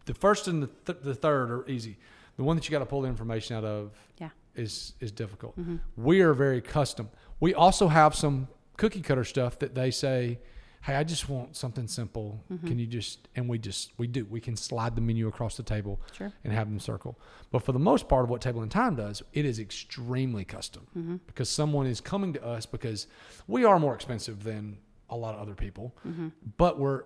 The 0.05 0.13
first 0.13 0.47
and 0.47 0.63
the, 0.63 0.70
th- 0.86 0.99
the 1.03 1.13
third 1.15 1.51
are 1.51 1.67
easy. 1.70 1.97
The 2.38 2.43
one 2.43 2.55
that 2.55 2.65
you 2.67 2.72
got 2.72 2.80
to 2.80 2.86
pull 2.86 3.01
the 3.01 3.07
information 3.09 3.55
out 3.55 3.63
of 3.65 3.91
Yeah. 4.17 4.30
is 4.55 4.93
is 4.99 5.11
difficult. 5.11 5.59
Mm-hmm. 5.59 5.78
We 5.97 6.22
are 6.22 6.34
very 6.34 6.61
custom. 6.61 7.09
We 7.39 7.53
also 7.53 7.88
have 7.89 8.15
some 8.15 8.47
cookie 8.78 9.01
cutter 9.01 9.24
stuff 9.26 9.59
that 9.59 9.76
they 9.76 9.91
say, 9.91 10.39
"Hey, 10.82 10.95
I 10.95 11.03
just 11.03 11.27
want 11.30 11.55
something 11.55 11.88
simple. 11.88 12.43
Mm-hmm. 12.51 12.67
Can 12.67 12.80
you 12.80 12.88
just?" 12.88 13.27
And 13.36 13.47
we 13.49 13.57
just 13.57 13.91
we 13.97 14.07
do. 14.07 14.25
We 14.25 14.39
can 14.39 14.55
slide 14.55 14.95
the 14.95 15.01
menu 15.01 15.27
across 15.27 15.57
the 15.57 15.63
table 15.63 15.99
Sure. 16.11 16.32
and 16.43 16.53
have 16.53 16.67
them 16.69 16.80
circle. 16.80 17.17
But 17.51 17.63
for 17.63 17.71
the 17.71 17.80
most 17.80 18.07
part 18.07 18.23
of 18.23 18.30
what 18.30 18.41
Table 18.41 18.61
and 18.61 18.71
Time 18.71 18.95
does, 18.95 19.21
it 19.34 19.45
is 19.45 19.59
extremely 19.59 20.45
custom 20.45 20.88
Mm-hmm. 20.97 21.15
because 21.27 21.49
someone 21.49 21.86
is 21.88 21.99
coming 22.01 22.34
to 22.34 22.45
us 22.45 22.65
because 22.65 23.07
we 23.47 23.65
are 23.65 23.80
more 23.80 23.93
expensive 23.95 24.43
than 24.43 24.77
a 25.09 25.15
lot 25.17 25.34
of 25.36 25.41
other 25.41 25.55
people. 25.55 25.95
Mm-hmm. 26.07 26.27
But 26.57 26.80
we're 26.80 27.03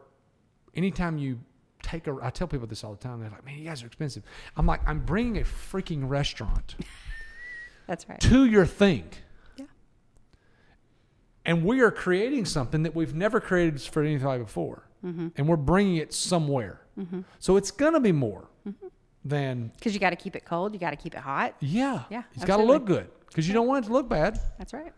anytime 0.75 1.17
you 1.17 1.39
take 1.81 2.07
a, 2.07 2.17
I 2.21 2.29
tell 2.29 2.47
people 2.47 2.67
this 2.67 2.83
all 2.83 2.91
the 2.91 2.97
time. 2.97 3.19
They're 3.21 3.29
like, 3.29 3.45
"Man, 3.45 3.57
you 3.57 3.65
guys 3.65 3.83
are 3.83 3.87
expensive." 3.87 4.23
I'm 4.57 4.65
like, 4.65 4.81
I'm 4.87 4.99
bringing 5.05 5.37
a 5.37 5.45
freaking 5.45 6.07
restaurant 6.09 6.75
That's 7.87 8.07
right. 8.07 8.19
to 8.21 8.45
your 8.45 8.65
thing. 8.65 9.09
And 11.45 11.63
we 11.65 11.81
are 11.81 11.91
creating 11.91 12.45
something 12.45 12.83
that 12.83 12.95
we've 12.95 13.13
never 13.13 13.39
created 13.41 13.81
for 13.81 14.01
anything 14.01 14.25
like 14.27 14.39
before. 14.41 14.87
Mm-hmm. 15.05 15.29
And 15.35 15.47
we're 15.47 15.57
bringing 15.57 15.97
it 15.97 16.13
somewhere. 16.13 16.79
So 17.39 17.57
it's 17.57 17.71
going 17.71 17.93
to 17.93 17.99
be 17.99 18.11
more 18.11 18.47
Mm-hmm. 18.67 18.87
than, 19.25 19.71
Because 19.75 19.93
you 19.93 19.99
got 19.99 20.11
to 20.11 20.15
keep 20.15 20.35
it 20.37 20.45
cold. 20.45 20.73
You 20.73 20.79
got 20.79 20.91
to 20.91 20.95
keep 20.95 21.15
it 21.15 21.19
hot. 21.19 21.55
yeah. 21.59 22.03
Yeah, 22.09 22.23
It's 22.33 22.45
got 22.45 22.57
to 22.57 22.63
look 22.63 22.85
good 22.85 23.09
because 23.27 23.45
you 23.47 23.53
don't 23.53 23.67
want 23.67 23.83
it 23.83 23.87
to 23.87 23.93
look 23.93 24.07
bad. 24.07 24.39
That's 24.57 24.73
right. 24.73 24.93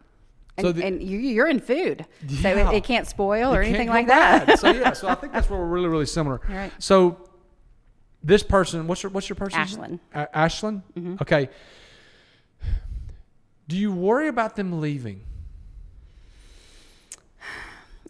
So 0.60 0.68
And, 0.70 0.76
the- 0.78 0.86
and 0.86 1.02
you, 1.04 1.18
you're 1.18 1.48
in 1.48 1.60
food, 1.60 2.06
so 2.30 2.50
Yeah. 2.50 2.70
it, 2.70 2.76
it 2.76 2.84
can't 2.84 3.08
spoil 3.08 3.54
or 3.56 3.62
anything 3.64 3.90
like 3.90 4.08
bad. 4.08 4.48
that. 4.48 4.60
so 4.60 4.72
yeah, 4.72 4.94
so 4.94 5.08
I 5.08 5.16
think 5.16 5.34
that's 5.34 5.50
where 5.50 5.60
we're 5.60 5.66
really, 5.66 5.88
really 5.88 6.06
similar. 6.06 6.40
Right. 6.48 6.72
So 6.80 7.28
this 8.24 8.44
person, 8.44 8.86
what's 8.88 9.02
your 9.04 9.12
what's 9.12 9.28
your 9.30 9.36
person? 9.36 9.60
Ashlyn. 9.60 10.00
Uh, 10.14 10.26
Ashlyn. 10.36 10.84
Mm-hmm. 10.96 11.16
Okay. 11.24 11.50
Do 13.68 13.76
you 13.78 13.92
worry 13.92 14.28
about 14.28 14.56
them 14.56 14.80
leaving? 14.80 15.22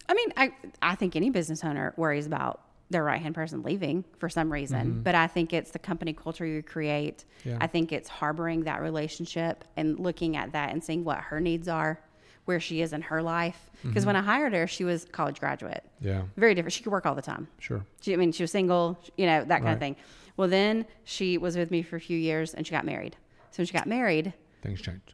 I 0.08 0.14
mean, 0.14 0.34
I 0.38 0.52
I 0.82 0.96
think 0.96 1.16
any 1.16 1.30
business 1.30 1.64
owner 1.64 1.94
worries 1.98 2.26
about 2.28 2.62
their 2.92 3.04
right 3.04 3.20
hand 3.22 3.34
person 3.34 3.64
leaving 3.64 4.04
for 4.20 4.30
some 4.30 4.52
reason, 4.54 5.02
but 5.02 5.16
I 5.16 5.26
think 5.26 5.54
it's 5.54 5.72
the 5.72 5.80
company 5.80 6.14
culture 6.14 6.46
you 6.46 6.62
create. 6.62 7.26
Mm-hmm. 7.40 7.50
Yeah. 7.50 7.58
I 7.60 7.68
think 7.68 7.92
it's 7.92 8.08
harboring 8.08 8.64
that 8.66 8.82
relationship 8.82 9.64
and 9.76 10.00
looking 10.00 10.38
at 10.38 10.52
that 10.52 10.72
and 10.72 10.84
seeing 10.84 11.04
what 11.04 11.18
her 11.20 11.40
needs 11.42 11.68
are, 11.68 12.00
where 12.46 12.60
she 12.60 12.82
is 12.82 12.94
in 12.94 13.02
her 13.02 13.24
life. 13.24 13.72
Because 13.82 14.04
Mm-hmm. 14.04 14.08
when 14.08 14.16
I 14.18 14.22
hired 14.22 14.54
her, 14.54 14.68
she 14.68 14.84
was 14.84 15.06
a 15.06 15.08
college 15.08 15.40
graduate, 15.40 15.84
Yeah. 16.00 16.24
very 16.38 16.54
different. 16.54 16.74
She 16.74 16.84
could 16.84 16.92
work 16.92 17.08
all 17.08 17.16
the 17.16 17.22
time. 17.24 17.48
Sure. 17.60 17.84
She, 18.02 18.14
I 18.14 18.18
mean, 18.18 18.32
she 18.32 18.44
was 18.44 18.52
single, 18.52 19.00
you 19.18 19.26
know, 19.26 19.40
that 19.40 19.48
kind 19.48 19.66
Right. 19.66 19.74
of 19.74 19.80
thing. 19.80 19.96
Well, 20.38 20.48
then 20.48 20.86
she 21.06 21.40
was 21.40 21.58
with 21.58 21.72
me 21.72 21.82
for 21.82 21.96
a 21.96 22.00
few 22.00 22.18
years 22.20 22.54
and 22.54 22.68
she 22.68 22.72
got 22.72 22.86
married. 22.86 23.16
So 23.50 23.58
when 23.62 23.66
she 23.68 23.74
got 23.74 23.88
married, 23.88 24.32
Things 24.62 24.80
changed. 24.82 25.14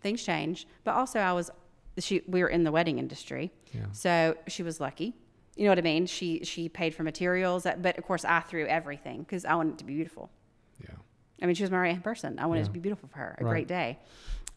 things 0.00 0.22
changed. 0.22 0.66
But 0.84 0.94
also, 0.94 1.20
I 1.20 1.32
was 1.34 1.50
she 1.98 2.22
we 2.26 2.40
were 2.42 2.48
in 2.48 2.64
the 2.64 2.72
wedding 2.72 2.98
industry, 2.98 3.52
Yeah. 3.72 3.86
so 3.92 4.36
she 4.48 4.62
was 4.62 4.80
lucky. 4.80 5.14
You 5.56 5.64
know 5.64 5.70
what 5.72 5.78
I 5.78 5.82
mean? 5.82 6.06
She 6.06 6.44
she 6.44 6.68
paid 6.68 6.94
for 6.94 7.02
materials, 7.02 7.66
but 7.80 7.98
of 7.98 8.04
course, 8.04 8.24
I 8.24 8.40
threw 8.40 8.66
everything 8.66 9.20
because 9.22 9.44
I 9.44 9.54
wanted 9.54 9.74
it 9.74 9.78
to 9.78 9.84
be 9.84 9.94
beautiful. 9.94 10.30
Yeah. 10.82 10.94
I 11.42 11.46
mean, 11.46 11.54
she 11.54 11.62
was 11.62 11.70
my 11.70 11.78
right 11.78 11.90
hand 11.92 12.04
person. 12.04 12.38
I 12.38 12.46
wanted 12.46 12.62
it 12.62 12.64
to 12.64 12.70
be 12.70 12.80
beautiful 12.80 13.08
for 13.08 13.18
her, 13.18 13.36
a 13.38 13.44
Right. 13.44 13.50
great 13.50 13.68
day. 13.68 13.98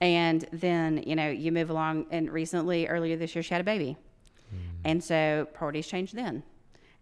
And 0.01 0.45
then 0.51 1.03
you 1.05 1.15
know 1.15 1.29
you 1.29 1.51
move 1.51 1.69
along, 1.69 2.07
and 2.11 2.29
recently, 2.31 2.87
earlier 2.87 3.15
this 3.17 3.35
year, 3.35 3.43
she 3.43 3.53
had 3.53 3.61
a 3.61 3.63
baby, 3.63 3.97
Mm. 4.53 4.57
and 4.85 5.03
so 5.03 5.47
priorities 5.53 5.87
changed 5.87 6.15
then. 6.15 6.43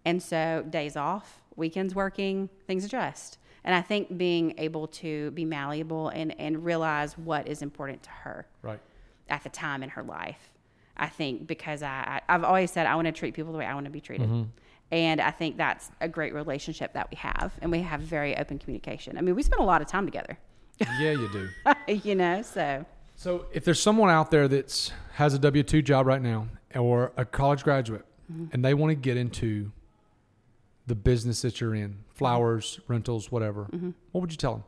And 0.05 0.21
so 0.23 0.65
days 0.69 0.95
off, 0.95 1.41
weekends 1.55 1.93
working, 1.93 2.49
things 2.67 2.83
adjust. 2.85 3.37
And 3.63 3.75
I 3.75 3.81
think 3.81 4.17
being 4.17 4.55
able 4.57 4.87
to 4.87 5.29
be 5.31 5.45
malleable 5.45 6.09
and, 6.09 6.33
and 6.39 6.65
realize 6.65 7.15
what 7.17 7.47
is 7.47 7.61
important 7.61 8.01
to 8.03 8.09
her 8.09 8.47
Right. 8.63 8.79
at 9.29 9.43
the 9.43 9.49
time 9.49 9.83
in 9.83 9.89
her 9.89 10.01
life. 10.01 10.50
I 11.01 11.07
think 11.09 11.47
because 11.47 11.83
I, 11.83 12.21
I 12.27 12.33
I've 12.33 12.43
always 12.45 12.71
said 12.71 12.85
I 12.85 12.95
want 12.95 13.07
to 13.07 13.11
treat 13.11 13.33
people 13.33 13.51
the 13.51 13.57
way 13.57 13.65
I 13.65 13.73
want 13.73 13.85
to 13.87 13.91
be 13.91 13.99
treated. 13.99 14.29
Mm-hmm. 14.29 14.43
And 14.93 15.19
I 15.21 15.31
think 15.31 15.57
that's 15.57 15.89
a 16.01 16.07
great 16.07 16.33
relationship 16.33 16.93
that 16.93 17.09
we 17.09 17.15
have, 17.17 17.53
and 17.61 17.71
we 17.71 17.81
have 17.81 18.01
very 18.01 18.37
open 18.37 18.59
communication. 18.59 19.17
I 19.17 19.21
mean, 19.21 19.35
we 19.35 19.41
spend 19.43 19.61
a 19.61 19.65
lot 19.65 19.81
of 19.81 19.87
time 19.87 20.05
together, 20.05 20.37
Yeah, 20.99 21.11
you 21.11 21.29
do. 21.31 21.49
you 22.09 22.15
know. 22.15 22.41
So 22.41 22.85
So 23.15 23.45
if 23.53 23.65
there's 23.65 23.81
someone 23.81 24.09
out 24.09 24.31
there 24.31 24.47
that's 24.47 24.91
has 25.13 25.33
a 25.33 25.39
W 25.39 25.63
two 25.63 25.81
job 25.81 26.05
right 26.07 26.21
now 26.21 26.47
or 26.75 27.11
a 27.17 27.25
college 27.25 27.63
graduate 27.63 28.05
Mm-hmm. 28.31 28.45
and 28.53 28.63
they 28.63 28.73
want 28.73 28.91
to 28.91 28.95
get 28.95 29.17
into 29.17 29.71
the 30.87 30.95
business 30.95 31.41
that 31.41 31.59
you're 31.59 31.75
in, 31.75 31.97
flowers, 32.13 32.79
rentals, 32.87 33.29
whatever, 33.31 33.63
Mm-hmm. 33.73 33.89
what 34.11 34.21
would 34.21 34.31
you 34.31 34.37
tell 34.37 34.53
them? 34.55 34.63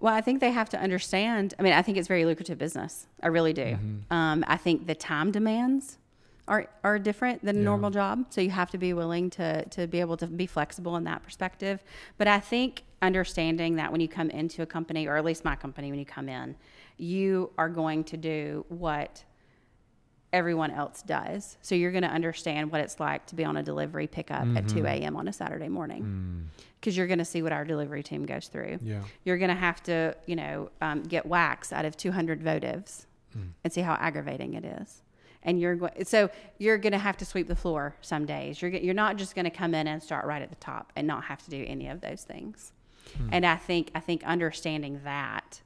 Well, 0.00 0.14
I 0.14 0.20
think 0.20 0.40
they 0.40 0.50
have 0.50 0.68
to 0.70 0.78
understand. 0.80 1.54
I 1.58 1.62
mean, 1.62 1.72
I 1.72 1.82
think 1.82 1.96
it's 1.98 2.08
very 2.08 2.24
lucrative 2.24 2.58
business. 2.58 3.06
I 3.22 3.28
really 3.28 3.52
do. 3.52 3.62
Mm-hmm. 3.64 4.12
Um, 4.12 4.44
I 4.46 4.56
think 4.56 4.86
the 4.86 4.94
time 4.94 5.30
demands 5.30 5.98
are 6.46 6.66
are 6.82 6.98
different 6.98 7.42
than 7.44 7.56
a 7.56 7.58
Yeah. 7.60 7.64
normal 7.64 7.90
job, 7.90 8.26
so 8.28 8.40
you 8.42 8.50
have 8.50 8.70
to 8.72 8.78
be 8.78 8.92
willing 8.92 9.30
to 9.30 9.64
to 9.70 9.86
be 9.86 10.00
able 10.00 10.16
to 10.18 10.26
be 10.26 10.46
flexible 10.46 10.96
in 10.96 11.04
that 11.04 11.22
perspective. 11.22 11.82
But 12.18 12.28
I 12.28 12.40
think 12.40 12.82
understanding 13.00 13.76
that 13.76 13.90
when 13.92 14.00
you 14.00 14.08
come 14.08 14.30
into 14.30 14.62
a 14.62 14.66
company, 14.66 15.06
or 15.06 15.16
at 15.16 15.24
least 15.24 15.44
my 15.44 15.56
company, 15.56 15.90
when 15.90 15.98
you 15.98 16.06
come 16.06 16.28
in, 16.28 16.56
you 16.98 17.50
are 17.56 17.68
going 17.68 18.04
to 18.04 18.16
do 18.16 18.64
what 18.68 19.24
everyone 20.34 20.70
else 20.70 21.00
does. 21.02 21.56
So 21.62 21.74
you're 21.74 21.92
going 21.92 22.02
to 22.02 22.10
understand 22.10 22.70
what 22.72 22.80
it's 22.80 22.98
like 23.00 23.24
to 23.26 23.34
be 23.34 23.44
on 23.44 23.56
a 23.56 23.62
delivery 23.62 24.06
pickup 24.06 24.46
at 24.56 24.68
2 24.68 24.84
a.m. 24.84 25.16
on 25.16 25.28
a 25.28 25.32
Saturday 25.32 25.68
morning 25.68 26.50
because 26.80 26.96
you're 26.96 27.06
going 27.06 27.18
to 27.20 27.24
see 27.24 27.40
what 27.40 27.52
our 27.52 27.64
delivery 27.64 28.02
team 28.02 28.26
goes 28.26 28.48
through 28.48 28.78
Yeah. 28.82 29.00
you're 29.24 29.38
going 29.38 29.48
to 29.48 29.54
have 29.56 29.82
to, 29.84 30.14
you 30.26 30.36
know, 30.36 30.70
um, 30.82 31.02
get 31.04 31.24
wax 31.24 31.72
out 31.72 31.84
of 31.86 31.96
200 31.96 32.40
votives 32.42 33.06
Hmm. 33.32 33.48
and 33.64 33.72
see 33.72 33.80
how 33.80 33.94
aggravating 33.94 34.54
it 34.54 34.64
is. 34.64 35.02
And 35.42 35.58
you're 35.60 35.74
going, 35.74 36.04
so 36.04 36.30
you're 36.58 36.78
going 36.78 36.92
to 36.92 36.98
have 36.98 37.16
to 37.18 37.24
sweep 37.24 37.48
the 37.48 37.56
floor 37.56 37.94
some 38.00 38.26
days. 38.26 38.62
You're, 38.62 38.70
you're 38.70 38.94
not 38.94 39.16
just 39.16 39.34
going 39.34 39.44
to 39.46 39.50
come 39.50 39.74
in 39.74 39.86
and 39.88 40.00
start 40.02 40.24
right 40.26 40.40
at 40.40 40.50
the 40.50 40.56
top 40.56 40.92
and 40.96 41.06
not 41.06 41.24
have 41.24 41.42
to 41.44 41.50
do 41.50 41.64
any 41.66 41.88
of 41.88 42.00
those 42.00 42.22
things. 42.22 42.72
Hmm. 43.16 43.28
And 43.32 43.44
I 43.46 43.56
think, 43.56 43.90
I 43.94 44.00
think 44.00 44.22
understanding 44.24 45.00
that, 45.04 45.60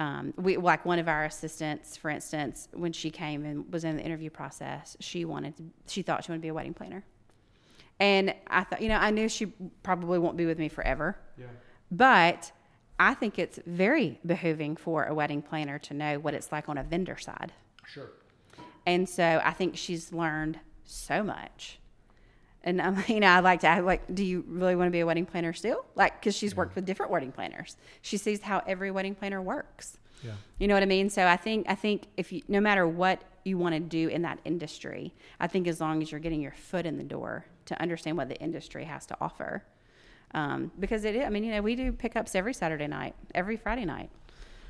um, 0.00 0.32
we 0.38 0.56
like 0.56 0.86
one 0.86 0.98
of 0.98 1.08
our 1.08 1.26
assistants, 1.26 1.94
for 1.94 2.08
instance, 2.08 2.68
when 2.72 2.90
she 2.90 3.10
came 3.10 3.44
and 3.44 3.70
was 3.70 3.84
in 3.84 3.98
the 3.98 4.02
interview 4.02 4.30
process, 4.30 4.96
she 4.98 5.26
wanted 5.26 5.54
to, 5.58 5.64
she 5.86 6.00
thought 6.00 6.24
she 6.24 6.32
wanted 6.32 6.38
to 6.38 6.42
be 6.42 6.48
a 6.48 6.54
wedding 6.54 6.72
planner. 6.72 7.04
And 8.00 8.34
I 8.46 8.64
thought, 8.64 8.80
you 8.80 8.88
know, 8.88 8.96
I 8.96 9.10
knew 9.10 9.28
she 9.28 9.52
probably 9.82 10.18
won't 10.18 10.38
be 10.38 10.46
with 10.46 10.58
me 10.58 10.70
forever. 10.70 11.18
Yeah. 11.36 11.48
But 11.90 12.50
I 12.98 13.12
think 13.12 13.38
it's 13.38 13.58
very 13.66 14.18
behooving 14.26 14.78
for 14.78 15.04
a 15.04 15.12
wedding 15.12 15.42
planner 15.42 15.78
to 15.80 15.92
know 15.92 16.18
what 16.18 16.32
it's 16.32 16.50
like 16.50 16.70
on 16.70 16.78
a 16.78 16.82
vendor 16.82 17.18
side. 17.18 17.52
Sure. 17.86 18.08
And 18.86 19.06
so 19.06 19.42
I 19.44 19.52
think 19.52 19.76
she's 19.76 20.14
learned 20.14 20.60
so 20.84 21.22
much. 21.22 21.78
And 22.62 22.80
I'm, 22.80 23.02
you 23.08 23.20
know, 23.20 23.28
I 23.28 23.40
like 23.40 23.60
to, 23.60 23.68
I 23.68 23.80
like, 23.80 24.02
do 24.14 24.24
you 24.24 24.44
really 24.48 24.76
want 24.76 24.88
to 24.88 24.92
be 24.92 25.00
a 25.00 25.06
wedding 25.06 25.26
planner 25.26 25.52
still? 25.52 25.84
Like, 25.94 26.20
because 26.20 26.36
she's 26.36 26.54
worked 26.54 26.74
with 26.74 26.84
different 26.84 27.10
wedding 27.12 27.32
planners. 27.32 27.76
She 28.02 28.16
sees 28.16 28.42
how 28.42 28.62
every 28.66 28.90
wedding 28.90 29.14
planner 29.14 29.40
works. 29.40 29.98
Yeah. 30.22 30.32
You 30.58 30.68
know 30.68 30.74
what 30.74 30.82
I 30.82 30.86
mean? 30.86 31.08
So 31.08 31.26
I 31.26 31.36
think 31.36 31.64
I 31.68 31.74
think 31.74 32.02
if 32.18 32.30
you 32.30 32.42
no 32.46 32.60
matter 32.60 32.86
what 32.86 33.22
you 33.44 33.56
want 33.56 33.74
to 33.74 33.80
do 33.80 34.08
in 34.08 34.20
that 34.22 34.38
industry, 34.44 35.14
I 35.40 35.46
think 35.46 35.66
as 35.66 35.80
long 35.80 36.02
as 36.02 36.10
you're 36.12 36.20
getting 36.20 36.42
your 36.42 36.52
foot 36.52 36.84
in 36.84 36.98
the 36.98 37.04
door 37.04 37.46
to 37.66 37.80
understand 37.80 38.18
what 38.18 38.28
the 38.28 38.36
industry 38.36 38.84
has 38.84 39.06
to 39.06 39.16
offer, 39.18 39.64
um, 40.34 40.70
because 40.78 41.04
it 41.06 41.16
is. 41.16 41.24
I 41.24 41.30
mean, 41.30 41.44
you 41.44 41.52
know, 41.52 41.62
we 41.62 41.74
do 41.74 41.90
pickups 41.90 42.34
every 42.34 42.52
Saturday 42.52 42.86
night, 42.86 43.14
every 43.34 43.56
Friday 43.56 43.86
night, 43.86 44.10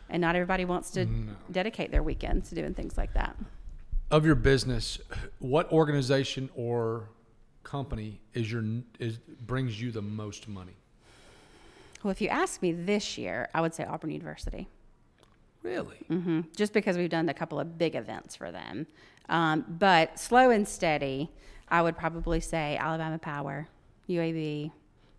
and 0.08 0.20
not 0.20 0.36
everybody 0.36 0.64
wants 0.64 0.92
to 0.92 1.04
No. 1.06 1.32
dedicate 1.50 1.90
their 1.90 2.04
weekends 2.04 2.50
to 2.50 2.54
doing 2.54 2.72
things 2.74 2.96
like 2.96 3.12
that. 3.14 3.34
Of 4.12 4.24
your 4.24 4.36
business, 4.36 5.00
what 5.40 5.70
organization 5.72 6.48
or 6.54 7.08
company 7.62 8.20
is 8.34 8.50
your 8.50 8.64
is 8.98 9.18
brings 9.18 9.80
you 9.80 9.90
the 9.90 10.02
most 10.02 10.48
money? 10.48 10.76
Well, 12.02 12.10
if 12.10 12.20
you 12.20 12.28
ask 12.28 12.62
me 12.62 12.72
this 12.72 13.18
year, 13.18 13.48
I 13.54 13.60
would 13.60 13.74
say 13.74 13.84
Auburn 13.84 14.10
University. 14.10 14.68
Really? 15.62 15.98
Mm-hmm. 16.08 16.40
Just 16.56 16.72
because 16.72 16.96
we've 16.96 17.10
done 17.10 17.28
a 17.28 17.34
couple 17.34 17.60
of 17.60 17.76
big 17.76 17.94
events 17.94 18.34
for 18.34 18.50
them. 18.50 18.86
Um, 19.28 19.64
but 19.68 20.18
slow 20.18 20.50
and 20.50 20.66
steady, 20.66 21.30
I 21.68 21.82
would 21.82 21.96
probably 21.96 22.40
say 22.40 22.76
Alabama 22.78 23.18
Power, 23.18 23.68
UAB. 24.08 24.72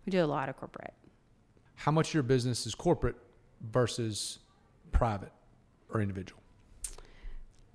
We 0.04 0.10
do 0.10 0.24
a 0.24 0.26
lot 0.26 0.48
of 0.48 0.56
corporate. 0.56 0.94
How 1.76 1.92
much 1.92 2.08
of 2.08 2.14
your 2.14 2.22
business 2.24 2.66
is 2.66 2.74
corporate 2.74 3.16
versus 3.70 4.40
private 4.90 5.32
or 5.92 6.00
individual? 6.00 6.42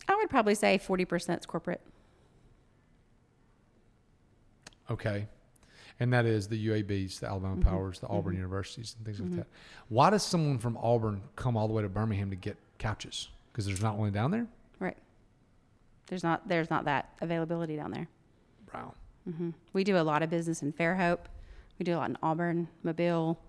I 0.07 0.15
would 0.15 0.29
probably 0.29 0.55
say 0.55 0.77
40% 0.77 1.39
is 1.39 1.45
corporate. 1.45 1.81
Okay. 4.89 5.27
And 5.99 6.13
that 6.13 6.25
is 6.25 6.47
the 6.47 6.67
UABs, 6.67 7.19
the 7.19 7.27
Alabama 7.27 7.55
Mm-hmm. 7.55 7.69
Powers, 7.69 7.99
the 7.99 8.07
Auburn 8.07 8.35
Universities, 8.35 8.95
and 8.97 9.05
things 9.05 9.19
like 9.19 9.35
that. 9.37 9.47
Why 9.89 10.09
does 10.11 10.21
someone 10.23 10.59
from 10.59 10.77
Auburn 10.77 11.21
come 11.35 11.57
all 11.57 11.67
the 11.67 11.73
way 11.73 11.81
to 11.81 11.89
Birmingham 11.89 12.29
to 12.29 12.35
get 12.35 12.55
couches? 12.77 13.29
Because 13.51 13.65
there's 13.65 13.81
not 13.81 13.97
one 13.97 14.11
down 14.11 14.29
there? 14.31 14.45
Right. 14.79 14.97
There's 16.07 16.23
not 16.23 16.47
there's 16.47 16.69
not 16.69 16.85
that 16.85 17.09
availability 17.21 17.75
down 17.75 17.91
there. 17.91 18.07
Wow. 18.73 18.93
hmm 19.25 19.49
We 19.73 19.83
do 19.83 19.97
a 19.97 20.03
lot 20.03 20.21
of 20.21 20.29
business 20.29 20.61
in 20.61 20.71
Fairhope. 20.71 21.25
We 21.79 21.83
do 21.83 21.95
a 21.95 21.97
lot 21.97 22.09
in 22.11 22.17
Auburn, 22.21 22.67
Mobile. 22.83 23.39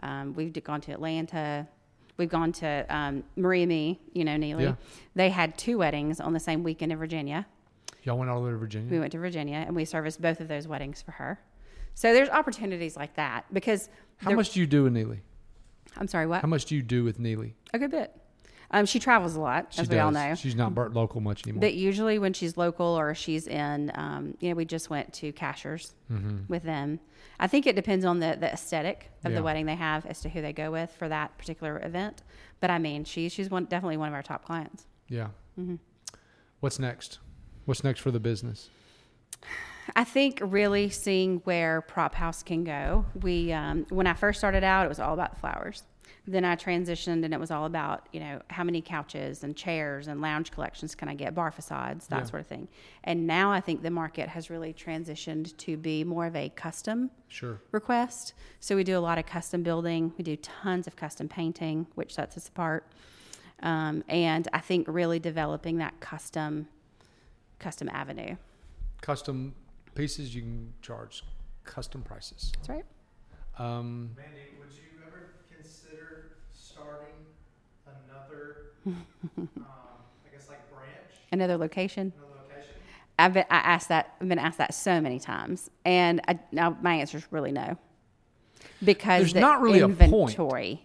Um, 0.00 0.34
we've 0.34 0.52
gone 0.64 0.80
to 0.82 0.92
Atlanta. 0.92 1.68
We've 2.16 2.28
gone 2.28 2.52
to 2.54 2.84
um, 2.88 3.22
Maria 3.36 3.66
Me, 3.66 4.00
you 4.12 4.24
know, 4.24 4.36
Neely. 4.36 4.64
Yeah. 4.64 4.74
They 5.14 5.30
had 5.30 5.56
two 5.56 5.78
weddings 5.78 6.20
on 6.20 6.32
the 6.32 6.40
same 6.40 6.62
weekend 6.64 6.90
in 6.92 6.98
Virginia. 6.98 7.46
Y'all 8.02 8.18
went 8.18 8.30
all 8.30 8.40
the 8.40 8.46
way 8.46 8.50
to 8.52 8.56
Virginia? 8.56 8.90
We 8.90 8.98
went 8.98 9.12
to 9.12 9.18
Virginia 9.18 9.64
and 9.66 9.76
we 9.76 9.84
serviced 9.84 10.20
both 10.20 10.40
of 10.40 10.48
those 10.48 10.66
weddings 10.66 11.02
for 11.02 11.12
her. 11.12 11.40
So 11.94 12.12
there's 12.12 12.28
opportunities 12.28 12.96
like 12.96 13.14
that 13.14 13.44
because 13.52 13.88
How 14.16 14.32
much 14.32 14.50
do 14.50 14.60
you 14.60 14.66
do 14.66 14.84
with 14.84 14.92
Neely? 14.92 15.20
I'm 15.96 16.08
sorry, 16.08 16.26
what? 16.26 16.40
How 16.42 16.48
much 16.48 16.64
do 16.64 16.74
you 16.74 16.82
do 16.82 17.04
with 17.04 17.18
Neely? 17.18 17.54
A 17.74 17.78
good 17.78 17.90
bit. 17.90 18.16
Um, 18.74 18.86
she 18.86 18.98
travels 18.98 19.36
a 19.36 19.40
lot, 19.40 19.74
She 19.74 19.82
as 19.82 19.88
we 19.88 19.98
all 19.98 20.10
know. 20.10 20.34
She's 20.34 20.54
not 20.54 20.74
local 20.74 21.20
much 21.20 21.44
anymore. 21.44 21.60
But 21.60 21.74
usually 21.74 22.18
when 22.18 22.32
she's 22.32 22.56
local 22.56 22.86
or 22.86 23.14
she's 23.14 23.46
in, 23.46 23.92
um, 23.94 24.34
you 24.40 24.48
know, 24.48 24.54
we 24.54 24.64
just 24.64 24.88
went 24.88 25.12
to 25.14 25.30
Cashiers 25.32 25.94
mm-hmm. 26.10 26.38
with 26.48 26.62
them. 26.62 26.98
I 27.38 27.48
think 27.48 27.66
it 27.66 27.76
depends 27.76 28.06
on 28.06 28.20
the, 28.20 28.36
the 28.40 28.50
aesthetic 28.50 29.10
of 29.24 29.32
Yeah. 29.32 29.38
the 29.38 29.42
wedding 29.42 29.66
they 29.66 29.74
have 29.74 30.06
as 30.06 30.20
to 30.22 30.30
who 30.30 30.40
they 30.40 30.54
go 30.54 30.70
with 30.70 30.90
for 30.90 31.06
that 31.08 31.36
particular 31.36 31.82
event. 31.84 32.22
But 32.60 32.70
I 32.70 32.78
mean, 32.78 33.04
she, 33.04 33.28
she's 33.28 33.50
one, 33.50 33.66
definitely 33.66 33.98
one 33.98 34.08
of 34.08 34.14
our 34.14 34.22
top 34.22 34.44
clients. 34.46 34.86
Yeah. 35.08 35.28
Mhm. 35.60 35.78
What's 36.60 36.78
next? 36.78 37.18
What's 37.64 37.84
next 37.84 38.00
for 38.00 38.10
the 38.10 38.20
business? 38.20 38.70
I 39.96 40.04
think 40.04 40.38
really 40.42 40.90
seeing 40.90 41.38
where 41.44 41.80
Prop 41.82 42.14
House 42.14 42.42
can 42.42 42.64
go. 42.64 43.04
We 43.20 43.52
um, 43.52 43.86
when 43.90 44.06
I 44.06 44.14
first 44.14 44.38
started 44.38 44.64
out, 44.64 44.84
it 44.86 44.88
was 44.88 45.00
all 45.00 45.14
about 45.14 45.38
flowers. 45.38 45.84
Then 46.24 46.44
I 46.44 46.54
transitioned, 46.54 47.24
and 47.24 47.34
it 47.34 47.40
was 47.40 47.50
all 47.50 47.64
about 47.66 48.08
you 48.12 48.20
know 48.20 48.40
how 48.48 48.62
many 48.62 48.80
couches 48.80 49.42
and 49.42 49.56
chairs 49.56 50.06
and 50.06 50.20
lounge 50.20 50.52
collections 50.52 50.94
can 50.94 51.08
I 51.08 51.14
get, 51.14 51.34
bar 51.34 51.50
facades, 51.50 52.06
that 52.08 52.20
Yeah. 52.20 52.24
sort 52.26 52.40
of 52.40 52.46
thing. 52.46 52.68
And 53.02 53.26
now 53.26 53.50
I 53.50 53.60
think 53.60 53.82
the 53.82 53.90
market 53.90 54.28
has 54.28 54.48
really 54.50 54.72
transitioned 54.72 55.56
to 55.58 55.76
be 55.76 56.04
more 56.04 56.26
of 56.26 56.36
a 56.36 56.48
custom 56.50 57.10
Sure. 57.28 57.60
request. 57.72 58.34
So 58.60 58.76
we 58.76 58.84
do 58.84 58.96
a 58.96 59.00
lot 59.00 59.18
of 59.18 59.26
custom 59.26 59.64
building. 59.64 60.12
We 60.16 60.22
do 60.22 60.36
tons 60.36 60.86
of 60.86 60.94
custom 60.94 61.28
painting, 61.28 61.88
which 61.96 62.14
sets 62.14 62.36
us 62.36 62.46
apart. 62.48 62.86
Um, 63.64 64.04
and 64.08 64.46
I 64.52 64.58
think 64.60 64.86
really 64.88 65.18
developing 65.18 65.78
that 65.78 65.98
custom 66.00 66.68
custom 67.62 67.88
avenue. 67.90 68.36
Custom 69.00 69.54
pieces, 69.94 70.34
you 70.34 70.42
can 70.42 70.72
charge 70.82 71.24
custom 71.64 72.02
prices. 72.02 72.52
That's 72.56 72.68
right. 72.68 72.84
Um, 73.58 74.10
Mandy, 74.16 74.40
would 74.58 74.72
you 74.72 74.82
ever 75.06 75.34
consider 75.54 76.32
starting 76.52 77.14
another, 77.86 78.56
um, 78.86 78.98
I 79.26 80.34
guess 80.34 80.48
like 80.48 80.68
branch, 80.72 80.88
Another 81.30 81.56
location. 81.56 82.12
another 82.16 82.32
location? 82.42 82.74
I've 83.18 83.34
been 83.34 83.44
I 83.50 83.56
asked 83.58 83.88
that 83.88 84.14
I've 84.20 84.28
been 84.28 84.38
asked 84.38 84.58
that 84.58 84.74
so 84.74 85.00
many 85.00 85.18
times, 85.20 85.70
and 85.84 86.20
I, 86.28 86.38
now 86.50 86.76
my 86.82 86.94
answer 86.94 87.18
is 87.18 87.26
really 87.30 87.52
no, 87.52 87.76
because 88.84 89.20
There's 89.20 89.32
the 89.34 89.40
not 89.40 89.60
really 89.60 89.80
a 89.80 89.88
point. 89.88 90.36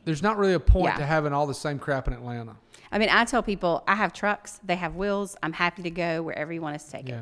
there's 0.05 0.21
not 0.21 0.38
really 0.38 0.53
a 0.53 0.59
point 0.59 0.86
Yeah. 0.86 0.97
to 0.97 1.05
having 1.05 1.34
all 1.34 1.47
the 1.47 1.53
same 1.53 1.80
crap 1.80 2.07
in 2.07 2.13
Atlanta. 2.13 2.57
I 2.92 2.98
mean, 3.00 3.10
I 3.10 3.26
tell 3.26 3.44
people 3.44 3.84
I 3.88 3.96
have 3.96 4.14
trucks, 4.14 4.60
they 4.64 4.76
have 4.76 4.96
wheels. 4.96 5.36
I'm 5.44 5.54
happy 5.54 5.84
to 5.84 5.90
go 5.92 6.22
wherever 6.22 6.54
you 6.54 6.62
want 6.62 6.76
us 6.76 6.86
to 6.86 6.92
take 6.92 7.10
it. 7.10 7.20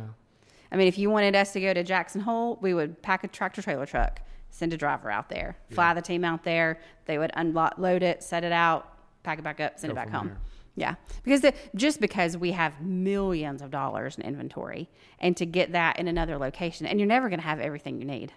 I 0.71 0.75
mean, 0.77 0.87
if 0.87 0.97
you 0.97 1.09
wanted 1.09 1.35
us 1.35 1.53
to 1.53 1.61
go 1.61 1.73
to 1.73 1.83
Jackson 1.83 2.21
Hole, 2.21 2.57
we 2.61 2.73
would 2.73 3.01
pack 3.01 3.23
a 3.23 3.27
tractor 3.27 3.61
trailer 3.61 3.85
truck, 3.85 4.19
send 4.49 4.73
a 4.73 4.77
driver 4.77 5.09
out 5.09 5.29
there, 5.29 5.57
fly 5.71 5.93
the 5.93 6.01
team 6.01 6.25
out 6.25 6.43
there. 6.43 6.79
They 7.05 7.17
would 7.17 7.31
unload 7.35 8.03
it, 8.03 8.23
set 8.23 8.43
it 8.43 8.51
out, 8.51 8.91
pack 9.23 9.39
it 9.39 9.43
back 9.43 9.59
up, 9.59 9.79
send 9.79 9.93
Go 9.93 10.01
it 10.01 10.05
back 10.05 10.13
home. 10.13 10.27
there. 10.27 10.37
Yeah, 10.77 10.95
because 11.23 11.39
the, 11.39 11.53
just 11.75 12.01
because 12.01 12.35
we 12.35 12.51
have 12.51 12.81
millions 12.81 13.61
of 13.61 13.71
dollars 13.71 14.17
in 14.17 14.23
inventory, 14.25 14.89
and 15.19 15.37
to 15.37 15.45
get 15.45 15.71
that 15.71 15.97
in 15.99 16.09
another 16.09 16.37
location, 16.37 16.85
and 16.85 16.99
you're 16.99 17.07
never 17.07 17.29
going 17.29 17.39
to 17.39 17.45
have 17.45 17.61
everything 17.61 17.97
you 17.97 18.05
need. 18.05 18.33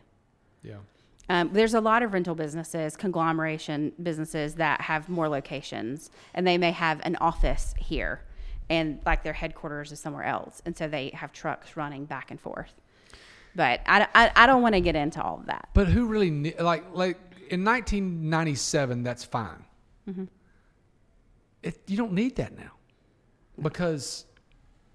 Yeah. 0.63 0.77
Um, 1.29 1.51
there's 1.53 1.75
a 1.75 1.81
lot 1.81 2.03
of 2.03 2.13
rental 2.15 2.35
businesses, 2.35 2.97
conglomeration 2.97 3.93
businesses 4.03 4.55
that 4.55 4.81
have 4.83 5.09
more 5.09 5.29
locations, 5.29 6.11
and 6.35 6.47
they 6.47 6.57
may 6.59 6.73
have 6.73 7.01
an 7.05 7.17
office 7.17 7.75
here, 7.79 8.23
and 8.71 8.99
like 9.05 9.23
their 9.25 9.35
headquarters 9.35 9.93
is 9.93 10.01
somewhere 10.01 10.25
else, 10.25 10.63
and 10.65 10.77
so 10.77 10.89
they 10.89 11.11
have 11.11 11.33
trucks 11.33 11.77
running 11.77 12.07
back 12.07 12.31
and 12.31 12.41
forth. 12.41 12.73
But 13.55 13.81
I, 13.87 14.07
I, 14.15 14.31
I 14.37 14.47
don't 14.47 14.63
want 14.63 14.75
to 14.75 14.81
get 14.81 14.97
into 14.97 15.23
all 15.23 15.39
of 15.41 15.47
that. 15.47 15.69
But 15.75 15.89
who 15.89 16.07
really 16.07 16.55
like 16.59 16.85
like 16.95 17.19
in 17.51 17.65
1997? 17.65 19.03
That's 19.03 19.25
fine. 19.25 19.65
Mm-hmm. 20.09 20.25
It, 21.63 21.81
you 21.89 21.97
don't 21.97 22.13
need 22.13 22.37
that 22.37 22.57
now 22.57 22.73
because 23.61 24.25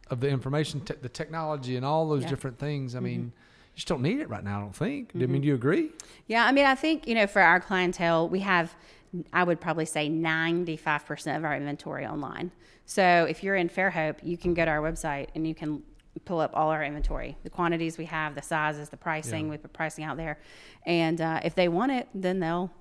of 0.09 0.19
the 0.19 0.29
information, 0.29 0.81
te- 0.81 0.95
the 1.01 1.09
technology, 1.09 1.75
and 1.75 1.85
all 1.85 2.07
those 2.07 2.21
Yeah. 2.21 2.25
Mm-hmm. 2.27 2.35
different 2.35 2.59
things. 2.59 2.95
I 2.95 2.99
mean, 3.01 3.21
you 3.21 3.31
just 3.75 3.87
don't 3.87 4.01
need 4.01 4.19
it 4.19 4.29
right 4.29 4.43
now. 4.43 4.57
I 4.57 4.61
don't 4.61 4.75
think. 4.75 5.11
I 5.15 5.19
mean, 5.19 5.41
do 5.41 5.47
you 5.47 5.55
agree? 5.55 5.89
Yeah, 6.27 6.45
I 6.45 6.51
mean, 6.51 6.65
I 6.65 6.75
think 6.75 7.07
you 7.07 7.15
know, 7.15 7.27
for 7.27 7.41
our 7.41 7.59
clientele, 7.59 8.29
we 8.29 8.39
have, 8.39 8.75
I 9.31 9.43
would 9.43 9.59
probably 9.59 9.85
say, 9.85 10.09
ninety-five 10.09 11.05
percent 11.05 11.37
of 11.37 11.43
our 11.43 11.55
inventory 11.55 12.05
online. 12.05 12.51
So 12.85 13.25
if 13.29 13.43
you're 13.43 13.55
in 13.55 13.69
Fairhope, 13.69 14.17
you 14.23 14.37
can 14.37 14.53
go 14.53 14.65
to 14.65 14.71
our 14.71 14.81
website 14.81 15.29
and 15.35 15.47
you 15.47 15.55
can 15.55 15.81
pull 16.25 16.39
up 16.39 16.51
all 16.53 16.69
our 16.69 16.83
inventory, 16.83 17.35
the 17.43 17.49
quantities 17.49 17.97
we 17.97 18.05
have, 18.05 18.35
the 18.35 18.41
sizes, 18.41 18.89
the 18.89 18.97
pricing. 18.97 19.45
Yeah. 19.45 19.51
We 19.51 19.57
put 19.57 19.73
pricing 19.73 20.03
out 20.03 20.17
there, 20.17 20.37
and 20.85 21.19
uh, 21.19 21.39
if 21.43 21.55
they 21.55 21.67
want 21.67 21.91
it, 21.91 22.07
then 22.13 22.39
they'll 22.39 22.71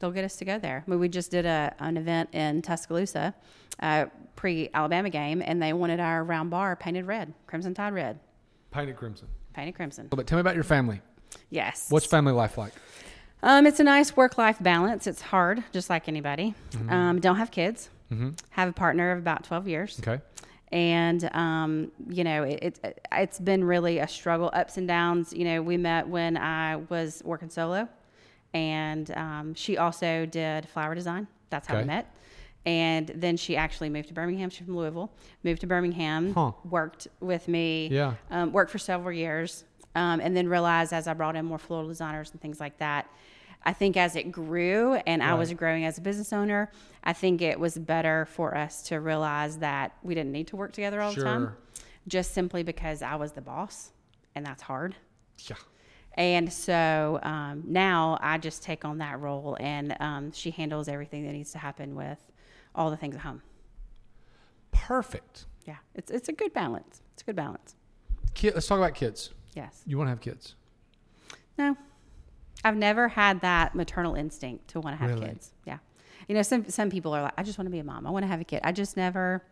they'll 0.00 0.10
get 0.10 0.24
us 0.24 0.36
to 0.36 0.44
go 0.44 0.58
there. 0.58 0.82
I 0.84 0.90
mean, 0.90 0.98
we 0.98 1.08
just 1.08 1.30
did 1.30 1.46
a 1.46 1.74
an 1.78 1.96
event 1.96 2.30
in 2.32 2.62
Tuscaloosa, 2.62 3.34
uh, 3.80 4.06
pre 4.34 4.68
Alabama 4.74 5.10
game, 5.10 5.42
and 5.44 5.62
they 5.62 5.72
wanted 5.72 6.00
our 6.00 6.24
round 6.24 6.50
bar 6.50 6.74
painted 6.74 7.06
red, 7.06 7.34
crimson 7.46 7.74
tide 7.74 7.94
red, 7.94 8.18
Painted 8.72 8.96
crimson. 8.96 9.28
Painted 9.52 9.74
crimson. 9.74 10.08
But 10.10 10.26
tell 10.26 10.36
me 10.36 10.40
about 10.40 10.54
your 10.54 10.64
family. 10.64 11.00
Yes. 11.50 11.86
What's 11.90 12.06
family 12.06 12.32
life 12.32 12.56
like? 12.58 12.72
Um, 13.42 13.66
it's 13.66 13.80
a 13.80 13.84
nice 13.84 14.16
work-life 14.16 14.58
balance. 14.60 15.06
It's 15.06 15.22
hard, 15.22 15.64
just 15.72 15.88
like 15.88 16.08
anybody. 16.08 16.54
Um, 16.88 17.20
don't 17.20 17.36
have 17.36 17.50
kids. 17.50 17.88
Mm-hmm. 18.12 18.30
Have 18.50 18.68
a 18.68 18.72
partner 18.72 19.12
of 19.12 19.18
about 19.18 19.44
twelve 19.44 19.68
years, 19.68 19.98
Okay. 20.04 20.20
and 20.72 21.30
um, 21.34 21.92
you 22.08 22.24
know 22.24 22.42
it, 22.42 22.78
it, 22.82 23.00
it's 23.12 23.38
been 23.38 23.62
really 23.62 23.98
a 24.00 24.08
struggle, 24.08 24.50
ups 24.52 24.76
and 24.78 24.88
downs. 24.88 25.32
You 25.32 25.44
know, 25.44 25.62
we 25.62 25.76
met 25.76 26.08
when 26.08 26.36
I 26.36 26.76
was 26.88 27.22
working 27.24 27.48
solo, 27.50 27.88
and 28.52 29.10
um, 29.12 29.54
she 29.54 29.78
also 29.78 30.26
did 30.26 30.68
flower 30.68 30.94
design. 30.96 31.28
That's 31.50 31.68
how 31.68 31.74
Okay. 31.74 31.82
we 31.84 31.86
met. 31.86 32.12
And 32.66 33.08
then 33.14 33.36
she 33.36 33.56
actually 33.56 33.88
moved 33.88 34.08
to 34.08 34.14
Birmingham. 34.14 34.50
She's 34.50 34.66
from 34.66 34.76
Louisville. 34.76 35.10
Moved 35.44 35.62
to 35.62 35.66
Birmingham. 35.66 36.34
Huh. 36.34 36.52
Worked 36.68 37.08
with 37.20 37.48
me 37.48 37.88
Yeah. 37.90 38.14
um, 38.30 38.52
worked 38.52 38.70
for 38.70 38.78
several 38.78 39.12
years, 39.12 39.64
um, 39.94 40.20
and 40.20 40.36
then 40.36 40.46
realized 40.48 40.92
as 40.92 41.08
I 41.08 41.14
brought 41.14 41.36
in 41.36 41.44
more 41.46 41.58
floral 41.58 41.88
designers 41.88 42.30
and 42.32 42.40
things 42.40 42.60
like 42.60 42.78
that, 42.78 43.08
I 43.64 43.72
think 43.72 43.96
as 43.96 44.16
it 44.16 44.30
grew 44.32 44.94
and 45.06 45.22
I 45.22 45.34
was 45.34 45.52
growing 45.52 45.84
as 45.84 45.98
a 45.98 46.00
business 46.00 46.32
owner, 46.32 46.70
I 47.04 47.12
think 47.12 47.42
it 47.42 47.58
was 47.60 47.76
better 47.76 48.24
for 48.26 48.56
us 48.56 48.82
to 48.84 49.00
realize 49.00 49.58
that 49.58 49.92
we 50.02 50.14
didn't 50.14 50.32
need 50.32 50.46
to 50.48 50.56
work 50.56 50.72
together 50.72 51.00
all 51.00 51.12
the 51.12 51.22
time, 51.22 51.52
just 52.08 52.32
simply 52.32 52.62
because 52.62 53.02
I 53.02 53.16
was 53.16 53.32
the 53.32 53.42
boss, 53.42 53.90
and 54.34 54.44
that's 54.46 54.62
hard. 54.62 54.96
Yeah. 55.48 55.56
And 56.14 56.52
so 56.52 57.20
um, 57.22 57.62
now 57.66 58.18
I 58.20 58.38
just 58.38 58.62
take 58.62 58.84
on 58.84 58.98
that 58.98 59.20
role, 59.20 59.56
and 59.60 59.94
um, 60.00 60.32
she 60.32 60.50
handles 60.50 60.88
everything 60.88 61.26
that 61.26 61.32
needs 61.32 61.52
to 61.52 61.58
happen 61.58 61.94
with 61.94 62.18
all 62.74 62.90
the 62.90 62.96
things 62.96 63.14
at 63.16 63.22
home. 63.22 63.42
perfect. 64.72 65.46
Yeah, 65.66 65.76
it's 65.94 66.10
it's 66.10 66.28
a 66.28 66.32
good 66.32 66.52
balance. 66.52 67.02
It's 67.12 67.22
a 67.22 67.26
good 67.26 67.36
balance. 67.36 67.74
Kid, 68.34 68.54
let's 68.54 68.66
talk 68.66 68.78
about 68.78 68.94
kids. 68.94 69.30
Yes. 69.54 69.82
You 69.86 69.98
want 69.98 70.06
to 70.08 70.10
have 70.10 70.20
kids? 70.20 70.54
No, 71.58 71.76
I've 72.64 72.76
never 72.76 73.08
had 73.08 73.40
that 73.42 73.74
maternal 73.74 74.14
instinct 74.14 74.68
to 74.68 74.80
want 74.80 74.96
to 74.96 75.00
have 75.02 75.10
Really? 75.10 75.28
kids. 75.28 75.52
Yeah, 75.66 75.78
you 76.28 76.34
know, 76.34 76.42
some 76.42 76.68
some 76.68 76.90
people 76.90 77.12
are 77.14 77.22
like, 77.22 77.34
I 77.36 77.42
just 77.42 77.58
want 77.58 77.66
to 77.66 77.70
be 77.72 77.78
a 77.80 77.84
mom. 77.84 78.06
I 78.06 78.10
want 78.10 78.22
to 78.24 78.28
have 78.28 78.40
a 78.40 78.44
kid. 78.44 78.60
I 78.64 78.72
just 78.72 78.96
never, 78.96 79.42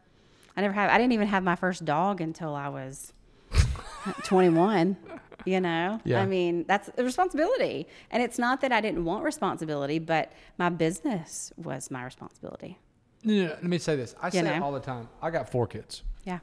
I 0.56 0.60
never 0.62 0.72
have. 0.74 0.90
I 0.90 0.96
didn't 0.98 1.12
even 1.12 1.28
have 1.28 1.42
my 1.42 1.56
first 1.56 1.84
dog 1.84 2.20
until 2.20 2.54
I 2.54 2.68
was 2.68 3.12
21. 4.24 4.96
You 5.44 5.60
know, 5.60 6.00
Yeah. 6.04 6.20
I 6.20 6.26
mean, 6.26 6.64
that's 6.66 6.90
a 6.98 7.04
responsibility, 7.04 7.86
and 8.10 8.22
it's 8.22 8.38
not 8.38 8.60
that 8.62 8.72
I 8.72 8.80
didn't 8.80 9.04
want 9.04 9.24
responsibility, 9.24 9.98
but 9.98 10.32
my 10.58 10.68
business 10.68 11.52
was 11.56 11.90
my 11.90 12.04
responsibility. 12.04 12.76
No, 13.24 13.34
no, 13.34 13.42
no, 13.44 13.48
let 13.50 13.62
me 13.64 13.78
say 13.78 13.96
this. 13.96 14.14
I 14.22 14.30
say 14.30 14.38
it 14.40 14.44
know? 14.44 14.64
all 14.64 14.72
the 14.72 14.80
time. 14.80 15.08
I 15.20 15.30
got 15.30 15.50
four 15.50 15.66
kids. 15.66 16.02
Yeah. 16.24 16.38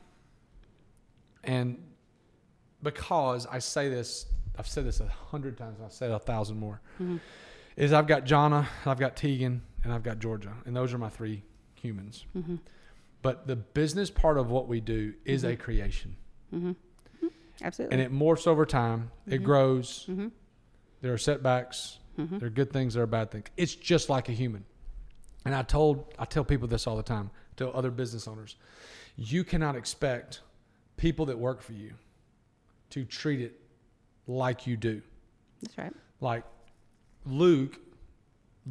And 1.43 1.77
because 2.83 3.45
I 3.47 3.59
say 3.59 3.89
this, 3.89 4.25
I've 4.57 4.67
said 4.67 4.85
this 4.85 4.99
a 4.99 5.07
hundred 5.07 5.57
times, 5.57 5.79
I've 5.83 5.93
said 5.93 6.11
a 6.11 6.19
thousand 6.19 6.57
more, 6.57 6.81
Mm-hmm. 7.01 7.17
is 7.77 7.93
I've 7.93 8.07
got 8.07 8.25
Jonna, 8.25 8.65
I've 8.85 8.99
got 8.99 9.15
Tegan, 9.15 9.61
and 9.83 9.93
I've 9.93 10.03
got 10.03 10.19
Georgia. 10.19 10.53
And 10.65 10.75
those 10.75 10.93
are 10.93 10.97
my 10.97 11.09
three 11.09 11.43
humans. 11.75 12.25
Mm-hmm. 12.35 12.55
But 13.21 13.47
the 13.47 13.55
business 13.55 14.09
part 14.11 14.37
of 14.37 14.49
what 14.51 14.67
we 14.67 14.81
do 14.81 15.13
is 15.25 15.43
a 15.43 15.55
creation. 15.55 16.15
Absolutely. 17.63 17.93
And 17.97 18.01
it 18.01 18.13
morphs 18.13 18.47
over 18.47 18.65
time, 18.65 19.11
it 19.27 19.39
grows. 19.39 20.05
Mhm. 20.09 20.31
There 21.01 21.13
are 21.13 21.17
setbacks, 21.17 21.99
there 22.17 22.47
are 22.47 22.49
good 22.49 22.71
things, 22.71 22.93
there 22.95 23.03
are 23.03 23.07
bad 23.07 23.31
things. 23.31 23.45
It's 23.57 23.73
just 23.75 24.09
like 24.09 24.29
a 24.29 24.31
human. 24.31 24.65
And 25.45 25.53
I 25.55 25.61
told 25.61 26.13
I 26.19 26.25
tell 26.25 26.43
people 26.43 26.67
this 26.67 26.87
all 26.87 26.97
the 26.97 27.03
time, 27.03 27.29
to 27.57 27.69
other 27.69 27.91
business 27.91 28.27
owners. 28.27 28.55
You 29.15 29.43
cannot 29.43 29.75
expect 29.75 30.41
people 30.97 31.25
that 31.27 31.37
work 31.37 31.61
for 31.61 31.73
you 31.73 31.93
to 32.89 33.05
treat 33.05 33.39
it 33.41 33.59
like 34.27 34.65
you 34.67 34.75
do. 34.75 35.01
that's 35.61 35.77
right. 35.77 35.93
Like 36.19 36.43
Luke 37.25 37.79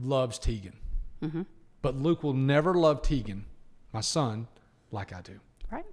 loves 0.00 0.38
Tegan. 0.38 0.74
Mm-hmm. 1.22 1.42
But 1.82 1.96
Luke 1.96 2.22
will 2.22 2.32
never 2.34 2.74
love 2.74 3.02
Tegan, 3.02 3.44
my 3.92 4.00
son, 4.00 4.48
like 4.90 5.12
I 5.12 5.20
do. 5.20 5.38
Right. 5.70 5.84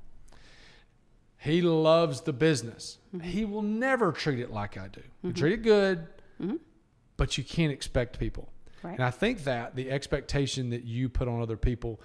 He 1.37 1.61
loves 1.61 2.21
the 2.21 2.33
business. 2.33 2.97
Mm-hmm. 3.15 3.27
He 3.27 3.45
will 3.45 3.61
never 3.61 4.11
treat 4.11 4.39
it 4.39 4.51
like 4.51 4.77
I 4.77 4.87
do. 4.87 5.01
You 5.23 5.33
treat 5.33 5.53
it 5.53 5.63
good, 5.63 6.07
Mhm. 6.41 6.59
but 7.17 7.37
you 7.37 7.43
can't 7.43 7.71
expect 7.71 8.19
people. 8.19 8.51
Right. 8.83 8.95
And 8.95 9.03
I 9.03 9.11
think 9.11 9.43
that 9.45 9.75
the 9.75 9.89
expectation 9.91 10.69
that 10.71 10.83
you 10.83 11.09
put 11.09 11.27
on 11.27 11.41
other 11.41 11.57
people 11.57 11.99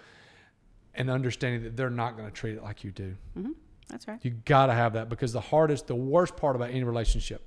and 0.95 1.11
understanding 1.11 1.63
that 1.65 1.77
they're 1.77 1.91
not 1.91 2.17
going 2.17 2.29
to 2.29 2.35
treat 2.35 2.55
it 2.57 2.63
like 2.63 2.85
you 2.85 2.91
do. 2.91 3.17
Mm-hmm. 3.39 3.53
That's 3.89 4.09
right. 4.09 4.19
You 4.23 4.31
got 4.31 4.67
to 4.67 4.73
have 4.73 4.95
that 4.95 5.09
because 5.09 5.33
the 5.33 5.41
hardest, 5.41 5.87
the 5.87 5.95
worst 5.95 6.37
part 6.37 6.57
about 6.57 6.71
any 6.71 6.85
relationship 6.85 7.43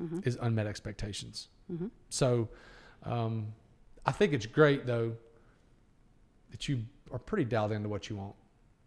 Mm-hmm. 0.00 0.20
is 0.22 0.38
unmet 0.40 0.68
expectations. 0.68 1.48
Mhm. 1.72 1.90
So 2.08 2.48
um, 3.02 3.48
I 4.06 4.12
think 4.12 4.32
it's 4.32 4.46
great 4.46 4.86
though 4.86 5.16
that 6.52 6.68
you 6.68 6.84
are 7.10 7.18
pretty 7.18 7.44
dialed 7.44 7.72
into 7.72 7.88
what 7.88 8.08
you 8.08 8.14
want. 8.14 8.36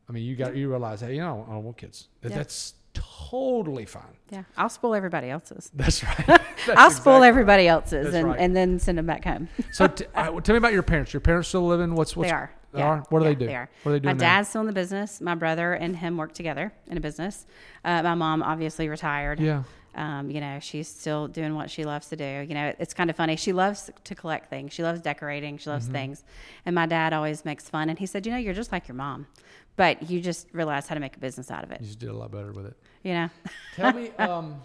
I 0.07 0.13
mean, 0.13 0.23
you 0.23 0.37
got 0.37 0.55
you 0.55 0.69
realize, 0.69 1.01
hey, 1.01 1.15
you 1.15 1.19
know, 1.19 1.45
I 1.49 1.51
don't 1.53 1.65
want 1.65 1.75
kids. 1.75 2.07
Yeah. 2.23 2.29
That's 2.29 2.75
totally 2.93 3.85
fine. 3.85 4.03
Yeah. 4.29 4.43
I'll 4.57 4.69
spoil 4.69 4.93
everybody 4.95 5.29
else's. 5.29 5.71
That's 5.75 6.03
right. 6.03 6.17
That's 6.27 6.69
I'll 6.69 6.91
spoil 6.91 7.15
exactly 7.17 7.27
everybody 7.29 7.67
else's 7.67 8.13
and, 8.13 8.27
right. 8.27 8.39
and 8.39 8.55
then 8.55 8.79
send 8.79 8.97
them 8.97 9.05
back 9.05 9.25
home. 9.25 9.47
So 9.71 9.87
t- 9.87 10.05
uh, 10.15 10.39
tell 10.41 10.53
me 10.53 10.57
about 10.57 10.73
your 10.73 10.83
parents. 10.83 11.13
Your 11.13 11.21
parents 11.21 11.47
still 11.49 11.65
living? 11.67 11.95
What's 11.95 12.15
what's 12.15 12.29
they 12.29 12.35
are. 12.35 12.51
They 12.73 12.79
Yeah. 12.79 12.85
are? 12.87 12.97
What 13.09 13.19
do 13.19 13.25
Yeah, 13.25 13.29
they 13.31 13.35
do? 13.35 13.45
They 13.47 13.55
are. 13.55 13.69
What 13.83 13.91
are 13.91 13.99
they 13.99 14.05
My 14.05 14.11
doing 14.13 14.17
now? 14.17 14.35
dad's 14.37 14.49
still 14.49 14.61
in 14.61 14.67
the 14.67 14.73
business. 14.73 15.21
My 15.21 15.35
brother 15.35 15.73
and 15.73 15.95
him 15.95 16.17
work 16.17 16.33
together 16.33 16.73
in 16.87 16.97
a 16.97 17.01
business. 17.01 17.45
Uh, 17.85 18.01
my 18.03 18.15
mom 18.15 18.43
obviously 18.43 18.89
retired. 18.89 19.39
Yeah. 19.39 19.63
Um, 19.95 20.31
you 20.31 20.39
know, 20.39 20.59
she's 20.61 20.87
still 20.87 21.27
doing 21.27 21.53
what 21.55 21.69
she 21.69 21.83
loves 21.83 22.07
to 22.09 22.15
do. 22.15 22.45
You 22.47 22.53
know, 22.53 22.73
it's 22.79 22.93
kind 22.93 23.09
of 23.09 23.15
funny. 23.15 23.35
She 23.35 23.51
loves 23.53 23.89
to 24.05 24.15
collect 24.15 24.49
things. 24.49 24.71
She 24.73 24.83
loves 24.83 25.01
decorating. 25.01 25.57
She 25.57 25.63
Mm-hmm. 25.63 25.69
loves 25.71 25.87
things. 25.87 26.23
And 26.65 26.73
my 26.75 26.85
dad 26.85 27.13
always 27.13 27.43
makes 27.45 27.67
fun. 27.69 27.89
And 27.89 27.99
he 27.99 28.05
said, 28.05 28.25
you 28.25 28.31
know, 28.31 28.37
you're 28.37 28.53
just 28.53 28.71
like 28.71 28.87
your 28.87 28.95
mom, 28.95 29.27
but 29.75 30.09
you 30.09 30.21
just 30.21 30.47
realize 30.53 30.87
how 30.87 30.95
to 30.95 31.01
make 31.01 31.15
a 31.17 31.19
business 31.19 31.51
out 31.51 31.63
of 31.63 31.71
it. 31.71 31.81
You 31.81 31.87
just 31.87 31.99
did 31.99 32.09
a 32.09 32.13
lot 32.13 32.31
better 32.31 32.51
with 32.51 32.65
it. 32.67 32.77
You 33.03 33.13
know? 33.13 33.29
Tell 33.75 33.91
me, 33.93 34.11
um, 34.17 34.61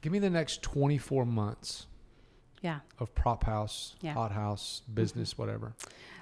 give 0.00 0.12
me 0.12 0.18
the 0.18 0.30
next 0.30 0.62
24 0.62 1.24
months 1.26 1.86
Yeah. 2.62 2.80
of 2.98 3.14
prop 3.14 3.44
house, 3.44 3.94
Yeah. 4.00 4.14
hot 4.14 4.32
house, 4.32 4.82
business, 4.92 5.38
whatever. 5.38 5.74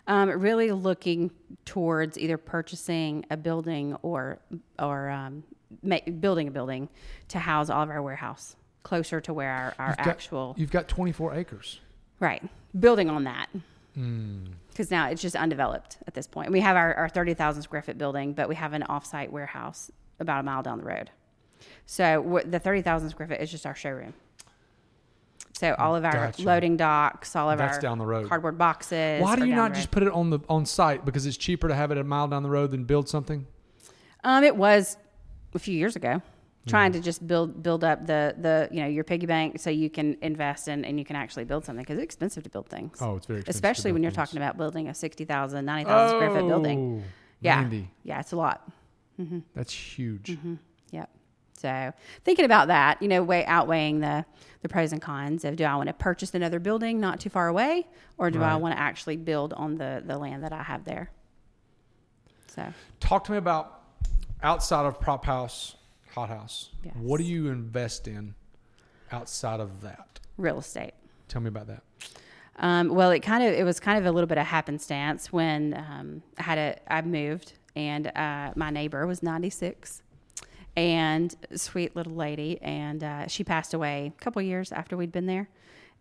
Um, 0.06 0.28
really 0.28 0.70
looking 0.70 1.30
towards 1.64 2.18
either 2.18 2.36
purchasing 2.36 3.24
a 3.30 3.38
building 3.38 3.94
or 4.02 4.38
or 4.78 5.08
ma- 5.82 5.98
building 6.20 6.48
a 6.48 6.50
building 6.50 6.88
to 7.28 7.38
house 7.38 7.70
all 7.70 7.82
of 7.82 7.90
our 7.90 8.02
warehouse 8.02 8.56
closer 8.82 9.20
to 9.20 9.32
where 9.32 9.50
our, 9.50 9.74
our 9.78 9.88
You've 9.90 9.96
got- 9.98 10.06
actual 10.08 10.54
You've 10.58 10.70
got 10.70 10.88
24 10.88 11.34
acres. 11.34 11.80
right 12.20 12.42
building 12.78 13.08
on 13.10 13.24
that 13.24 13.48
Mm. 13.96 14.46
because 14.70 14.90
now 14.90 15.08
it's 15.08 15.22
just 15.22 15.36
undeveloped 15.36 15.98
at 16.08 16.14
this 16.14 16.26
point. 16.26 16.50
We 16.50 16.60
have 16.60 16.74
our, 16.76 16.94
our 16.94 17.08
thirty 17.08 17.32
thousand 17.34 17.62
square 17.62 17.80
foot 17.80 17.96
building, 17.96 18.32
but 18.32 18.48
we 18.48 18.56
have 18.56 18.72
an 18.72 18.82
offsite 18.88 19.30
warehouse 19.30 19.88
about 20.18 20.40
a 20.40 20.42
mile 20.42 20.64
down 20.64 20.78
the 20.78 20.84
road. 20.84 21.10
So 21.86 22.42
the 22.44 22.58
thirty 22.58 22.82
thousand 22.82 23.10
square 23.10 23.28
foot 23.28 23.40
is 23.40 23.52
just 23.52 23.66
our 23.66 23.74
showroom. 23.76 24.14
So 25.52 25.74
all 25.78 25.94
of 25.94 26.04
our 26.04 26.10
Gotcha. 26.12 26.42
loading 26.42 26.76
docks, 26.76 27.36
all 27.36 27.48
of 27.48 27.58
That's 27.58 27.76
our 27.76 27.80
down 27.80 27.98
the 27.98 28.06
road. 28.06 28.28
cardboard 28.28 28.58
boxes. 28.58 29.22
Why 29.22 29.36
do 29.36 29.44
you 29.46 29.54
not 29.54 29.72
just 29.74 29.92
put 29.92 30.02
it 30.02 30.10
on 30.10 30.30
the 30.30 30.40
on 30.48 30.66
site 30.66 31.04
because 31.04 31.24
it's 31.26 31.36
cheaper 31.36 31.68
to 31.68 31.74
have 31.76 31.92
it 31.92 31.98
a 31.98 32.02
mile 32.02 32.26
down 32.26 32.42
the 32.42 32.50
road 32.50 32.72
than 32.72 32.84
build 32.84 33.08
something? 33.08 33.46
Um, 34.24 34.42
it 34.42 34.56
was 34.56 34.96
a 35.54 35.58
few 35.58 35.76
years 35.76 35.96
ago. 35.96 36.20
Trying 36.66 36.92
Mm-hmm. 36.92 37.00
to 37.00 37.04
just 37.04 37.26
build 37.26 37.62
build 37.62 37.84
up 37.84 38.06
the 38.06 38.34
the 38.38 38.68
you 38.72 38.80
know 38.80 38.86
your 38.88 39.04
piggy 39.04 39.26
bank 39.26 39.60
so 39.60 39.68
you 39.68 39.90
can 39.90 40.16
invest 40.22 40.66
in 40.66 40.82
and 40.86 40.98
you 40.98 41.04
can 41.04 41.14
actually 41.14 41.44
build 41.44 41.66
something 41.66 41.82
because 41.82 41.98
it's 41.98 42.04
expensive 42.04 42.42
to 42.44 42.48
build 42.48 42.68
things. 42.70 42.96
Oh, 43.02 43.16
it's 43.16 43.26
very 43.26 43.40
expensive 43.40 43.56
especially 43.58 43.92
when 43.92 44.02
you're 44.02 44.10
things. 44.10 44.28
talking 44.30 44.38
about 44.38 44.56
building 44.56 44.88
a 44.88 44.94
60,000, 44.94 45.62
90,000 45.62 46.08
square 46.16 46.30
foot 46.30 46.46
building. 46.46 47.02
Oh, 47.04 47.08
Yeah, 47.40 47.60
Mandy, 47.60 47.90
yeah, 48.02 48.20
it's 48.20 48.32
a 48.32 48.36
lot. 48.36 48.66
that's 49.54 49.74
huge. 49.74 50.38
Yep. 50.90 51.10
So 51.58 51.92
thinking 52.24 52.46
about 52.46 52.68
that, 52.68 53.02
you 53.02 53.08
know, 53.08 53.22
way 53.22 53.44
outweighing 53.44 54.00
the 54.00 54.24
the 54.62 54.68
pros 54.70 54.90
and 54.92 55.02
cons 55.02 55.44
of 55.44 55.56
do 55.56 55.64
I 55.64 55.76
want 55.76 55.88
to 55.88 55.92
purchase 55.92 56.32
another 56.34 56.60
building 56.60 56.98
not 56.98 57.20
too 57.20 57.28
far 57.28 57.48
away, 57.48 57.86
or 58.16 58.30
do 58.30 58.42
I 58.42 58.56
want 58.56 58.74
to 58.74 58.80
actually 58.80 59.18
build 59.18 59.52
on 59.52 59.76
the 59.76 60.02
the 60.06 60.16
land 60.16 60.42
that 60.44 60.52
I 60.54 60.62
have 60.62 60.84
there? 60.84 61.10
So 62.46 62.72
Talk 63.00 63.24
to 63.24 63.32
me 63.32 63.36
about 63.38 63.82
outside 64.44 64.86
of 64.86 65.00
prop 65.00 65.24
house, 65.24 65.76
hot 66.12 66.28
house. 66.28 66.70
Yes. 66.84 66.94
What 66.96 67.18
do 67.18 67.24
you 67.24 67.48
invest 67.48 68.06
in 68.06 68.34
outside 69.10 69.58
of 69.58 69.80
that? 69.82 70.14
real 70.36 70.58
estate. 70.58 70.94
Tell 71.28 71.40
me 71.40 71.48
about 71.48 71.66
that. 71.68 71.82
Um, 72.56 72.88
well, 72.94 73.10
it 73.10 73.20
kind 73.20 73.42
of 73.42 73.52
it 73.52 73.64
was 73.64 73.80
kind 73.80 73.98
of 73.98 74.06
a 74.06 74.12
little 74.12 74.28
bit 74.28 74.38
of 74.38 74.46
happenstance 74.46 75.32
when 75.32 75.74
um, 75.74 76.22
I 76.38 76.42
had 76.42 76.58
a 76.58 76.92
I 76.92 77.02
moved 77.02 77.54
and 77.74 78.06
uh, 78.14 78.52
my 78.54 78.70
neighbor 78.70 79.06
was 79.06 79.22
96 79.22 80.02
and 80.76 81.34
sweet 81.56 81.96
little 81.96 82.14
lady 82.14 82.60
and 82.62 83.02
uh, 83.02 83.26
she 83.26 83.42
passed 83.42 83.74
away 83.74 84.12
a 84.16 84.22
couple 84.22 84.40
years 84.42 84.70
after 84.70 84.96
we'd 84.96 85.12
been 85.12 85.26
there 85.26 85.48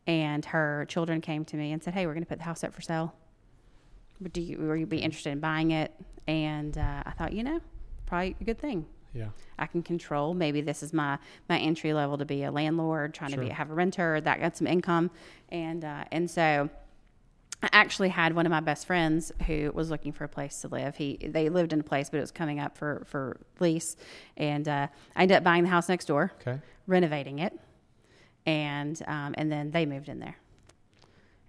and 0.05 0.45
her 0.45 0.85
children 0.89 1.21
came 1.21 1.45
to 1.45 1.57
me 1.57 1.71
and 1.71 1.81
said, 1.81 1.93
"Hey, 1.93 2.05
we're 2.05 2.13
going 2.13 2.23
to 2.23 2.29
put 2.29 2.39
the 2.39 2.45
house 2.45 2.63
up 2.63 2.73
for 2.73 2.81
sale. 2.81 3.15
Would 4.19 4.37
you 4.37 4.57
will 4.59 4.75
you 4.75 4.85
be 4.85 4.99
interested 4.99 5.31
in 5.31 5.39
buying 5.39 5.71
it?" 5.71 5.91
And 6.27 6.77
uh, 6.77 7.03
I 7.05 7.11
thought, 7.11 7.33
you 7.33 7.43
know, 7.43 7.61
probably 8.05 8.35
a 8.39 8.43
good 8.43 8.59
thing. 8.59 8.85
Yeah. 9.13 9.27
I 9.59 9.67
can 9.67 9.83
control. 9.83 10.33
Maybe 10.33 10.61
this 10.61 10.81
is 10.81 10.91
my 10.93 11.19
my 11.47 11.59
entry 11.59 11.93
level 11.93 12.17
to 12.17 12.25
be 12.25 12.43
a 12.43 12.51
landlord, 12.51 13.13
trying 13.13 13.31
to 13.31 13.37
be 13.37 13.49
have 13.49 13.69
a 13.69 13.73
renter 13.73 14.19
that 14.21 14.39
got 14.39 14.57
some 14.57 14.65
income, 14.67 15.11
and 15.49 15.85
uh, 15.85 16.05
and 16.11 16.29
so 16.31 16.69
I 17.61 17.69
actually 17.71 18.09
had 18.09 18.35
one 18.35 18.45
of 18.47 18.49
my 18.49 18.59
best 18.59 18.87
friends 18.87 19.31
who 19.45 19.71
was 19.73 19.89
looking 19.91 20.11
for 20.13 20.23
a 20.23 20.27
place 20.27 20.61
to 20.61 20.67
live. 20.67 20.95
He 20.97 21.17
they 21.17 21.49
lived 21.49 21.73
in 21.73 21.81
a 21.81 21.83
place, 21.83 22.09
but 22.09 22.17
it 22.17 22.21
was 22.21 22.31
coming 22.31 22.59
up 22.59 22.75
for 22.75 23.03
for 23.05 23.37
lease, 23.59 23.95
and 24.35 24.67
uh, 24.67 24.87
I 25.15 25.21
ended 25.21 25.37
up 25.37 25.43
buying 25.43 25.63
the 25.63 25.69
house 25.69 25.87
next 25.89 26.05
door, 26.05 26.33
Okay. 26.41 26.59
renovating 26.87 27.37
it, 27.39 27.53
and 28.47 28.99
um, 29.07 29.35
and 29.37 29.51
then 29.51 29.69
they 29.71 29.85
moved 29.85 30.09
in 30.09 30.19
there. 30.19 30.37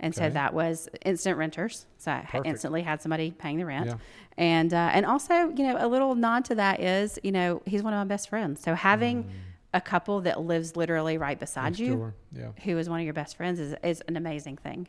And 0.01 0.15
so 0.15 0.29
that 0.29 0.53
was 0.53 0.89
instant 1.05 1.39
renters. 1.39 1.87
So 1.99 2.13
I 2.13 2.21
Perfect. 2.23 2.47
instantly 2.47 2.83
had 2.83 3.01
somebody 3.01 3.31
paying 3.31 3.59
the 3.59 3.65
rent. 3.67 3.87
Yeah. 3.87 3.95
And 4.37 4.75
uh, 4.75 4.91
and 4.93 5.07
also, 5.07 5.35
you 5.35 5.65
know, 5.67 5.77
a 5.79 5.89
little 5.89 6.15
nod 6.15 6.45
to 6.47 6.57
that 6.57 6.81
is, 6.81 7.19
you 7.23 7.33
know, 7.33 7.63
he's 7.65 7.83
one 7.83 7.95
of 7.95 7.99
my 7.99 8.05
best 8.05 8.29
friends. 8.29 8.61
So 8.61 8.75
having 8.75 9.31
a 9.73 9.81
couple 9.81 10.21
that 10.23 10.41
lives 10.41 10.77
literally 10.77 11.17
right 11.17 11.39
beside 11.39 11.63
Mm. 11.75 11.79
Next 11.79 11.79
you, 11.81 11.95
door. 11.97 12.15
Yeah. 12.33 12.49
who 12.65 12.77
is 12.79 12.89
one 12.91 13.01
of 13.01 13.05
your 13.05 13.15
best 13.15 13.37
friends, 13.37 13.59
is 13.61 13.75
is 13.83 14.03
an 14.09 14.17
amazing 14.17 14.57
thing. 14.59 14.89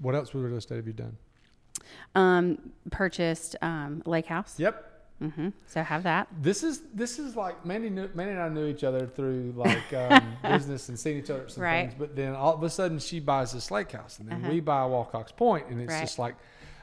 What 0.00 0.14
else 0.14 0.32
with 0.32 0.44
real 0.44 0.56
estate 0.56 0.76
have 0.76 0.86
you 0.86 0.92
done? 0.92 1.16
Um, 2.14 2.72
purchased 2.90 3.56
um, 3.62 4.02
lake 4.06 4.26
house. 4.26 4.58
Yep. 4.58 4.93
Hmm 5.20 5.48
So 5.66 5.82
have 5.82 6.02
that. 6.02 6.28
This 6.42 6.62
is 6.62 6.82
this 6.94 7.18
is 7.18 7.36
like 7.36 7.64
Mandy 7.64 7.90
knew, 7.90 8.08
Mandy 8.14 8.32
and 8.32 8.42
I 8.42 8.48
knew 8.48 8.66
each 8.66 8.84
other 8.84 9.06
through 9.06 9.52
like 9.56 9.92
um, 9.92 10.36
business 10.46 10.88
and 10.88 10.98
seeing 10.98 11.18
each 11.18 11.30
other 11.30 11.42
at 11.42 11.50
some 11.52 11.62
Right. 11.62 11.82
things. 11.88 11.94
But 11.98 12.16
then 12.16 12.34
all 12.34 12.54
of 12.54 12.62
a 12.62 12.70
sudden 12.70 12.98
she 12.98 13.20
buys 13.20 13.52
this 13.52 13.70
lake 13.70 13.92
house, 13.92 14.18
and 14.18 14.28
then 14.28 14.38
Uh-huh. 14.38 14.50
we 14.50 14.60
buy 14.60 14.80
Walcox 14.82 15.34
Point, 15.36 15.68
and 15.68 15.80
it's 15.80 15.92
Right. 15.94 16.00
just 16.00 16.18
like 16.18 16.34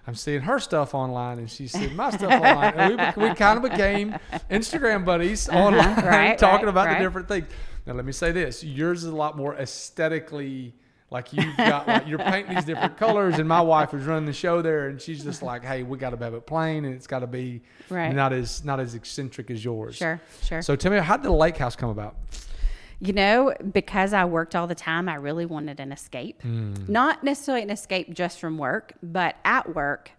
I'm 0.08 0.16
seeing 0.16 0.42
her 0.42 0.60
stuff 0.60 0.96
online, 0.96 1.38
and 1.40 1.50
she's 1.50 1.72
seeing 1.74 1.96
my 1.96 2.10
stuff 2.10 2.32
online. 2.34 2.74
And 2.74 3.16
we, 3.18 3.24
we 3.30 3.36
kind 3.36 3.58
of 3.64 3.72
became 3.72 4.16
Instagram 4.50 5.06
buddies 5.06 5.48
online, 5.50 5.80
Uh-huh. 5.80 6.08
right, 6.08 6.38
talking 6.48 6.70
about 6.70 6.90
the 6.90 6.96
different 7.04 7.28
things. 7.28 7.48
Now, 7.86 7.94
let 7.94 8.06
me 8.06 8.12
say 8.12 8.32
this: 8.32 8.64
yours 8.64 9.04
is 9.04 9.10
a 9.12 9.16
lot 9.16 9.38
more 9.38 9.56
aesthetically. 9.56 10.74
Like 11.12 11.34
you've 11.34 11.58
got, 11.58 11.88
like 11.90 12.08
you're 12.08 12.18
painting 12.20 12.56
these 12.56 12.64
different 12.64 12.96
colors, 12.96 13.38
and 13.38 13.48
my 13.48 13.60
wife 13.60 13.94
is 13.94 14.06
running 14.06 14.26
the 14.26 14.32
show 14.34 14.62
there, 14.62 14.88
and 14.88 15.00
she's 15.00 15.22
just 15.26 15.44
like, 15.44 15.62
"Hey, 15.62 15.84
we 15.84 15.98
got 15.98 16.12
to 16.12 16.18
have 16.24 16.34
it 16.34 16.48
plain, 16.48 16.86
and 16.86 16.96
it's 16.96 17.06
got 17.06 17.20
to 17.20 17.28
be 17.28 17.62
Right. 17.90 18.16
not 18.16 18.32
as 18.32 18.64
not 18.64 18.80
as 18.80 18.96
eccentric 18.96 19.52
as 19.52 19.64
yours." 19.64 19.98
Sure, 19.98 20.22
sure. 20.42 20.62
So 20.62 20.78
tell 20.78 20.90
me, 20.90 21.00
how 21.00 21.18
did 21.18 21.24
the 21.26 21.32
lake 21.34 21.58
house 21.58 21.76
come 21.76 21.90
about? 21.90 22.16
You 23.02 23.12
know, 23.12 23.54
because 23.74 24.14
I 24.14 24.24
worked 24.24 24.56
all 24.56 24.68
the 24.68 24.76
time, 24.76 25.10
I 25.10 25.16
really 25.16 25.46
wanted 25.46 25.82
an 25.82 25.92
escape. 25.92 26.42
Hmm. 26.44 26.76
Not 26.88 27.24
necessarily 27.26 27.64
an 27.64 27.72
escape 27.72 28.14
just 28.14 28.40
from 28.40 28.58
work, 28.58 28.94
but 29.04 29.36
at 29.44 29.76
work, 29.76 30.12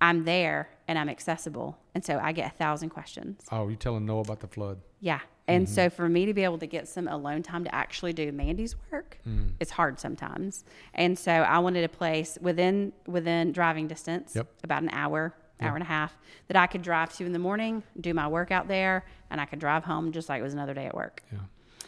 I'm 0.00 0.24
there 0.24 0.70
and 0.88 0.98
I'm 0.98 1.08
accessible. 1.08 1.78
And 1.94 2.04
so 2.04 2.18
I 2.22 2.32
get 2.32 2.52
a 2.52 2.56
thousand 2.56 2.90
questions. 2.90 3.42
Oh, 3.50 3.68
you 3.68 3.76
telling 3.76 4.06
Noah 4.06 4.22
about 4.22 4.40
the 4.40 4.48
flood? 4.48 4.78
Yeah. 5.00 5.20
And 5.48 5.68
so 5.68 5.86
mm-hmm. 5.86 5.94
for 5.94 6.08
me 6.08 6.26
to 6.26 6.34
be 6.34 6.44
able 6.44 6.58
to 6.58 6.66
get 6.66 6.86
some 6.88 7.08
alone 7.08 7.42
time 7.42 7.64
to 7.64 7.74
actually 7.74 8.12
do 8.12 8.30
Mandy's 8.30 8.76
work, 8.90 9.18
mm. 9.28 9.50
it's 9.58 9.72
hard 9.72 9.98
sometimes. 9.98 10.64
And 10.94 11.18
so 11.18 11.32
I 11.32 11.58
wanted 11.58 11.84
a 11.84 11.88
place 11.88 12.38
within 12.40 12.92
within 13.06 13.52
driving 13.52 13.88
distance, 13.88 14.36
Yep. 14.36 14.46
about 14.62 14.82
an 14.82 14.90
hour, 14.92 15.34
hour 15.60 15.74
and 15.74 15.82
a 15.82 15.86
half, 15.86 16.16
that 16.48 16.56
I 16.56 16.66
could 16.66 16.82
drive 16.82 17.12
to 17.16 17.26
in 17.26 17.32
the 17.32 17.38
morning, 17.38 17.82
do 18.00 18.14
my 18.14 18.28
work 18.28 18.50
out 18.50 18.68
there, 18.68 19.04
and 19.30 19.40
I 19.40 19.44
could 19.44 19.58
drive 19.58 19.84
home 19.84 20.12
just 20.12 20.28
like 20.28 20.40
it 20.40 20.42
was 20.42 20.54
another 20.54 20.74
day 20.74 20.86
at 20.86 20.94
work. 20.94 21.22
Yeah. 21.32 21.38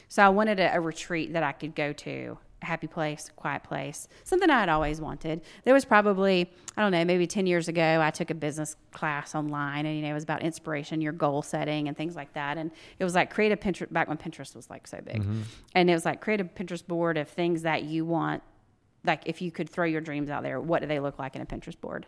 So 0.09 0.23
I 0.23 0.29
wanted 0.29 0.61
a, 0.61 0.77
a 0.77 0.81
retreat 0.81 1.33
that 1.33 1.43
I 1.43 1.53
could 1.53 1.75
go 1.75 1.93
to, 1.93 2.39
happy 2.65 2.87
place, 2.87 3.31
quiet 3.37 3.63
place, 3.63 4.09
something 4.25 4.51
I 4.51 4.61
had 4.61 4.69
always 4.69 5.01
wanted. 5.01 5.43
There 5.65 5.75
was 5.75 5.85
probably, 5.85 6.51
I 6.77 6.83
don't 6.83 6.93
know, 6.93 7.05
maybe 7.05 7.27
10 7.27 7.47
years 7.47 7.69
ago, 7.69 8.01
I 8.03 8.11
took 8.11 8.31
a 8.31 8.35
business 8.35 8.77
class 8.93 9.35
online 9.35 9.87
and, 9.87 9.97
you 9.97 10.03
know, 10.03 10.11
it 10.11 10.15
was 10.15 10.25
about 10.25 10.43
inspiration, 10.43 11.01
your 11.01 11.13
goal 11.13 11.43
setting 11.43 11.89
and 11.89 11.97
things 11.97 12.17
like 12.17 12.33
that. 12.35 12.59
And 12.59 12.71
it 12.99 13.05
was 13.05 13.15
like 13.15 13.33
create 13.33 13.53
a 13.53 13.57
Pinterest, 13.57 13.93
back 13.93 14.09
when 14.09 14.17
Pinterest 14.17 14.55
was 14.57 14.69
like 14.71 14.87
so 14.87 15.01
big. 15.05 15.23
Mm-hmm. 15.23 15.43
And 15.75 15.91
it 15.91 15.95
was 15.95 16.05
like 16.05 16.21
create 16.21 16.41
a 16.41 16.45
Pinterest 16.45 16.87
board 16.87 17.17
of 17.17 17.29
things 17.29 17.63
that 17.63 17.85
you 17.85 18.05
want, 18.05 18.43
like 19.05 19.23
if 19.27 19.43
you 19.43 19.51
could 19.51 19.69
throw 19.69 19.85
your 19.85 20.01
dreams 20.01 20.31
out 20.31 20.43
there, 20.43 20.61
what 20.61 20.81
do 20.81 20.89
they 20.89 21.01
look 21.01 21.19
like 21.19 21.37
in 21.37 21.43
a 21.43 21.47
Pinterest 21.47 21.81
board? 21.81 22.07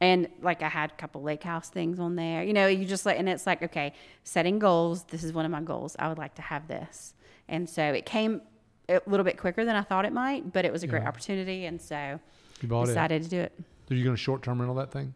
And 0.00 0.28
like 0.42 0.62
I 0.62 0.68
had 0.68 0.92
a 0.92 0.94
couple 0.94 1.22
lake 1.22 1.42
house 1.42 1.70
things 1.70 1.98
on 1.98 2.14
there. 2.14 2.44
You 2.44 2.52
know, 2.52 2.68
you 2.68 2.84
just 2.84 3.04
like, 3.04 3.18
and 3.18 3.28
it's 3.28 3.46
like, 3.46 3.62
okay, 3.62 3.92
setting 4.22 4.58
goals. 4.58 5.04
This 5.04 5.24
is 5.24 5.32
one 5.32 5.44
of 5.44 5.50
my 5.50 5.60
goals. 5.60 5.96
I 5.98 6.08
would 6.08 6.18
like 6.18 6.36
to 6.36 6.42
have 6.42 6.68
this. 6.68 7.14
And 7.48 7.68
so 7.68 7.82
it 7.82 8.06
came 8.06 8.42
a 8.88 9.00
little 9.06 9.24
bit 9.24 9.36
quicker 9.38 9.64
than 9.64 9.76
I 9.76 9.82
thought 9.82 10.04
it 10.04 10.12
might, 10.12 10.52
but 10.52 10.64
it 10.64 10.72
was 10.72 10.82
a 10.82 10.86
great 10.86 11.02
Yeah. 11.02 11.08
opportunity. 11.08 11.66
And 11.66 11.80
so 11.80 12.18
You 12.60 12.68
bought 12.68 12.84
it. 12.84 12.86
decided 12.88 13.22
to 13.24 13.28
do 13.28 13.40
it. 13.40 13.52
Are 13.90 13.94
you 13.94 14.04
going 14.04 14.16
to 14.16 14.20
short 14.20 14.42
term 14.42 14.60
rental 14.60 14.74
that 14.76 14.90
thing? 14.92 15.14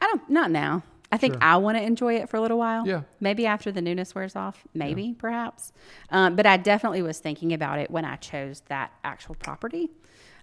I 0.00 0.06
don't, 0.06 0.28
not 0.30 0.50
now. 0.50 0.82
I 1.12 1.18
think 1.18 1.34
Sure. 1.34 1.42
I 1.44 1.56
want 1.56 1.76
to 1.78 1.82
enjoy 1.82 2.14
it 2.16 2.28
for 2.28 2.36
a 2.36 2.40
little 2.40 2.58
while. 2.58 2.86
Yeah. 2.86 3.02
Maybe 3.20 3.46
after 3.46 3.70
the 3.70 3.80
newness 3.80 4.14
wears 4.14 4.34
off, 4.34 4.64
maybe, 4.74 5.14
perhaps. 5.16 5.72
Um, 6.10 6.34
but 6.34 6.46
I 6.46 6.56
definitely 6.56 7.02
was 7.02 7.18
thinking 7.20 7.52
about 7.52 7.78
it 7.78 7.90
when 7.90 8.04
I 8.04 8.16
chose 8.16 8.60
that 8.68 8.90
actual 9.04 9.36
property 9.36 9.90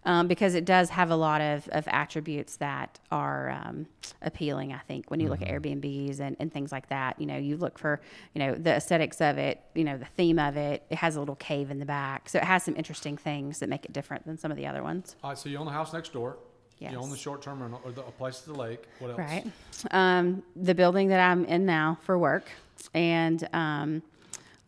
um, 0.05 0.27
because 0.27 0.55
it 0.55 0.65
does 0.65 0.89
have 0.89 1.09
a 1.09 1.15
lot 1.15 1.41
of, 1.41 1.67
of 1.69 1.87
attributes 1.87 2.57
that 2.57 2.99
are 3.11 3.51
um, 3.51 3.87
appealing, 4.21 4.73
I 4.73 4.79
think, 4.79 5.09
when 5.09 5.19
you 5.19 5.29
look 5.29 5.41
at 5.41 5.47
Mm-hmm. 5.47 5.53
Airbnbs 5.53 6.19
and, 6.19 6.35
and 6.39 6.51
things 6.51 6.71
like 6.71 6.89
that. 6.89 7.19
You 7.19 7.25
know, 7.25 7.37
you 7.37 7.57
look 7.57 7.77
for, 7.77 8.01
you 8.33 8.39
know, 8.39 8.55
the 8.55 8.71
aesthetics 8.71 9.21
of 9.21 9.37
it, 9.37 9.61
you 9.75 9.83
know, 9.83 9.97
the 9.97 10.05
theme 10.05 10.39
of 10.39 10.57
it. 10.57 10.83
It 10.89 10.97
has 10.97 11.15
a 11.15 11.19
little 11.19 11.35
cave 11.35 11.69
in 11.69 11.79
the 11.79 11.85
back. 11.85 12.29
So 12.29 12.37
it 12.39 12.43
has 12.43 12.63
some 12.63 12.75
interesting 12.75 13.17
things 13.17 13.59
that 13.59 13.69
make 13.69 13.85
it 13.85 13.93
different 13.93 14.25
than 14.25 14.37
some 14.37 14.51
of 14.51 14.57
the 14.57 14.65
other 14.65 14.83
ones. 14.83 15.15
All 15.23 15.29
right, 15.29 15.37
so 15.37 15.49
you 15.49 15.57
own 15.57 15.65
the 15.65 15.71
house 15.71 15.93
next 15.93 16.13
door. 16.13 16.37
Yes. 16.79 16.91
You 16.91 16.97
own 16.99 17.11
the 17.11 17.17
short 17.17 17.41
term 17.41 17.61
rental 17.61 17.81
or 17.85 17.91
the 17.91 18.01
a 18.01 18.11
place 18.11 18.41
to 18.41 18.51
the 18.51 18.57
lake. 18.57 18.83
What 18.99 19.11
else? 19.11 19.19
Right. 19.19 19.45
Um, 19.91 20.43
the 20.55 20.75
building 20.75 21.07
that 21.09 21.19
I'm 21.19 21.45
in 21.45 21.65
now 21.65 21.97
for 22.01 22.17
work 22.17 22.49
and 22.93 23.47
um, 23.53 24.01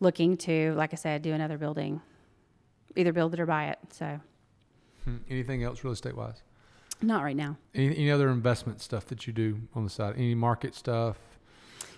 looking 0.00 0.36
to, 0.38 0.72
like 0.74 0.92
I 0.92 0.96
said, 0.96 1.22
do 1.22 1.32
another 1.32 1.58
building, 1.58 2.00
either 2.94 3.12
build 3.12 3.34
it 3.34 3.40
or 3.40 3.46
buy 3.46 3.66
it. 3.68 3.78
So, 3.90 4.20
Hmm. 5.06 5.16
Anything 5.30 5.62
else 5.62 5.82
real 5.84 5.92
estate 5.92 6.16
wise? 6.16 6.42
not 7.02 7.22
right 7.22 7.36
now. 7.36 7.58
Any, 7.74 7.88
any 7.94 8.10
other 8.10 8.30
investment 8.30 8.80
stuff 8.80 9.04
that 9.08 9.26
you 9.26 9.32
do 9.34 9.60
on 9.74 9.84
the 9.84 9.90
side? 9.90 10.14
Any 10.16 10.34
market 10.34 10.74
stuff? 10.74 11.18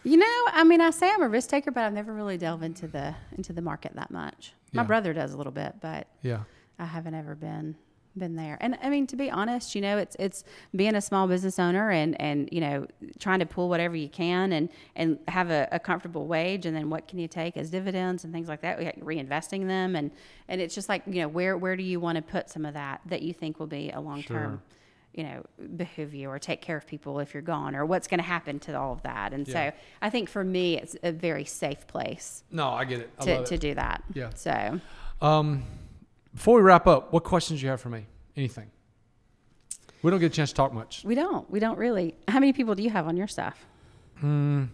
You 0.03 0.17
know, 0.17 0.45
I 0.49 0.65
mean, 0.65 0.81
I 0.81 0.91
say 0.91 1.09
I'm 1.09 1.23
a 1.23 1.29
risk 1.29 1.51
taker, 1.51 1.71
but 1.71 1.85
I've 1.85 1.93
never 1.93 2.13
really 2.13 2.37
delved 2.37 2.65
into 2.65 2.89
the 2.89 3.15
into 3.37 3.53
the 3.53 3.63
market 3.63 3.93
that 3.95 4.11
much. 4.11 4.55
My 4.73 4.83
Yeah. 4.83 4.87
brother 4.89 5.13
does 5.13 5.33
a 5.33 5.37
little 5.37 5.53
bit, 5.53 5.75
but 5.81 6.09
Yeah. 6.23 6.41
I 6.81 6.85
haven't 6.85 7.15
ever 7.15 7.35
been 7.37 7.77
been 8.17 8.37
there. 8.37 8.59
And 8.61 8.77
I 8.83 8.91
mean, 8.91 9.07
to 9.09 9.17
be 9.17 9.31
honest, 9.31 9.75
you 9.75 9.81
know, 9.81 9.99
it's 9.99 10.17
it's 10.19 10.45
being 10.75 10.95
a 10.95 11.01
small 11.01 11.29
business 11.29 11.59
owner 11.59 11.91
and 11.91 12.21
and 12.21 12.49
you 12.53 12.61
know 12.61 12.87
trying 13.19 13.39
to 13.41 13.47
pull 13.47 13.69
whatever 13.69 13.95
you 13.97 14.09
can 14.09 14.53
and 14.53 14.69
and 14.97 15.19
have 15.29 15.51
a, 15.51 15.69
a 15.73 15.79
comfortable 15.79 16.27
wage, 16.27 16.67
and 16.67 16.77
then 16.77 16.91
what 16.91 17.07
can 17.09 17.19
you 17.19 17.29
take 17.29 17.57
as 17.57 17.71
dividends 17.71 18.25
and 18.25 18.33
things 18.33 18.49
like 18.49 18.61
that? 18.63 18.83
Like 18.83 19.01
reinvesting 19.01 19.67
them, 19.67 19.95
and 19.97 20.11
and 20.49 20.61
it's 20.61 20.75
just 20.75 20.89
like 20.89 21.03
you 21.07 21.21
know 21.23 21.29
where 21.29 21.57
where 21.57 21.77
do 21.77 21.83
you 21.83 22.01
want 22.01 22.17
to 22.17 22.23
put 22.23 22.49
some 22.51 22.65
of 22.65 22.75
that 22.75 23.01
that 23.07 23.23
you 23.23 23.33
think 23.33 23.59
will 23.59 23.67
be 23.67 23.91
a 23.91 24.01
long 24.01 24.23
term. 24.23 24.53
Sure. 24.53 24.63
You 25.15 25.25
know, 25.25 25.43
behoove 25.77 26.15
you 26.15 26.29
or 26.29 26.39
take 26.39 26.61
care 26.61 26.77
of 26.77 26.87
people 26.87 27.19
if 27.19 27.35
you're 27.35 27.43
gone, 27.43 27.75
or 27.75 27.85
what's 27.85 28.07
going 28.07 28.19
to 28.21 28.25
happen 28.27 28.61
to 28.61 28.79
all 28.79 28.93
of 28.93 29.03
that. 29.03 29.33
And 29.33 29.49
Yeah. 29.49 29.71
so, 29.71 29.77
I 30.01 30.11
think 30.11 30.29
for 30.29 30.45
me, 30.45 30.77
it's 30.79 30.95
a 31.03 31.11
very 31.11 31.45
safe 31.45 31.89
place 31.89 32.45
No, 32.53 32.69
I 32.69 32.85
get 32.85 33.01
it. 33.01 33.11
I 33.19 33.25
to, 33.25 33.45
to 33.47 33.59
do 33.59 33.75
that. 33.75 34.05
Yeah. 34.15 34.31
So, 34.35 34.81
Um, 35.21 35.65
before 36.35 36.57
we 36.57 36.63
wrap 36.63 36.87
up, 36.87 37.13
what 37.13 37.25
questions 37.25 37.61
do 37.61 37.67
you 37.67 37.71
have 37.71 37.81
for 37.81 37.89
me? 37.89 38.07
Anything? 38.37 38.71
We 40.03 40.11
don't 40.11 40.21
get 40.21 40.33
a 40.33 40.35
chance 40.35 40.51
to 40.51 40.55
talk 40.55 40.73
much. 40.73 41.03
we 41.05 41.15
don't, 41.15 41.51
we 41.51 41.59
don't 41.59 41.79
really. 41.79 42.15
How 42.29 42.39
many 42.39 42.53
people 42.53 42.75
do 42.75 42.83
you 42.83 42.91
have 42.91 43.09
on 43.09 43.17
your 43.17 43.27
staff? 43.27 43.67
Hmm, 44.21 44.65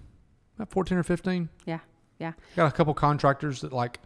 about 0.57 0.71
14 0.71 0.99
or 0.99 1.03
15. 1.03 1.49
Yeah, 1.65 1.79
yeah. 2.19 2.33
Got 2.57 2.73
a 2.73 2.77
couple 2.77 2.93
contractors 2.95 3.61
that 3.63 3.73
like 3.73 4.01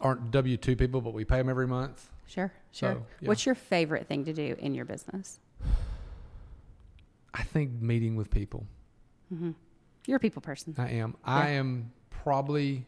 aren't 0.00 0.30
W 0.30 0.56
2 0.56 0.76
people, 0.76 1.00
but 1.00 1.14
we 1.14 1.24
pay 1.24 1.38
them 1.38 1.48
every 1.48 1.66
month. 1.66 2.10
Sure, 2.26 2.52
sure. 2.72 2.92
So, 2.92 3.06
yeah. 3.20 3.28
What's 3.28 3.46
your 3.46 3.54
favorite 3.54 4.06
thing 4.06 4.24
to 4.26 4.32
do 4.32 4.56
in 4.58 4.74
your 4.74 4.84
business? 4.84 5.38
I 7.32 7.42
think 7.42 7.80
meeting 7.80 8.16
with 8.16 8.30
people. 8.30 8.66
You're 10.06 10.16
a 10.16 10.20
people 10.20 10.42
person. 10.42 10.74
I 10.78 10.90
am. 10.90 11.16
I 11.24 11.50
am 11.50 11.92
probably 12.10 12.86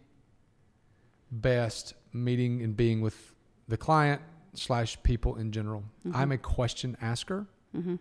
best 1.31 1.95
meeting 2.13 2.63
and 2.63 2.77
being 2.77 3.01
with 3.01 3.35
the 3.69 3.77
client 3.77 4.23
slash 4.55 5.01
people 5.03 5.37
in 5.37 5.53
general. 5.53 5.85
Mm-hmm. 6.07 6.17
I'm 6.17 6.33
a 6.33 6.39
question 6.39 6.97
asker 7.01 7.47
mm-hmm. 7.77 7.97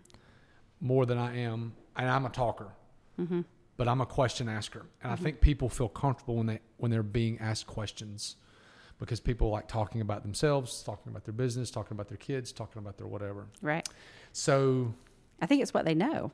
more 0.81 1.05
than 1.05 1.17
I 1.17 1.39
am, 1.39 1.73
and 1.95 2.09
I'm 2.09 2.25
a 2.25 2.29
talker. 2.29 2.69
Mm-hmm. 3.19 3.41
But 3.75 3.87
I'm 3.87 4.01
a 4.01 4.07
question 4.07 4.49
asker, 4.49 4.87
and 5.03 5.11
I 5.11 5.15
think 5.15 5.39
people 5.39 5.69
feel 5.69 5.87
comfortable 5.87 6.35
when 6.37 6.47
they 6.47 6.59
when 6.77 6.89
they're 6.89 7.03
being 7.03 7.37
asked 7.39 7.67
questions, 7.67 8.37
because 8.97 9.19
people 9.19 9.51
like 9.51 9.67
talking 9.67 10.01
about 10.01 10.23
themselves, 10.23 10.81
talking 10.81 11.11
about 11.11 11.25
their 11.25 11.33
business, 11.33 11.69
talking 11.69 11.95
about 11.95 12.07
their 12.07 12.17
kids, 12.17 12.51
talking 12.51 12.79
about 12.79 12.97
their 12.97 13.05
whatever. 13.05 13.45
Right. 13.61 13.87
So 14.31 14.95
I 15.39 15.45
think 15.45 15.61
it's 15.61 15.75
what 15.75 15.85
they 15.85 15.93
know. 15.93 16.31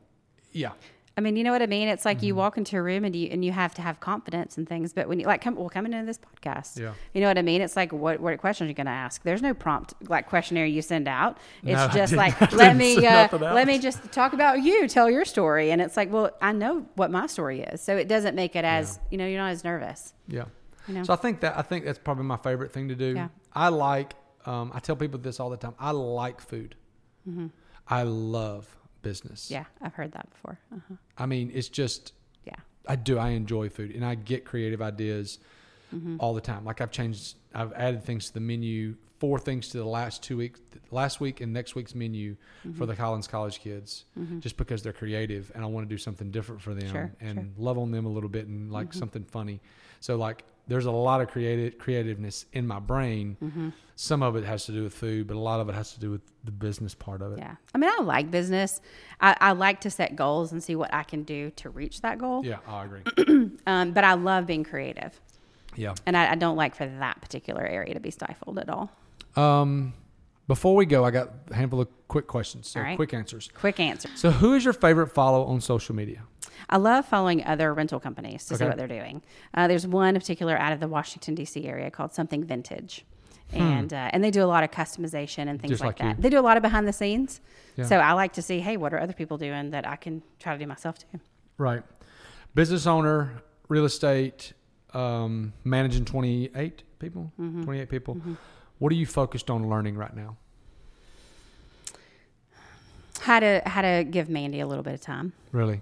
yeah, 0.53 0.71
I 1.15 1.21
mean, 1.21 1.35
you 1.35 1.43
know 1.43 1.51
what 1.51 1.61
I 1.61 1.67
mean? 1.67 1.87
It's 1.89 2.05
like 2.05 2.17
Mm-hmm. 2.17 2.25
you 2.25 2.35
walk 2.35 2.57
into 2.57 2.75
a 2.75 2.81
room 2.81 3.05
and 3.05 3.15
you 3.15 3.27
and 3.31 3.45
you 3.45 3.51
have 3.51 3.73
to 3.75 3.81
have 3.83 3.99
confidence 3.99 4.57
and 4.57 4.67
things. 4.67 4.93
But 4.93 5.07
when 5.07 5.19
you 5.19 5.27
like 5.27 5.41
come 5.41 5.55
well 5.55 5.69
coming 5.69 5.93
into 5.93 6.05
this 6.07 6.17
podcast, 6.17 6.79
Yeah. 6.79 6.93
you 7.13 7.21
know 7.21 7.27
what 7.27 7.37
I 7.37 7.43
mean? 7.43 7.61
It's 7.61 7.75
like 7.75 7.91
what 7.93 8.19
what 8.19 8.37
questions 8.39 8.65
are 8.67 8.69
you 8.69 8.73
going 8.73 8.87
to 8.87 8.91
ask? 8.91 9.21
There's 9.21 9.41
no 9.43 9.53
prompt 9.53 9.93
like 10.09 10.27
questionnaire 10.27 10.65
you 10.65 10.81
send 10.81 11.07
out. 11.07 11.37
It's 11.61 11.73
No, 11.73 11.87
just 11.89 12.13
like 12.13 12.51
let 12.51 12.75
me 12.75 13.05
uh, 13.05 13.27
let 13.37 13.67
me 13.67 13.77
just 13.77 14.11
talk 14.11 14.33
about 14.33 14.63
you, 14.63 14.87
tell 14.87 15.09
your 15.09 15.23
story, 15.25 15.69
and 15.71 15.81
it's 15.81 15.95
like, 15.95 16.11
well, 16.11 16.31
I 16.41 16.51
know 16.51 16.85
what 16.95 17.11
my 17.11 17.27
story 17.27 17.61
is, 17.61 17.79
so 17.81 17.95
it 17.95 18.07
doesn't 18.07 18.33
make 18.35 18.55
it 18.55 18.65
as 18.65 18.99
you 19.11 19.17
know 19.19 19.27
you're 19.27 19.39
not 19.41 19.51
as 19.51 19.63
nervous. 19.63 20.13
Yeah. 20.27 20.45
You 20.87 20.95
know? 20.95 21.03
So 21.03 21.13
I 21.13 21.17
think 21.17 21.41
that 21.41 21.55
I 21.57 21.61
think 21.61 21.85
that's 21.85 21.99
probably 21.99 22.25
my 22.25 22.37
favorite 22.37 22.71
thing 22.73 22.87
to 22.87 22.95
do. 22.95 23.13
Yeah. 23.15 23.27
I 23.53 23.69
like. 23.69 24.13
Um, 24.45 24.71
I 24.73 24.79
tell 24.79 24.95
people 24.97 25.19
this 25.19 25.39
all 25.39 25.49
the 25.51 25.57
time. 25.57 25.75
I 25.79 25.91
like 25.91 26.41
food. 26.41 26.75
I 27.87 28.03
love 28.03 28.67
business. 29.03 29.45
Mm-hmm. 29.45 29.53
Yeah, 29.53 29.65
I've 29.81 29.93
heard 29.93 30.11
that 30.13 30.29
before. 30.31 30.57
Uh-huh. 30.73 30.95
I 31.17 31.25
mean, 31.27 31.51
it's 31.53 31.69
just 31.69 32.13
Yeah. 32.45 32.55
I 32.87 32.95
do. 32.95 33.17
I 33.19 33.29
enjoy 33.29 33.69
food, 33.69 33.91
and 33.95 34.03
I 34.03 34.15
get 34.15 34.43
creative 34.45 34.81
ideas 34.81 35.37
Mm-hmm. 35.93 36.15
all 36.19 36.33
the 36.33 36.41
time. 36.41 36.65
Like 36.65 36.81
I've 36.81 36.89
changed. 36.89 37.35
I've 37.53 37.71
added 37.73 38.03
things 38.03 38.25
to 38.29 38.33
the 38.33 38.39
menu. 38.39 38.95
Four 39.19 39.37
things 39.39 39.69
to 39.69 39.77
the 39.77 39.85
last 39.85 40.21
two 40.23 40.35
weeks, 40.37 40.59
last 40.91 41.21
week 41.21 41.39
and 41.39 41.53
next 41.53 41.75
week's 41.75 41.93
menu 41.95 42.35
Mm-hmm. 42.65 42.77
for 42.79 42.87
the 42.87 42.95
Collins 42.95 43.27
College 43.27 43.59
kids, 43.59 44.05
just 44.39 44.57
because 44.57 44.81
they're 44.81 44.91
creative 44.91 45.51
and 45.53 45.63
I 45.63 45.67
want 45.67 45.87
to 45.87 45.93
do 45.95 45.99
something 45.99 46.31
different 46.31 46.61
for 46.61 46.73
them 46.73 46.89
Sure, 46.91 47.11
and 47.21 47.37
sure. 47.37 47.45
love 47.57 47.77
on 47.77 47.91
them 47.91 48.05
a 48.05 48.09
little 48.09 48.27
bit 48.27 48.47
and 48.47 48.71
like 48.71 48.87
Mm-hmm. 48.89 48.99
something 48.99 49.23
funny. 49.23 49.61
So 49.99 50.15
like, 50.17 50.43
there's 50.67 50.85
a 50.85 50.91
lot 50.91 51.21
of 51.21 51.29
creative 51.29 51.77
creativeness 51.77 52.45
in 52.53 52.65
my 52.67 52.79
brain. 52.79 53.37
Mm-hmm. 53.43 53.69
Some 53.95 54.23
of 54.23 54.35
it 54.35 54.43
has 54.43 54.65
to 54.65 54.71
do 54.71 54.83
with 54.83 54.93
food, 54.93 55.27
but 55.27 55.35
a 55.35 55.39
lot 55.39 55.59
of 55.59 55.69
it 55.69 55.75
has 55.75 55.93
to 55.93 55.99
do 55.99 56.09
with 56.09 56.21
the 56.43 56.51
business 56.51 56.95
part 56.95 57.21
of 57.21 57.33
it. 57.33 57.39
Yeah. 57.39 57.55
I 57.75 57.77
mean, 57.77 57.91
I 57.95 58.01
like 58.01 58.31
business. 58.31 58.81
I, 59.21 59.35
I 59.39 59.51
like 59.51 59.81
to 59.81 59.89
set 59.89 60.15
goals 60.15 60.51
and 60.51 60.63
see 60.63 60.75
what 60.75 60.93
I 60.93 61.03
can 61.03 61.23
do 61.23 61.51
to 61.57 61.69
reach 61.69 62.01
that 62.01 62.17
goal. 62.17 62.43
Yeah, 62.45 62.57
I 62.67 62.85
agree. 62.85 63.51
Um, 63.67 63.91
but 63.91 64.03
I 64.03 64.13
love 64.13 64.45
being 64.47 64.63
creative. 64.63 65.19
yeah. 65.75 65.93
And 66.05 66.17
I, 66.17 66.31
I 66.31 66.35
don't 66.35 66.55
like 66.55 66.75
for 66.75 66.85
that 66.87 67.21
particular 67.21 67.65
area 67.65 67.93
to 67.93 67.99
be 67.99 68.11
stifled 68.11 68.57
at 68.57 68.69
all. 68.69 68.89
Um, 69.35 69.93
Before 70.47 70.75
we 70.75 70.85
go, 70.85 71.05
I 71.05 71.11
got 71.11 71.29
a 71.51 71.55
handful 71.55 71.81
of 71.81 71.87
quick 72.07 72.27
questions. 72.27 72.67
So 72.69 72.79
All 72.79 72.85
right. 72.85 72.95
quick 72.97 73.13
answers. 73.13 73.49
Quick 73.53 73.79
answer. 73.79 74.09
So 74.15 74.29
who 74.31 74.55
is 74.55 74.63
your 74.65 74.73
favorite 74.73 75.07
follow 75.07 75.45
on 75.45 75.61
social 75.61 75.95
media? 75.95 76.23
I 76.69 76.77
love 76.77 77.05
following 77.05 77.43
other 77.45 77.73
rental 77.73 77.99
companies 77.99 78.45
to 78.47 78.57
see 78.57 78.63
what 78.65 78.77
they're 78.77 78.87
doing. 78.87 79.21
Uh, 79.53 79.67
there's 79.67 79.87
one 79.87 80.15
in 80.15 80.19
particular 80.21 80.57
out 80.57 80.73
of 80.73 80.79
the 80.79 80.87
Washington 80.87 81.35
D.C. 81.35 81.65
area 81.65 81.89
called 81.91 82.13
Something 82.13 82.43
Vintage, 82.43 83.05
and 83.53 83.93
uh, 83.93 84.09
and 84.11 84.23
they 84.23 84.31
do 84.31 84.43
a 84.43 84.45
lot 84.47 84.63
of 84.63 84.71
customization 84.71 85.47
and 85.49 85.61
things 85.61 85.69
Hmm. 85.69 85.73
Just 85.73 85.81
like, 85.83 85.99
like 85.99 86.15
that. 86.17 86.21
They 86.21 86.29
do 86.29 86.39
a 86.39 86.41
lot 86.41 86.57
of 86.57 86.63
behind 86.63 86.87
the 86.87 86.93
scenes. 86.93 87.39
Yeah. 87.77 87.85
So 87.85 87.97
I 87.97 88.13
like 88.13 88.33
to 88.33 88.41
see, 88.41 88.59
hey, 88.59 88.77
what 88.77 88.93
are 88.93 88.99
other 88.99 89.13
people 89.13 89.37
doing 89.37 89.71
that 89.71 89.87
I 89.87 89.95
can 89.95 90.23
try 90.39 90.53
to 90.53 90.59
do 90.59 90.67
myself 90.67 90.97
too. 90.99 91.19
Right. 91.57 91.83
Business 92.55 92.85
owner, 92.87 93.41
real 93.69 93.85
estate, 93.85 94.53
um, 94.93 95.53
managing 95.63 96.05
28 96.05 96.83
people, 96.99 97.31
Mm-hmm. 97.39 97.63
28 97.63 97.89
people. 97.89 98.17
What 98.83 98.91
are 98.91 98.95
you 98.95 99.05
focused 99.05 99.49
on 99.49 99.69
learning 99.69 99.95
right 99.95 100.13
now? 100.13 100.35
How 103.21 103.39
to 103.39 103.61
how 103.65 103.81
to 103.81 104.03
give 104.03 104.27
Mandy 104.27 104.59
a 104.59 104.67
little 104.67 104.83
bit 104.83 104.93
of 104.93 104.99
time. 104.99 105.31
Really? 105.53 105.79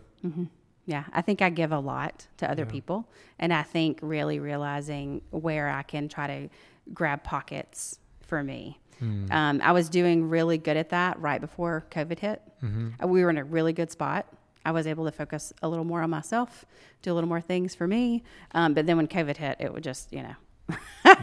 Yeah, 0.86 1.06
I 1.12 1.24
think 1.24 1.42
I 1.42 1.50
give 1.50 1.72
a 1.72 1.80
lot 1.80 2.28
to 2.38 2.48
other 2.52 2.62
Yeah. 2.62 2.70
people, 2.70 3.08
and 3.40 3.52
I 3.52 3.64
think 3.64 3.98
really 4.04 4.38
realizing 4.38 5.24
where 5.32 5.68
I 5.68 5.82
can 5.82 6.10
try 6.10 6.28
to 6.28 6.50
grab 6.94 7.24
pockets 7.24 7.98
for 8.22 8.44
me. 8.44 8.80
Hmm. 9.00 9.32
Um, 9.32 9.62
I 9.64 9.72
was 9.72 9.90
doing 9.90 10.30
really 10.30 10.60
good 10.60 10.78
at 10.78 10.90
that 10.90 11.20
right 11.20 11.42
before 11.42 11.88
COVID 11.90 12.20
hit. 12.20 12.44
Mm-hmm. 12.62 13.04
Uh, 13.04 13.08
We 13.08 13.24
were 13.24 13.32
in 13.32 13.40
a 13.40 13.44
really 13.44 13.74
good 13.74 13.90
spot. 13.90 14.28
I 14.64 14.72
was 14.72 14.86
able 14.86 15.06
to 15.06 15.12
focus 15.12 15.54
a 15.64 15.68
little 15.68 15.86
more 15.86 16.04
on 16.04 16.12
myself, 16.12 16.66
do 17.02 17.12
a 17.12 17.16
little 17.16 17.28
more 17.28 17.42
things 17.42 17.74
for 17.74 17.88
me. 17.88 18.22
Um, 18.52 18.76
but 18.76 18.86
then 18.86 18.98
when 18.98 19.08
COVID 19.08 19.38
hit, 19.38 19.58
it 19.60 19.74
would 19.74 19.84
just 19.84 20.14
you 20.14 20.22
know 20.22 20.36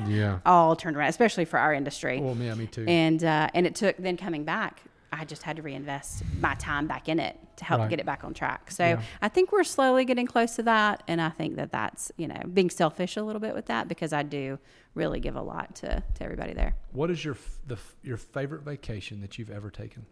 Yeah. 0.06 0.38
all 0.46 0.76
turned 0.76 0.96
around, 0.96 1.08
especially 1.08 1.44
for 1.44 1.58
our 1.58 1.72
industry. 1.72 2.20
Well, 2.20 2.36
yeah, 2.36 2.54
me 2.54 2.66
too. 2.66 2.84
And 2.86 3.22
uh, 3.24 3.48
and 3.54 3.66
it 3.66 3.74
took 3.74 3.96
then 3.96 4.16
coming 4.16 4.44
back. 4.44 4.82
I 5.10 5.24
just 5.24 5.42
had 5.42 5.56
to 5.56 5.62
reinvest 5.62 6.22
my 6.38 6.54
time 6.56 6.86
back 6.86 7.08
in 7.08 7.18
it 7.18 7.38
to 7.56 7.64
help 7.64 7.80
Right. 7.80 7.88
get 7.90 7.98
it 7.98 8.04
back 8.04 8.24
on 8.24 8.34
track. 8.34 8.70
So 8.70 8.84
Yeah. 8.84 9.02
I 9.22 9.28
think 9.28 9.50
we're 9.52 9.64
slowly 9.64 10.04
getting 10.04 10.26
close 10.26 10.54
to 10.56 10.62
that, 10.64 11.02
and 11.08 11.18
I 11.20 11.30
think 11.30 11.56
that 11.56 11.72
that's 11.72 12.12
you 12.16 12.28
know 12.28 12.40
being 12.52 12.68
selfish 12.70 13.16
a 13.16 13.22
little 13.22 13.40
bit 13.40 13.54
with 13.54 13.66
that 13.66 13.88
because 13.88 14.12
I 14.12 14.22
do 14.22 14.58
really 14.94 15.18
give 15.20 15.34
a 15.36 15.42
lot 15.42 15.74
to 15.76 16.02
to 16.14 16.22
everybody 16.22 16.52
there. 16.52 16.74
what 16.92 17.10
is 17.10 17.24
your 17.24 17.36
the 17.66 17.78
your 18.02 18.16
favorite 18.18 18.62
vacation 18.62 19.20
that 19.22 19.38
you've 19.38 19.50
ever 19.50 19.70
taken? 19.70 20.04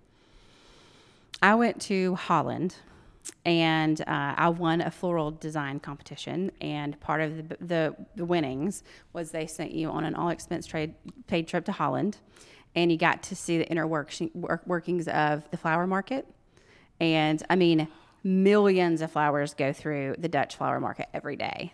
I 1.42 1.54
went 1.54 1.80
to 1.82 2.14
Holland 2.14 2.76
and 3.44 4.00
uh, 4.02 4.34
I 4.36 4.48
won 4.48 4.80
a 4.80 4.90
floral 4.90 5.30
design 5.30 5.80
competition. 5.80 6.50
And 6.60 6.98
part 7.00 7.20
of 7.20 7.48
the, 7.48 7.56
the, 7.60 7.96
the 8.16 8.24
winnings 8.24 8.82
was 9.12 9.30
they 9.30 9.46
sent 9.46 9.72
you 9.72 9.88
on 9.88 10.04
an 10.04 10.14
all 10.14 10.30
expense 10.30 10.66
trade, 10.66 10.94
paid 11.26 11.48
trip 11.48 11.64
to 11.66 11.72
Holland. 11.72 12.18
And 12.74 12.90
you 12.90 12.98
got 12.98 13.22
to 13.24 13.36
see 13.36 13.58
the 13.58 13.68
inner 13.68 13.86
work, 13.86 14.12
work, 14.34 14.62
workings 14.66 15.08
of 15.08 15.50
the 15.50 15.56
flower 15.56 15.86
market. 15.86 16.26
And 17.00 17.42
I 17.48 17.56
mean, 17.56 17.88
millions 18.22 19.00
of 19.00 19.12
flowers 19.12 19.54
go 19.54 19.72
through 19.72 20.16
the 20.18 20.28
Dutch 20.28 20.56
flower 20.56 20.80
market 20.80 21.08
every 21.14 21.36
day. 21.36 21.72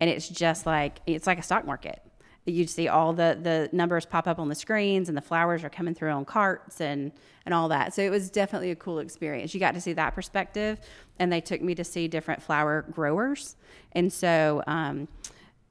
And 0.00 0.10
it's 0.10 0.28
just 0.28 0.66
like, 0.66 1.00
it's 1.06 1.26
like 1.26 1.38
a 1.38 1.42
stock 1.42 1.64
market. 1.64 2.02
You 2.44 2.66
see 2.66 2.88
all 2.88 3.12
the, 3.12 3.38
the 3.40 3.68
numbers 3.72 4.04
pop 4.04 4.26
up 4.26 4.38
on 4.38 4.48
the 4.48 4.54
screens 4.54 5.08
and 5.08 5.16
the 5.16 5.22
flowers 5.22 5.62
are 5.62 5.70
coming 5.70 5.94
through 5.94 6.10
on 6.10 6.24
carts 6.24 6.80
and, 6.80 7.12
and 7.46 7.54
all 7.54 7.68
that. 7.68 7.94
So 7.94 8.02
it 8.02 8.10
was 8.10 8.30
definitely 8.30 8.72
a 8.72 8.76
cool 8.76 8.98
experience. 8.98 9.54
You 9.54 9.60
got 9.60 9.74
to 9.74 9.80
see 9.80 9.92
that 9.92 10.14
perspective. 10.14 10.80
And 11.18 11.32
they 11.32 11.40
took 11.40 11.62
me 11.62 11.74
to 11.76 11.84
see 11.84 12.08
different 12.08 12.42
flower 12.42 12.84
growers. 12.90 13.56
And 13.92 14.12
so, 14.12 14.62
um, 14.66 15.06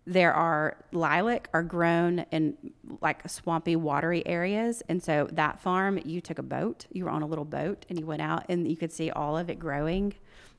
there 0.07 0.33
are 0.33 0.77
lilac 0.91 1.47
are 1.53 1.61
grown 1.61 2.25
in 2.31 2.57
like 3.01 3.27
swampy 3.29 3.75
watery 3.75 4.25
areas 4.25 4.81
and 4.89 5.01
so 5.01 5.27
that 5.31 5.59
farm 5.59 5.99
you 6.03 6.19
took 6.19 6.39
a 6.39 6.43
boat 6.43 6.87
you 6.91 7.05
were 7.05 7.11
on 7.11 7.21
a 7.21 7.25
little 7.25 7.45
boat 7.45 7.85
and 7.87 7.99
you 7.99 8.05
went 8.05 8.21
out 8.21 8.43
and 8.49 8.67
you 8.67 8.75
could 8.75 8.91
see 8.91 9.11
all 9.11 9.37
of 9.37 9.47
it 9.49 9.59
growing 9.59 10.11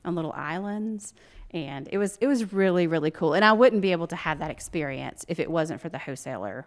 on 0.05 0.15
little 0.15 0.33
islands 0.33 1.13
and 1.51 1.87
it 1.91 1.97
was 1.97 2.17
it 2.21 2.27
was 2.27 2.51
really 2.53 2.87
really 2.87 3.11
cool 3.11 3.33
and 3.33 3.45
i 3.45 3.51
wouldn't 3.53 3.81
be 3.81 3.91
able 3.91 4.07
to 4.07 4.15
have 4.15 4.39
that 4.39 4.51
experience 4.51 5.25
if 5.27 5.39
it 5.39 5.49
wasn't 5.49 5.79
for 5.79 5.89
the 5.89 5.97
wholesaler 5.99 6.65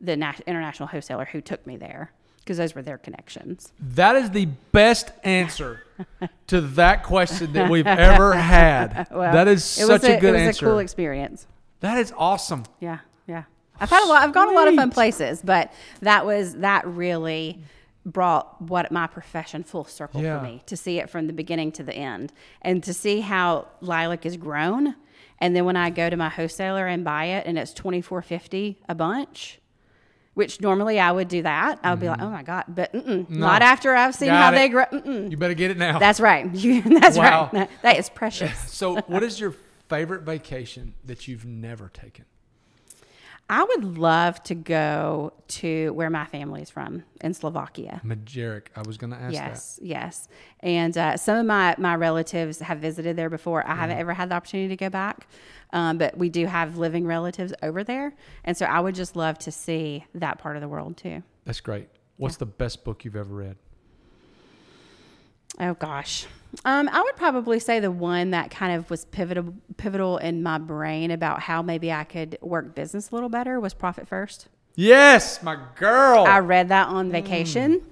the 0.00 0.16
na- 0.16 0.32
international 0.46 0.88
wholesaler 0.88 1.24
who 1.26 1.40
took 1.40 1.66
me 1.66 1.76
there 1.76 2.12
because 2.38 2.56
those 2.56 2.74
were 2.74 2.82
their 2.82 2.98
connections 2.98 3.72
That 3.78 4.16
is 4.16 4.30
the 4.30 4.46
best 4.72 5.12
answer 5.22 5.84
to 6.48 6.60
that 6.60 7.04
question 7.04 7.52
that 7.52 7.70
we've 7.70 7.86
ever 7.86 8.32
had. 8.34 9.06
Well, 9.12 9.32
that 9.32 9.46
is 9.46 9.62
such 9.62 9.88
was 9.88 10.04
a, 10.04 10.18
good 10.18 10.30
it 10.30 10.32
was 10.32 10.42
answer. 10.42 10.66
a 10.66 10.68
cool 10.70 10.78
experience 10.78 11.46
that 11.82 11.98
is 11.98 12.12
awesome. 12.16 12.64
Yeah, 12.80 13.00
yeah. 13.26 13.42
I've 13.80 13.90
had 13.90 14.04
a 14.04 14.08
lot. 14.08 14.22
I've 14.22 14.32
gone 14.32 14.48
a 14.48 14.52
lot 14.52 14.68
of 14.68 14.76
fun 14.76 14.90
places, 14.90 15.42
but 15.42 15.72
that 16.00 16.24
was 16.24 16.54
that 16.58 16.86
really 16.86 17.58
brought 18.04 18.60
what 18.60 18.90
my 18.90 19.06
profession 19.06 19.62
full 19.62 19.84
circle 19.84 20.20
Yeah. 20.22 20.38
for 20.38 20.44
me 20.44 20.62
to 20.66 20.76
see 20.76 20.98
it 20.98 21.08
from 21.08 21.26
the 21.28 21.32
beginning 21.32 21.72
to 21.72 21.82
the 21.82 21.94
end, 21.94 22.32
and 22.62 22.82
to 22.84 22.92
see 22.92 23.20
how 23.20 23.68
lilac 23.80 24.26
is 24.26 24.36
grown. 24.36 24.96
And 25.38 25.54
then 25.56 25.64
when 25.64 25.76
I 25.76 25.90
go 25.90 26.08
to 26.10 26.16
my 26.16 26.28
wholesaler 26.28 26.86
and 26.86 27.04
buy 27.04 27.26
it, 27.26 27.46
and 27.46 27.58
it's 27.58 27.72
twenty 27.72 28.00
four 28.00 28.22
fifty 28.22 28.78
a 28.88 28.94
bunch. 28.94 29.58
Which 30.34 30.62
normally 30.62 30.98
I 30.98 31.12
would 31.12 31.28
do 31.28 31.42
that. 31.42 31.78
I 31.82 31.90
would 31.90 32.00
be 32.00 32.08
like, 32.08 32.18
mm. 32.20 32.24
"Oh 32.24 32.30
my 32.30 32.42
god!" 32.42 32.64
But 32.66 32.92
mm-mm, 32.94 33.28
not 33.28 33.60
after 33.60 33.94
I've 33.94 34.14
seen 34.14 34.28
Got 34.28 34.42
how 34.42 34.48
it. 34.52 34.54
they 34.54 34.68
grow. 34.70 34.84
Mm-mm. 34.86 35.30
You 35.30 35.36
better 35.36 35.52
get 35.52 35.70
it 35.70 35.76
now. 35.76 35.98
That's 35.98 36.20
right. 36.20 36.50
You, 36.54 36.80
that's 37.00 37.18
Wow. 37.18 37.50
right. 37.52 37.68
That 37.82 37.98
is 37.98 38.08
precious. 38.08 38.58
so, 38.72 38.96
what 39.08 39.22
is 39.22 39.38
your 39.38 39.54
favorite 39.90 40.22
vacation 40.22 40.94
that 41.04 41.28
you've 41.28 41.44
never 41.44 41.88
taken? 41.90 42.24
I 43.50 43.64
would 43.64 43.98
love 43.98 44.42
to 44.44 44.54
go 44.54 45.32
to 45.48 45.90
where 45.92 46.08
my 46.08 46.24
family 46.24 46.62
is 46.62 46.70
from 46.70 47.04
in 47.20 47.34
Slovakia. 47.34 48.00
Majerik. 48.04 48.68
I 48.74 48.82
was 48.86 48.96
going 48.96 49.10
to 49.12 49.18
ask 49.18 49.34
Yes, 49.34 49.78
yes. 49.82 50.28
And 50.60 50.96
uh, 50.96 51.16
some 51.16 51.36
of 51.36 51.44
my, 51.44 51.74
my 51.76 51.94
relatives 51.96 52.60
have 52.60 52.78
visited 52.78 53.16
there 53.16 53.28
before. 53.28 53.66
I 53.66 53.74
haven't 53.74 53.98
ever 53.98 54.14
had 54.14 54.30
the 54.30 54.36
opportunity 54.36 54.68
to 54.68 54.76
go 54.76 54.88
back, 54.88 55.26
um, 55.72 55.98
but 55.98 56.16
we 56.16 56.30
do 56.30 56.46
have 56.46 56.78
living 56.78 57.06
relatives 57.06 57.52
over 57.62 57.84
there. 57.84 58.14
And 58.44 58.56
so 58.56 58.64
I 58.64 58.80
would 58.80 58.94
just 58.94 59.16
love 59.16 59.38
to 59.40 59.52
see 59.52 60.06
that 60.14 60.38
part 60.38 60.56
of 60.56 60.62
the 60.62 60.68
world 60.68 60.96
too. 60.96 61.22
That's 61.44 61.60
great. 61.60 61.88
What's 62.16 62.36
the 62.36 62.46
best 62.46 62.84
book 62.84 63.04
you've 63.04 63.16
ever 63.16 63.34
read? 63.34 63.56
Oh 65.60 65.74
gosh. 65.74 66.26
Um, 66.64 66.88
I 66.92 67.00
would 67.02 67.16
probably 67.16 67.58
say 67.58 67.80
the 67.80 67.90
one 67.90 68.30
that 68.30 68.50
kind 68.50 68.76
of 68.76 68.90
was 68.90 69.06
pivotal 69.06 69.54
pivotal 69.78 70.18
in 70.18 70.42
my 70.42 70.58
brain 70.58 71.10
about 71.10 71.40
how 71.40 71.62
maybe 71.62 71.90
I 71.90 72.04
could 72.04 72.38
work 72.42 72.74
business 72.74 73.10
a 73.10 73.14
little 73.14 73.30
better 73.30 73.58
was 73.58 73.72
Profit 73.72 74.06
First. 74.06 74.48
Yes, 74.74 75.42
my 75.42 75.58
girl. 75.76 76.24
I 76.24 76.40
read 76.40 76.68
that 76.68 76.88
on 76.88 77.10
vacation, 77.10 77.82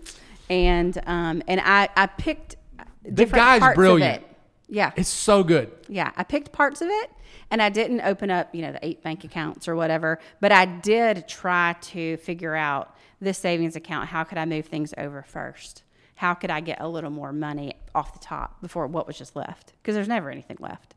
and 0.48 1.00
um, 1.06 1.42
and 1.48 1.60
I 1.60 1.88
I 1.96 2.06
picked 2.06 2.56
different 3.02 3.44
guy's 3.44 3.60
parts 3.60 3.76
brilliant. 3.76 4.18
of 4.18 4.22
it. 4.22 4.36
Yeah, 4.68 4.92
it's 4.96 5.08
so 5.08 5.42
good. 5.42 5.70
yeah. 5.88 6.12
I 6.16 6.22
picked 6.22 6.52
parts 6.52 6.80
of 6.80 6.88
it, 6.90 7.10
and 7.50 7.60
I 7.62 7.70
didn't 7.70 8.02
open 8.02 8.30
up 8.30 8.54
you 8.54 8.62
know 8.62 8.72
the 8.72 8.86
eight 8.86 9.02
bank 9.02 9.24
accounts 9.24 9.68
or 9.68 9.74
whatever, 9.76 10.18
but 10.40 10.52
I 10.52 10.66
did 10.66 11.26
try 11.28 11.76
to 11.80 12.18
figure 12.18 12.54
out 12.54 12.94
this 13.20 13.38
savings 13.38 13.74
account. 13.74 14.08
How 14.08 14.22
could 14.24 14.38
I 14.38 14.44
move 14.44 14.66
things 14.66 14.92
over 14.98 15.22
first? 15.22 15.82
How 16.20 16.34
could 16.34 16.51
I 16.51 16.60
get 16.60 16.82
a 16.82 16.86
little 16.86 17.09
more 17.09 17.32
money 17.32 17.72
off 17.94 18.12
the 18.12 18.18
top 18.18 18.60
before 18.60 18.86
what 18.86 19.06
was 19.06 19.16
just 19.16 19.34
left? 19.34 19.72
Because 19.80 19.94
there's 19.94 20.06
never 20.06 20.28
anything 20.30 20.59
left 20.60 20.94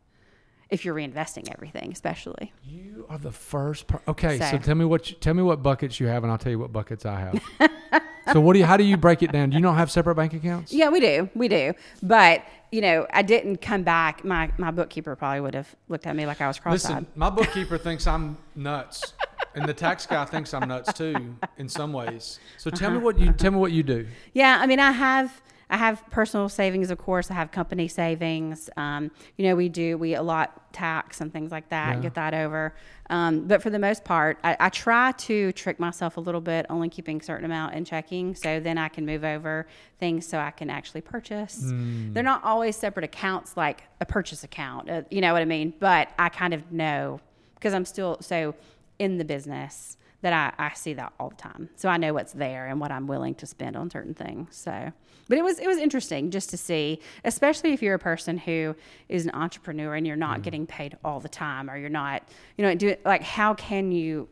if 0.70 0.84
you're 0.84 0.94
reinvesting 0.94 1.50
everything, 1.50 1.94
especially. 1.94 2.52
You 2.62 3.06
are 3.08 3.18
the 3.18 3.32
first. 3.32 3.88
Per- 3.88 4.02
okay, 4.10 4.38
so 4.38 4.52
So- 4.52 4.58
tell 4.58 4.76
me 4.76 4.84
what 4.84 5.10
you, 5.10 5.16
tell 5.16 5.34
me 5.34 5.42
what 5.42 5.64
buckets 5.64 5.98
you 5.98 6.08
have, 6.08 6.24
and 6.24 6.32
I'll 6.32 6.38
tell 6.38 6.52
you 6.52 6.60
what 6.60 6.74
buckets 6.74 7.06
I 7.06 7.22
have. 7.22 7.42
so 8.34 8.42
what 8.42 8.52
do 8.52 8.60
you? 8.60 8.66
How 8.66 8.76
do 8.76 8.84
you 8.84 8.98
break 8.98 9.24
it 9.24 9.32
down? 9.32 9.52
Do 9.52 9.56
you 9.56 9.62
not 9.62 9.78
have 9.78 9.90
separate 9.90 10.16
bank 10.16 10.34
accounts? 10.34 10.74
Yeah, 10.74 10.90
we 10.90 11.00
do. 11.00 11.30
We 11.36 11.48
do. 11.48 11.72
But, 12.02 12.44
you 12.74 12.82
know, 12.82 13.08
I 13.14 13.22
didn't 13.22 13.62
come 13.62 13.84
back. 13.84 14.26
My 14.26 14.52
my 14.58 14.72
bookkeeper 14.72 15.16
probably 15.16 15.40
would 15.40 15.56
have 15.56 15.74
looked 15.88 16.06
at 16.06 16.18
me 16.18 16.26
like 16.26 16.42
I 16.42 16.50
was 16.50 16.60
cross-eyed. 16.60 16.90
Listen, 16.90 17.08
my 17.16 17.30
bookkeeper 17.30 17.78
thinks 17.78 18.06
I'm 18.08 18.36
nuts, 18.56 19.14
and 19.56 19.66
the 19.66 19.74
tax 19.74 20.06
guy 20.06 20.26
thinks 20.26 20.54
I'm 20.54 20.68
nuts 20.68 20.94
too 20.94 21.36
in 21.58 21.70
some 21.70 21.94
ways. 21.94 22.40
So 22.58 22.70
tell 22.70 22.92
me 22.92 22.98
what 22.98 23.18
you 23.20 23.32
tell 23.34 23.52
me 23.52 23.58
what 23.58 23.72
you 23.72 23.84
do. 23.84 24.08
Yeah, 24.34 24.58
I 24.60 24.68
mean, 24.68 24.80
I 24.80 24.92
have 24.92 25.42
I 25.70 25.78
have 25.78 26.08
personal 26.12 26.50
savings, 26.50 26.92
of 26.92 27.00
course. 27.00 27.32
I 27.32 27.34
have 27.34 27.52
company 27.52 27.88
savings. 27.88 28.70
Um, 28.78 29.10
you 29.38 29.48
know, 29.48 29.56
we 29.56 29.70
do 29.70 29.98
we 29.98 30.14
allot 30.14 30.72
tax 30.74 31.22
and 31.22 31.32
things 31.32 31.52
like 31.52 31.70
that. 31.70 31.96
Yeah. 31.96 32.02
Get 32.02 32.14
that 32.16 32.34
over. 32.34 32.76
Um, 33.10 33.48
but 33.48 33.62
for 33.62 33.70
the 33.70 33.80
most 33.80 34.04
part, 34.04 34.38
I, 34.44 34.58
I 34.60 34.70
try 34.70 35.12
to 35.12 35.52
trick 35.54 35.80
myself 35.80 36.18
a 36.18 36.20
little 36.20 36.42
bit, 36.42 36.66
only 36.70 36.90
keeping 36.90 37.20
a 37.20 37.24
certain 37.24 37.46
amount 37.46 37.76
in 37.76 37.86
checking, 37.86 38.36
so 38.36 38.60
then 38.60 38.78
I 38.78 38.88
can 38.88 39.06
move 39.06 39.24
over 39.24 39.68
things 40.00 40.28
so 40.28 40.38
I 40.38 40.52
can 40.52 40.70
actually 40.70 41.02
purchase. 41.02 41.62
They're 41.64 42.24
not 42.24 42.44
always 42.44 42.76
separate 42.76 43.04
accounts 43.04 43.58
like 43.58 43.84
a 44.00 44.06
purchase 44.06 44.44
account. 44.44 44.90
Uh, 44.90 45.02
you 45.10 45.22
know 45.22 45.34
what 45.34 45.42
I 45.42 45.46
mean? 45.46 45.74
But 45.80 46.10
I 46.18 46.30
kind 46.30 46.54
of 46.54 46.72
know 46.72 47.20
because 47.56 47.74
I'm 47.74 47.86
still 47.86 48.18
so 48.20 48.56
in 49.04 49.18
the 49.18 49.26
business 49.26 49.98
that 50.22 50.32
I, 50.32 50.68
I 50.70 50.74
see 50.74 50.94
that 50.94 51.12
all 51.20 51.30
the 51.30 51.36
time. 51.36 51.70
So 51.76 51.90
I 51.90 51.98
know 51.98 52.14
what's 52.14 52.32
there 52.32 52.68
and 52.68 52.80
what 52.80 52.92
I'm 52.92 53.08
willing 53.08 53.36
to 53.36 53.46
spend 53.46 53.76
on 53.76 53.90
certain 53.90 54.14
things. 54.14 54.56
So, 54.56 54.94
but 55.28 55.38
it 55.38 55.44
was 55.44 55.60
it 55.60 55.68
was 55.68 55.78
interesting 55.78 56.32
just 56.32 56.50
to 56.52 56.58
see, 56.58 57.02
especially 57.26 57.74
if 57.74 57.82
you're 57.82 57.96
a 57.96 58.00
person 58.00 58.38
who 58.38 58.74
is 59.10 59.26
an 59.26 59.32
entrepreneur 59.34 59.96
and 59.96 60.08
you're 60.08 60.16
not 60.16 60.36
mm-hmm. 60.36 60.44
getting 60.44 60.66
paid 60.66 60.98
all 61.04 61.20
the 61.20 61.30
time, 61.30 61.70
or 61.70 61.78
you're 61.78 61.90
not, 61.90 62.24
you 62.58 62.64
know, 62.64 62.74
do 62.74 62.96
like 63.04 63.22
how 63.22 63.54
can 63.54 63.92
you 63.92 64.30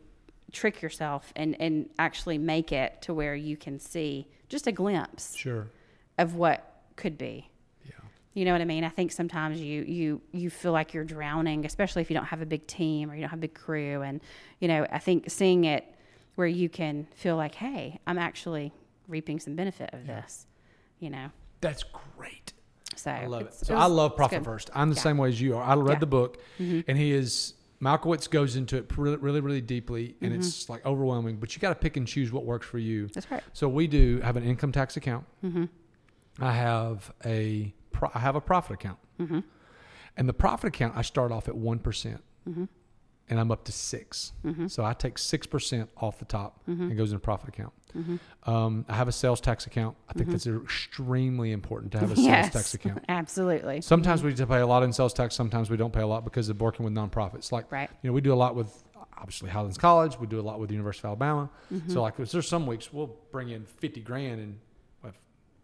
trick 0.50 0.80
yourself 0.80 1.32
and 1.36 1.60
and 1.60 1.90
actually 1.98 2.38
make 2.38 2.72
it 2.72 3.02
to 3.02 3.12
where 3.12 3.34
you 3.34 3.56
can 3.56 3.78
see 3.78 4.26
just 4.48 4.66
a 4.66 4.72
glimpse 4.72 5.36
Sure. 5.36 5.66
of 6.16 6.36
what 6.36 6.84
could 6.96 7.18
be. 7.18 7.50
Yeah. 8.34 8.38
You 8.40 8.44
know 8.46 8.52
what 8.52 8.60
I 8.60 8.64
mean? 8.64 8.84
I 8.84 8.88
think 8.88 9.12
sometimes 9.12 9.60
you 9.60 9.82
you 9.82 10.20
you 10.32 10.50
feel 10.50 10.72
like 10.72 10.94
you're 10.94 11.04
drowning, 11.04 11.64
especially 11.66 12.02
if 12.02 12.10
you 12.10 12.14
don't 12.16 12.26
have 12.26 12.40
a 12.42 12.46
big 12.46 12.66
team 12.66 13.10
or 13.10 13.14
you 13.14 13.20
don't 13.20 13.30
have 13.30 13.38
a 13.38 13.42
big 13.42 13.54
crew. 13.54 14.02
And 14.02 14.20
you 14.60 14.68
know, 14.68 14.86
I 14.90 14.98
think 14.98 15.30
seeing 15.30 15.64
it 15.64 15.84
where 16.36 16.46
you 16.46 16.68
can 16.68 17.06
feel 17.14 17.36
like, 17.36 17.54
hey, 17.54 18.00
I'm 18.06 18.16
actually 18.18 18.72
reaping 19.06 19.38
some 19.38 19.54
benefit 19.54 19.90
of 19.92 20.06
this. 20.06 20.46
You 20.98 21.10
know, 21.10 21.30
That's 21.60 21.84
great. 22.16 22.52
so 22.96 23.10
I 23.10 23.26
love 23.26 23.42
it. 23.42 23.44
it's- 23.48 23.66
So 23.66 23.74
was- 23.74 23.82
I 23.82 23.86
love 23.86 24.16
Profit. 24.16 24.42
First. 24.44 24.70
I'm 24.74 24.88
the 24.88 24.96
Yeah. 24.96 25.02
same 25.02 25.18
way 25.18 25.28
as 25.28 25.40
you 25.40 25.56
are. 25.56 25.62
I 25.62 25.74
read 25.74 25.94
Yeah. 25.94 25.98
the 25.98 26.06
book, 26.06 26.38
Mhm. 26.58 26.84
and 26.88 26.96
he 26.96 27.12
is 27.12 27.54
Michalowicz 27.82 28.30
goes 28.30 28.54
into 28.54 28.76
it 28.76 28.96
really, 28.96 29.16
really, 29.16 29.40
really 29.40 29.60
deeply, 29.60 30.14
and 30.20 30.30
Mm-hmm. 30.30 30.40
it's 30.40 30.68
like 30.68 30.86
overwhelming. 30.86 31.36
But 31.38 31.54
you 31.56 31.60
got 31.60 31.70
to 31.70 31.74
pick 31.74 31.96
and 31.96 32.06
choose 32.06 32.30
what 32.32 32.44
works 32.44 32.64
for 32.64 32.78
you. 32.78 33.08
That's 33.08 33.28
right. 33.30 33.42
So 33.52 33.68
we 33.68 33.88
do 33.88 34.20
have 34.20 34.36
an 34.36 34.44
income 34.44 34.70
tax 34.70 34.96
account. 34.96 35.26
Mm-hmm. 35.44 35.64
I 36.38 36.52
have 36.52 37.12
a 37.26 37.74
pro- 37.92 38.10
I 38.14 38.18
have 38.20 38.36
a 38.36 38.40
profit 38.40 38.74
account, 38.74 38.98
Mm-hmm. 39.20 39.40
and 40.16 40.28
the 40.28 40.32
profit 40.34 40.68
account 40.68 40.94
I 40.96 41.02
start 41.02 41.32
off 41.32 41.48
at 41.48 41.56
one 41.56 41.78
Mhm. 41.78 42.68
and 43.28 43.40
I'm 43.40 43.50
up 43.52 43.64
to 43.64 43.72
6 43.72 44.32
Mhm. 44.44 44.70
So 44.70 44.84
I 44.84 44.92
take 44.94 45.16
six 45.16 45.46
percent 45.46 45.88
off 45.96 46.18
the 46.18 46.24
top 46.24 46.60
Mhm. 46.68 46.80
and 46.90 46.96
goes 46.96 47.12
in 47.12 47.16
a 47.16 47.20
profit 47.20 47.48
account. 47.50 47.72
Mhm. 47.96 48.18
Um, 48.44 48.84
I 48.88 48.94
have 48.96 49.06
a 49.08 49.12
sales 49.12 49.40
tax 49.40 49.66
account. 49.66 49.96
I 50.08 50.12
think 50.14 50.28
Mhm. 50.28 50.32
that's 50.32 50.46
extremely 50.46 51.52
important 51.52 51.92
to 51.92 51.98
have 52.00 52.10
a 52.10 52.16
sales 52.16 52.26
yes, 52.26 52.52
tax 52.52 52.74
account. 52.74 53.04
absolutely. 53.08 53.80
Sometimes 53.80 54.22
we 54.22 54.30
need 54.30 54.36
to 54.38 54.46
pay 54.46 54.60
a 54.60 54.66
lot 54.66 54.82
in 54.82 54.92
sales 54.92 55.14
tax. 55.14 55.34
Sometimes 55.34 55.70
we 55.70 55.76
don't 55.76 55.92
pay 55.92 56.00
a 56.02 56.06
lot 56.06 56.24
because 56.24 56.48
of 56.48 56.60
working 56.60 56.84
with 56.84 56.94
nonprofits. 56.94 57.52
Like 57.52 57.70
Right. 57.70 57.88
you 58.02 58.10
know, 58.10 58.14
we 58.14 58.20
do 58.20 58.32
a 58.32 58.40
lot 58.44 58.56
with 58.56 58.82
obviously 59.16 59.50
Highlands 59.50 59.78
College. 59.78 60.18
We 60.18 60.26
do 60.26 60.40
a 60.40 60.42
lot 60.42 60.58
with 60.58 60.68
the 60.68 60.74
University 60.74 61.06
of 61.06 61.10
Alabama. 61.10 61.48
Mm-hmm. 61.72 61.90
So 61.90 62.02
like, 62.02 62.16
there's 62.16 62.48
some 62.48 62.66
weeks 62.66 62.92
we'll 62.92 63.14
bring 63.30 63.50
in 63.50 63.64
fifty 63.66 64.00
grand 64.00 64.40
and 64.40 64.58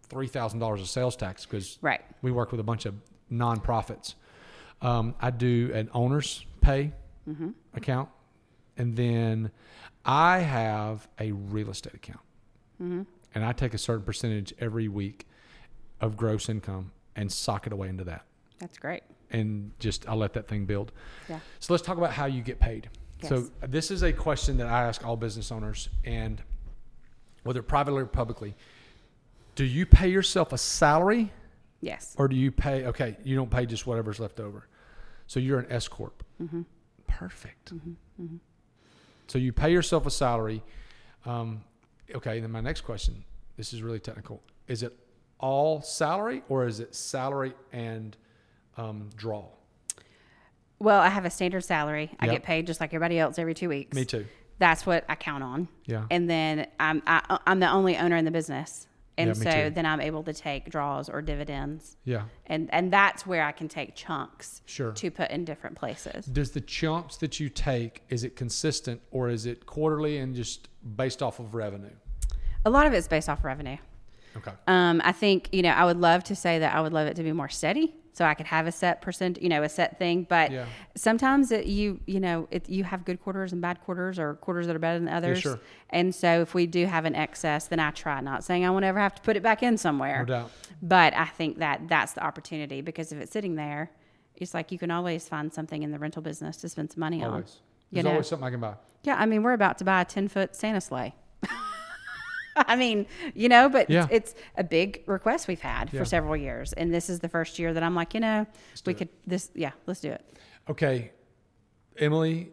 three 0.08 0.26
thousand 0.26 0.58
dollars 0.58 0.80
of 0.80 0.88
sales 0.88 1.16
tax 1.16 1.44
because 1.44 1.78
Right. 1.82 2.00
we 2.22 2.30
work 2.32 2.50
with 2.50 2.60
a 2.60 2.64
bunch 2.64 2.86
of 2.86 2.94
nonprofits. 3.30 4.14
Um, 4.80 5.14
I 5.20 5.30
do 5.30 5.70
an 5.74 5.90
owner's 5.92 6.44
pay 6.60 6.92
Mm-hmm. 7.28 7.50
account, 7.74 8.08
and 8.78 8.96
then 8.96 9.50
I 10.04 10.38
have 10.38 11.06
a 11.20 11.32
real 11.32 11.68
estate 11.70 11.92
account, 11.94 12.20
Mm-hmm. 12.82 13.02
and 13.34 13.44
I 13.44 13.52
take 13.52 13.74
a 13.74 13.78
certain 13.78 14.04
percentage 14.04 14.54
every 14.60 14.88
week 14.88 15.26
of 16.00 16.16
gross 16.16 16.48
income 16.48 16.92
and 17.16 17.30
sock 17.30 17.66
it 17.66 17.72
away 17.72 17.88
into 17.88 18.04
that 18.04 18.24
That's 18.60 18.78
great. 18.78 19.02
and 19.30 19.72
just 19.78 20.08
I 20.08 20.14
let 20.14 20.32
that 20.34 20.48
thing 20.48 20.64
build. 20.64 20.92
Yeah. 21.28 21.40
So 21.60 21.74
let's 21.74 21.82
talk 21.84 21.98
about 21.98 22.12
how 22.12 22.24
you 22.26 22.40
get 22.40 22.58
paid. 22.60 22.88
Yes. 23.20 23.28
So 23.28 23.50
this 23.66 23.90
is 23.90 24.02
a 24.04 24.12
question 24.12 24.56
that 24.58 24.68
I 24.68 24.84
ask 24.84 25.04
all 25.04 25.16
business 25.16 25.50
owners, 25.52 25.88
and 26.04 26.40
whether 27.42 27.62
privately 27.62 28.02
or 28.02 28.06
publicly, 28.06 28.54
do 29.58 29.64
you 29.64 29.86
pay 29.86 30.06
yourself 30.06 30.52
a 30.52 30.58
salary, 30.58 31.32
Yes. 31.80 32.14
or 32.16 32.28
do 32.28 32.36
you 32.36 32.52
pay? 32.52 32.86
Okay, 32.86 33.16
you 33.24 33.34
don't 33.34 33.50
pay 33.50 33.66
just 33.66 33.88
whatever's 33.88 34.20
left 34.20 34.38
over. 34.38 34.68
So 35.26 35.40
you're 35.40 35.58
an 35.58 35.66
S 35.68 35.88
corp. 35.88 36.22
Mm-hmm. 36.40 36.62
Perfect. 37.08 37.74
Mm-hmm. 37.74 38.36
So 39.26 39.38
you 39.40 39.52
pay 39.52 39.72
yourself 39.72 40.06
a 40.06 40.12
salary. 40.12 40.62
Um, 41.26 41.64
okay, 42.14 42.38
then 42.38 42.52
my 42.52 42.60
next 42.60 42.82
question. 42.82 43.24
This 43.56 43.72
is 43.72 43.82
really 43.82 43.98
technical. 43.98 44.40
Is 44.68 44.84
it 44.84 44.96
all 45.40 45.82
salary, 45.82 46.44
or 46.48 46.64
is 46.64 46.78
it 46.78 46.94
salary 46.94 47.52
and 47.72 48.16
um, 48.76 49.10
draw? 49.16 49.44
Well, 50.78 51.00
I 51.00 51.08
have 51.08 51.24
a 51.24 51.30
standard 51.30 51.64
salary. 51.64 52.12
I 52.20 52.26
Yep. 52.26 52.32
get 52.36 52.42
paid 52.44 52.66
just 52.68 52.80
like 52.80 52.90
everybody 52.94 53.18
else 53.18 53.40
every 53.40 53.54
two 53.54 53.68
weeks. 53.68 53.92
Me 53.96 54.04
too. 54.04 54.24
That's 54.60 54.86
what 54.86 55.04
I 55.08 55.16
count 55.16 55.42
on. 55.42 55.66
Yeah. 55.84 56.04
And 56.12 56.30
then 56.30 56.68
I'm 56.78 57.02
I, 57.08 57.40
I'm 57.44 57.58
the 57.58 57.68
only 57.68 57.96
owner 57.96 58.14
in 58.16 58.24
the 58.24 58.30
business, 58.30 58.86
and 59.18 59.28
Yeah, 59.28 59.34
so 59.34 59.50
too. 59.64 59.70
then 59.70 59.84
I'm 59.84 60.00
able 60.00 60.22
to 60.22 60.32
take 60.32 60.70
draws 60.70 61.08
or 61.10 61.20
dividends, 61.20 61.96
Yeah. 62.04 62.22
and 62.46 62.72
and 62.72 62.92
that's 62.92 63.26
where 63.26 63.42
I 63.44 63.52
can 63.52 63.68
take 63.68 63.94
chunks 63.94 64.62
Sure. 64.64 64.92
to 64.92 65.10
put 65.10 65.30
in 65.30 65.44
different 65.44 65.76
places. 65.76 66.24
Does 66.24 66.52
the 66.52 66.60
chunks 66.60 67.16
that 67.16 67.38
you 67.40 67.48
take 67.48 68.02
is 68.08 68.24
it 68.24 68.36
consistent 68.36 69.00
or 69.10 69.28
is 69.28 69.44
it 69.44 69.66
quarterly 69.66 70.18
and 70.18 70.34
just 70.34 70.68
based 70.96 71.22
off 71.22 71.40
of 71.40 71.54
revenue? 71.54 71.90
A 72.64 72.70
lot 72.70 72.86
of 72.86 72.92
it's 72.94 73.08
based 73.08 73.28
off 73.28 73.44
revenue. 73.44 73.76
Okay. 74.36 74.52
Um, 74.66 75.02
I 75.04 75.12
think 75.12 75.48
you 75.52 75.62
know 75.62 75.70
I 75.70 75.84
would 75.84 75.98
love 76.00 76.22
to 76.24 76.34
say 76.36 76.60
that 76.60 76.74
I 76.74 76.80
would 76.80 76.92
love 76.92 77.08
it 77.08 77.16
to 77.16 77.22
be 77.24 77.32
more 77.32 77.48
steady, 77.48 77.94
so 78.18 78.24
I 78.24 78.34
could 78.34 78.46
have 78.46 78.66
a 78.66 78.72
set 78.72 79.00
percent, 79.00 79.40
you 79.40 79.48
know, 79.48 79.62
a 79.62 79.68
set 79.68 79.96
thing. 79.96 80.26
But 80.28 80.50
Yeah. 80.50 80.66
sometimes 80.96 81.52
it, 81.52 81.66
you 81.66 82.00
you 82.04 82.18
know 82.18 82.48
it, 82.50 82.68
you 82.68 82.82
have 82.82 83.04
good 83.04 83.22
quarters 83.22 83.52
and 83.52 83.62
bad 83.62 83.80
quarters, 83.84 84.18
or 84.18 84.34
quarters 84.34 84.66
that 84.66 84.74
are 84.74 84.80
better 84.80 84.98
than 84.98 85.08
others. 85.08 85.38
sure. 85.38 85.60
And 85.90 86.12
so 86.12 86.40
if 86.42 86.52
we 86.52 86.66
do 86.66 86.84
have 86.86 87.04
an 87.04 87.14
excess, 87.14 87.68
then 87.68 87.78
I 87.78 87.92
try. 87.92 88.20
Not 88.20 88.42
saying 88.42 88.66
I 88.66 88.70
won't 88.70 88.84
ever 88.84 88.98
have 88.98 89.14
to 89.14 89.22
put 89.22 89.36
it 89.36 89.42
back 89.44 89.62
in 89.62 89.78
somewhere. 89.78 90.18
No 90.18 90.24
doubt. 90.24 90.50
But 90.82 91.14
I 91.14 91.26
think 91.26 91.58
that 91.58 91.88
that's 91.88 92.12
the 92.14 92.24
opportunity 92.24 92.80
because 92.80 93.12
if 93.12 93.18
it's 93.20 93.30
sitting 93.32 93.54
there, 93.54 93.90
it's 94.34 94.52
like 94.52 94.72
you 94.72 94.78
can 94.80 94.90
always 94.90 95.28
find 95.28 95.52
something 95.52 95.84
in 95.84 95.92
the 95.92 95.98
rental 96.00 96.20
business 96.22 96.56
to 96.58 96.68
spend 96.68 96.90
some 96.90 97.00
money 97.00 97.22
on. 97.22 97.30
Always. 97.30 97.60
You 97.90 97.94
There's 97.96 98.04
know. 98.04 98.10
always 98.10 98.26
something 98.26 98.46
I 98.46 98.50
can 98.50 98.60
buy. 98.60 98.74
Yeah, 99.04 99.14
I 99.16 99.26
mean, 99.26 99.44
we're 99.44 99.52
about 99.52 99.78
to 99.78 99.84
buy 99.84 100.00
a 100.00 100.04
10 100.04 100.26
foot 100.28 100.56
Santa 100.56 100.80
sleigh. 100.80 101.14
I 102.68 102.76
mean, 102.76 103.06
you 103.34 103.48
know, 103.48 103.68
but 103.68 103.88
Yeah. 103.90 104.06
it's, 104.10 104.32
it's 104.32 104.40
a 104.56 104.64
big 104.64 105.02
request 105.06 105.48
we've 105.48 105.60
had 105.60 105.90
Yeah. 105.92 106.00
for 106.00 106.04
several 106.04 106.36
years. 106.36 106.72
And 106.72 106.92
this 106.92 107.08
is 107.10 107.20
the 107.20 107.28
first 107.28 107.58
year 107.58 107.72
that 107.74 107.82
I'm 107.82 107.94
like, 107.94 108.14
you 108.14 108.20
know, 108.20 108.44
do 108.74 108.82
we 108.86 108.92
it. 108.92 108.98
could, 108.98 109.08
this, 109.26 109.50
yeah, 109.54 109.72
let's 109.86 110.00
do 110.00 110.10
it. 110.10 110.24
Okay. 110.68 111.12
Emily 111.98 112.50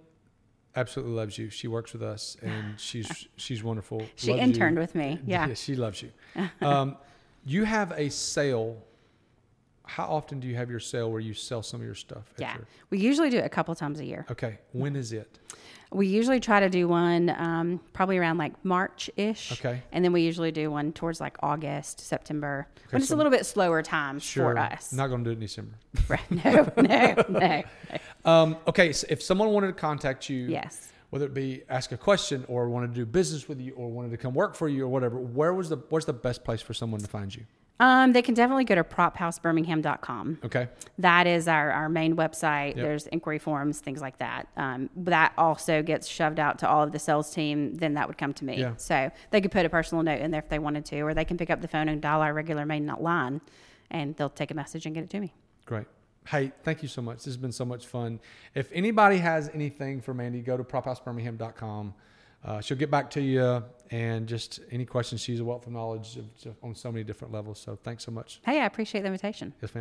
absolutely 0.76 1.14
loves 1.15 1.38
you. 1.38 1.49
She 1.49 1.68
works 1.68 1.94
with 1.94 2.03
us 2.03 2.36
and 2.41 2.80
she's 2.80 3.27
she's 3.38 3.64
wonderful. 3.64 4.06
She 4.15 4.32
Loves 4.32 4.41
interned 4.44 4.76
you. 4.76 4.82
with 4.82 4.95
me. 4.95 5.19
Yeah. 5.26 5.53
she 5.53 5.76
loves 5.76 6.02
you. 6.02 6.11
Um, 6.61 6.98
you 7.45 7.64
have 7.64 7.91
a 7.95 8.10
sale. 8.10 8.77
How 9.88 10.06
often 10.06 10.40
do 10.40 10.48
you 10.48 10.56
have 10.56 10.70
your 10.70 10.80
sale 10.80 11.12
where 11.12 11.20
you 11.22 11.34
sell 11.34 11.62
some 11.64 11.80
of 11.82 11.86
your 11.86 11.95
stuff? 11.95 12.24
at 12.36 12.41
Yeah. 12.41 12.56
your- 12.56 12.68
We 12.90 12.99
usually 12.99 13.30
do 13.30 13.38
it 13.38 13.45
a 13.45 13.49
couple 13.49 13.74
times 13.76 13.99
a 13.99 14.06
year. 14.06 14.26
okay. 14.32 14.60
When 14.72 14.95
is 14.95 15.14
it? 15.14 15.40
We 15.91 16.07
usually 16.07 16.40
try 16.40 16.60
to 16.60 16.70
do 16.70 16.88
one 16.88 17.30
um, 17.30 17.80
probably 17.94 18.18
around 18.18 18.38
like 18.38 18.66
March 18.66 19.10
ish. 19.16 19.52
Okay. 19.53 19.84
And 19.91 20.03
then 20.03 20.12
we 20.12 20.22
usually 20.22 20.52
do 20.52 20.70
one 20.72 20.91
towards 20.91 21.22
like 21.22 21.38
August, 21.41 21.99
September, 22.02 22.68
when 22.90 23.02
it's 23.02 23.10
so- 23.10 23.16
a 23.16 23.18
little 23.18 23.32
bit 23.32 23.45
slower 23.45 23.82
times 23.82 24.24
Sure. 24.24 24.53
for 24.53 24.60
us. 24.60 24.91
Not 24.91 25.07
going 25.07 25.24
to 25.24 25.30
do 25.30 25.32
it 25.32 25.34
in 25.36 25.40
December. 25.41 25.76
Right. 26.10 26.32
No, 26.32 26.72
no, 26.78 27.24
no. 27.30 27.64
Um, 28.26 28.57
okay. 28.68 28.91
So 28.91 29.07
if 29.10 29.22
someone 29.24 29.49
wanted 29.52 29.68
to 29.68 29.74
contact 29.74 30.28
you, 30.30 30.48
Yes. 30.48 30.91
whether 31.12 31.26
it 31.26 31.34
be 31.34 31.64
ask 31.70 31.91
a 31.94 31.98
question 31.98 32.44
or 32.48 32.68
wanted 32.70 32.88
to 32.88 32.94
do 32.95 33.06
business 33.06 33.48
with 33.48 33.62
you 33.62 33.74
or 33.76 33.90
wanted 33.90 34.12
to 34.12 34.18
come 34.18 34.34
work 34.34 34.56
for 34.56 34.68
you 34.68 34.84
or 34.84 34.88
whatever, 34.90 35.18
where 35.20 35.53
was 35.53 35.70
the 35.70 35.78
where's 35.90 36.06
the 36.06 36.14
best 36.14 36.44
place 36.44 36.62
for 36.62 36.74
someone 36.74 36.99
to 36.99 37.07
find 37.07 37.34
you? 37.34 37.45
Um, 37.80 38.14
they 38.14 38.22
can 38.22 38.34
definitely 38.34 38.64
go 38.64 38.76
to 38.76 38.84
prophousebirmingham.com. 38.84 40.39
Okay. 40.45 40.69
That 40.97 41.27
is 41.27 41.47
our, 41.47 41.72
our 41.72 41.89
main 41.89 42.15
website. 42.15 42.76
Yep. 42.76 42.76
There's 42.77 43.07
inquiry 43.07 43.39
forms, 43.39 43.80
things 43.80 43.99
like 44.02 44.18
that. 44.19 44.47
Um, 44.56 44.89
that 44.95 45.34
also 45.38 45.81
gets 45.81 46.07
shoved 46.07 46.39
out 46.39 46.60
to 46.60 46.69
all 46.69 46.84
of 46.84 46.93
the 46.93 46.99
sales 46.99 47.34
team. 47.34 47.76
Then 47.76 47.95
that 47.95 48.07
would 48.07 48.18
come 48.18 48.34
to 48.35 48.45
me. 48.45 48.60
Yeah. 48.60 48.76
So 48.77 49.11
they 49.31 49.41
could 49.41 49.52
put 49.52 49.65
a 49.65 49.69
personal 49.69 50.03
note 50.03 50.22
in 50.22 50.31
there 50.31 50.41
if 50.41 50.47
they 50.47 50.60
wanted 50.60 50.85
to, 50.85 51.02
or 51.02 51.14
they 51.14 51.26
can 51.26 51.38
pick 51.38 51.49
up 51.49 51.61
the 51.61 51.68
phone 51.68 51.89
and 51.89 52.02
dial 52.02 52.22
our 52.22 52.34
regular 52.34 52.65
main 52.65 52.85
line, 52.85 53.41
and 53.91 54.15
they'll 54.15 54.30
take 54.30 54.52
a 54.52 54.56
message 54.56 54.85
and 54.85 54.95
get 54.95 55.03
it 55.03 55.10
to 55.10 55.19
me. 55.19 55.34
Great. 55.65 55.88
Hey, 56.27 56.52
thank 56.64 56.81
you 56.81 56.88
so 56.88 57.02
much. 57.02 57.18
This 57.18 57.26
has 57.26 57.38
been 57.38 57.52
so 57.52 57.65
much 57.65 57.85
fun. 57.85 58.19
If 58.56 58.69
anybody 58.72 59.18
has 59.18 59.49
anything 59.53 60.02
for 60.02 60.14
Mandy, 60.14 60.41
go 60.41 60.57
to 60.57 60.64
prophousebirmingham.com. 60.64 61.93
Uh, 62.43 62.61
she'll 62.61 62.77
get 62.77 62.89
back 62.89 63.10
to 63.11 63.22
you 63.22 63.64
and 63.91 64.28
just 64.28 64.60
any 64.72 64.86
questions. 64.86 65.22
She's 65.22 65.40
a 65.40 65.45
wealth 65.45 65.68
of 65.68 65.74
knowledge 65.74 66.18
of, 66.18 66.56
on 66.64 66.76
so 66.76 66.91
many 66.91 67.03
different 67.03 67.34
levels. 67.34 67.60
So 67.60 67.78
thanks 67.84 68.03
so 68.03 68.12
much. 68.12 68.40
Hey, 68.45 68.62
I 68.62 68.66
appreciate 68.66 69.02
the 69.02 69.07
invitation. 69.07 69.53
Yes, 69.62 69.72
ma'am. 69.72 69.74